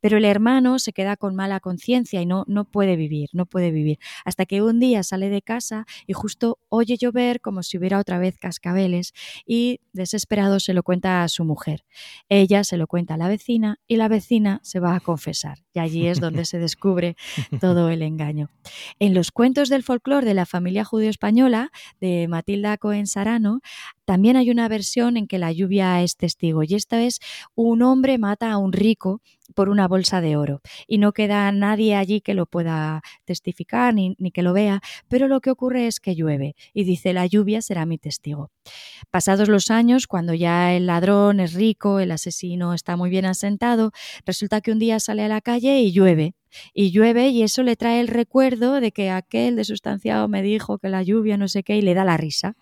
Pero 0.00 0.18
el 0.18 0.24
hermano 0.24 0.78
se 0.78 0.92
queda 0.92 1.16
con 1.16 1.34
mala 1.34 1.60
conciencia 1.60 2.20
y 2.20 2.26
no, 2.26 2.44
no 2.46 2.64
puede 2.64 2.96
vivir, 2.96 3.28
no 3.32 3.46
puede 3.46 3.70
vivir, 3.70 3.98
hasta 4.24 4.46
que 4.46 4.62
un 4.62 4.80
día 4.80 5.02
sale 5.02 5.28
de 5.28 5.42
casa 5.42 5.86
y 6.06 6.12
justo 6.12 6.58
oye 6.68 6.96
llover 6.96 7.40
como 7.40 7.62
si 7.62 7.78
hubiera 7.78 7.98
otra 7.98 8.18
vez 8.18 8.38
cascabeles 8.38 9.12
y 9.46 9.80
desesperado 9.92 10.60
se 10.60 10.74
lo 10.74 10.82
cuenta 10.82 11.22
a 11.22 11.28
su 11.28 11.44
mujer. 11.44 11.84
Ella 12.28 12.64
se 12.64 12.76
lo 12.76 12.86
cuenta 12.86 13.14
a 13.14 13.16
la 13.16 13.28
vecina 13.28 13.80
y 13.86 13.96
la 13.96 14.08
vecina 14.08 14.60
se 14.62 14.80
va 14.80 14.94
a 14.94 15.00
confesar. 15.00 15.58
Y 15.74 15.78
allí 15.80 16.06
es 16.06 16.20
donde 16.20 16.44
se 16.44 16.58
descubre 16.58 17.16
todo 17.60 17.88
el 17.90 18.02
engaño. 18.02 18.50
En 18.98 19.14
los 19.14 19.30
cuentos 19.30 19.67
del 19.68 19.82
folclore 19.82 20.26
de 20.26 20.34
la 20.34 20.46
familia 20.46 20.84
judío-española 20.84 21.70
de 22.00 22.26
Matilda 22.28 22.76
Cohen 22.78 23.06
Sarano, 23.06 23.60
también 24.08 24.38
hay 24.38 24.50
una 24.50 24.68
versión 24.68 25.18
en 25.18 25.26
que 25.26 25.36
la 25.36 25.52
lluvia 25.52 26.00
es 26.00 26.16
testigo 26.16 26.62
y 26.62 26.74
esta 26.74 27.02
es 27.02 27.20
un 27.54 27.82
hombre 27.82 28.16
mata 28.16 28.50
a 28.50 28.56
un 28.56 28.72
rico 28.72 29.20
por 29.54 29.68
una 29.68 29.86
bolsa 29.86 30.22
de 30.22 30.34
oro 30.34 30.62
y 30.86 30.96
no 30.96 31.12
queda 31.12 31.52
nadie 31.52 31.94
allí 31.94 32.22
que 32.22 32.32
lo 32.32 32.46
pueda 32.46 33.02
testificar 33.26 33.92
ni, 33.92 34.16
ni, 34.18 34.30
que 34.30 34.40
lo 34.40 34.54
vea, 34.54 34.80
pero 35.08 35.28
lo 35.28 35.42
que 35.42 35.50
ocurre 35.50 35.86
es 35.86 36.00
que 36.00 36.14
llueve 36.14 36.56
y 36.72 36.84
dice 36.84 37.12
la 37.12 37.26
lluvia 37.26 37.60
será 37.60 37.84
mi 37.84 37.98
testigo. 37.98 38.50
Pasados 39.10 39.50
los 39.50 39.70
años, 39.70 40.06
cuando 40.06 40.32
ya 40.32 40.72
el 40.72 40.86
ladrón 40.86 41.38
es 41.38 41.52
rico, 41.52 42.00
el 42.00 42.10
asesino 42.10 42.72
está 42.72 42.96
muy 42.96 43.10
bien 43.10 43.26
asentado, 43.26 43.92
resulta 44.24 44.62
que 44.62 44.72
un 44.72 44.78
día 44.78 45.00
sale 45.00 45.22
a 45.22 45.28
la 45.28 45.42
calle 45.42 45.80
y 45.80 45.92
llueve 45.92 46.34
y 46.72 46.90
llueve 46.90 47.28
y 47.28 47.42
eso 47.42 47.62
le 47.62 47.76
trae 47.76 48.00
el 48.00 48.08
recuerdo 48.08 48.80
de 48.80 48.92
que 48.92 49.10
aquel 49.10 49.56
de 49.56 49.64
sustanciado 49.64 50.28
me 50.28 50.42
dijo 50.42 50.78
que 50.78 50.88
la 50.88 51.02
lluvia 51.02 51.36
no 51.36 51.48
sé 51.48 51.62
qué 51.62 51.76
y 51.76 51.82
le 51.82 51.94
da 51.94 52.04
la 52.04 52.16
risa. 52.16 52.56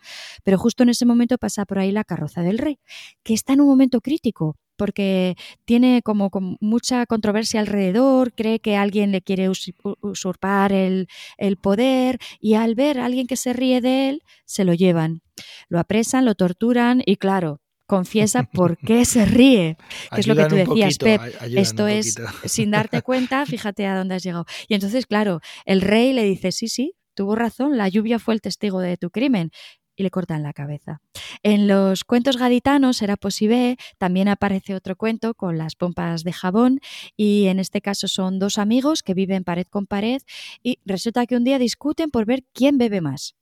Pero 0.45 0.59
justo 0.59 0.83
en 0.83 0.91
ese 0.91 1.07
momento 1.07 1.36
esto 1.37 1.39
pasa 1.39 1.67
por 1.67 1.79
ahí 1.79 1.93
la 1.93 2.05
carroza 2.05 2.43
del 2.43 2.59
rey, 2.59 2.79
que 3.23 3.35
está 3.35 3.53
en 3.53 3.61
un 3.61 3.69
momento 3.69 4.01
crítico, 4.01 4.57
porque 4.77 5.37
tiene 5.65 6.01
como, 6.03 6.31
mucha 6.61 7.07
controversia 7.07 7.61
alrededor, 7.61 8.33
cree 8.33 8.59
que 8.61 8.77
alguien 8.77 9.13
le 9.13 9.21
quiere 9.21 9.49
usurpar 9.49 10.73
el, 10.73 11.09
el, 11.37 11.57
poder 11.57 12.19
y 12.41 12.55
al 12.55 12.75
ver 12.75 12.99
a 12.99 13.05
alguien 13.05 13.27
que 13.27 13.37
se 13.37 13.53
ríe 13.53 13.81
de 13.81 14.09
él, 14.09 14.23
se 14.45 14.65
lo 14.65 14.73
llevan. 14.75 15.21
Lo 15.69 15.79
apresan, 15.79 16.25
lo 16.25 16.35
torturan 16.35 17.03
y 17.05 17.17
claro, 17.17 17.61
confiesa 17.87 18.43
por 18.53 18.79
qué 18.79 19.05
se 19.05 19.27
ríe, 19.27 19.77
que 20.15 20.21
es 20.21 20.27
lo 20.27 20.37
que 20.37 20.47
tú 20.47 20.55
decías, 20.55 20.99
Pep. 20.99 21.21
Esto 21.43 21.87
es, 21.87 22.17
sin 22.45 22.71
darte 22.71 23.03
cuenta, 23.03 23.45
fíjate 23.45 23.87
a 23.87 23.97
dónde 23.97 24.15
has 24.15 24.23
llegado. 24.23 24.47
Y 24.69 24.75
entonces, 24.75 25.07
claro, 25.07 25.41
el 25.67 25.83
rey 25.83 26.13
le 26.13 26.25
dice, 26.25 26.51
sí, 26.53 26.69
sí, 26.69 26.95
tuvo 27.15 27.35
razón, 27.35 27.77
la 27.77 27.89
lluvia 27.89 28.19
fue 28.19 28.35
el 28.35 28.41
testigo 28.41 28.81
de 28.81 28.97
tu 28.97 29.11
crimen 29.11 29.51
y 29.97 30.03
le 30.03 30.11
cortan 30.11 30.43
la 30.43 30.53
cabeza. 30.53 31.01
En 31.43 31.69
los 31.69 32.05
cuentos 32.05 32.37
gaditanos, 32.37 33.03
era 33.03 33.17
posible, 33.17 33.77
también 33.99 34.29
aparece 34.29 34.75
otro 34.75 34.97
cuento 34.97 35.35
con 35.35 35.59
las 35.59 35.75
pompas 35.75 36.23
de 36.23 36.33
jabón 36.33 36.81
y 37.17 37.47
en 37.47 37.59
este 37.59 37.81
caso 37.81 38.09
son 38.09 38.39
dos 38.39 38.59
amigos 38.59 39.03
que 39.03 39.15
viven 39.15 39.45
pared 39.45 39.67
con 39.69 39.87
pared 39.87 40.23
y 40.63 40.79
resulta 40.85 41.27
que 41.27 41.37
un 41.37 41.45
día 41.45 41.59
discuten 41.59 42.11
por 42.11 42.27
ver 42.27 42.45
quién 42.53 42.79
bebe 42.79 43.01
más. 43.01 43.35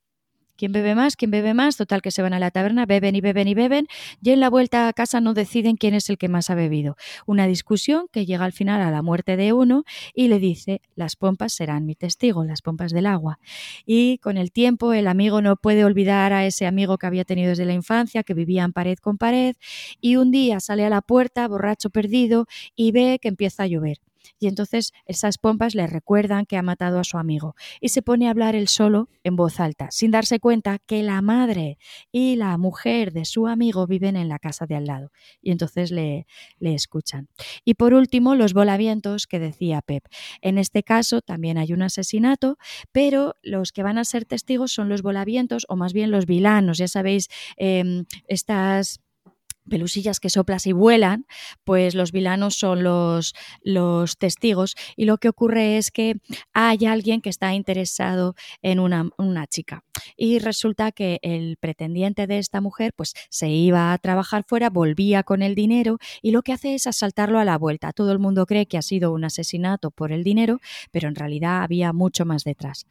¿Quién 0.56 0.70
bebe 0.70 0.94
más? 0.94 1.16
¿Quién 1.16 1.32
bebe 1.32 1.52
más? 1.52 1.76
Total 1.76 2.00
que 2.00 2.12
se 2.12 2.22
van 2.22 2.32
a 2.32 2.38
la 2.38 2.52
taberna, 2.52 2.86
beben 2.86 3.16
y 3.16 3.20
beben 3.20 3.48
y 3.48 3.54
beben, 3.54 3.88
y 4.22 4.30
en 4.30 4.38
la 4.38 4.48
vuelta 4.48 4.86
a 4.86 4.92
casa 4.92 5.20
no 5.20 5.34
deciden 5.34 5.76
quién 5.76 5.94
es 5.94 6.08
el 6.10 6.16
que 6.16 6.28
más 6.28 6.48
ha 6.48 6.54
bebido. 6.54 6.96
Una 7.26 7.46
discusión 7.48 8.06
que 8.12 8.24
llega 8.24 8.44
al 8.44 8.52
final 8.52 8.80
a 8.80 8.92
la 8.92 9.02
muerte 9.02 9.36
de 9.36 9.52
uno 9.52 9.82
y 10.14 10.28
le 10.28 10.38
dice, 10.38 10.80
las 10.94 11.16
pompas 11.16 11.52
serán 11.54 11.86
mi 11.86 11.96
testigo, 11.96 12.44
las 12.44 12.62
pompas 12.62 12.92
del 12.92 13.06
agua. 13.06 13.40
Y 13.84 14.18
con 14.18 14.36
el 14.36 14.52
tiempo 14.52 14.92
el 14.92 15.08
amigo 15.08 15.42
no 15.42 15.56
puede 15.56 15.84
olvidar 15.84 16.32
a 16.32 16.46
ese 16.46 16.66
amigo 16.66 16.98
que 16.98 17.06
había 17.06 17.24
tenido 17.24 17.48
desde 17.50 17.64
la 17.64 17.74
infancia, 17.74 18.22
que 18.22 18.34
vivían 18.34 18.72
pared 18.72 18.98
con 18.98 19.18
pared, 19.18 19.56
y 20.00 20.16
un 20.16 20.30
día 20.30 20.60
sale 20.60 20.84
a 20.84 20.90
la 20.90 21.02
puerta, 21.02 21.48
borracho 21.48 21.90
perdido, 21.90 22.46
y 22.76 22.92
ve 22.92 23.18
que 23.20 23.28
empieza 23.28 23.64
a 23.64 23.66
llover 23.66 23.98
y 24.38 24.46
entonces 24.48 24.92
esas 25.06 25.38
pompas 25.38 25.74
le 25.74 25.86
recuerdan 25.86 26.46
que 26.46 26.56
ha 26.56 26.62
matado 26.62 26.98
a 26.98 27.04
su 27.04 27.18
amigo 27.18 27.54
y 27.80 27.88
se 27.90 28.02
pone 28.02 28.26
a 28.28 28.30
hablar 28.30 28.54
él 28.56 28.68
solo 28.68 29.08
en 29.22 29.36
voz 29.36 29.60
alta, 29.60 29.90
sin 29.90 30.10
darse 30.10 30.40
cuenta 30.40 30.78
que 30.78 31.02
la 31.02 31.20
madre 31.22 31.78
y 32.12 32.36
la 32.36 32.56
mujer 32.58 33.12
de 33.12 33.24
su 33.24 33.46
amigo 33.46 33.86
viven 33.86 34.16
en 34.16 34.28
la 34.28 34.38
casa 34.38 34.66
de 34.66 34.76
al 34.76 34.86
lado 34.86 35.10
y 35.40 35.50
entonces 35.50 35.90
le, 35.90 36.26
le 36.58 36.74
escuchan. 36.74 37.28
Y 37.64 37.74
por 37.74 37.94
último, 37.94 38.34
los 38.34 38.52
volavientos 38.54 39.26
que 39.26 39.38
decía 39.38 39.82
Pep. 39.82 40.04
En 40.40 40.58
este 40.58 40.82
caso 40.82 41.20
también 41.20 41.58
hay 41.58 41.72
un 41.72 41.82
asesinato, 41.82 42.58
pero 42.92 43.36
los 43.42 43.72
que 43.72 43.82
van 43.82 43.98
a 43.98 44.04
ser 44.04 44.24
testigos 44.24 44.72
son 44.72 44.88
los 44.88 45.02
volavientos 45.02 45.66
o 45.68 45.76
más 45.76 45.92
bien 45.92 46.10
los 46.10 46.26
vilanos, 46.26 46.78
ya 46.78 46.88
sabéis, 46.88 47.28
em, 47.56 48.04
estas 48.28 49.00
pelusillas 49.68 50.20
que 50.20 50.30
soplas 50.30 50.66
y 50.66 50.72
vuelan, 50.72 51.26
pues 51.64 51.94
los 51.94 52.12
vilanos 52.12 52.56
son 52.56 52.82
los, 52.82 53.34
los 53.62 54.18
testigos 54.18 54.76
y 54.96 55.04
lo 55.04 55.18
que 55.18 55.28
ocurre 55.28 55.78
es 55.78 55.90
que 55.90 56.16
hay 56.52 56.86
alguien 56.86 57.20
que 57.20 57.30
está 57.30 57.54
interesado 57.54 58.34
en 58.62 58.80
una, 58.80 59.08
una, 59.18 59.46
chica 59.46 59.84
y 60.16 60.38
resulta 60.38 60.90
que 60.90 61.18
el 61.22 61.56
pretendiente 61.58 62.26
de 62.26 62.38
esta 62.38 62.60
mujer 62.60 62.92
pues 62.94 63.14
se 63.28 63.48
iba 63.48 63.92
a 63.92 63.98
trabajar 63.98 64.44
fuera, 64.46 64.70
volvía 64.70 65.22
con 65.22 65.42
el 65.42 65.54
dinero 65.54 65.98
y 66.22 66.30
lo 66.30 66.42
que 66.42 66.52
hace 66.52 66.74
es 66.74 66.86
asaltarlo 66.86 67.38
a 67.38 67.44
la 67.44 67.58
vuelta. 67.58 67.92
Todo 67.92 68.12
el 68.12 68.18
mundo 68.18 68.46
cree 68.46 68.66
que 68.66 68.78
ha 68.78 68.82
sido 68.82 69.12
un 69.12 69.24
asesinato 69.24 69.90
por 69.90 70.12
el 70.12 70.24
dinero, 70.24 70.60
pero 70.90 71.08
en 71.08 71.14
realidad 71.14 71.62
había 71.62 71.92
mucho 71.92 72.24
más 72.24 72.44
detrás. 72.44 72.86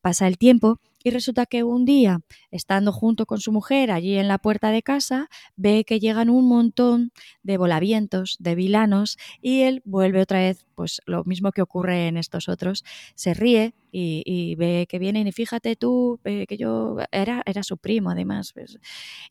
Pasa 0.00 0.26
el 0.26 0.38
tiempo 0.38 0.80
y 1.04 1.10
resulta 1.10 1.46
que 1.46 1.62
un 1.64 1.84
día, 1.84 2.20
estando 2.50 2.92
junto 2.92 3.26
con 3.26 3.40
su 3.40 3.52
mujer 3.52 3.90
allí 3.90 4.16
en 4.16 4.28
la 4.28 4.38
puerta 4.38 4.70
de 4.70 4.82
casa, 4.82 5.28
ve 5.56 5.84
que 5.84 6.00
llegan 6.00 6.30
un 6.30 6.48
montón 6.48 7.12
de 7.42 7.56
volavientos, 7.58 8.36
de 8.40 8.54
vilanos, 8.54 9.16
y 9.40 9.62
él 9.62 9.82
vuelve 9.84 10.22
otra 10.22 10.40
vez, 10.40 10.64
pues 10.78 11.02
lo 11.06 11.24
mismo 11.24 11.50
que 11.50 11.60
ocurre 11.60 12.06
en 12.06 12.16
estos 12.16 12.48
otros, 12.48 12.84
se 13.16 13.34
ríe 13.34 13.74
y, 13.90 14.54
ve 14.54 14.86
que 14.88 15.00
vienen 15.00 15.26
y 15.26 15.32
fíjate 15.32 15.74
tú 15.74 16.20
que 16.22 16.56
yo 16.56 16.98
era, 17.10 17.42
era 17.46 17.64
su 17.64 17.78
primo 17.78 18.10
además. 18.10 18.52
Pues, 18.52 18.78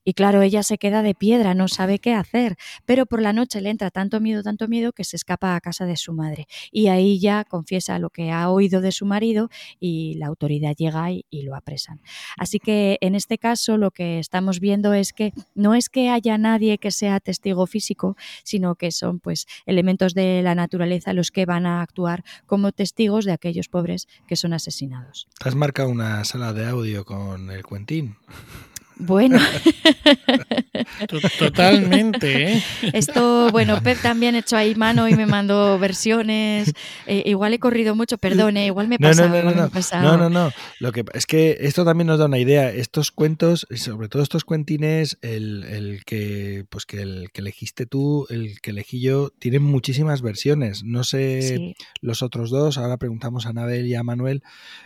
y 0.04 0.14
claro, 0.14 0.42
ella 0.42 0.62
se 0.62 0.78
queda 0.78 1.04
de 1.04 1.16
piedra, 1.16 1.54
no 1.54 1.70
sabe 1.70 2.00
qué 2.00 2.14
hacer, 2.14 2.58
pero 2.86 3.06
por 3.06 3.22
la 3.22 3.32
noche 3.32 3.62
le 3.62 3.70
entra 3.70 3.92
tanto 3.92 4.20
miedo, 4.20 4.44
tanto 4.44 4.68
miedo 4.68 4.92
que 4.92 5.06
se 5.06 5.16
escapa 5.16 5.56
a 5.56 5.62
casa 5.62 5.86
de 5.86 5.96
su 5.96 6.12
madre 6.12 6.48
y 6.70 6.88
ahí 6.88 7.18
ya 7.18 7.46
confiesa 7.46 7.98
lo 7.98 8.10
que 8.10 8.30
ha 8.32 8.50
oído 8.50 8.82
de 8.82 8.92
su 8.92 9.06
marido 9.06 9.50
y 9.80 10.16
la 10.16 10.28
autoridad 10.28 10.76
llega 10.76 11.14
y, 11.14 11.24
y 11.30 11.44
lo 11.44 11.56
apresan. 11.56 12.02
Así 12.36 12.60
que 12.60 12.98
en 13.00 13.16
este 13.16 13.38
caso 13.38 13.78
lo 13.78 13.92
que 13.92 14.20
estamos 14.20 14.60
viendo 14.60 14.94
es 14.94 15.14
que 15.14 15.32
no 15.56 15.76
es 15.76 15.88
que 15.88 16.10
haya 16.10 16.38
nadie 16.38 16.78
que 16.78 16.92
sea 16.92 17.22
testigo 17.22 17.68
físico, 17.68 18.18
sino 18.44 18.76
que 18.76 18.92
son 18.92 19.22
pues 19.22 19.46
elementos 19.66 20.14
de 20.14 20.42
la 20.44 20.56
naturaleza 20.56 21.14
los 21.14 21.32
que 21.32 21.37
van 21.46 21.66
a 21.66 21.82
actuar 21.82 22.24
como 22.46 22.72
testigos 22.72 23.26
de 23.26 23.34
aquellos 23.34 23.70
pobres 23.70 24.08
que 24.28 24.36
son 24.36 24.54
asesinados. 24.54 25.28
has 25.44 25.56
marcado 25.56 25.90
una 25.90 26.24
sala 26.24 26.54
de 26.54 26.66
audio 26.66 27.06
con 27.06 27.52
el 27.52 27.64
Cuentín? 27.64 28.18
Bueno. 29.00 29.40
Totalmente, 31.40 32.54
¿eh? 32.54 32.64
Esto, 32.94 33.52
bueno, 33.52 33.82
Pep 33.82 34.02
también 34.02 34.36
hecho 34.36 34.58
ahí 34.58 34.76
mano 34.76 35.08
y 35.08 35.16
me 35.16 35.26
mandó 35.26 35.78
versiones. 35.80 36.74
Eh, 37.06 37.24
igual 37.26 37.54
he 37.54 37.60
corrido 37.60 37.96
mucho, 37.96 38.18
perdone, 38.18 38.66
igual 38.66 38.88
me 38.88 38.96
he 38.96 39.00
pasado. 39.00 39.30
No, 39.30 39.44
no, 39.44 39.52
no, 39.52 39.70
no, 40.02 40.18
no, 40.18 40.30
no, 40.30 40.52
Lo 40.80 40.92
que 40.92 41.06
es 41.14 41.26
que 41.26 41.58
esto 41.62 41.86
también 41.86 42.08
nos 42.08 42.20
da 42.20 42.26
una 42.26 42.40
idea. 42.40 42.72
Estos 42.72 43.12
cuentos, 43.12 43.68
sobre 43.76 44.10
todo 44.10 44.24
estos 44.24 44.44
cuentines, 44.44 45.18
el, 45.22 45.64
el 45.64 46.04
que 46.06 46.66
pues 46.70 46.86
que 46.86 47.02
el 47.02 47.30
que 47.32 47.42
elegiste 47.42 47.86
tú, 47.86 48.26
el 48.30 48.60
que 48.62 48.72
elegí 48.72 49.02
yo, 49.02 49.30
tienen 49.40 49.64
muchísimas 49.64 50.22
versiones. 50.22 50.84
No 50.84 51.04
sé 51.04 51.76
los 52.02 52.22
otros 52.22 52.50
dos, 52.50 52.78
ahora 52.78 52.98
preguntamos 52.98 53.46
a 53.46 53.50
Anabel 53.50 53.86
y 53.88 53.96
a 53.96 54.04
Manuel, 54.04 54.44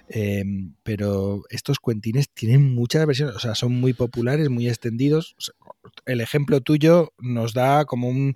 eh, 0.10 0.44
pero 0.84 1.44
estos 1.50 1.80
cuentines 1.80 2.30
tienen 2.30 2.74
muchas 2.74 3.06
versiones, 3.06 3.36
o 3.36 3.40
sea, 3.40 3.56
son 3.56 3.80
muy 3.80 3.94
populares, 4.02 4.50
muy 4.50 4.68
extendidos. 4.68 5.36
El 6.08 6.22
ejemplo 6.22 6.60
tuyo 6.62 7.14
nos 7.20 7.54
da 7.54 7.86
como 7.86 8.10
un, 8.10 8.36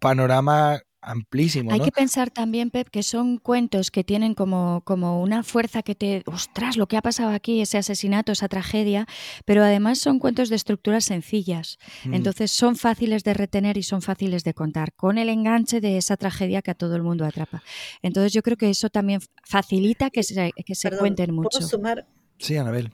panorama 0.00 0.78
amplísimo. 1.02 1.72
Hay 1.72 1.80
que 1.80 1.90
pensar 1.90 2.30
también, 2.30 2.70
Pep, 2.70 2.88
que 2.90 3.02
son 3.02 3.38
cuentos 3.38 3.90
que 3.90 4.04
tienen 4.04 4.34
como, 4.34 4.82
como 4.84 5.20
una 5.20 5.42
fuerza 5.42 5.82
que 5.82 5.96
te, 5.96 6.22
ostras, 6.26 6.76
lo 6.76 6.86
que 6.86 6.96
ha 6.96 7.02
pasado 7.02 7.30
aquí, 7.30 7.60
ese 7.60 7.78
asesinato, 7.78 8.30
esa 8.30 8.46
tragedia, 8.46 9.06
pero 9.44 9.64
además 9.64 9.98
son 9.98 10.20
cuentos 10.20 10.48
de 10.48 10.56
estructuras 10.56 11.04
sencillas. 11.06 11.78
Mm. 12.04 12.14
Entonces 12.14 12.52
son 12.52 12.76
fáciles 12.76 13.24
de 13.24 13.34
retener 13.34 13.76
y 13.78 13.82
son 13.82 14.00
fáciles 14.00 14.44
de 14.44 14.54
contar, 14.54 14.92
con 14.92 15.18
el 15.18 15.28
enganche 15.28 15.80
de 15.80 15.96
esa 15.96 16.16
tragedia 16.16 16.62
que 16.62 16.70
a 16.70 16.74
todo 16.74 16.94
el 16.94 17.02
mundo 17.02 17.24
atrapa. 17.24 17.64
Entonces 18.02 18.32
yo 18.32 18.42
creo 18.42 18.56
que 18.56 18.70
eso 18.70 18.90
también 18.90 19.20
facilita 19.42 20.10
que 20.10 20.22
se, 20.22 20.52
que 20.64 20.74
se 20.76 20.96
cuenten 20.96 21.34
mucho. 21.34 21.62
sumar? 21.62 22.06
Sí, 22.38 22.56
Anabel 22.56 22.92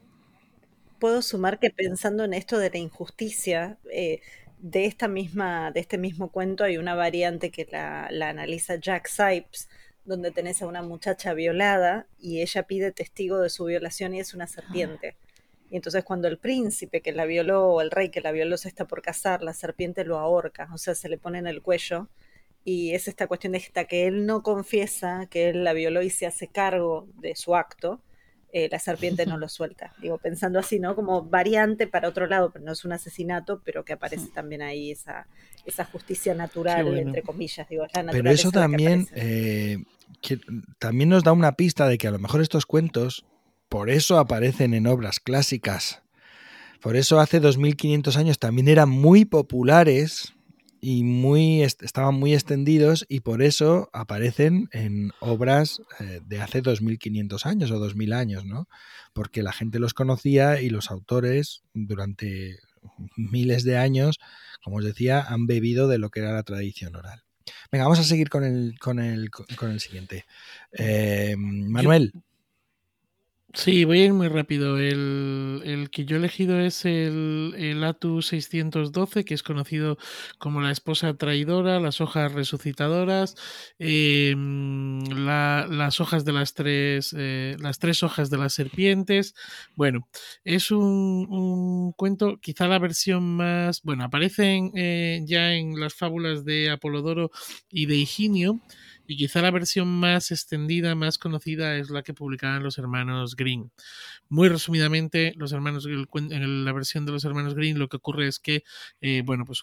puedo 0.99 1.23
sumar 1.23 1.59
que 1.59 1.71
pensando 1.71 2.25
en 2.25 2.35
esto 2.35 2.59
de 2.59 2.71
la 2.71 2.79
injusticia, 2.79 3.79
eh, 3.91 4.21
de 4.59 4.87
esta 4.87 5.09
misma, 5.09 5.71
de 5.71 5.81
este 5.81 5.99
mismo 5.99 6.31
cuento 6.31 6.65
hay 6.65 6.79
una 6.79 6.95
variante 6.95 7.51
que 7.51 7.67
la, 7.71 8.07
analiza 8.07 8.77
Jack 8.77 9.09
Sipes, 9.09 9.69
donde 10.05 10.31
tenés 10.31 10.63
a 10.63 10.67
una 10.67 10.83
muchacha 10.83 11.35
violada 11.35 12.07
y 12.19 12.41
ella 12.41 12.63
pide 12.65 12.93
testigo 12.93 13.41
de 13.41 13.51
su 13.51 13.65
violación 13.65 14.15
y 14.15 14.21
es 14.21 14.35
una 14.35 14.47
serpiente. 14.47 15.17
Y 15.71 15.77
entonces 15.77 16.05
cuando 16.05 16.29
el 16.29 16.39
príncipe 16.39 17.03
que 17.03 17.13
la 17.13 17.27
violó 17.27 17.67
o 17.67 17.81
el 17.81 17.91
rey 17.91 18.11
que 18.11 18.21
la 18.21 18.33
violó 18.33 18.57
se 18.57 18.69
está 18.69 18.87
por 18.87 19.03
casar, 19.03 19.43
la 19.43 19.53
serpiente 19.53 20.05
lo 20.05 20.19
ahorca, 20.19 20.69
o 20.73 20.79
sea, 20.79 20.95
se 20.95 21.09
le 21.09 21.19
pone 21.19 21.39
en 21.39 21.47
el 21.49 21.61
cuello. 21.61 22.09
Y 22.65 22.95
es 22.95 23.09
esta 23.09 23.27
cuestión 23.27 23.53
de 23.53 23.59
esta 23.59 23.85
que 23.85 24.07
él 24.07 24.27
no 24.27 24.43
confiesa 24.43 25.27
que 25.31 25.49
él 25.51 25.65
la 25.65 25.73
violó 25.73 26.03
y 26.03 26.11
se 26.11 26.27
hace 26.27 26.49
cargo 26.49 27.09
de 27.21 27.37
su 27.37 27.55
acto 27.55 28.01
eh, 28.57 28.71
la 28.73 28.79
serpiente 28.79 29.27
no 29.27 29.37
lo 29.39 29.51
suelta. 29.51 29.93
Digo, 30.01 30.17
pensando 30.17 30.59
así, 30.59 30.81
¿no? 30.81 30.97
Como 30.97 31.23
variante 31.23 31.87
para 31.87 32.09
otro 32.09 32.27
lado, 32.27 32.51
pero 32.51 32.65
no 32.65 32.73
es 32.73 32.87
un 32.87 32.93
asesinato, 32.93 33.61
pero 33.63 33.85
que 33.85 33.93
aparece 33.93 34.29
también 34.29 34.63
ahí 34.63 34.93
esa, 34.93 35.27
esa 35.67 35.85
justicia 35.85 36.33
natural, 36.35 36.97
entre 36.97 37.21
comillas, 37.21 37.69
digo, 37.69 37.85
Pero 38.11 38.31
eso 38.31 38.51
también, 38.51 39.09
eh, 39.15 39.85
también 40.79 41.11
nos 41.11 41.23
da 41.23 41.33
una 41.33 41.53
pista 41.53 41.87
de 41.87 41.99
que 41.99 42.09
a 42.09 42.11
lo 42.11 42.19
mejor 42.19 42.41
estos 42.41 42.65
cuentos, 42.65 43.27
por 43.69 43.91
eso 43.91 44.19
aparecen 44.19 44.73
en 44.73 44.87
obras 44.87 45.21
clásicas. 45.21 46.03
Por 46.81 46.97
eso 46.97 47.21
hace 47.21 47.41
2500 47.41 48.17
años 48.17 48.39
también 48.39 48.69
eran 48.69 48.89
muy 48.89 49.27
populares 49.27 50.36
y 50.81 51.03
muy 51.05 51.63
estaban 51.63 52.15
muy 52.15 52.35
extendidos 52.35 53.07
y 53.09 53.21
por 53.21 53.43
eso 53.43 53.91
aparecen 53.93 54.69
en 54.73 55.13
obras 55.21 55.83
eh, 56.01 56.21
de 56.25 56.41
hace 56.41 56.61
2500 56.61 57.47
años 57.47 57.71
o 57.71 57.79
2000 57.79 58.13
años, 58.13 58.45
¿no? 58.45 58.69
Porque 59.13 59.43
la 59.43 59.53
gente 59.53 59.79
los 59.79 59.95
conocía 59.95 60.61
y 60.61 60.71
los 60.71 60.91
autores 60.91 61.63
durante 61.75 62.59
miles 63.17 63.65
de 63.65 63.79
años, 63.79 64.19
como 64.63 64.77
os 64.77 64.85
decía, 64.85 65.23
han 65.23 65.47
bebido 65.47 65.89
de 65.89 65.99
lo 65.99 66.11
que 66.11 66.21
era 66.21 66.33
la 66.33 66.43
tradición 66.43 66.97
oral. 66.97 67.23
Venga, 67.71 67.85
vamos 67.85 68.01
a 68.01 68.05
seguir 68.05 68.29
con 68.29 68.45
el, 68.45 68.79
con 68.79 68.99
el, 68.99 69.31
con 69.31 69.71
el 69.71 69.81
siguiente. 69.81 70.25
Eh, 70.73 71.37
Manuel. 71.37 72.13
Sí, 73.57 73.87
voy 73.87 74.03
a 74.03 74.05
ir 74.05 74.13
muy 74.13 74.29
rápido. 74.29 74.79
El, 74.79 75.89
que 75.91 76.05
yo 76.05 76.17
he 76.17 76.19
elegido 76.19 76.61
es 76.61 76.85
el, 76.85 77.55
el, 77.57 77.83
ATU 77.85 78.21
612, 78.21 79.25
que 79.25 79.33
es 79.33 79.43
conocido 79.43 79.97
como 80.39 80.61
la 80.61 80.71
esposa 80.71 81.15
traidora, 81.15 81.81
las 81.81 82.03
hojas 82.03 82.33
resucitadoras, 82.33 83.35
em, 83.79 85.01
las 85.25 86.01
hojas 86.01 86.27
de 86.27 86.33
las 86.35 86.53
tres, 86.53 87.15
eh, 87.17 87.57
las 87.59 87.79
tres 87.79 88.03
hojas 88.03 88.29
de 88.29 88.37
las 88.37 88.53
serpientes. 88.53 89.35
Bueno, 89.75 90.07
es 90.45 90.71
un, 90.71 91.93
cuento, 91.97 92.39
quizá 92.39 92.69
la 92.69 92.79
versión 92.79 93.25
más, 93.37 93.81
bueno, 93.83 94.05
aparecen 94.05 94.71
eh, 94.75 95.23
ya 95.25 95.55
en 95.55 95.81
las 95.81 95.95
fábulas 95.95 96.45
de 96.45 96.71
Apolodoro 96.71 97.31
y 97.71 97.87
de 97.87 97.97
Higinio. 97.97 98.61
Y 99.09 99.17
quizá 99.17 99.41
la 99.41 99.53
versión 99.53 99.89
más 99.89 100.33
extendida, 100.33 100.95
más 100.97 101.19
conocida, 101.19 101.77
es 101.77 101.91
la 101.91 102.03
que 102.03 102.13
publicaban 102.15 102.65
los 102.65 102.77
hermanos 102.79 103.37
Green. 103.37 103.71
Muy 104.29 104.49
resumidamente, 104.49 105.33
los 105.37 105.53
hermanos 105.53 105.87
en 105.87 106.65
la 106.65 106.73
versión 106.73 107.07
de 107.07 107.13
los 107.13 107.25
hermanos 107.25 107.55
Green 107.55 107.79
lo 107.79 107.89
que 107.89 107.99
ocurre 107.99 108.27
es 108.27 108.41
que, 108.41 108.65
eh, 109.01 109.23
bueno, 109.25 109.45
pues 109.45 109.61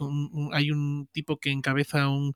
hay 0.54 0.72
un 0.72 1.10
tipo 1.12 1.40
que 1.40 1.52
encabeza 1.52 2.08
un, 2.08 2.34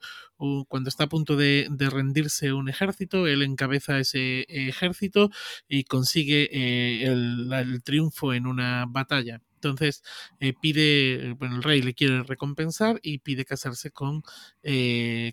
cuando 0.68 0.90
está 0.90 1.06
a 1.06 1.10
punto 1.10 1.38
de, 1.38 1.70
rendirse 1.92 2.52
un 2.52 2.68
ejército, 2.70 3.28
él 3.28 3.42
encabeza 3.42 4.00
ese 4.00 4.46
ejército 4.50 5.30
y 5.70 5.86
consigue 5.86 6.50
eh, 6.52 7.06
el, 7.06 7.82
triunfo 7.84 8.34
en 8.34 8.48
una 8.48 8.86
batalla. 8.88 9.42
Entonces 9.56 10.04
eh, 10.40 10.54
pide, 10.62 11.36
bueno, 11.40 11.56
el 11.56 11.64
rey 11.64 11.82
le 11.82 11.94
quiere 11.94 12.24
recompensar 12.24 13.00
y 13.02 13.20
pide 13.20 13.46
casarse 13.46 13.92
con, 13.92 14.24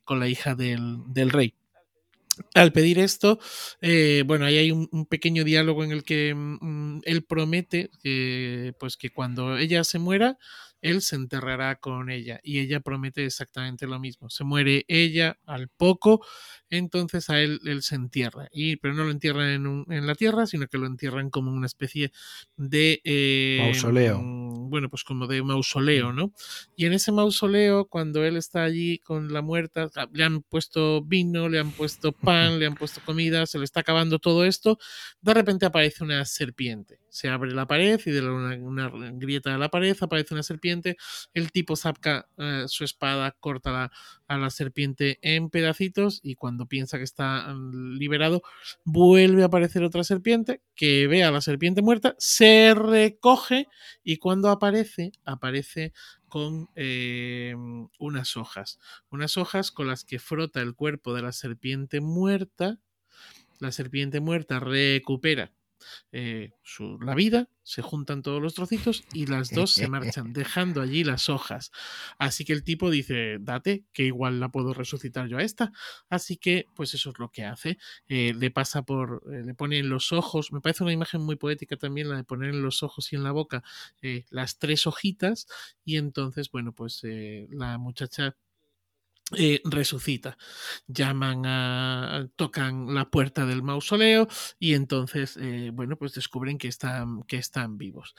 con 0.04 0.20
la 0.20 0.28
hija 0.28 0.54
del, 0.54 0.98
del 1.08 1.30
rey 1.30 1.54
al 2.54 2.72
pedir 2.72 2.98
esto, 2.98 3.38
eh, 3.80 4.24
bueno, 4.26 4.44
ahí 4.46 4.58
hay 4.58 4.70
un, 4.70 5.06
pequeño 5.06 5.44
diálogo 5.44 5.84
en 5.84 5.92
el 5.92 6.04
que 6.04 6.34
mm, 6.34 7.00
él 7.04 7.24
promete 7.24 7.90
que, 8.02 8.74
pues 8.78 8.96
que 8.96 9.10
cuando 9.10 9.56
ella 9.56 9.84
se 9.84 9.98
muera, 9.98 10.38
él 10.84 11.00
se 11.00 11.16
enterrará 11.16 11.76
con 11.76 12.10
ella 12.10 12.40
y 12.42 12.58
ella 12.58 12.80
promete 12.80 13.24
exactamente 13.24 13.86
lo 13.86 13.98
mismo. 13.98 14.28
Se 14.28 14.44
muere 14.44 14.84
ella 14.86 15.38
al 15.46 15.68
poco, 15.68 16.24
entonces 16.68 17.30
a 17.30 17.40
él, 17.40 17.58
él 17.64 17.82
se 17.82 17.94
entierra, 17.94 18.48
y, 18.52 18.76
pero 18.76 18.92
no 18.92 19.04
lo 19.04 19.10
entierran 19.10 19.48
en, 19.48 19.86
en 19.88 20.06
la 20.06 20.14
tierra, 20.14 20.46
sino 20.46 20.66
que 20.66 20.76
lo 20.76 20.86
entierran 20.86 21.30
como 21.30 21.50
una 21.52 21.66
especie 21.66 22.12
de... 22.56 23.00
Eh, 23.02 23.60
mausoleo. 23.62 24.20
Mm, 24.20 24.68
bueno, 24.68 24.90
pues 24.90 25.04
como 25.04 25.26
de 25.26 25.42
mausoleo, 25.42 26.12
¿no? 26.12 26.34
Y 26.76 26.84
en 26.84 26.92
ese 26.92 27.12
mausoleo, 27.12 27.86
cuando 27.86 28.22
él 28.22 28.36
está 28.36 28.64
allí 28.64 28.98
con 28.98 29.32
la 29.32 29.40
muerta, 29.40 29.88
le 30.12 30.24
han 30.24 30.42
puesto 30.42 31.02
vino, 31.02 31.48
le 31.48 31.60
han 31.60 31.70
puesto 31.70 32.12
pan, 32.12 32.58
le 32.58 32.66
han 32.66 32.74
puesto 32.74 33.00
comida, 33.06 33.46
se 33.46 33.58
le 33.58 33.64
está 33.64 33.80
acabando 33.80 34.18
todo 34.18 34.44
esto, 34.44 34.78
de 35.22 35.32
repente 35.32 35.64
aparece 35.64 36.04
una 36.04 36.26
serpiente 36.26 36.98
se 37.14 37.28
abre 37.28 37.52
la 37.52 37.68
pared 37.68 38.00
y 38.04 38.10
de 38.10 38.28
una, 38.28 38.90
grieta 39.12 39.52
de 39.52 39.58
la 39.58 39.68
pared 39.68 39.96
aparece 40.00 40.34
una 40.34 40.42
serpiente. 40.42 40.73
El 41.32 41.52
tipo 41.52 41.76
saca 41.76 42.28
eh, 42.38 42.64
su 42.66 42.84
espada, 42.84 43.36
corta 43.38 43.90
a 44.26 44.38
la 44.38 44.50
serpiente 44.50 45.18
en 45.22 45.50
pedacitos 45.50 46.20
y 46.22 46.34
cuando 46.34 46.66
piensa 46.66 46.98
que 46.98 47.04
está 47.04 47.52
mm, 47.54 47.96
liberado, 47.98 48.42
vuelve 48.84 49.42
a 49.42 49.46
aparecer 49.46 49.82
otra 49.82 50.04
serpiente 50.04 50.62
que 50.74 51.06
ve 51.06 51.24
a 51.24 51.30
la 51.30 51.40
serpiente 51.40 51.82
muerta, 51.82 52.14
se 52.18 52.74
recoge 52.74 53.68
y 54.02 54.16
cuando 54.18 54.50
aparece, 54.50 55.12
aparece 55.24 55.92
con 56.28 56.68
eh, 56.74 57.54
unas 57.98 58.36
hojas. 58.36 58.80
Unas 59.10 59.36
hojas 59.36 59.70
con 59.70 59.86
las 59.86 60.04
que 60.04 60.18
frota 60.18 60.60
el 60.62 60.74
cuerpo 60.74 61.14
de 61.14 61.22
la 61.22 61.32
serpiente 61.32 62.00
muerta. 62.00 62.78
La 63.60 63.70
serpiente 63.70 64.20
muerta 64.20 64.58
recupera 64.58 65.52
eh, 66.12 66.52
la 67.00 67.14
vida, 67.14 67.48
se 67.62 67.82
juntan 67.82 68.22
todos 68.22 68.42
los 68.42 68.54
trocitos 68.54 69.04
y 69.12 69.26
las 69.26 69.50
dos 69.50 69.72
se 69.72 69.88
marchan, 69.88 70.32
dejando 70.32 70.80
allí 70.80 71.04
las 71.04 71.28
hojas. 71.28 71.70
Así 72.18 72.44
que 72.44 72.52
el 72.52 72.62
tipo 72.62 72.90
dice, 72.90 73.38
date, 73.40 73.84
que 73.92 74.04
igual 74.04 74.40
la 74.40 74.50
puedo 74.50 74.74
resucitar 74.74 75.28
yo 75.28 75.38
a 75.38 75.42
esta. 75.42 75.72
Así 76.08 76.36
que, 76.36 76.66
pues 76.74 76.94
eso 76.94 77.10
es 77.10 77.18
lo 77.18 77.30
que 77.30 77.44
hace. 77.44 77.78
Eh, 78.08 78.34
le 78.34 78.50
pasa 78.50 78.82
por, 78.82 79.22
eh, 79.32 79.42
le 79.44 79.54
pone 79.54 79.78
en 79.78 79.88
los 79.88 80.12
ojos, 80.12 80.52
me 80.52 80.60
parece 80.60 80.84
una 80.84 80.92
imagen 80.92 81.22
muy 81.22 81.36
poética 81.36 81.76
también 81.76 82.08
la 82.08 82.16
de 82.16 82.24
poner 82.24 82.50
en 82.50 82.62
los 82.62 82.82
ojos 82.82 83.12
y 83.12 83.16
en 83.16 83.24
la 83.24 83.32
boca 83.32 83.62
las 84.30 84.58
tres 84.58 84.86
hojitas 84.86 85.46
y 85.84 85.96
entonces, 85.96 86.50
bueno, 86.50 86.72
pues 86.72 87.02
la 87.50 87.78
muchacha 87.78 88.36
eh, 89.32 89.60
resucita. 89.64 90.36
Llaman 90.86 91.46
a. 91.46 92.28
tocan 92.36 92.94
la 92.94 93.10
puerta 93.10 93.46
del 93.46 93.62
mausoleo 93.62 94.28
y 94.58 94.74
entonces, 94.74 95.38
eh, 95.40 95.70
bueno, 95.72 95.96
pues 95.96 96.12
descubren 96.14 96.58
que 96.58 96.68
están, 96.68 97.22
que 97.22 97.38
están 97.38 97.78
vivos. 97.78 98.14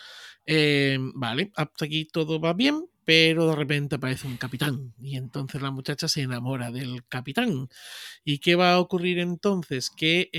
Eh, 0.45 0.97
vale, 1.13 1.51
hasta 1.55 1.85
aquí 1.85 2.05
todo 2.05 2.39
va 2.39 2.53
bien, 2.53 2.87
pero 3.05 3.47
de 3.47 3.55
repente 3.55 3.95
aparece 3.95 4.27
un 4.27 4.37
capitán 4.37 4.93
y 4.99 5.17
entonces 5.17 5.61
la 5.61 5.71
muchacha 5.71 6.07
se 6.07 6.23
enamora 6.23 6.71
del 6.71 7.05
capitán. 7.07 7.69
¿Y 8.23 8.39
qué 8.39 8.55
va 8.55 8.73
a 8.73 8.79
ocurrir 8.79 9.19
entonces? 9.19 9.91
Que 9.91 10.29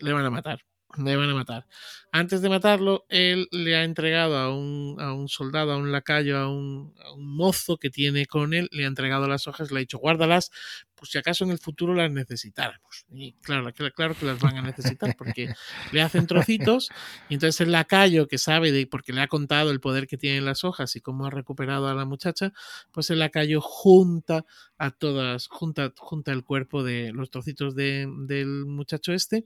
le 0.00 0.12
van 0.12 0.24
a 0.26 0.30
matar 0.30 0.64
le 0.98 1.16
van 1.16 1.30
a 1.30 1.34
matar. 1.34 1.66
Antes 2.10 2.40
de 2.40 2.48
matarlo, 2.48 3.04
él 3.10 3.48
le 3.52 3.76
ha 3.76 3.84
entregado 3.84 4.38
a 4.38 4.54
un, 4.54 4.96
a 4.98 5.12
un 5.12 5.28
soldado, 5.28 5.72
a 5.72 5.76
un 5.76 5.92
lacayo, 5.92 6.38
a 6.38 6.48
un, 6.48 6.94
mozo 7.18 7.76
que 7.76 7.90
tiene 7.90 8.26
con 8.26 8.54
él, 8.54 8.68
le 8.72 8.84
ha 8.84 8.88
entregado 8.88 9.28
las 9.28 9.46
hojas, 9.46 9.70
le 9.70 9.78
ha 9.78 9.80
dicho 9.80 9.98
guárdalas, 9.98 10.50
pues 10.94 11.10
si 11.10 11.18
acaso 11.18 11.44
en 11.44 11.50
el 11.50 11.58
futuro 11.58 11.94
las 11.94 12.10
necesitáramos. 12.10 13.04
Y 13.10 13.34
claro, 13.34 13.72
claro 13.94 14.14
que 14.14 14.26
las 14.26 14.40
van 14.40 14.56
a 14.56 14.62
necesitar, 14.62 15.14
porque 15.16 15.54
le 15.92 16.02
hacen 16.02 16.26
trocitos, 16.26 16.88
y 17.28 17.34
entonces 17.34 17.60
el 17.60 17.72
lacayo 17.72 18.26
que 18.26 18.38
sabe, 18.38 18.72
de, 18.72 18.86
porque 18.86 19.12
le 19.12 19.20
ha 19.20 19.28
contado 19.28 19.70
el 19.70 19.80
poder 19.80 20.06
que 20.06 20.16
tienen 20.16 20.44
las 20.44 20.64
hojas 20.64 20.96
y 20.96 21.00
cómo 21.00 21.26
ha 21.26 21.30
recuperado 21.30 21.88
a 21.88 21.94
la 21.94 22.04
muchacha, 22.04 22.52
pues 22.92 23.10
el 23.10 23.18
lacayo 23.18 23.60
junta 23.60 24.44
a 24.78 24.90
todas, 24.90 25.46
junta, 25.48 25.92
junta 25.96 26.32
el 26.32 26.42
cuerpo 26.42 26.82
de 26.82 27.12
los 27.12 27.30
trocitos 27.30 27.74
de, 27.74 28.06
del 28.26 28.64
muchacho 28.64 29.12
este 29.12 29.44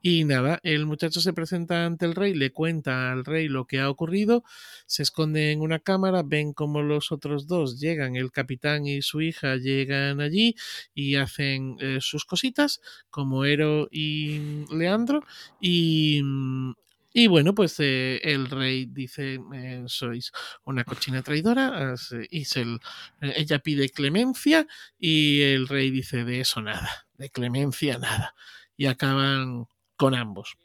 y 0.00 0.24
nada, 0.24 0.58
el 0.64 0.84
muchacho 0.86 1.20
se 1.20 1.32
presenta 1.32 1.86
ante 1.86 2.06
el 2.06 2.14
rey, 2.14 2.34
le 2.34 2.50
cuenta 2.50 3.12
al 3.12 3.24
rey 3.24 3.48
lo 3.48 3.66
que 3.66 3.78
ha 3.78 3.88
ocurrido, 3.88 4.42
se 4.86 5.02
esconde 5.04 5.52
en 5.52 5.60
una 5.60 5.78
cámara, 5.78 6.22
ven 6.24 6.52
como 6.52 6.82
los 6.82 7.12
otros 7.12 7.46
dos 7.46 7.78
llegan, 7.78 8.16
el 8.16 8.32
capitán 8.32 8.86
y 8.86 9.00
su 9.02 9.20
hija 9.20 9.56
llegan 9.56 10.20
allí 10.20 10.56
y 10.94 11.16
hacen 11.16 11.76
eh, 11.80 11.98
sus 12.00 12.24
cositas, 12.24 12.80
como 13.10 13.44
Ero 13.44 13.88
y 13.92 14.64
Leandro, 14.72 15.22
y, 15.60 16.20
mm, 16.24 16.72
y 17.14 17.26
bueno, 17.28 17.54
pues 17.54 17.78
eh, 17.78 18.20
el 18.24 18.48
rey 18.50 18.86
dice, 18.86 19.38
eh, 19.54 19.84
sois 19.86 20.32
una 20.64 20.82
cochina 20.84 21.22
traidora, 21.22 21.94
y 22.30 22.44
ella 23.20 23.58
pide 23.60 23.88
clemencia 23.90 24.66
y 24.98 25.42
el 25.42 25.68
rey 25.68 25.90
dice, 25.90 26.24
de 26.24 26.40
eso 26.40 26.60
nada, 26.62 27.06
de 27.18 27.30
clemencia 27.30 27.98
nada 27.98 28.34
y 28.76 28.86
acaban 28.86 29.66
con 29.96 30.14
ambos. 30.14 30.56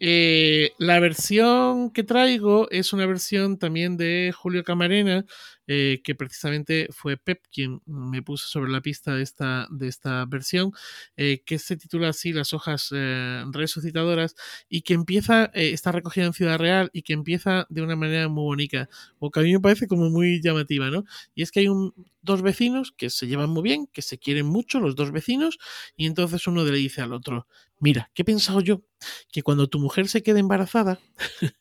Eh, 0.00 0.72
la 0.78 1.00
versión 1.00 1.90
que 1.90 2.04
traigo 2.04 2.70
es 2.70 2.92
una 2.92 3.06
versión 3.06 3.58
también 3.58 3.96
de 3.96 4.32
Julio 4.36 4.62
Camarena, 4.62 5.24
eh, 5.70 6.00
que 6.02 6.14
precisamente 6.14 6.88
fue 6.92 7.18
Pep 7.18 7.44
quien 7.52 7.82
me 7.84 8.22
puso 8.22 8.48
sobre 8.48 8.70
la 8.70 8.80
pista 8.80 9.14
de 9.14 9.22
esta, 9.22 9.68
de 9.70 9.86
esta 9.86 10.24
versión, 10.24 10.72
eh, 11.18 11.42
que 11.44 11.58
se 11.58 11.76
titula 11.76 12.08
así 12.08 12.32
Las 12.32 12.54
hojas 12.54 12.88
eh, 12.90 13.44
resucitadoras 13.52 14.34
y 14.70 14.80
que 14.80 14.94
empieza, 14.94 15.50
está 15.52 15.92
recogida 15.92 16.24
en 16.24 16.32
Ciudad 16.32 16.58
Real 16.58 16.88
y 16.94 17.02
que 17.02 17.12
empieza 17.12 17.66
de 17.68 17.82
una 17.82 17.96
manera 17.96 18.28
muy 18.28 18.44
bonita, 18.44 18.88
o 19.18 19.30
que 19.30 19.40
a 19.40 19.42
mí 19.42 19.52
me 19.52 19.60
parece 19.60 19.86
como 19.86 20.08
muy 20.08 20.40
llamativa, 20.40 20.88
¿no? 20.88 21.04
Y 21.34 21.42
es 21.42 21.52
que 21.52 21.60
hay 21.60 21.68
un, 21.68 21.92
dos 22.22 22.40
vecinos 22.40 22.92
que 22.96 23.10
se 23.10 23.26
llevan 23.26 23.50
muy 23.50 23.62
bien, 23.62 23.88
que 23.88 24.00
se 24.00 24.18
quieren 24.18 24.46
mucho, 24.46 24.80
los 24.80 24.96
dos 24.96 25.12
vecinos, 25.12 25.58
y 25.98 26.06
entonces 26.06 26.46
uno 26.46 26.64
le 26.64 26.78
dice 26.78 27.02
al 27.02 27.12
otro, 27.12 27.46
mira, 27.78 28.10
¿qué 28.14 28.22
he 28.22 28.24
pensado 28.24 28.62
yo? 28.62 28.82
Que 29.30 29.42
cuando 29.42 29.68
tu 29.68 29.78
mujer 29.78 30.08
se 30.08 30.22
quede 30.22 30.40
embarazada, 30.40 30.98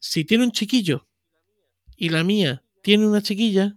si 0.00 0.26
tiene 0.26 0.44
un 0.44 0.52
chiquillo 0.52 1.06
y 1.96 2.10
la 2.10 2.22
mía 2.22 2.62
tiene 2.86 3.04
una 3.04 3.20
chiquilla, 3.20 3.76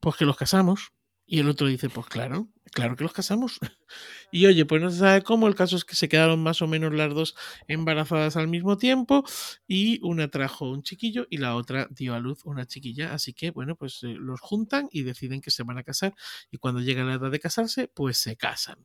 pues 0.00 0.16
que 0.16 0.24
los 0.24 0.36
casamos. 0.36 0.90
Y 1.24 1.38
el 1.38 1.48
otro 1.48 1.68
dice, 1.68 1.88
pues 1.88 2.08
claro, 2.08 2.48
claro 2.72 2.96
que 2.96 3.04
los 3.04 3.12
casamos. 3.12 3.60
Y 4.32 4.46
oye, 4.46 4.64
pues 4.64 4.80
no 4.80 4.90
se 4.90 4.98
sabe 4.98 5.22
cómo, 5.22 5.48
el 5.48 5.56
caso 5.56 5.76
es 5.76 5.84
que 5.84 5.96
se 5.96 6.08
quedaron 6.08 6.40
más 6.40 6.62
o 6.62 6.68
menos 6.68 6.94
las 6.94 7.12
dos 7.12 7.34
embarazadas 7.66 8.36
al 8.36 8.46
mismo 8.46 8.78
tiempo 8.78 9.24
y 9.66 9.98
una 10.02 10.28
trajo 10.28 10.70
un 10.70 10.84
chiquillo 10.84 11.26
y 11.30 11.38
la 11.38 11.56
otra 11.56 11.88
dio 11.90 12.14
a 12.14 12.20
luz 12.20 12.44
una 12.44 12.66
chiquilla. 12.66 13.12
Así 13.12 13.34
que, 13.34 13.50
bueno, 13.50 13.74
pues 13.76 14.02
eh, 14.02 14.14
los 14.18 14.40
juntan 14.40 14.88
y 14.92 15.02
deciden 15.02 15.40
que 15.40 15.50
se 15.50 15.64
van 15.64 15.78
a 15.78 15.82
casar 15.84 16.14
y 16.50 16.58
cuando 16.58 16.80
llega 16.80 17.04
la 17.04 17.14
edad 17.14 17.30
de 17.30 17.40
casarse, 17.40 17.88
pues 17.88 18.18
se 18.18 18.36
casan. 18.36 18.78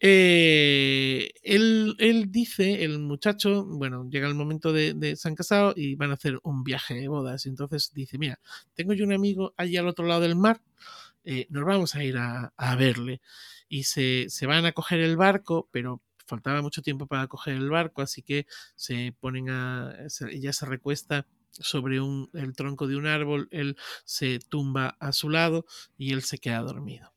Eh, 0.00 1.30
él, 1.42 2.26
dice, 2.28 2.84
el 2.84 2.98
muchacho, 2.98 3.64
bueno, 3.64 4.08
llega 4.10 4.28
el 4.28 4.34
momento 4.34 4.72
de, 4.72 4.94
de, 4.94 5.16
se 5.16 5.28
han 5.28 5.34
casado 5.34 5.72
y 5.76 5.94
van 5.94 6.10
a 6.10 6.14
hacer 6.14 6.38
un 6.42 6.64
viaje 6.64 6.94
de 6.94 7.08
bodas. 7.08 7.46
Entonces 7.46 7.92
dice, 7.94 8.18
mira, 8.18 8.38
tengo 8.74 8.92
yo 8.92 9.04
un 9.04 9.12
amigo 9.12 9.54
allí 9.56 9.76
al 9.76 9.88
otro 9.88 10.06
lado 10.06 10.20
del 10.20 10.36
mar, 10.36 10.60
eh, 11.24 11.46
nos 11.50 11.64
vamos 11.64 11.94
a 11.94 12.04
ir 12.04 12.16
a, 12.18 12.76
verle. 12.76 13.20
Y 13.68 13.84
se, 13.84 14.26
se, 14.28 14.46
van 14.46 14.64
a 14.66 14.72
coger 14.72 15.00
el 15.00 15.16
barco, 15.16 15.68
pero 15.72 16.02
faltaba 16.26 16.62
mucho 16.62 16.82
tiempo 16.82 17.06
para 17.06 17.26
coger 17.26 17.54
el 17.56 17.70
barco, 17.70 18.02
así 18.02 18.22
que 18.22 18.46
se 18.76 19.14
ponen 19.20 19.50
a. 19.50 19.94
ella 20.30 20.52
se 20.52 20.66
recuesta 20.66 21.26
sobre 21.50 22.00
un, 22.00 22.30
el 22.34 22.54
tronco 22.54 22.86
de 22.86 22.96
un 22.96 23.06
árbol, 23.06 23.48
él 23.50 23.76
se 24.04 24.38
tumba 24.38 24.96
a 25.00 25.12
su 25.12 25.30
lado 25.30 25.66
y 25.96 26.12
él 26.12 26.22
se 26.22 26.38
queda 26.38 26.60
dormido. 26.60 27.12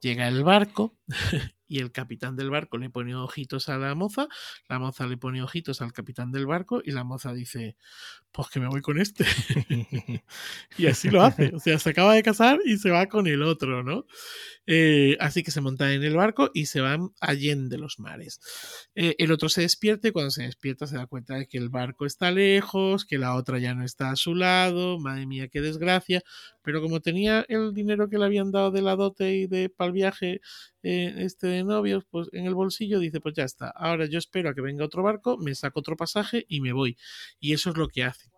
Llega 0.00 0.28
el 0.28 0.42
barco 0.42 0.96
y 1.70 1.78
el 1.78 1.92
capitán 1.92 2.34
del 2.34 2.50
barco 2.50 2.78
le 2.78 2.90
pone 2.90 3.14
ojitos 3.14 3.68
a 3.68 3.78
la 3.78 3.94
moza, 3.94 4.26
la 4.68 4.80
moza 4.80 5.06
le 5.06 5.16
pone 5.16 5.40
ojitos 5.40 5.80
al 5.80 5.92
capitán 5.92 6.32
del 6.32 6.44
barco 6.44 6.82
y 6.84 6.90
la 6.90 7.04
moza 7.04 7.32
dice, 7.32 7.76
pues 8.32 8.48
que 8.48 8.58
me 8.58 8.66
voy 8.66 8.82
con 8.82 9.00
este. 9.00 9.24
y 10.78 10.86
así 10.86 11.10
lo 11.10 11.22
hace, 11.22 11.52
o 11.54 11.60
sea, 11.60 11.78
se 11.78 11.90
acaba 11.90 12.14
de 12.14 12.24
casar 12.24 12.58
y 12.64 12.76
se 12.76 12.90
va 12.90 13.06
con 13.06 13.28
el 13.28 13.44
otro, 13.44 13.84
¿no? 13.84 14.04
Eh, 14.66 15.16
así 15.20 15.44
que 15.44 15.52
se 15.52 15.60
monta 15.60 15.92
en 15.94 16.02
el 16.02 16.16
barco 16.16 16.50
y 16.52 16.66
se 16.66 16.80
van 16.80 17.10
allende 17.20 17.78
los 17.78 18.00
mares. 18.00 18.40
Eh, 18.96 19.14
el 19.18 19.30
otro 19.30 19.48
se 19.48 19.62
despierta 19.62 20.08
y 20.08 20.12
cuando 20.12 20.32
se 20.32 20.42
despierta 20.42 20.88
se 20.88 20.96
da 20.96 21.06
cuenta 21.06 21.36
de 21.36 21.46
que 21.46 21.58
el 21.58 21.68
barco 21.68 22.04
está 22.04 22.32
lejos, 22.32 23.04
que 23.04 23.18
la 23.18 23.36
otra 23.36 23.60
ya 23.60 23.74
no 23.74 23.84
está 23.84 24.10
a 24.10 24.16
su 24.16 24.34
lado, 24.34 24.98
madre 24.98 25.26
mía, 25.26 25.46
qué 25.46 25.60
desgracia, 25.60 26.22
pero 26.62 26.82
como 26.82 27.00
tenía 27.00 27.44
el 27.48 27.72
dinero 27.74 28.08
que 28.08 28.18
le 28.18 28.24
habían 28.24 28.50
dado 28.50 28.72
de 28.72 28.82
la 28.82 28.96
dote 28.96 29.34
y 29.34 29.46
de 29.46 29.68
para 29.68 29.88
el 29.88 29.92
viaje 29.92 30.40
eh, 30.82 31.14
este 31.18 31.46
de 31.46 31.64
novios, 31.64 32.04
pues 32.10 32.28
en 32.32 32.46
el 32.46 32.54
bolsillo 32.54 32.98
dice, 32.98 33.20
pues 33.20 33.34
ya 33.34 33.44
está, 33.44 33.68
ahora 33.70 34.06
yo 34.06 34.18
espero 34.18 34.50
a 34.50 34.54
que 34.54 34.60
venga 34.60 34.84
otro 34.84 35.02
barco, 35.02 35.36
me 35.38 35.54
saco 35.54 35.80
otro 35.80 35.96
pasaje 35.96 36.46
y 36.48 36.60
me 36.60 36.72
voy. 36.72 36.96
Y 37.38 37.52
eso 37.52 37.70
es 37.70 37.76
lo 37.76 37.88
que 37.88 38.04
hace. 38.04 38.30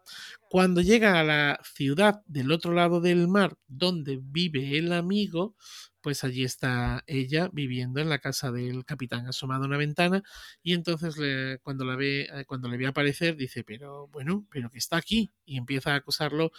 Cuando 0.51 0.81
llega 0.81 1.21
a 1.21 1.25
la 1.25 1.61
ciudad 1.63 2.23
del 2.27 2.51
otro 2.53 2.73
lado 2.73 3.01
del 3.01 3.29
mar, 3.29 3.57
donde 3.69 4.19
vive 4.21 4.77
el 4.79 4.93
amigo, 4.93 5.55
pues 6.03 6.25
allí 6.25 6.43
está 6.45 7.05
ella 7.07 7.49
viviendo 7.53 8.01
en 8.01 8.09
la 8.09 8.19
casa 8.19 8.51
del 8.51 8.85
capitán, 8.85 9.27
asomada 9.27 9.65
a 9.65 9.69
una 9.69 9.79
ventana, 9.79 10.23
y 10.63 10.75
entonces 10.75 11.15
cuando 11.63 11.85
la 11.85 11.97
ve, 11.97 12.23
eh, 12.23 12.45
cuando 12.47 12.69
le 12.69 12.77
ve 12.77 12.87
aparecer, 12.89 13.37
dice, 13.37 13.63
pero 13.65 14.09
bueno, 14.09 14.45
pero 14.51 14.69
que 14.69 14.79
está 14.79 14.97
aquí, 14.97 15.31
y 15.45 15.57
empieza 15.57 15.93
a 15.93 15.97
acusarlo 15.97 16.51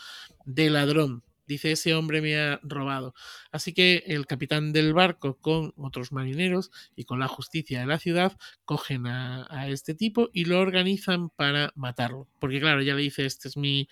de 0.46 0.70
ladrón, 0.70 1.24
Dice, 1.46 1.72
ese 1.72 1.94
hombre 1.94 2.22
me 2.22 2.38
ha 2.38 2.60
robado. 2.64 3.14
Así 3.52 3.74
que 3.74 4.04
el 4.08 4.26
capitán 4.26 4.74
del 4.74 4.94
barco 4.94 5.38
con 5.40 5.74
otros 5.78 6.12
marineros 6.12 6.72
y 6.96 7.04
con 7.04 7.20
la 7.20 7.28
justicia 7.28 7.80
de 7.80 7.86
la 7.86 8.00
ciudad 8.00 8.38
cogen 8.66 9.08
a, 9.08 9.68
este 9.68 9.96
tipo 9.96 10.30
y 10.34 10.46
lo 10.46 10.60
organizan 10.60 11.30
para 11.30 11.72
matarlo. 11.76 12.28
Porque 12.40 12.60
claro, 12.60 12.82
ya 12.82 12.96
le 12.96 13.02
dice, 13.02 13.26
este 13.26 13.48
es 13.48 13.58
mi, 13.58 13.88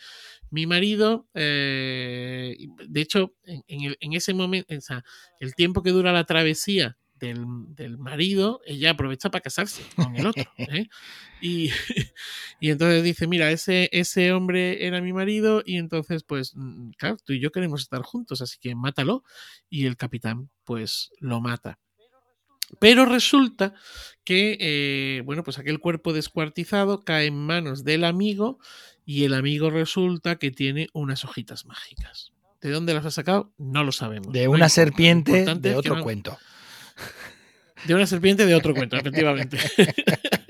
mi 0.49 0.65
marido. 0.67 1.27
Eh, 1.33 2.57
de 2.87 3.01
hecho, 3.01 3.33
en, 3.45 4.13
ese 4.13 4.33
momento, 4.33 4.73
el 5.39 5.55
tiempo 5.55 5.83
que 5.83 5.91
dura 5.91 6.11
la 6.11 6.25
travesía 6.25 6.97
del, 7.21 7.97
marido, 7.97 8.61
ella 8.65 8.91
aprovecha 8.91 9.29
para 9.29 9.41
casarse 9.41 9.83
con 9.95 10.15
el 10.15 10.25
otro. 10.25 10.43
¿eh? 10.57 10.87
Y, 11.39 11.69
y, 12.59 12.71
entonces 12.71 13.03
dice, 13.03 13.27
mira, 13.27 13.51
ese, 13.51 13.89
ese 13.91 14.31
hombre 14.33 14.85
era 14.85 15.01
mi 15.01 15.13
marido 15.13 15.61
y 15.65 15.77
entonces, 15.77 16.23
pues, 16.23 16.53
mm, 16.55 16.91
claro, 16.97 17.17
tú 17.23 17.33
y 17.33 17.39
yo 17.39 17.51
queremos 17.51 17.81
estar 17.81 18.01
juntos, 18.01 18.41
así 18.41 18.57
que 18.59 18.75
mátalo. 18.75 19.23
Y 19.69 19.85
el 19.85 19.97
capitán, 19.97 20.49
pues, 20.63 21.11
lo 21.19 21.39
mata. 21.41 21.79
Pero 22.79 23.05
resulta 23.05 23.73
que, 24.23 24.57
eh, 24.59 25.21
bueno, 25.25 25.43
pues 25.43 25.59
aquel 25.59 25.79
cuerpo 25.79 26.13
descuartizado 26.13 27.03
cae 27.03 27.27
en 27.27 27.35
manos 27.35 27.83
del 27.83 28.03
amigo 28.03 28.59
y 29.05 29.25
el 29.25 29.33
amigo 29.33 29.69
resulta 29.69 30.37
que 30.37 30.51
tiene 30.51 30.87
unas 30.93 31.25
hojitas 31.25 31.65
mágicas. 31.65 32.31
¿De 32.61 32.69
dónde 32.69 32.93
las 32.93 33.05
ha 33.05 33.11
sacado? 33.11 33.51
No 33.57 33.83
lo 33.83 33.91
sabemos. 33.91 34.31
De 34.31 34.47
una 34.47 34.69
serpiente 34.69 35.45
de 35.55 35.75
otro 35.75 36.01
cuento. 36.01 36.37
De 37.85 37.95
una 37.95 38.05
serpiente 38.05 38.45
de 38.45 38.55
otro 38.55 38.73
cuento, 38.73 38.97
efectivamente. 38.97 39.57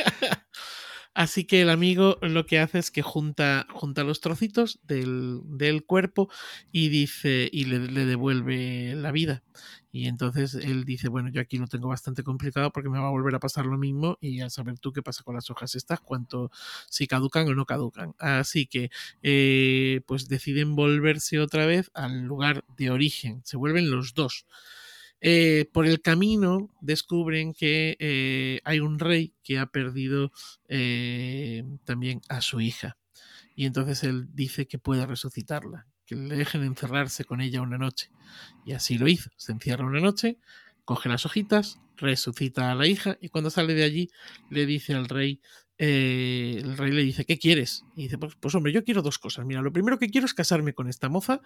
Así 1.13 1.43
que 1.43 1.61
el 1.61 1.69
amigo 1.69 2.17
lo 2.21 2.45
que 2.45 2.59
hace 2.59 2.79
es 2.79 2.89
que 2.89 3.01
junta, 3.01 3.67
junta 3.69 4.03
los 4.05 4.21
trocitos 4.21 4.79
del, 4.83 5.41
del 5.43 5.83
cuerpo 5.83 6.29
y 6.71 6.87
dice 6.87 7.49
y 7.51 7.65
le, 7.65 7.79
le, 7.79 8.05
devuelve 8.05 8.95
la 8.95 9.11
vida. 9.11 9.43
Y 9.91 10.07
entonces 10.07 10.55
él 10.55 10.85
dice, 10.85 11.09
bueno, 11.09 11.29
yo 11.29 11.41
aquí 11.41 11.57
lo 11.57 11.67
tengo 11.67 11.89
bastante 11.89 12.23
complicado 12.23 12.71
porque 12.71 12.89
me 12.89 12.97
va 12.97 13.07
a 13.07 13.11
volver 13.11 13.35
a 13.35 13.39
pasar 13.39 13.65
lo 13.65 13.77
mismo 13.77 14.17
y 14.21 14.39
a 14.39 14.49
saber 14.49 14.79
tú 14.79 14.93
qué 14.93 15.01
pasa 15.01 15.23
con 15.23 15.35
las 15.35 15.49
hojas 15.49 15.75
estas, 15.75 15.99
cuánto, 15.99 16.49
si 16.89 17.07
caducan 17.07 17.47
o 17.49 17.55
no 17.55 17.65
caducan. 17.65 18.15
Así 18.17 18.65
que 18.65 18.89
eh, 19.21 20.01
pues 20.07 20.29
deciden 20.29 20.75
volverse 20.75 21.39
otra 21.39 21.65
vez 21.65 21.91
al 21.93 22.21
lugar 22.21 22.63
de 22.77 22.89
origen. 22.89 23.41
Se 23.43 23.57
vuelven 23.57 23.91
los 23.91 24.13
dos. 24.13 24.45
Eh, 25.22 25.69
por 25.72 25.85
el 25.85 26.02
camino 26.02 26.69
descubren 26.81 27.53
que 27.53 27.95
eh, 27.99 28.60
hay 28.64 28.80
un 28.80 28.98
rey 28.98 29.34
que 29.43 29.60
ha 29.60 29.68
perdido 29.68 30.31
eh, 30.68 31.64
también 31.85 32.22
a 32.27 32.41
su 32.41 32.60
hija. 32.60 32.98
Y 33.56 33.65
entonces 33.65 34.03
él 34.03 34.27
dice 34.34 34.68
que 34.68 34.80
puede 34.80 35.06
resucitarla, 35.06 35.88
que 36.06 36.15
le 36.15 36.35
dejen 36.35 36.64
encerrarse 36.64 37.23
con 37.23 37.41
ella 37.41 37.61
una 37.61 37.77
noche. 37.77 38.10
Y 38.65 38.73
así 38.73 38.98
lo 38.98 39.07
hizo. 39.07 39.30
Se 39.38 39.52
encierra 39.52 39.85
una 39.85 39.99
noche, 39.99 40.39
coge 40.85 41.10
las 41.10 41.26
hojitas, 41.26 41.80
resucita 41.98 42.72
a 42.72 42.76
la 42.76 42.88
hija 42.88 43.18
y 43.22 43.30
cuando 43.30 43.49
sale 43.49 43.73
de 43.73 43.84
allí 43.84 44.10
le 44.49 44.65
dice 44.65 44.93
al 44.95 45.07
rey, 45.07 45.39
el 45.83 46.77
rey 46.77 46.91
le 46.91 47.01
dice, 47.01 47.25
¿qué 47.25 47.39
quieres? 47.39 47.85
Y 47.95 48.03
dice, 48.03 48.19
pues, 48.19 48.35
pues, 48.39 48.53
hombre, 48.53 48.71
yo 48.71 48.83
quiero 48.83 49.01
dos 49.01 49.17
cosas. 49.17 49.47
Mira, 49.47 49.63
lo 49.63 49.73
primero 49.73 49.97
que 49.97 50.09
quiero 50.09 50.25
es 50.25 50.35
casarme 50.35 50.75
con 50.75 50.87
esta 50.87 51.09
moza 51.09 51.41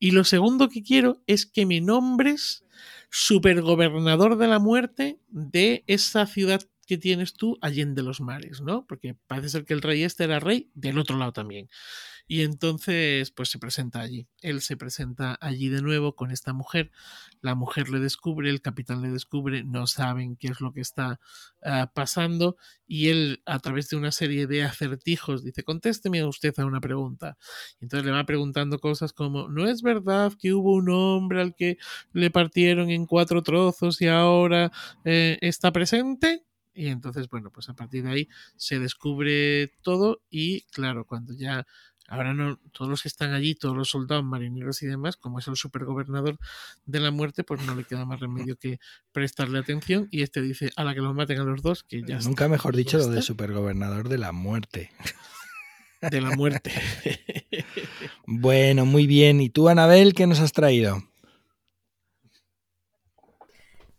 y 0.00 0.10
lo 0.10 0.24
segundo 0.24 0.68
que 0.68 0.82
quiero 0.82 1.22
es 1.28 1.46
que 1.46 1.66
me 1.66 1.80
nombres 1.80 2.64
supergobernador 3.10 4.38
de 4.38 4.48
la 4.48 4.58
muerte 4.58 5.20
de 5.28 5.84
esa 5.86 6.26
ciudad 6.26 6.62
que 6.86 6.98
tienes 6.98 7.34
tú 7.34 7.58
allende 7.60 8.02
los 8.02 8.20
mares, 8.20 8.60
¿no? 8.60 8.86
Porque 8.86 9.16
parece 9.28 9.50
ser 9.50 9.64
que 9.64 9.74
el 9.74 9.82
rey 9.82 10.02
este 10.02 10.24
era 10.24 10.40
rey 10.40 10.68
del 10.74 10.98
otro 10.98 11.16
lado 11.16 11.32
también. 11.32 11.68
Y 12.28 12.42
entonces, 12.42 13.30
pues 13.30 13.50
se 13.50 13.58
presenta 13.58 14.00
allí. 14.00 14.26
Él 14.42 14.60
se 14.60 14.76
presenta 14.76 15.38
allí 15.40 15.68
de 15.68 15.80
nuevo 15.80 16.16
con 16.16 16.32
esta 16.32 16.52
mujer. 16.52 16.90
La 17.40 17.54
mujer 17.54 17.88
le 17.88 18.00
descubre, 18.00 18.50
el 18.50 18.60
capitán 18.60 19.00
le 19.02 19.10
descubre, 19.10 19.62
no 19.62 19.86
saben 19.86 20.36
qué 20.36 20.48
es 20.48 20.60
lo 20.60 20.72
que 20.72 20.80
está 20.80 21.20
uh, 21.62 21.86
pasando. 21.94 22.56
Y 22.86 23.08
él, 23.10 23.42
a 23.46 23.60
través 23.60 23.88
de 23.90 23.96
una 23.96 24.10
serie 24.10 24.48
de 24.48 24.64
acertijos, 24.64 25.44
dice: 25.44 25.62
Contésteme 25.62 26.24
usted 26.24 26.52
a 26.58 26.66
una 26.66 26.80
pregunta. 26.80 27.36
Y 27.80 27.84
entonces 27.84 28.04
le 28.04 28.12
va 28.12 28.24
preguntando 28.26 28.80
cosas 28.80 29.12
como: 29.12 29.48
¿No 29.48 29.68
es 29.68 29.82
verdad 29.82 30.32
que 30.38 30.52
hubo 30.52 30.74
un 30.74 30.90
hombre 30.90 31.40
al 31.40 31.54
que 31.54 31.78
le 32.12 32.30
partieron 32.30 32.90
en 32.90 33.06
cuatro 33.06 33.42
trozos 33.42 34.02
y 34.02 34.08
ahora 34.08 34.72
eh, 35.04 35.38
está 35.42 35.72
presente? 35.72 36.44
Y 36.74 36.88
entonces, 36.88 37.28
bueno, 37.30 37.50
pues 37.50 37.70
a 37.70 37.74
partir 37.74 38.04
de 38.04 38.10
ahí 38.10 38.28
se 38.56 38.78
descubre 38.78 39.72
todo 39.80 40.20
y 40.28 40.62
claro, 40.72 41.06
cuando 41.06 41.32
ya 41.32 41.66
Ahora 42.08 42.34
no, 42.34 42.58
todos 42.72 42.90
los 42.90 43.02
que 43.02 43.08
están 43.08 43.32
allí, 43.32 43.54
todos 43.54 43.76
los 43.76 43.90
soldados, 43.90 44.24
marineros 44.24 44.82
y 44.82 44.86
demás, 44.86 45.16
como 45.16 45.38
es 45.38 45.48
el 45.48 45.56
supergobernador 45.56 46.38
de 46.84 47.00
la 47.00 47.10
muerte, 47.10 47.42
pues 47.44 47.62
no 47.62 47.74
le 47.74 47.84
queda 47.84 48.04
más 48.04 48.20
remedio 48.20 48.56
que 48.60 48.78
prestarle 49.12 49.58
atención. 49.58 50.08
Y 50.10 50.22
este 50.22 50.40
dice, 50.40 50.70
a 50.76 50.84
la 50.84 50.94
que 50.94 51.00
los 51.00 51.14
maten 51.14 51.40
a 51.40 51.44
los 51.44 51.62
dos, 51.62 51.82
que 51.82 52.02
ya 52.02 52.18
Nunca 52.20 52.48
mejor 52.48 52.76
dicho 52.76 52.98
lo 52.98 53.08
de 53.08 53.22
supergobernador 53.22 54.08
de 54.08 54.18
la 54.18 54.32
muerte. 54.32 54.90
De 56.00 56.20
la 56.20 56.30
muerte. 56.30 56.72
bueno, 58.26 58.84
muy 58.86 59.06
bien. 59.06 59.40
¿Y 59.40 59.50
tú, 59.50 59.68
Anabel, 59.68 60.14
qué 60.14 60.26
nos 60.26 60.40
has 60.40 60.52
traído? 60.52 61.02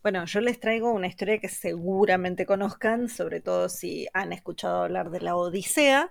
Bueno, 0.04 0.24
yo 0.24 0.40
les 0.40 0.58
traigo 0.58 0.94
una 0.94 1.08
historia 1.08 1.40
que 1.40 1.50
seguramente 1.50 2.46
conozcan, 2.46 3.10
sobre 3.10 3.42
todo 3.42 3.68
si 3.68 4.08
han 4.14 4.32
escuchado 4.32 4.84
hablar 4.84 5.10
de 5.10 5.20
la 5.20 5.36
Odisea 5.36 6.10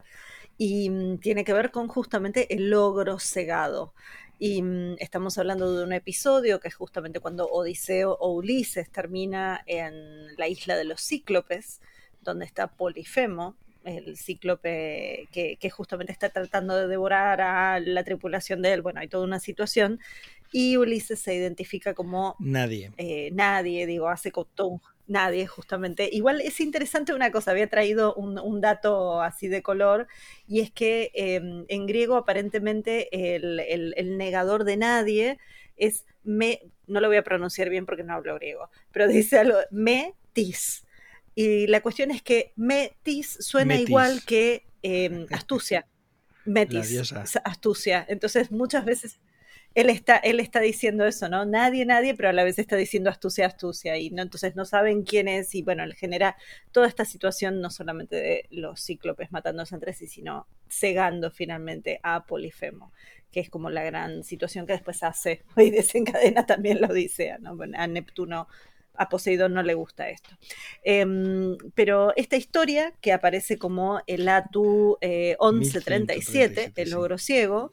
y 0.58 0.90
mm, 0.90 1.18
tiene 1.18 1.44
que 1.44 1.52
ver 1.52 1.70
con 1.70 1.88
justamente 1.88 2.54
el 2.54 2.70
logro 2.70 3.18
cegado. 3.18 3.92
Y 4.38 4.62
mm, 4.62 4.96
estamos 4.98 5.38
hablando 5.38 5.76
de 5.76 5.84
un 5.84 5.92
episodio 5.92 6.60
que 6.60 6.68
es 6.68 6.74
justamente 6.74 7.20
cuando 7.20 7.46
Odiseo 7.46 8.12
o 8.12 8.32
Ulises 8.32 8.90
termina 8.90 9.62
en 9.66 10.36
la 10.36 10.48
isla 10.48 10.76
de 10.76 10.84
los 10.84 11.00
cíclopes, 11.00 11.80
donde 12.22 12.44
está 12.44 12.66
Polifemo, 12.68 13.56
el 13.84 14.16
cíclope 14.16 15.28
que, 15.30 15.70
justamente 15.70 16.12
está 16.12 16.30
tratando 16.30 16.76
de 16.76 16.88
devorar 16.88 17.40
a 17.40 17.78
la 17.78 18.02
tripulación 18.02 18.60
de 18.60 18.72
él. 18.72 18.82
Bueno, 18.82 19.00
hay 19.00 19.08
toda 19.08 19.24
una 19.24 19.38
situación. 19.38 20.00
Y 20.52 20.76
Ulises 20.76 21.20
se 21.20 21.34
identifica 21.34 21.94
como 21.94 22.34
nadie. 22.40 22.92
Eh, 22.96 23.30
nadie, 23.32 23.86
digo, 23.86 24.08
hace 24.08 24.32
todo 24.54 24.80
Nadie, 25.08 25.46
justamente. 25.46 26.08
Igual 26.10 26.40
es 26.40 26.60
interesante 26.60 27.14
una 27.14 27.30
cosa, 27.30 27.52
había 27.52 27.68
traído 27.68 28.14
un, 28.14 28.60
dato 28.60 29.20
así 29.22 29.46
de 29.46 29.62
color, 29.62 30.08
y 30.48 30.60
es 30.60 30.72
que 30.72 31.12
em, 31.14 31.64
en 31.68 31.86
griego 31.86 32.16
aparentemente 32.16 33.08
el, 33.36 34.18
negador 34.18 34.64
de 34.64 34.76
nadie 34.76 35.38
es 35.76 36.04
me, 36.24 36.60
no 36.88 37.00
lo 37.00 37.06
voy 37.06 37.18
a 37.18 37.22
pronunciar 37.22 37.68
bien 37.68 37.86
porque 37.86 38.02
no 38.02 38.14
hablo 38.14 38.34
griego, 38.34 38.68
pero 38.90 39.06
dice 39.06 39.38
algo, 39.38 39.58
metis. 39.70 40.84
Y 41.36 41.66
la 41.68 41.82
cuestión 41.82 42.10
es 42.10 42.22
que 42.22 42.52
metis 42.56 43.36
suena 43.40 43.76
igual 43.76 44.24
que 44.24 44.66
em, 44.82 45.26
astucia. 45.30 45.86
Metis, 46.46 47.12
astucia. 47.44 48.04
Entonces 48.08 48.50
muchas 48.50 48.84
veces 48.84 49.20
él 49.76 49.90
está, 49.90 50.16
él 50.16 50.40
está 50.40 50.60
diciendo 50.60 51.04
eso, 51.04 51.28
¿no? 51.28 51.44
Nadie, 51.44 51.84
nadie, 51.84 52.14
pero 52.14 52.30
a 52.30 52.32
la 52.32 52.44
vez 52.44 52.58
está 52.58 52.76
diciendo 52.76 53.10
astucia, 53.10 53.46
astucia, 53.46 53.98
y 53.98 54.08
no, 54.08 54.22
entonces 54.22 54.56
no 54.56 54.64
saben 54.64 55.02
quién 55.02 55.28
es, 55.28 55.54
y 55.54 55.62
bueno, 55.62 55.84
le 55.84 55.94
genera 55.94 56.34
toda 56.72 56.88
esta 56.88 57.04
situación, 57.04 57.60
no 57.60 57.68
solamente 57.68 58.16
de 58.16 58.46
los 58.50 58.82
cíclopes 58.82 59.30
matándose 59.32 59.74
entre 59.74 59.92
sí, 59.92 60.06
sino 60.06 60.46
cegando 60.70 61.30
finalmente 61.30 62.00
a 62.02 62.24
Polifemo, 62.24 62.90
que 63.30 63.40
es 63.40 63.50
como 63.50 63.68
la 63.68 63.84
gran 63.84 64.24
situación 64.24 64.66
que 64.66 64.72
después 64.72 65.02
hace 65.02 65.42
y 65.58 65.70
desencadena 65.70 66.46
también 66.46 66.80
la 66.80 66.88
Odisea, 66.88 67.36
¿no? 67.36 67.54
a 67.74 67.86
Neptuno 67.86 68.48
a 68.98 69.10
Poseidón 69.10 69.52
no 69.52 69.62
le 69.62 69.74
gusta 69.74 70.08
esto. 70.08 70.30
Em, 70.82 71.58
pero 71.74 72.14
esta 72.16 72.36
historia, 72.36 72.94
que 73.02 73.12
aparece 73.12 73.58
como 73.58 74.00
el 74.06 74.26
Atu 74.26 74.96
1137, 75.02 76.72
el 76.76 76.90
logro 76.92 77.18
ciego, 77.18 77.72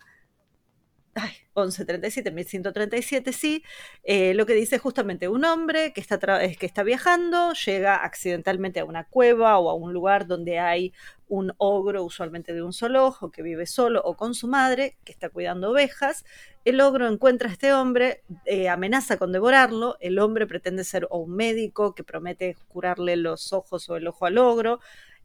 ay, 1.16 1.32
1137, 1.56 2.32
1137, 2.32 3.34
sí, 3.34 3.64
eh, 4.04 4.34
lo 4.34 4.46
que 4.46 4.54
dice 4.54 4.80
justamente 4.80 5.28
un 5.28 5.46
hombre 5.46 5.94
que 5.94 6.02
está, 6.02 6.18
que 6.20 6.66
está 6.66 6.84
viajando, 6.84 7.54
llega 7.54 8.04
accidentalmente 8.04 8.80
a 8.80 8.86
una 8.86 9.06
cueva 9.06 9.60
o 9.60 9.70
a 9.70 9.76
un 9.76 9.94
lugar 9.94 10.26
donde 10.26 10.60
hay 10.60 10.94
un 11.28 11.54
ogro, 11.58 12.04
usualmente 12.04 12.54
de 12.54 12.62
un 12.64 12.74
solo 12.74 13.06
ojo, 13.06 13.32
que 13.32 13.42
vive 13.42 13.66
solo 13.66 14.02
o 14.04 14.16
con 14.16 14.36
su 14.36 14.48
madre, 14.48 14.98
que 15.04 15.12
está 15.12 15.30
cuidando 15.30 15.72
ovejas. 15.72 16.26
El 16.66 16.82
ogro 16.82 17.08
encuentra 17.08 17.50
a 17.50 17.54
este 17.54 17.74
hombre, 17.74 18.24
eh, 18.46 18.70
amenaza 18.70 19.18
con 19.18 19.32
devorarlo, 19.32 19.98
el 20.00 20.20
hombre 20.20 20.48
pretende 20.48 20.84
ser 20.84 21.08
o 21.10 21.20
un 21.20 21.36
médico 21.36 21.96
que 21.96 22.04
promete 22.04 22.56
curarle 22.68 23.16
los 23.16 23.54
ojos 23.54 23.90
o 23.90 23.96
el 23.98 24.08
ojo 24.08 24.26
al 24.26 24.38
ogro, 24.38 24.80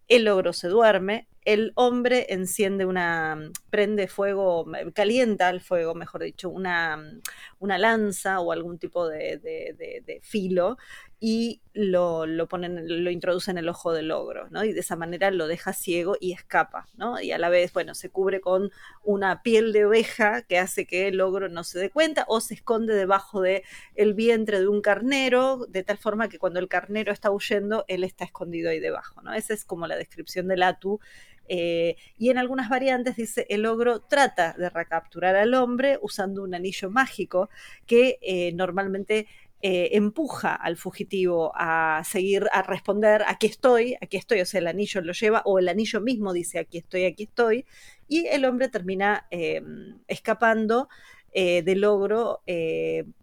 el 0.08 0.26
ogro 0.28 0.52
se 0.52 0.68
duerme, 0.68 1.28
el 1.44 1.72
hombre 1.74 2.26
enciende 2.30 2.84
una, 2.84 3.50
prende 3.70 4.08
fuego, 4.08 4.66
calienta 4.94 5.50
el 5.50 5.60
fuego, 5.60 5.94
mejor 5.94 6.22
dicho, 6.22 6.50
una, 6.50 7.20
una 7.58 7.78
lanza 7.78 8.40
o 8.40 8.52
algún 8.52 8.78
tipo 8.78 9.08
de, 9.08 9.38
de 9.38 10.20
filo 10.22 10.76
y 11.20 11.60
lo, 11.74 12.26
lo, 12.26 12.46
ponen, 12.46 13.04
lo 13.04 13.10
introduce 13.10 13.50
en 13.50 13.58
el 13.58 13.68
ojo 13.68 13.92
del 13.92 14.12
ogro, 14.12 14.48
¿no? 14.50 14.64
Y 14.64 14.72
de 14.72 14.80
esa 14.80 14.94
manera 14.94 15.30
lo 15.32 15.48
deja 15.48 15.72
ciego 15.72 16.16
y 16.20 16.32
escapa, 16.32 16.86
¿no? 16.96 17.20
Y 17.20 17.32
a 17.32 17.38
la 17.38 17.48
vez, 17.48 17.72
bueno, 17.72 17.94
se 17.94 18.10
cubre 18.10 18.40
con 18.40 18.70
una 19.02 19.42
piel 19.42 19.72
de 19.72 19.84
oveja 19.84 20.42
que 20.42 20.58
hace 20.58 20.86
que 20.86 21.08
el 21.08 21.20
ogro 21.20 21.48
no 21.48 21.64
se 21.64 21.80
dé 21.80 21.90
cuenta 21.90 22.24
o 22.28 22.40
se 22.40 22.54
esconde 22.54 22.94
debajo 22.94 23.40
del 23.40 23.62
el 23.96 24.14
vientre 24.14 24.60
de 24.60 24.68
un 24.68 24.80
carnero, 24.80 25.66
de 25.68 25.82
tal 25.82 25.98
forma 25.98 26.28
que 26.28 26.38
cuando 26.38 26.60
el 26.60 26.68
carnero 26.68 27.12
está 27.12 27.30
huyendo, 27.30 27.84
él 27.88 28.04
está 28.04 28.24
escondido 28.24 28.70
ahí 28.70 28.78
debajo, 28.78 29.20
¿no? 29.22 29.34
Esa 29.34 29.54
es 29.54 29.64
como 29.64 29.88
la 29.88 29.96
descripción 29.96 30.46
del 30.46 30.62
Atu 30.62 31.00
eh, 31.48 31.96
y 32.18 32.30
en 32.30 32.38
algunas 32.38 32.68
variantes 32.68 33.16
dice 33.16 33.46
el 33.48 33.64
ogro 33.66 34.00
trata 34.00 34.54
de 34.58 34.68
recapturar 34.68 35.34
al 35.34 35.54
hombre 35.54 35.98
usando 36.02 36.42
un 36.42 36.54
anillo 36.54 36.90
mágico 36.90 37.48
que 37.86 38.18
eh, 38.20 38.52
normalmente 38.52 39.26
eh, 39.62 39.90
empuja 39.92 40.54
al 40.54 40.76
fugitivo 40.76 41.52
a 41.54 42.02
seguir, 42.04 42.46
a 42.52 42.62
responder, 42.62 43.24
aquí 43.26 43.46
estoy, 43.46 43.96
aquí 44.00 44.16
estoy, 44.16 44.40
o 44.40 44.46
sea, 44.46 44.60
el 44.60 44.68
anillo 44.68 45.00
lo 45.00 45.12
lleva, 45.12 45.42
o 45.46 45.58
el 45.58 45.68
anillo 45.68 46.00
mismo 46.00 46.32
dice, 46.32 46.60
aquí 46.60 46.78
estoy, 46.78 47.06
aquí 47.06 47.24
estoy, 47.24 47.64
y 48.06 48.26
el 48.26 48.44
hombre 48.44 48.68
termina 48.68 49.26
em, 49.30 49.98
escapando 50.06 50.88
del 51.34 51.84
ogro, 51.84 52.42
en 52.46 53.14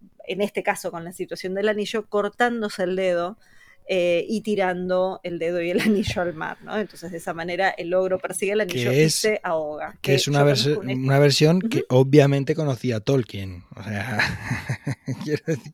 este 0.41 0.63
caso 0.63 0.89
con 0.91 1.03
la 1.03 1.11
situación 1.11 1.53
del 1.53 1.69
anillo, 1.69 2.07
cortándose 2.07 2.83
el 2.83 2.95
dedo 2.95 3.37
eh, 3.87 4.25
y 4.27 4.41
tirando 4.41 5.19
el 5.23 5.37
dedo 5.37 5.61
y 5.61 5.69
el 5.69 5.79
anillo 5.81 6.21
al 6.21 6.33
mar, 6.33 6.57
¿no? 6.63 6.77
Entonces 6.77 7.11
de 7.11 7.17
esa 7.17 7.33
manera 7.33 7.69
el 7.69 7.93
ogro 7.93 8.19
persigue 8.19 8.53
el 8.53 8.61
anillo 8.61 8.91
y 8.91 9.09
se 9.09 9.39
ahoga. 9.43 9.97
Que, 10.01 10.15
es 10.15 10.27
una, 10.27 10.43
una 10.43 11.19
versión 11.19 11.61
que 11.61 11.85
obviamente 11.89 12.55
conocía 12.55 12.99
Tolkien. 12.99 13.63
O 13.75 13.83
sea, 13.83 14.19
quiero 15.23 15.43
decir. 15.45 15.73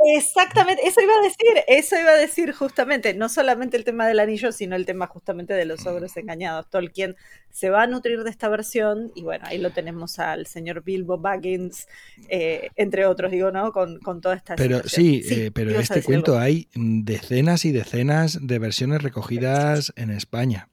Exactamente, 0.00 0.86
eso 0.86 1.00
iba 1.00 1.12
a 1.12 1.22
decir, 1.22 1.64
eso 1.66 1.98
iba 2.00 2.10
a 2.10 2.16
decir 2.16 2.52
justamente, 2.52 3.14
no 3.14 3.28
solamente 3.28 3.76
el 3.76 3.82
tema 3.82 4.06
del 4.06 4.20
anillo, 4.20 4.52
sino 4.52 4.76
el 4.76 4.86
tema 4.86 5.08
justamente 5.08 5.54
de 5.54 5.64
los 5.64 5.86
ogros 5.86 6.16
engañados. 6.16 6.70
Tolkien 6.70 7.16
se 7.50 7.68
va 7.70 7.82
a 7.82 7.86
nutrir 7.88 8.22
de 8.22 8.30
esta 8.30 8.48
versión 8.48 9.10
y 9.16 9.22
bueno, 9.22 9.44
ahí 9.48 9.58
lo 9.58 9.72
tenemos 9.72 10.20
al 10.20 10.46
señor 10.46 10.84
Bilbo 10.84 11.18
Baggins, 11.18 11.88
eh, 12.28 12.70
entre 12.76 13.06
otros, 13.06 13.32
digo, 13.32 13.50
¿no? 13.50 13.72
Con, 13.72 13.98
con 13.98 14.20
toda 14.20 14.36
esta... 14.36 14.54
Pero 14.54 14.84
sí, 14.84 15.22
eh, 15.28 15.50
pero 15.52 15.72
en 15.72 15.80
este 15.80 16.02
cuento 16.04 16.38
hay 16.38 16.68
decenas 16.74 17.64
y 17.64 17.72
decenas 17.72 18.38
de 18.40 18.58
versiones 18.60 19.02
recogidas 19.02 19.92
en 19.96 20.10
España, 20.10 20.68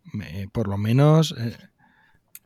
por 0.51 0.67
lo 0.67 0.77
menos... 0.77 1.33
Eh, 1.37 1.57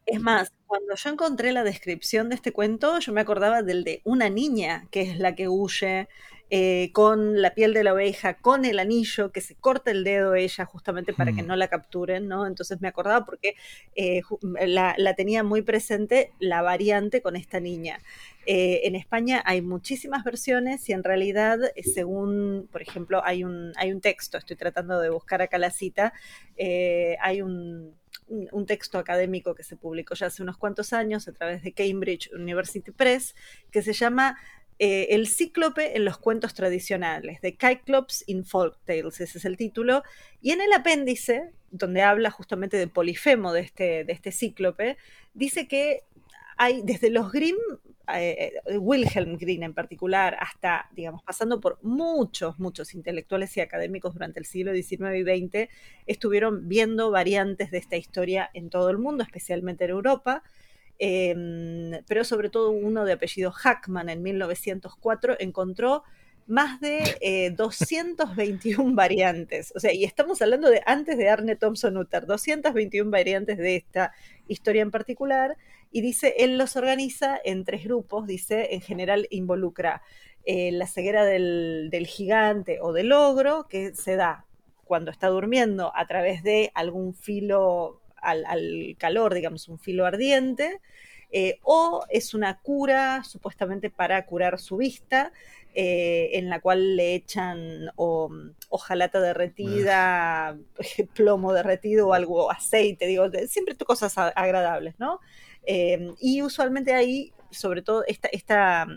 es 0.05 0.21
más, 0.21 0.53
cuando 0.65 0.95
yo 0.95 1.09
encontré 1.09 1.51
la 1.51 1.63
descripción 1.63 2.29
de 2.29 2.35
este 2.35 2.51
cuento, 2.51 2.99
yo 2.99 3.11
me 3.11 3.21
acordaba 3.21 3.61
del 3.61 3.83
de 3.83 4.01
una 4.05 4.29
niña 4.29 4.87
que 4.91 5.01
es 5.01 5.19
la 5.19 5.35
que 5.35 5.47
huye 5.47 6.07
eh, 6.51 6.91
con 6.93 7.41
la 7.41 7.53
piel 7.53 7.73
de 7.73 7.83
la 7.83 7.93
oveja, 7.93 8.35
con 8.35 8.65
el 8.65 8.79
anillo, 8.79 9.31
que 9.31 9.39
se 9.41 9.55
corta 9.55 9.91
el 9.91 10.03
dedo 10.03 10.33
ella 10.33 10.65
justamente 10.65 11.13
para 11.13 11.31
que 11.31 11.43
mm. 11.43 11.47
no 11.47 11.55
la 11.55 11.67
capturen, 11.67 12.27
¿no? 12.27 12.47
Entonces 12.47 12.81
me 12.81 12.87
acordaba 12.87 13.25
porque 13.25 13.55
eh, 13.95 14.21
la, 14.41 14.95
tenía 15.15 15.43
muy 15.43 15.61
presente 15.61 16.31
la 16.39 16.61
variante 16.61 17.21
con 17.21 17.35
esta 17.35 17.59
niña. 17.59 17.99
Eh, 18.45 18.81
en 18.85 18.95
España 18.95 19.43
hay 19.45 19.61
muchísimas 19.61 20.23
versiones 20.23 20.89
y 20.89 20.93
en 20.93 21.03
realidad, 21.03 21.59
según, 21.93 22.67
por 22.71 22.81
ejemplo, 22.81 23.23
hay 23.23 23.43
un, 23.43 23.73
hay 23.75 23.91
un 23.91 24.01
texto, 24.01 24.39
estoy 24.39 24.55
tratando 24.55 24.99
de 24.99 25.11
buscar 25.11 25.43
acá 25.43 25.59
la 25.59 25.69
cita, 25.69 26.13
hay 27.21 27.41
un, 27.43 27.95
un 28.51 28.65
texto 28.65 28.97
académico 28.97 29.55
que 29.55 29.63
se 29.63 29.75
publicó 29.75 30.15
ya 30.15 30.27
hace 30.27 30.43
unos 30.43 30.57
cuantos 30.57 30.93
años 30.93 31.27
a 31.27 31.33
través 31.33 31.63
de 31.63 31.73
Cambridge 31.73 32.29
University 32.33 32.91
Press, 32.91 33.35
que 33.71 33.81
se 33.81 33.93
llama 33.93 34.37
eh, 34.79 35.07
el 35.11 35.27
cíclope 35.27 35.97
en 35.97 36.05
los 36.05 36.17
cuentos 36.17 36.53
tradicionales, 36.53 37.41
de 37.41 37.57
Cyclops 37.59 38.23
in 38.27 38.45
Folk 38.45 38.77
Tales, 38.85 39.19
ese 39.19 39.37
es 39.37 39.43
el 39.43 39.57
título, 39.57 40.03
y 40.41 40.51
en 40.51 40.61
el 40.61 40.71
apéndice, 40.71 41.51
donde 41.69 42.01
habla 42.01 42.31
justamente 42.31 42.77
de 42.77 42.87
Polifemo, 42.87 43.51
de 43.51 43.59
este, 43.59 44.05
de 44.05 44.13
este 44.13 44.31
cíclope, 44.31 44.97
dice 45.33 45.67
que 45.67 46.03
hay 46.55 46.81
desde 46.81 47.09
los 47.09 47.29
Grimm, 47.29 47.57
eh, 48.15 48.53
Wilhelm 48.79 49.37
Grimm 49.37 49.63
en 49.63 49.73
particular, 49.73 50.37
hasta, 50.39 50.89
digamos, 50.93 51.23
pasando 51.23 51.59
por 51.59 51.77
muchos, 51.83 52.57
muchos 52.57 52.93
intelectuales 52.95 53.55
y 53.57 53.61
académicos 53.61 54.13
durante 54.13 54.39
el 54.39 54.45
siglo 54.45 54.73
XIX 54.73 55.15
y 55.15 55.23
XX, 55.23 55.69
estuvieron 56.07 56.69
viendo 56.69 57.11
variantes 57.11 57.69
de 57.69 57.79
esta 57.79 57.97
historia 57.97 58.49
en 58.53 58.69
todo 58.69 58.89
el 58.89 58.97
mundo, 58.97 59.23
especialmente 59.23 59.83
en 59.83 59.91
Europa, 59.91 60.41
Em, 60.99 62.03
pero 62.07 62.25
sobre 62.25 62.49
todo 62.49 62.71
uno 62.71 63.05
de 63.05 63.13
apellido 63.13 63.51
Hackman 63.51 64.09
en 64.09 64.21
1904 64.21 65.37
encontró 65.39 66.03
más 66.45 66.81
de 66.81 67.53
221 67.55 68.83
eh, 68.83 68.93
variantes. 68.95 69.71
O 69.75 69.79
sea, 69.79 69.93
y 69.93 70.03
estamos 70.03 70.41
hablando 70.41 70.69
de 70.69 70.81
antes 70.85 71.17
de 71.17 71.29
Arne 71.29 71.55
Thompson 71.55 71.95
Utter, 71.95 72.25
221 72.25 73.09
variantes 73.11 73.57
de 73.57 73.75
esta 73.77 74.11
historia 74.47 74.81
en 74.81 74.91
particular. 74.91 75.57
Y 75.91 76.01
dice, 76.01 76.35
él 76.39 76.57
los 76.57 76.75
organiza 76.75 77.39
en 77.43 77.63
tres 77.63 77.83
grupos, 77.83 78.27
dice, 78.27 78.73
en 78.73 78.81
general 78.81 79.27
involucra 79.29 80.01
eh, 80.45 80.71
la 80.71 80.87
ceguera 80.87 81.23
del, 81.23 81.91
gigante 82.07 82.79
o 82.81 82.93
del 82.93 83.11
ogro, 83.11 83.67
que 83.67 83.93
se 83.93 84.15
da 84.15 84.45
cuando 84.85 85.11
está 85.11 85.27
durmiendo 85.27 85.91
a 85.95 86.07
través 86.07 86.41
de 86.41 86.71
algún 86.73 87.13
filo 87.13 87.98
al, 88.21 88.95
calor, 88.97 89.33
digamos, 89.33 89.67
un 89.67 89.79
filo 89.79 90.05
ardiente, 90.05 90.81
eh, 91.31 91.59
o 91.61 92.05
es 92.09 92.33
una 92.33 92.59
cura 92.59 93.23
supuestamente 93.23 93.89
para 93.89 94.25
curar 94.25 94.59
su 94.59 94.77
vista, 94.77 95.31
eh, 95.75 96.31
en 96.33 96.49
la 96.49 96.59
cual 96.59 96.95
le 96.95 97.13
echan 97.13 97.91
o, 97.95 98.29
hojalata 98.69 99.19
derretida, 99.21 100.57
plomo 101.13 101.53
derretido 101.53 102.07
o 102.07 102.13
algo, 102.13 102.51
aceite, 102.51 103.05
digo, 103.05 103.29
siempre 103.47 103.75
cosas 103.75 104.17
agradables, 104.17 104.95
¿no? 104.97 105.19
Eh, 105.63 106.13
y 106.19 106.41
usualmente 106.41 106.93
ahí, 106.93 107.33
sobre 107.51 107.81
todo, 107.83 108.03
esta, 108.07 108.27
esta 108.29 108.87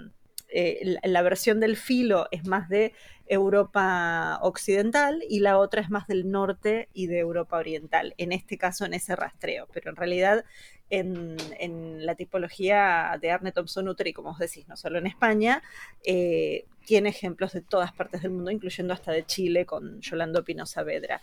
la 1.03 1.23
versión 1.23 1.61
del 1.61 1.77
filo 1.77 2.29
es 2.31 2.47
más 2.47 2.69
de 2.69 2.93
Europa 3.27 4.39
occidental 4.43 5.23
y 5.29 5.41
la 5.41 5.59
otra 5.59 5.81
es 5.81 5.91
más 5.91 6.07
del 6.07 6.31
norte 6.31 6.89
y 6.93 7.07
de 7.07 7.19
Europa 7.19 7.57
oriental, 7.57 8.15
en 8.19 8.33
este 8.33 8.59
caso 8.59 8.85
en 8.85 8.95
ese 8.95 9.17
rastreo, 9.17 9.69
pero 9.73 9.91
en 9.91 9.97
realidad 9.97 10.45
en, 10.91 12.05
la 12.05 12.15
tipología 12.15 13.19
de 13.21 13.31
Arne 13.31 13.53
Thompson 13.53 13.89
Uteri, 13.89 14.13
como 14.13 14.31
os 14.31 14.39
decís, 14.39 14.69
no 14.69 14.77
solo 14.77 14.99
en 14.99 15.07
España, 15.07 15.63
eh, 16.05 16.67
tiene 16.85 17.09
ejemplos 17.09 17.53
de 17.53 17.61
todas 17.61 17.93
partes 17.93 18.23
del 18.23 18.33
mundo, 18.33 18.51
incluyendo 18.51 18.93
hasta 18.93 19.13
de 19.13 19.25
Chile 19.25 19.67
con 19.67 20.01
Yolando 20.01 20.45
Pino 20.45 20.67
Saavedra. 20.67 21.21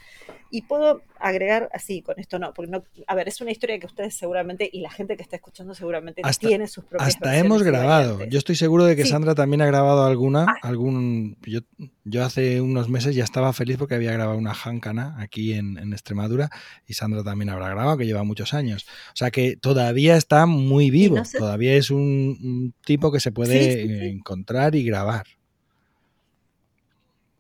Y 0.49 0.63
puedo 0.63 1.03
agregar 1.19 1.69
así, 1.73 2.01
con 2.01 2.19
esto 2.19 2.39
no, 2.39 2.53
porque 2.53 2.71
no, 2.71 2.83
a 3.07 3.15
ver, 3.15 3.27
es 3.27 3.41
una 3.41 3.51
historia 3.51 3.79
que 3.79 3.85
ustedes 3.85 4.15
seguramente, 4.15 4.69
y 4.71 4.81
la 4.81 4.89
gente 4.89 5.15
que 5.15 5.23
está 5.23 5.35
escuchando 5.35 5.73
seguramente 5.73 6.21
tiene 6.39 6.67
sus 6.67 6.85
propias 6.85 7.15
Hasta 7.15 7.37
hemos 7.37 7.63
grabado. 7.63 8.23
Yo 8.25 8.37
estoy 8.37 8.55
seguro 8.55 8.85
de 8.85 8.95
que 8.95 9.05
Sandra 9.05 9.35
también 9.35 9.61
ha 9.61 9.65
grabado 9.65 10.05
alguna, 10.05 10.45
ah. 10.47 10.55
algún, 10.61 11.37
yo, 11.41 11.59
Yo 12.03 12.23
hace 12.23 12.61
unos 12.61 12.89
meses 12.89 13.15
ya 13.15 13.23
estaba 13.23 13.53
feliz 13.53 13.77
porque 13.77 13.95
había 13.95 14.11
grabado 14.11 14.37
una 14.37 14.53
jáncana 14.53 15.15
aquí 15.19 15.53
en, 15.53 15.77
Extremadura 15.89 16.49
y 16.87 16.93
Sandra 16.93 17.23
también 17.23 17.49
habrá 17.49 17.69
grabado, 17.69 17.97
que 17.97 18.05
lleva 18.05 18.23
muchos 18.23 18.53
años. 18.53 18.85
O 19.09 19.15
sea 19.15 19.31
que 19.31 19.57
todavía 19.57 20.15
está 20.15 20.45
muy 20.45 20.91
vivo, 20.91 21.21
todavía 21.37 21.75
es 21.75 21.89
un, 21.89 22.73
tipo 22.85 23.11
que 23.11 23.19
se 23.19 23.31
puede 23.31 24.09
encontrar 24.09 24.75
y 24.75 24.83
grabar 24.83 25.25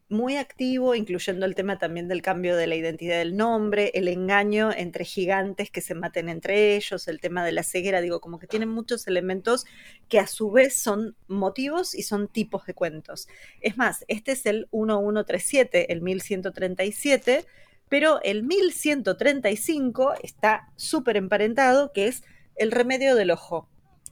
muy 0.09 0.37
activo, 0.37 0.95
incluyendo 0.95 1.45
el 1.45 1.53
tema 1.53 1.77
también 1.77 2.07
del 2.07 2.23
cambio 2.23 2.57
de 2.57 2.65
la 2.65 2.75
identidad 2.75 3.19
del 3.19 3.37
nombre, 3.37 3.91
el 3.93 4.07
engaño 4.07 4.71
entre 4.75 5.05
gigantes 5.05 5.69
que 5.69 5.81
se 5.81 5.93
maten 5.93 6.29
entre 6.29 6.75
ellos, 6.75 7.07
el 7.07 7.21
tema 7.21 7.45
de 7.45 7.51
la 7.51 7.61
ceguera, 7.61 8.01
digo, 8.01 8.19
como 8.19 8.39
que 8.39 8.47
tienen 8.47 8.69
muchos 8.69 9.07
elementos 9.07 9.65
que 10.07 10.19
a 10.19 10.25
su 10.25 10.49
vez 10.49 10.75
son 10.75 11.15
motivos 11.27 11.93
y 11.93 12.01
son 12.01 12.27
tipos 12.27 12.65
de 12.65 12.73
cuentos. 12.73 13.27
Es 13.61 13.77
más, 13.77 14.03
este 14.07 14.31
es 14.31 14.47
el 14.47 14.67
1137, 14.71 15.93
el 15.93 16.01
1137, 16.01 17.45
pero 17.87 18.19
el 18.23 18.43
1135 18.43 20.15
está 20.23 20.71
súper 20.75 21.17
emparentado, 21.17 21.91
que 21.93 22.07
es 22.07 22.23
el 22.55 22.71
remedio 22.71 23.15
del 23.15 23.29
ojo. 23.29 23.69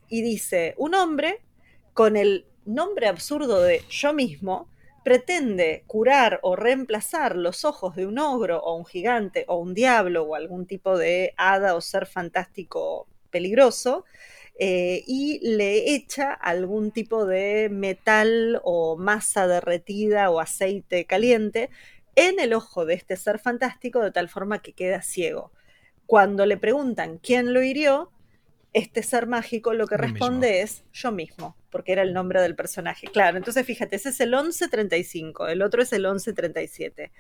Y 0.09 0.21
dice, 0.21 0.75
un 0.77 0.93
hombre 0.93 1.41
con 1.93 2.15
el 2.17 2.45
nombre 2.65 3.07
absurdo 3.07 3.61
de 3.63 3.81
yo 3.89 4.13
mismo, 4.13 4.69
pretende 5.07 5.85
curar 5.87 6.41
o 6.43 6.57
reemplazar 6.57 7.37
los 7.37 7.63
ojos 7.63 7.95
de 7.95 8.05
un 8.05 8.19
ogro 8.19 8.59
o 8.59 8.75
un 8.75 8.85
gigante 8.85 9.45
o 9.47 9.55
un 9.55 9.73
diablo 9.73 10.23
o 10.23 10.35
algún 10.35 10.65
tipo 10.65 10.97
de 10.97 11.33
hada 11.37 11.75
o 11.75 11.79
ser 11.79 12.07
fantástico 12.07 13.07
peligroso, 13.29 14.03
eh, 14.59 15.05
y 15.07 15.39
le 15.47 15.95
echa 15.95 16.33
algún 16.33 16.91
tipo 16.91 17.25
de 17.25 17.69
metal 17.71 18.59
o 18.65 18.97
masa 18.97 19.47
derretida 19.47 20.29
o 20.29 20.41
aceite 20.41 21.05
caliente 21.05 21.69
en 22.17 22.41
el 22.41 22.51
ojo 22.51 22.85
de 22.85 22.95
este 22.95 23.15
ser 23.15 23.39
fantástico 23.39 24.01
de 24.01 24.11
tal 24.11 24.27
forma 24.27 24.61
que 24.61 24.73
queda 24.73 25.01
ciego. 25.01 25.53
Cuando 26.05 26.45
le 26.45 26.57
preguntan 26.57 27.17
quién 27.17 27.53
lo 27.53 27.63
hirió, 27.63 28.11
este 28.73 29.03
ser 29.03 29.25
mágico 29.25 29.73
lo 29.73 29.87
que 29.87 29.95
responde 29.95 30.63
es 30.63 30.83
yo 30.91 31.13
mismo, 31.13 31.55
porque 31.77 31.91
era 31.91 32.01
el 32.01 32.11
nombre 32.11 32.41
del 32.41 32.55
personaje. 32.55 33.05
Claro, 33.05 33.37
entonces 33.37 33.63
fíjate, 33.63 33.97
ese 33.97 34.09
es 34.09 34.19
el 34.19 34.31
1135, 34.31 35.47
el 35.47 35.61
otro 35.61 35.83
es 35.83 35.93
el 35.93 36.01
1137. 36.01 37.11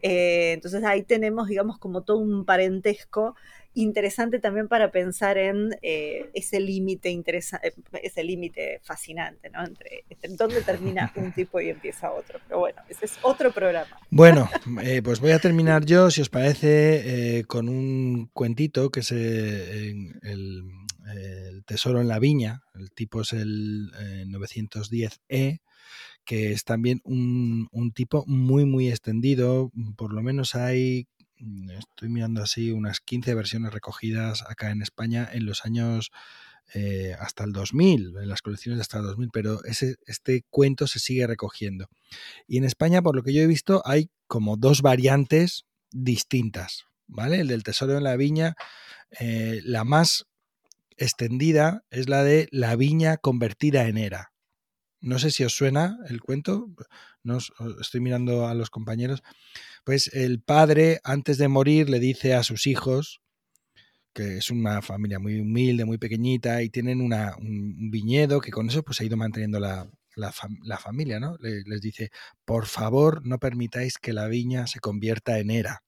Eh, 0.00 0.52
entonces 0.54 0.82
ahí 0.84 1.02
tenemos, 1.02 1.48
digamos, 1.48 1.78
como 1.78 2.00
todo 2.00 2.16
un 2.16 2.46
parentesco 2.46 3.36
interesante 3.74 4.38
también 4.38 4.68
para 4.68 4.90
pensar 4.90 5.36
en 5.36 5.76
eh, 5.82 6.30
ese 6.32 6.60
límite 6.60 7.10
interesante, 7.10 7.74
ese 8.02 8.24
límite 8.24 8.80
fascinante, 8.82 9.50
¿no? 9.50 9.62
Entre, 9.66 10.04
dónde 10.30 10.62
termina 10.62 11.12
un 11.16 11.32
tipo 11.32 11.60
y 11.60 11.68
empieza 11.68 12.10
otro. 12.10 12.40
Pero 12.48 12.60
bueno, 12.60 12.80
ese 12.88 13.04
es 13.04 13.18
otro 13.20 13.52
programa. 13.52 14.00
Bueno, 14.08 14.48
eh, 14.82 15.02
pues 15.04 15.20
voy 15.20 15.32
a 15.32 15.40
terminar 15.40 15.84
yo, 15.84 16.10
si 16.10 16.22
os 16.22 16.30
parece, 16.30 17.44
con 17.46 17.68
un 17.68 18.30
cuentito 18.32 18.88
que 18.88 19.00
es 19.00 19.12
el 19.12 20.85
el 21.14 21.64
Tesoro 21.64 22.00
en 22.00 22.08
la 22.08 22.18
Viña, 22.18 22.62
el 22.74 22.90
tipo 22.90 23.20
es 23.22 23.32
el 23.32 23.90
910E, 24.28 25.18
eh, 25.28 25.58
que 26.24 26.52
es 26.52 26.64
también 26.64 27.00
un, 27.04 27.92
tipo 27.94 28.24
muy, 28.26 28.64
muy 28.64 28.88
extendido. 28.88 29.70
Por 29.96 30.12
lo 30.12 30.22
menos 30.22 30.54
hay, 30.54 31.06
mm, 31.38 31.70
estoy 31.70 32.08
mirando 32.08 32.42
así, 32.42 32.72
unas 32.72 33.00
15 33.00 33.34
versiones 33.34 33.72
recogidas 33.72 34.42
acá 34.48 34.70
en 34.70 34.82
España 34.82 35.28
en 35.32 35.46
los 35.46 35.64
años 35.64 36.10
eh, 36.74 37.14
hasta 37.20 37.44
el 37.44 37.52
2000, 37.52 38.16
en 38.20 38.28
las 38.28 38.42
colecciones 38.42 38.78
de 38.78 38.82
hasta 38.82 38.98
el 38.98 39.04
2000, 39.04 39.30
pero 39.32 39.64
ese, 39.64 39.96
este 40.06 40.44
cuento 40.50 40.88
se 40.88 40.98
sigue 40.98 41.26
recogiendo. 41.26 41.88
Y 42.48 42.58
en 42.58 42.64
España, 42.64 43.02
por 43.02 43.14
lo 43.14 43.22
que 43.22 43.32
yo 43.32 43.42
he 43.42 43.46
visto, 43.46 43.82
hay 43.84 44.10
como 44.26 44.56
dos 44.56 44.82
variantes 44.82 45.64
distintas, 45.92 46.86
¿vale? 47.06 47.40
El 47.40 47.48
del 47.48 47.62
Tesoro 47.62 47.96
en 47.96 48.02
la 48.02 48.16
Viña, 48.16 48.56
eh, 49.20 49.60
la 49.64 49.84
más 49.84 50.26
extendida 50.96 51.84
es 51.90 52.08
la 52.08 52.22
de 52.24 52.48
La 52.50 52.76
viña 52.76 53.16
convertida 53.16 53.88
en 53.88 53.98
era. 53.98 54.32
No 55.00 55.18
sé 55.18 55.30
si 55.30 55.44
os 55.44 55.54
suena 55.54 55.98
el 56.08 56.20
cuento, 56.20 56.68
no 57.22 57.38
estoy 57.80 58.00
mirando 58.00 58.46
a 58.46 58.54
los 58.54 58.70
compañeros. 58.70 59.22
Pues 59.84 60.08
el 60.14 60.40
padre, 60.42 61.00
antes 61.04 61.38
de 61.38 61.48
morir, 61.48 61.88
le 61.90 62.00
dice 62.00 62.34
a 62.34 62.42
sus 62.42 62.66
hijos, 62.66 63.20
que 64.12 64.38
es 64.38 64.50
una 64.50 64.82
familia 64.82 65.18
muy 65.18 65.40
humilde, 65.40 65.84
muy 65.84 65.98
pequeñita, 65.98 66.62
y 66.62 66.70
tienen 66.70 67.00
una, 67.00 67.36
un 67.36 67.90
viñedo 67.90 68.40
que 68.40 68.50
con 68.50 68.68
eso 68.68 68.82
pues 68.82 69.00
ha 69.00 69.04
ido 69.04 69.16
manteniendo 69.16 69.60
la, 69.60 69.88
la, 70.16 70.78
familia, 70.78 71.20
¿no? 71.20 71.36
les 71.40 71.80
dice, 71.80 72.10
por 72.44 72.66
favor, 72.66 73.26
no 73.26 73.38
permitáis 73.38 73.98
que 73.98 74.12
la 74.12 74.28
viña 74.28 74.66
se 74.66 74.80
convierta 74.80 75.38
en 75.38 75.50
era. 75.50 75.82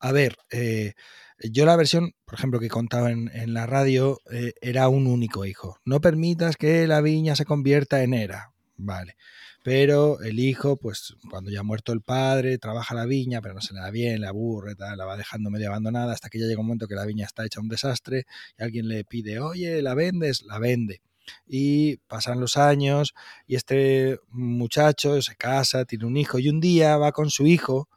A 0.00 0.12
ver, 0.12 0.36
eh, 0.50 0.94
yo 1.38 1.66
la 1.66 1.76
versión, 1.76 2.12
por 2.24 2.34
ejemplo, 2.34 2.60
que 2.60 2.68
contaba 2.68 3.10
en, 3.10 3.54
la 3.54 3.66
radio, 3.66 4.18
eh, 4.30 4.54
era 4.60 4.88
un 4.88 5.06
único 5.06 5.44
hijo. 5.44 5.78
No 5.84 6.00
permitas 6.00 6.56
que 6.56 6.86
la 6.86 7.00
viña 7.00 7.36
se 7.36 7.44
convierta 7.44 8.02
en 8.02 8.14
era. 8.14 8.52
Vale. 8.76 9.16
Pero 9.62 10.20
el 10.20 10.38
hijo, 10.38 10.76
pues 10.76 11.16
cuando 11.28 11.50
ya 11.50 11.60
ha 11.60 11.64
muerto 11.64 11.92
el 11.92 12.00
padre, 12.00 12.56
trabaja 12.58 12.94
la 12.94 13.04
viña, 13.04 13.40
pero 13.42 13.54
no 13.54 13.60
se 13.60 13.74
le 13.74 13.80
da 13.80 13.90
bien, 13.90 14.20
la 14.20 14.28
aburre, 14.28 14.74
la 14.78 15.04
va 15.04 15.16
dejando 15.16 15.50
medio 15.50 15.68
abandonada 15.68 16.12
hasta 16.12 16.28
que 16.28 16.38
ya 16.38 16.46
llega 16.46 16.60
un 16.60 16.66
momento 16.66 16.86
que 16.86 16.94
la 16.94 17.04
viña 17.04 17.26
está 17.26 17.44
hecha 17.44 17.60
un 17.60 17.68
desastre 17.68 18.26
y 18.58 18.62
alguien 18.62 18.86
le 18.86 19.04
pide, 19.04 19.40
oye, 19.40 19.82
¿la 19.82 19.94
vendes? 19.94 20.42
La 20.42 20.60
vende. 20.60 21.02
Y 21.48 21.96
pasan 22.06 22.38
los 22.38 22.56
años 22.56 23.12
y 23.48 23.56
este 23.56 24.20
muchacho 24.28 25.20
se 25.20 25.34
casa, 25.34 25.84
tiene 25.84 26.04
un 26.04 26.16
hijo 26.16 26.38
y 26.38 26.48
un 26.48 26.60
día 26.60 26.96
va 26.96 27.10
con 27.10 27.30
su 27.30 27.46
hijo 27.46 27.88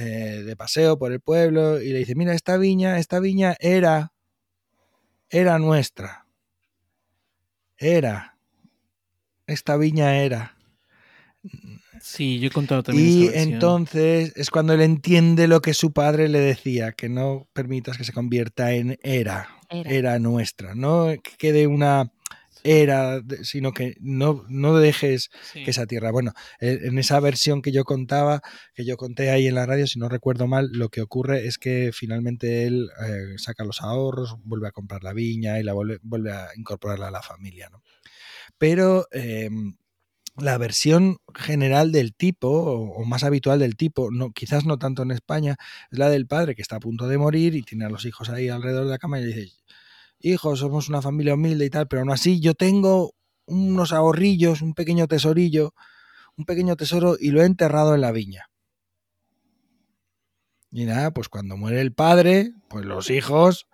eh, 0.00 0.44
de 0.44 0.54
paseo 0.54 0.96
por 0.96 1.10
el 1.10 1.18
pueblo 1.18 1.82
y 1.82 1.88
le 1.88 1.98
dice, 1.98 2.14
mira, 2.14 2.32
esta 2.32 2.56
viña, 2.56 3.00
esta 3.00 3.18
viña 3.18 3.56
era, 3.58 4.12
era 5.28 5.58
nuestra. 5.58 6.24
Era. 7.76 8.38
Esta 9.48 9.76
viña 9.76 10.22
era. 10.22 10.56
Sí, 12.00 12.38
yo 12.38 12.46
he 12.46 12.50
contado 12.52 12.84
también. 12.84 13.08
Y 13.08 13.28
entonces 13.34 14.32
es 14.36 14.50
cuando 14.50 14.72
él 14.72 14.82
entiende 14.82 15.48
lo 15.48 15.60
que 15.60 15.74
su 15.74 15.92
padre 15.92 16.28
le 16.28 16.38
decía, 16.38 16.92
que 16.92 17.08
no 17.08 17.48
permitas 17.52 17.98
que 17.98 18.04
se 18.04 18.12
convierta 18.12 18.72
en 18.74 19.00
era, 19.02 19.48
era, 19.68 19.90
era 19.90 20.18
nuestra, 20.20 20.76
no 20.76 21.08
que 21.20 21.32
quede 21.36 21.66
una 21.66 22.12
era, 22.64 23.22
sino 23.42 23.72
que 23.72 23.96
no, 24.00 24.44
no 24.48 24.76
dejes 24.78 25.30
que 25.52 25.70
esa 25.70 25.86
tierra. 25.86 26.10
Bueno, 26.10 26.32
e, 26.60 26.78
en 26.84 26.98
esa 26.98 27.20
versión 27.20 27.62
que 27.62 27.72
yo 27.72 27.84
contaba, 27.84 28.40
que 28.74 28.84
yo 28.84 28.96
conté 28.96 29.30
ahí 29.30 29.46
en 29.46 29.54
la 29.54 29.66
radio, 29.66 29.86
si 29.86 29.98
no 29.98 30.08
recuerdo 30.08 30.46
mal, 30.46 30.70
lo 30.72 30.88
que 30.88 31.02
ocurre 31.02 31.46
es 31.46 31.58
que 31.58 31.90
finalmente 31.92 32.66
él 32.66 32.88
eh, 33.06 33.38
saca 33.38 33.64
los 33.64 33.82
ahorros, 33.82 34.36
vuelve 34.44 34.68
a 34.68 34.72
comprar 34.72 35.02
la 35.04 35.12
viña 35.12 35.58
y 35.58 35.62
la 35.62 35.72
vuelve, 35.72 35.98
vuelve 36.02 36.32
a 36.32 36.48
incorporarla 36.56 37.08
a 37.08 37.12
la 37.12 37.22
familia. 37.22 37.68
¿no? 37.70 37.82
Pero 38.58 39.06
em, 39.12 39.76
la 40.36 40.58
versión 40.58 41.18
general 41.34 41.92
del 41.92 42.14
tipo, 42.14 42.48
o, 42.48 43.04
más 43.04 43.24
habitual 43.24 43.58
del 43.58 43.76
tipo, 43.76 44.10
no, 44.10 44.32
quizás 44.32 44.64
no 44.66 44.78
tanto 44.78 45.02
en 45.02 45.10
España, 45.10 45.56
es 45.90 45.98
la 45.98 46.10
del 46.10 46.26
padre 46.26 46.54
que 46.54 46.62
está 46.62 46.76
a 46.76 46.80
punto 46.80 47.08
de 47.08 47.18
morir 47.18 47.54
y 47.54 47.62
tiene 47.62 47.84
a 47.86 47.90
los 47.90 48.04
hijos 48.04 48.28
ahí 48.30 48.48
alrededor 48.48 48.84
de 48.84 48.90
la 48.90 48.98
cama 48.98 49.18
y 49.18 49.24
le 49.24 49.34
dice, 49.34 49.52
hijos, 50.20 50.60
somos 50.60 50.88
una 50.88 51.02
familia 51.02 51.34
humilde 51.34 51.64
y 51.64 51.70
tal, 51.70 51.88
pero 51.88 52.00
aún 52.00 52.10
así 52.10 52.40
yo 52.40 52.54
tengo 52.54 53.14
unos 53.46 53.92
ahorrillos, 53.92 54.62
un 54.62 54.74
pequeño 54.74 55.06
tesorillo, 55.06 55.74
un 56.36 56.44
pequeño 56.44 56.76
tesoro 56.76 57.16
y 57.18 57.30
lo 57.30 57.42
he 57.42 57.46
enterrado 57.46 57.94
en 57.94 58.00
la 58.00 58.12
viña. 58.12 58.46
Y 60.70 60.84
nada, 60.84 61.12
pues 61.12 61.28
cuando 61.28 61.56
muere 61.56 61.80
el 61.80 61.92
padre, 61.92 62.52
pues 62.68 62.84
los 62.84 63.10
hijos 63.10 63.66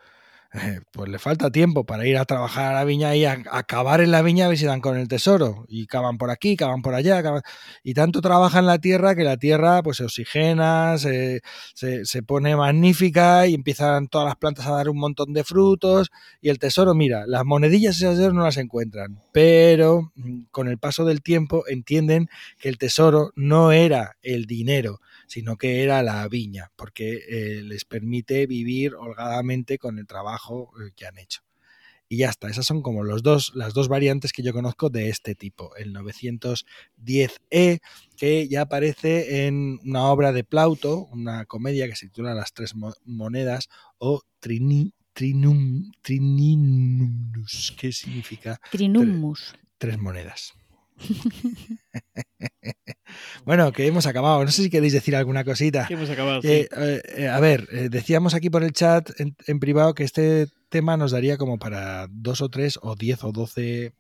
pues 0.93 1.11
le 1.11 1.19
falta 1.19 1.51
tiempo 1.51 1.85
para 1.85 2.07
ir 2.07 2.17
a 2.17 2.25
trabajar 2.25 2.67
a 2.67 2.75
la 2.75 2.85
viña 2.85 3.15
y 3.17 3.25
a, 3.25 3.43
acabar 3.51 4.01
en 4.01 4.11
la 4.11 4.23
viña 4.23 4.47
a 4.47 4.49
ver 4.49 4.59
si 4.59 4.65
dan 4.65 4.81
con 4.81 4.97
el 4.97 5.09
tesoro. 5.09 5.65
Y 5.69 5.87
cavan 5.87 6.17
por 6.19 6.31
aquí, 6.31 6.57
cavan 6.57 6.83
por 6.83 6.95
allá. 6.95 7.23
Y 7.83 7.95
tanto 7.95 8.21
trabaja 8.21 8.61
en 8.61 8.67
la 8.67 8.79
tierra 8.79 9.15
que 9.15 9.25
la 9.25 9.37
tierra 9.37 9.83
pues 9.83 9.99
se 9.99 10.05
oxigena, 10.05 10.97
se, 10.99 11.43
se, 11.75 12.23
pone 12.23 12.57
magnífica 12.57 13.47
y 13.47 13.55
empiezan 13.55 14.09
todas 14.09 14.27
las 14.27 14.37
plantas 14.37 14.67
a 14.67 14.73
dar 14.73 14.89
un 14.89 14.99
montón 14.99 15.33
de 15.33 15.45
frutos. 15.45 16.11
Y 16.41 16.49
el 16.51 16.59
tesoro, 16.59 16.95
mira, 16.95 17.25
las 17.27 17.45
monedillas 17.45 17.97
esas 17.97 18.33
no 18.33 18.45
las 18.45 18.57
encuentran. 18.57 19.23
Pero 19.33 20.13
mm, 20.15 20.45
con 20.51 20.69
el 20.69 20.79
paso 20.79 21.05
del 21.05 21.23
tiempo 21.23 21.65
entienden 21.67 22.29
que 22.59 22.69
el 22.69 22.79
tesoro 22.79 23.33
no 23.35 23.73
era 23.73 24.17
el 24.23 24.47
dinero, 24.47 25.01
sino 25.27 25.57
que 25.57 25.83
era 25.83 26.03
la 26.03 26.27
viña, 26.29 26.71
porque 26.77 27.21
eh, 27.29 27.63
les 27.65 27.85
permite 27.85 28.47
vivir 28.47 28.95
holgadamente 28.95 29.79
con 29.79 29.99
el 29.99 30.07
trabajo 30.07 30.44
eh, 30.51 30.93
que 30.95 31.07
han 31.07 31.19
hecho. 31.19 31.43
Y 32.09 32.19
ya 32.19 32.29
está, 32.29 32.49
esas 32.49 32.67
son 32.67 32.83
como 32.83 33.03
los 33.03 33.23
dos, 33.23 33.53
las 33.55 33.73
dos 33.73 33.89
variantes 33.89 34.33
que 34.33 34.43
yo 34.43 34.53
conozco 34.53 34.91
de 34.91 35.09
este 35.09 35.35
tipo. 35.35 35.75
El 35.77 35.95
910E, 35.95 37.81
que 38.17 38.49
ya 38.49 38.61
aparece 38.63 39.47
en 39.47 39.81
una 39.85 40.05
obra 40.05 40.33
de 40.33 40.45
Plauto, 40.45 41.07
una 41.07 41.47
comedia 41.47 41.89
que 41.89 41.97
se 41.97 42.07
titula 42.07 42.35
Las 42.35 42.53
tres 42.53 42.75
monedas 43.05 43.69
o 43.99 44.23
Trini, 44.39 44.93
Trinum, 45.15 45.93
Trininus, 46.03 47.75
¿qué 47.79 47.93
significa? 47.93 48.61
Trinumus. 48.71 49.55
tres 49.79 49.99
monedas. 49.99 50.55
Bueno, 53.45 53.73
que 53.73 53.87
hemos 53.87 54.07
acabado. 54.07 54.45
No 54.45 54.51
sé 54.51 54.63
si 54.65 54.71
queréis 54.71 54.93
decir 54.93 55.15
alguna 55.15 55.45
cosita. 55.45 55.87
hemos 55.91 56.11
acabado. 56.11 56.41
Eh, 56.43 56.69
eh, 57.17 57.29
a 57.29 57.39
ver, 57.41 57.69
decíamos 57.91 58.35
aquí 58.35 58.51
por 58.51 58.65
el 58.65 58.73
chat 58.73 59.11
en, 59.19 59.61
privado 59.61 59.95
que 59.95 60.05
este 60.05 60.49
tema 60.69 60.97
nos 60.97 61.13
daría 61.13 61.37
como 61.37 61.59
para 61.59 62.09
dos 62.11 62.41
o 62.41 62.49
tres 62.49 62.79
o 62.83 62.97
diez 62.97 63.23
o 63.23 63.33
doce 63.33 63.93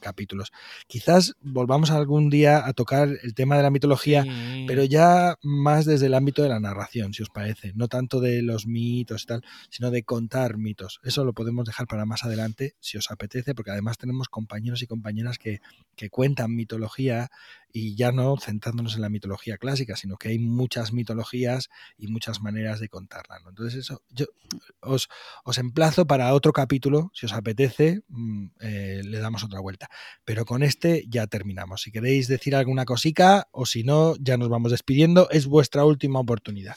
capítulos. 0.00 0.52
Quizás 0.86 1.34
volvamos 1.40 1.90
algún 1.90 2.30
día 2.30 2.66
a 2.66 2.72
tocar 2.72 3.08
el 3.22 3.34
tema 3.34 3.56
de 3.56 3.62
la 3.62 3.70
mitología, 3.70 4.24
pero 4.66 4.84
ya 4.84 5.36
más 5.42 5.84
desde 5.84 6.06
el 6.06 6.14
ámbito 6.14 6.42
de 6.42 6.48
la 6.48 6.60
narración, 6.60 7.14
si 7.14 7.22
os 7.22 7.30
parece. 7.30 7.72
No 7.74 7.88
tanto 7.88 8.20
de 8.20 8.42
los 8.42 8.66
mitos 8.66 9.22
y 9.22 9.26
tal, 9.26 9.44
sino 9.70 9.90
de 9.90 10.02
contar 10.02 10.56
mitos. 10.56 11.00
Eso 11.02 11.24
lo 11.24 11.32
podemos 11.32 11.64
dejar 11.64 11.86
para 11.86 12.06
más 12.06 12.24
adelante, 12.24 12.74
si 12.80 12.98
os 12.98 13.10
apetece, 13.10 13.54
porque 13.54 13.70
además 13.70 13.98
tenemos 13.98 14.28
compañeros 14.28 14.82
y 14.82 14.86
compañeras 14.86 15.38
que, 15.38 15.60
que 15.96 16.10
cuentan 16.10 16.54
mitología 16.54 17.30
y 17.72 17.94
ya 17.96 18.12
no 18.12 18.36
centrándonos 18.38 18.94
en 18.94 19.02
la 19.02 19.08
mitología 19.08 19.58
clásica, 19.58 19.96
sino 19.96 20.16
que 20.16 20.28
hay 20.28 20.38
muchas 20.38 20.92
mitologías 20.92 21.68
y 21.96 22.08
muchas 22.08 22.40
maneras 22.40 22.80
de 22.80 22.88
contarla. 22.88 23.36
Entonces 23.46 23.80
eso, 23.80 24.02
yo 24.10 24.26
os, 24.80 25.08
os, 25.44 25.58
emplazo 25.58 26.06
para 26.06 26.32
otro 26.34 26.52
capítulo, 26.52 27.10
si 27.14 27.26
os 27.26 27.32
apetece, 27.32 28.02
mm, 28.08 28.46
eh, 28.60 29.02
le 29.04 29.18
damos 29.18 29.44
otra 29.44 29.60
vuelta. 29.60 29.88
Pero 30.24 30.44
con 30.44 30.62
este 30.62 31.04
ya 31.08 31.26
terminamos. 31.26 31.82
Si 31.82 31.92
queréis 31.92 32.28
decir 32.28 32.56
alguna 32.56 32.84
cosica 32.84 33.48
o 33.52 33.66
si 33.66 33.84
no, 33.84 34.14
ya 34.16 34.36
nos 34.36 34.48
vamos 34.48 34.70
despidiendo. 34.70 35.28
Es 35.30 35.46
vuestra 35.46 35.84
última 35.84 36.20
oportunidad. 36.20 36.76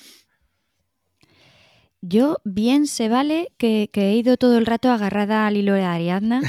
Yo 2.03 2.37
bien 2.43 2.87
se 2.87 3.09
vale 3.09 3.51
que, 3.59 3.87
he 3.93 4.15
ido 4.15 4.35
todo 4.35 4.57
el 4.57 4.65
rato 4.65 4.89
agarrada 4.89 5.45
al 5.45 5.55
hilo 5.55 5.73
de 5.75 5.83
Ariadna, 5.83 6.41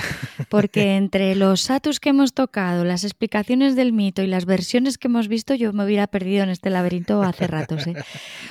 porque 0.48 0.96
entre 0.96 1.34
los 1.36 1.60
satus 1.60 2.00
que 2.00 2.08
hemos 2.08 2.32
tocado, 2.32 2.86
las 2.86 3.04
explicaciones 3.04 3.76
del 3.76 3.92
mito 3.92 4.22
y 4.22 4.28
las 4.28 4.46
versiones 4.46 4.96
que 4.96 5.08
hemos 5.08 5.28
visto, 5.28 5.54
yo 5.54 5.74
me 5.74 5.84
hubiera 5.84 6.06
perdido 6.06 6.42
en 6.42 6.48
este 6.48 6.70
laberinto 6.70 7.22
hace 7.22 7.46
ratos. 7.48 7.86
¿eh? 7.86 7.94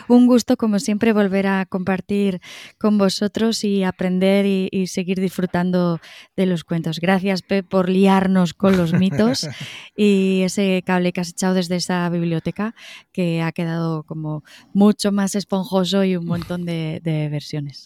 Un 0.10 0.28
gusto, 0.28 0.58
como 0.58 0.78
siempre, 0.78 1.12
volver 1.12 1.48
a 1.48 1.66
compartir 1.66 2.40
con 2.80 3.00
vosotros 3.00 3.64
y 3.64 3.84
aprender 3.84 4.46
y, 4.46 4.86
seguir 4.86 5.20
disfrutando 5.20 6.00
de 6.36 6.46
los 6.46 6.64
cuentos. 6.64 7.00
Gracias, 7.00 7.42
Pep, 7.42 7.68
por 7.68 7.90
liarnos 7.90 8.54
con 8.54 8.78
los 8.78 8.94
mitos 8.94 9.48
y 9.96 10.42
ese 10.44 10.84
cable 10.86 11.14
que 11.14 11.22
has 11.22 11.30
echado 11.30 11.56
desde 11.56 11.78
esa 11.78 12.08
biblioteca, 12.10 12.76
que 13.12 13.42
ha 13.42 13.52
quedado 13.52 14.04
como 14.04 14.44
mucho 14.74 15.12
más 15.12 15.34
esponjoso 15.34 16.04
y 16.04 16.16
un 16.16 16.26
montón 16.26 16.66
de 16.66 16.91
versiones. 17.00 17.86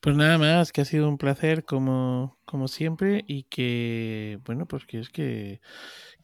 Pues 0.00 0.16
nada 0.16 0.38
más, 0.38 0.72
que 0.72 0.80
ha 0.80 0.84
sido 0.86 1.08
un 1.08 1.18
placer 1.18 1.64
como, 1.64 2.38
como 2.50 2.66
siempre 2.66 3.24
y 3.28 3.44
que, 3.44 4.40
bueno, 4.44 4.66
pues 4.66 4.84
que 4.84 4.98
es 4.98 5.08
que, 5.08 5.60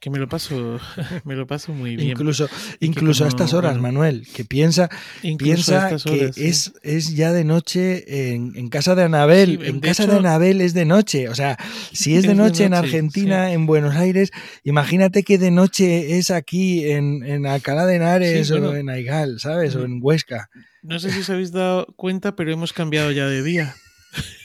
que 0.00 0.10
me 0.10 0.18
lo 0.18 0.28
paso 0.28 0.80
me 1.24 1.36
lo 1.36 1.46
paso 1.46 1.72
muy 1.72 1.94
bien. 1.94 2.10
Incluso, 2.10 2.48
incluso 2.80 3.24
a 3.24 3.28
estas 3.28 3.54
horas, 3.54 3.78
Manuel, 3.78 4.26
que 4.34 4.44
piensa, 4.44 4.90
piensa 5.38 5.96
que 6.04 6.32
es, 6.34 6.72
es 6.82 7.14
ya 7.14 7.32
de 7.32 7.44
noche 7.44 8.32
en, 8.34 8.68
casa 8.70 8.96
de 8.96 9.04
Anabel. 9.04 9.60
en 9.62 9.78
casa 9.78 10.08
de 10.08 10.16
Anabel 10.16 10.60
es 10.62 10.74
de 10.74 10.84
noche. 10.84 11.28
O 11.28 11.36
sea, 11.36 11.56
si 11.92 12.16
es 12.16 12.26
de 12.26 12.34
noche, 12.34 12.64
en 12.64 12.74
Argentina, 12.74 13.52
en 13.52 13.66
Buenos 13.66 13.94
Aires, 13.94 14.32
imagínate 14.64 15.22
que 15.22 15.38
de 15.38 15.52
noche 15.52 16.18
es 16.18 16.32
aquí 16.32 16.90
en, 16.90 17.22
en 17.24 17.46
Alcalá 17.46 17.86
de 17.86 17.96
Henares 17.96 18.50
o 18.50 18.74
en 18.74 18.90
Aigal, 18.90 19.38
¿sabes? 19.38 19.76
O 19.76 19.84
en 19.84 20.00
Huesca. 20.02 20.50
No 20.82 20.98
sé 20.98 21.12
si 21.12 21.20
os 21.20 21.30
habéis 21.30 21.52
dado 21.52 21.86
cuenta, 21.94 22.34
pero 22.34 22.52
hemos 22.52 22.72
cambiado 22.72 23.12
ya 23.12 23.28
de 23.28 23.44
día. 23.44 23.76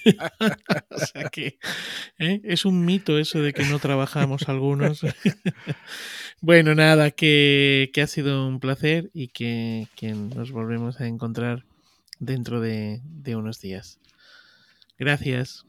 o 0.90 0.98
sea 0.98 1.30
que 1.30 1.60
¿eh? 2.20 2.42
es 2.44 2.66
un 2.66 2.86
mito 2.86 3.18
eso 3.18 3.42
de 3.42 3.54
que 3.54 3.64
no 3.64 3.80
trabajamos 3.80 4.50
algunos. 4.50 5.02
bueno, 6.42 6.76
nada, 6.76 7.12
que, 7.12 7.92
ha 8.02 8.08
sido 8.08 8.48
un 8.48 8.60
placer 8.60 9.10
y 9.14 9.30
que, 9.30 9.88
nos 10.36 10.52
volvemos 10.52 11.00
a 11.02 11.08
encontrar 11.08 11.66
dentro 12.20 12.62
de, 12.62 13.02
de 13.04 13.36
unos 13.36 13.60
días. 13.60 14.00
Gracias. 14.98 15.66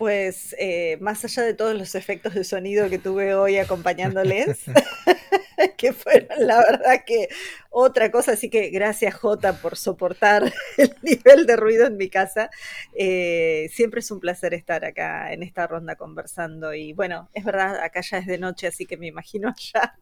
Pues 0.00 0.56
eh, 0.58 0.96
más 1.02 1.22
allá 1.26 1.42
de 1.42 1.52
todos 1.52 1.76
los 1.76 1.94
efectos 1.94 2.32
de 2.32 2.42
sonido 2.42 2.88
que 2.88 2.98
tuve 2.98 3.34
hoy 3.34 3.58
acompañándoles, 3.58 4.46
que 5.76 5.92
fueron 5.92 6.46
la 6.46 6.58
verdad 6.58 7.04
que 7.06 7.28
otra 7.70 8.10
cosa, 8.10 8.32
así 8.32 8.50
que 8.50 8.70
gracias 8.70 9.14
Jota 9.14 9.54
por 9.54 9.76
soportar 9.76 10.52
el 10.76 10.94
nivel 11.02 11.46
de 11.46 11.56
ruido 11.56 11.86
en 11.86 11.96
mi 11.96 12.08
casa. 12.08 12.50
Eh, 12.94 13.68
siempre 13.72 14.00
es 14.00 14.10
un 14.10 14.20
placer 14.20 14.54
estar 14.54 14.84
acá 14.84 15.32
en 15.32 15.42
esta 15.42 15.66
ronda 15.66 15.96
conversando 15.96 16.74
y 16.74 16.92
bueno, 16.92 17.30
es 17.34 17.44
verdad, 17.44 17.80
acá 17.82 18.00
ya 18.00 18.18
es 18.18 18.26
de 18.26 18.38
noche, 18.38 18.66
así 18.66 18.86
que 18.86 18.96
me 18.96 19.06
imagino 19.06 19.48
allá 19.56 19.96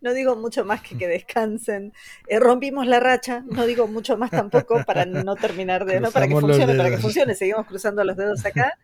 no 0.00 0.14
digo 0.14 0.36
mucho 0.36 0.64
más 0.64 0.80
que 0.80 0.96
que 0.96 1.06
descansen. 1.06 1.92
Eh, 2.28 2.38
rompimos 2.40 2.86
la 2.86 2.98
racha, 2.98 3.44
no 3.46 3.66
digo 3.66 3.86
mucho 3.86 4.16
más 4.16 4.30
tampoco 4.30 4.82
para 4.86 5.04
no 5.04 5.36
terminar 5.36 5.84
de, 5.84 6.00
no 6.00 6.10
para 6.10 6.26
que 6.26 6.34
funcione, 6.34 6.74
para 6.74 6.90
que 6.90 6.98
funcione, 6.98 7.34
seguimos 7.34 7.66
cruzando 7.66 8.02
los 8.04 8.16
dedos 8.16 8.44
acá. 8.46 8.78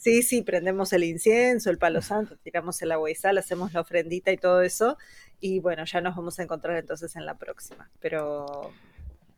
Sí, 0.00 0.22
sí, 0.22 0.42
prendemos 0.42 0.92
el 0.92 1.02
incienso, 1.02 1.70
el 1.70 1.78
palo 1.78 2.02
santo, 2.02 2.36
tiramos 2.36 2.80
el 2.82 2.92
agua 2.92 3.10
y 3.10 3.16
sal, 3.16 3.36
hacemos 3.36 3.72
la 3.72 3.80
ofrendita 3.80 4.30
y 4.30 4.36
todo 4.36 4.62
eso. 4.62 4.96
Y 5.40 5.58
bueno, 5.58 5.84
ya 5.84 6.00
nos 6.00 6.14
vamos 6.14 6.38
a 6.38 6.44
encontrar 6.44 6.76
entonces 6.76 7.16
en 7.16 7.26
la 7.26 7.36
próxima. 7.36 7.90
Pero 7.98 8.72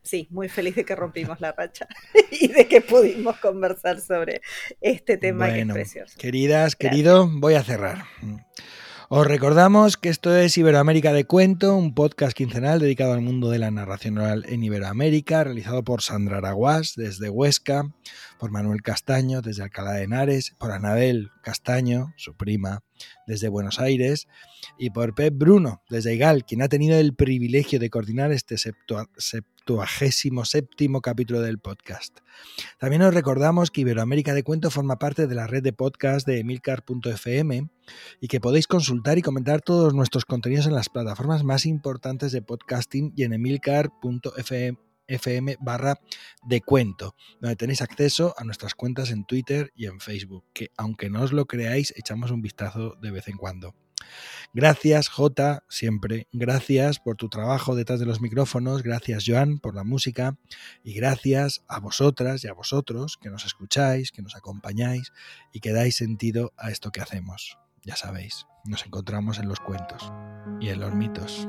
sí, 0.03 0.29
muy 0.31 0.51
feliz 0.51 0.77
de 0.77 0.85
que 0.85 0.95
rompimos 0.95 1.41
la 1.41 1.53
racha 1.53 1.89
y 2.31 2.49
de 2.49 2.69
que 2.69 2.83
pudimos 2.83 3.39
conversar 3.39 4.01
sobre 4.01 4.43
este 4.83 5.17
tema 5.17 5.51
que 5.51 5.61
es 5.61 5.73
precioso. 5.73 6.19
Queridas, 6.19 6.77
querido, 6.77 7.27
voy 7.27 7.55
a 7.55 7.63
cerrar. 7.63 8.05
Os 9.13 9.27
recordamos 9.27 9.97
que 9.97 10.09
esto 10.09 10.37
es 10.37 10.57
Iberoamérica 10.57 11.13
de 11.13 11.25
Cuento, 11.25 11.75
un 11.75 11.97
podcast 11.97 12.33
quincenal 12.33 12.79
dedicado 12.79 13.13
al 13.13 13.21
mundo 13.21 13.51
de 13.51 13.59
la 13.59 13.73
narración 13.73 14.19
oral 14.19 14.45
en 14.49 14.63
Iberoamérica, 14.63 15.43
realizado 15.43 15.83
por 15.83 16.01
Sandra 16.01 16.39
Araguás 16.39 16.93
desde 16.95 17.29
Huesca, 17.29 17.91
por 18.39 18.53
Manuel 18.53 18.83
Castaño 18.83 19.43
desde 19.43 19.65
Alcalá 19.65 19.95
de 19.95 20.05
Henares, 20.05 20.55
por 20.59 20.71
Anabel 20.71 21.33
Castaño, 21.43 22.15
su 22.17 22.37
prima, 22.37 22.85
desde 23.27 23.49
Buenos 23.49 23.81
Aires, 23.81 24.29
y 24.79 24.91
por 24.91 25.15
Pep 25.15 25.35
Bruno 25.37 25.83
desde 25.89 26.15
Igal, 26.15 26.45
quien 26.45 26.63
ha 26.63 26.69
tenido 26.69 26.99
el 26.99 27.15
privilegio 27.15 27.79
de 27.79 27.91
coordinar 27.91 28.33
este 28.33 28.57
septuagésimo 28.59 30.45
séptimo 30.45 31.01
capítulo 31.01 31.41
del 31.41 31.59
podcast. 31.59 32.19
También 32.79 33.03
os 33.03 33.15
recordamos 33.15 33.71
que 33.71 33.83
Iberoamérica 33.83 34.35
de 34.35 34.43
Cuento 34.43 34.71
forma 34.71 34.99
parte 34.99 35.27
de 35.27 35.35
la 35.35 35.47
red 35.47 35.63
de 35.63 35.73
podcast 35.73 36.27
de 36.27 36.41
emilcar.fm 36.41 37.69
y 38.21 38.29
que 38.29 38.41
podéis 38.41 38.67
consultar 38.67 39.19
y 39.19 39.23
comentar 39.23 39.63
todos 39.63 39.95
nuestros 39.95 40.25
contenidos 40.25 40.67
en 40.67 40.75
las 40.75 40.89
plataformas 40.89 41.45
más 41.45 41.67
importantes 41.67 42.33
de 42.33 42.43
podcasting 42.43 43.13
y 43.17 43.25
en 43.25 43.33
emilcar.fm 43.33 44.79
fm 45.11 45.57
barra 45.61 46.01
de 46.45 46.61
cuento, 46.61 47.15
donde 47.41 47.57
tenéis 47.57 47.83
acceso 47.83 48.35
a 48.39 48.45
nuestras 48.45 48.75
cuentas 48.75 49.11
en 49.11 49.25
Twitter 49.25 49.73
y 49.75 49.87
en 49.87 50.01
Facebook, 50.01 50.45
que 50.53 50.71
aunque 50.77 51.11
no 51.11 51.23
os 51.23 51.33
lo 51.33 51.47
creáis, 51.47 51.93
echamos 51.97 52.31
un 52.31 52.43
vistazo 52.43 52.97
de 53.01 53.11
vez 53.11 53.29
en 53.29 53.37
cuando. 53.37 53.75
Gracias, 54.53 55.09
J, 55.09 55.63
siempre. 55.69 56.27
Gracias 56.33 56.99
por 56.99 57.17
tu 57.17 57.29
trabajo 57.29 57.77
detrás 57.77 58.01
de 58.01 58.07
los 58.07 58.21
micrófonos. 58.21 58.83
Gracias, 58.83 59.25
Joan, 59.27 59.59
por 59.59 59.75
la 59.75 59.85
música. 59.85 60.37
Y 60.83 60.95
gracias 60.95 61.63
a 61.69 61.79
vosotras 61.79 62.43
y 62.43 62.49
a 62.49 62.53
vosotros 62.53 63.19
que 63.21 63.31
nos 63.31 63.45
escucháis, 63.45 64.11
que 64.11 64.23
nos 64.23 64.35
acompañáis 64.35 65.13
y 65.53 65.61
que 65.61 65.73
dais 65.73 65.97
sentido 65.97 66.53
a 66.57 66.71
esto 66.71 66.91
que 66.91 67.01
hacemos. 67.01 67.59
Ya 67.85 67.97
sabéis, 67.97 68.47
nos 68.65 68.85
encontramos 68.85 69.39
en 69.39 69.49
los 69.49 69.61
cuentos 69.61 70.13
y 70.61 70.69
en 70.69 70.81
los 70.81 70.95
mitos. 70.95 71.49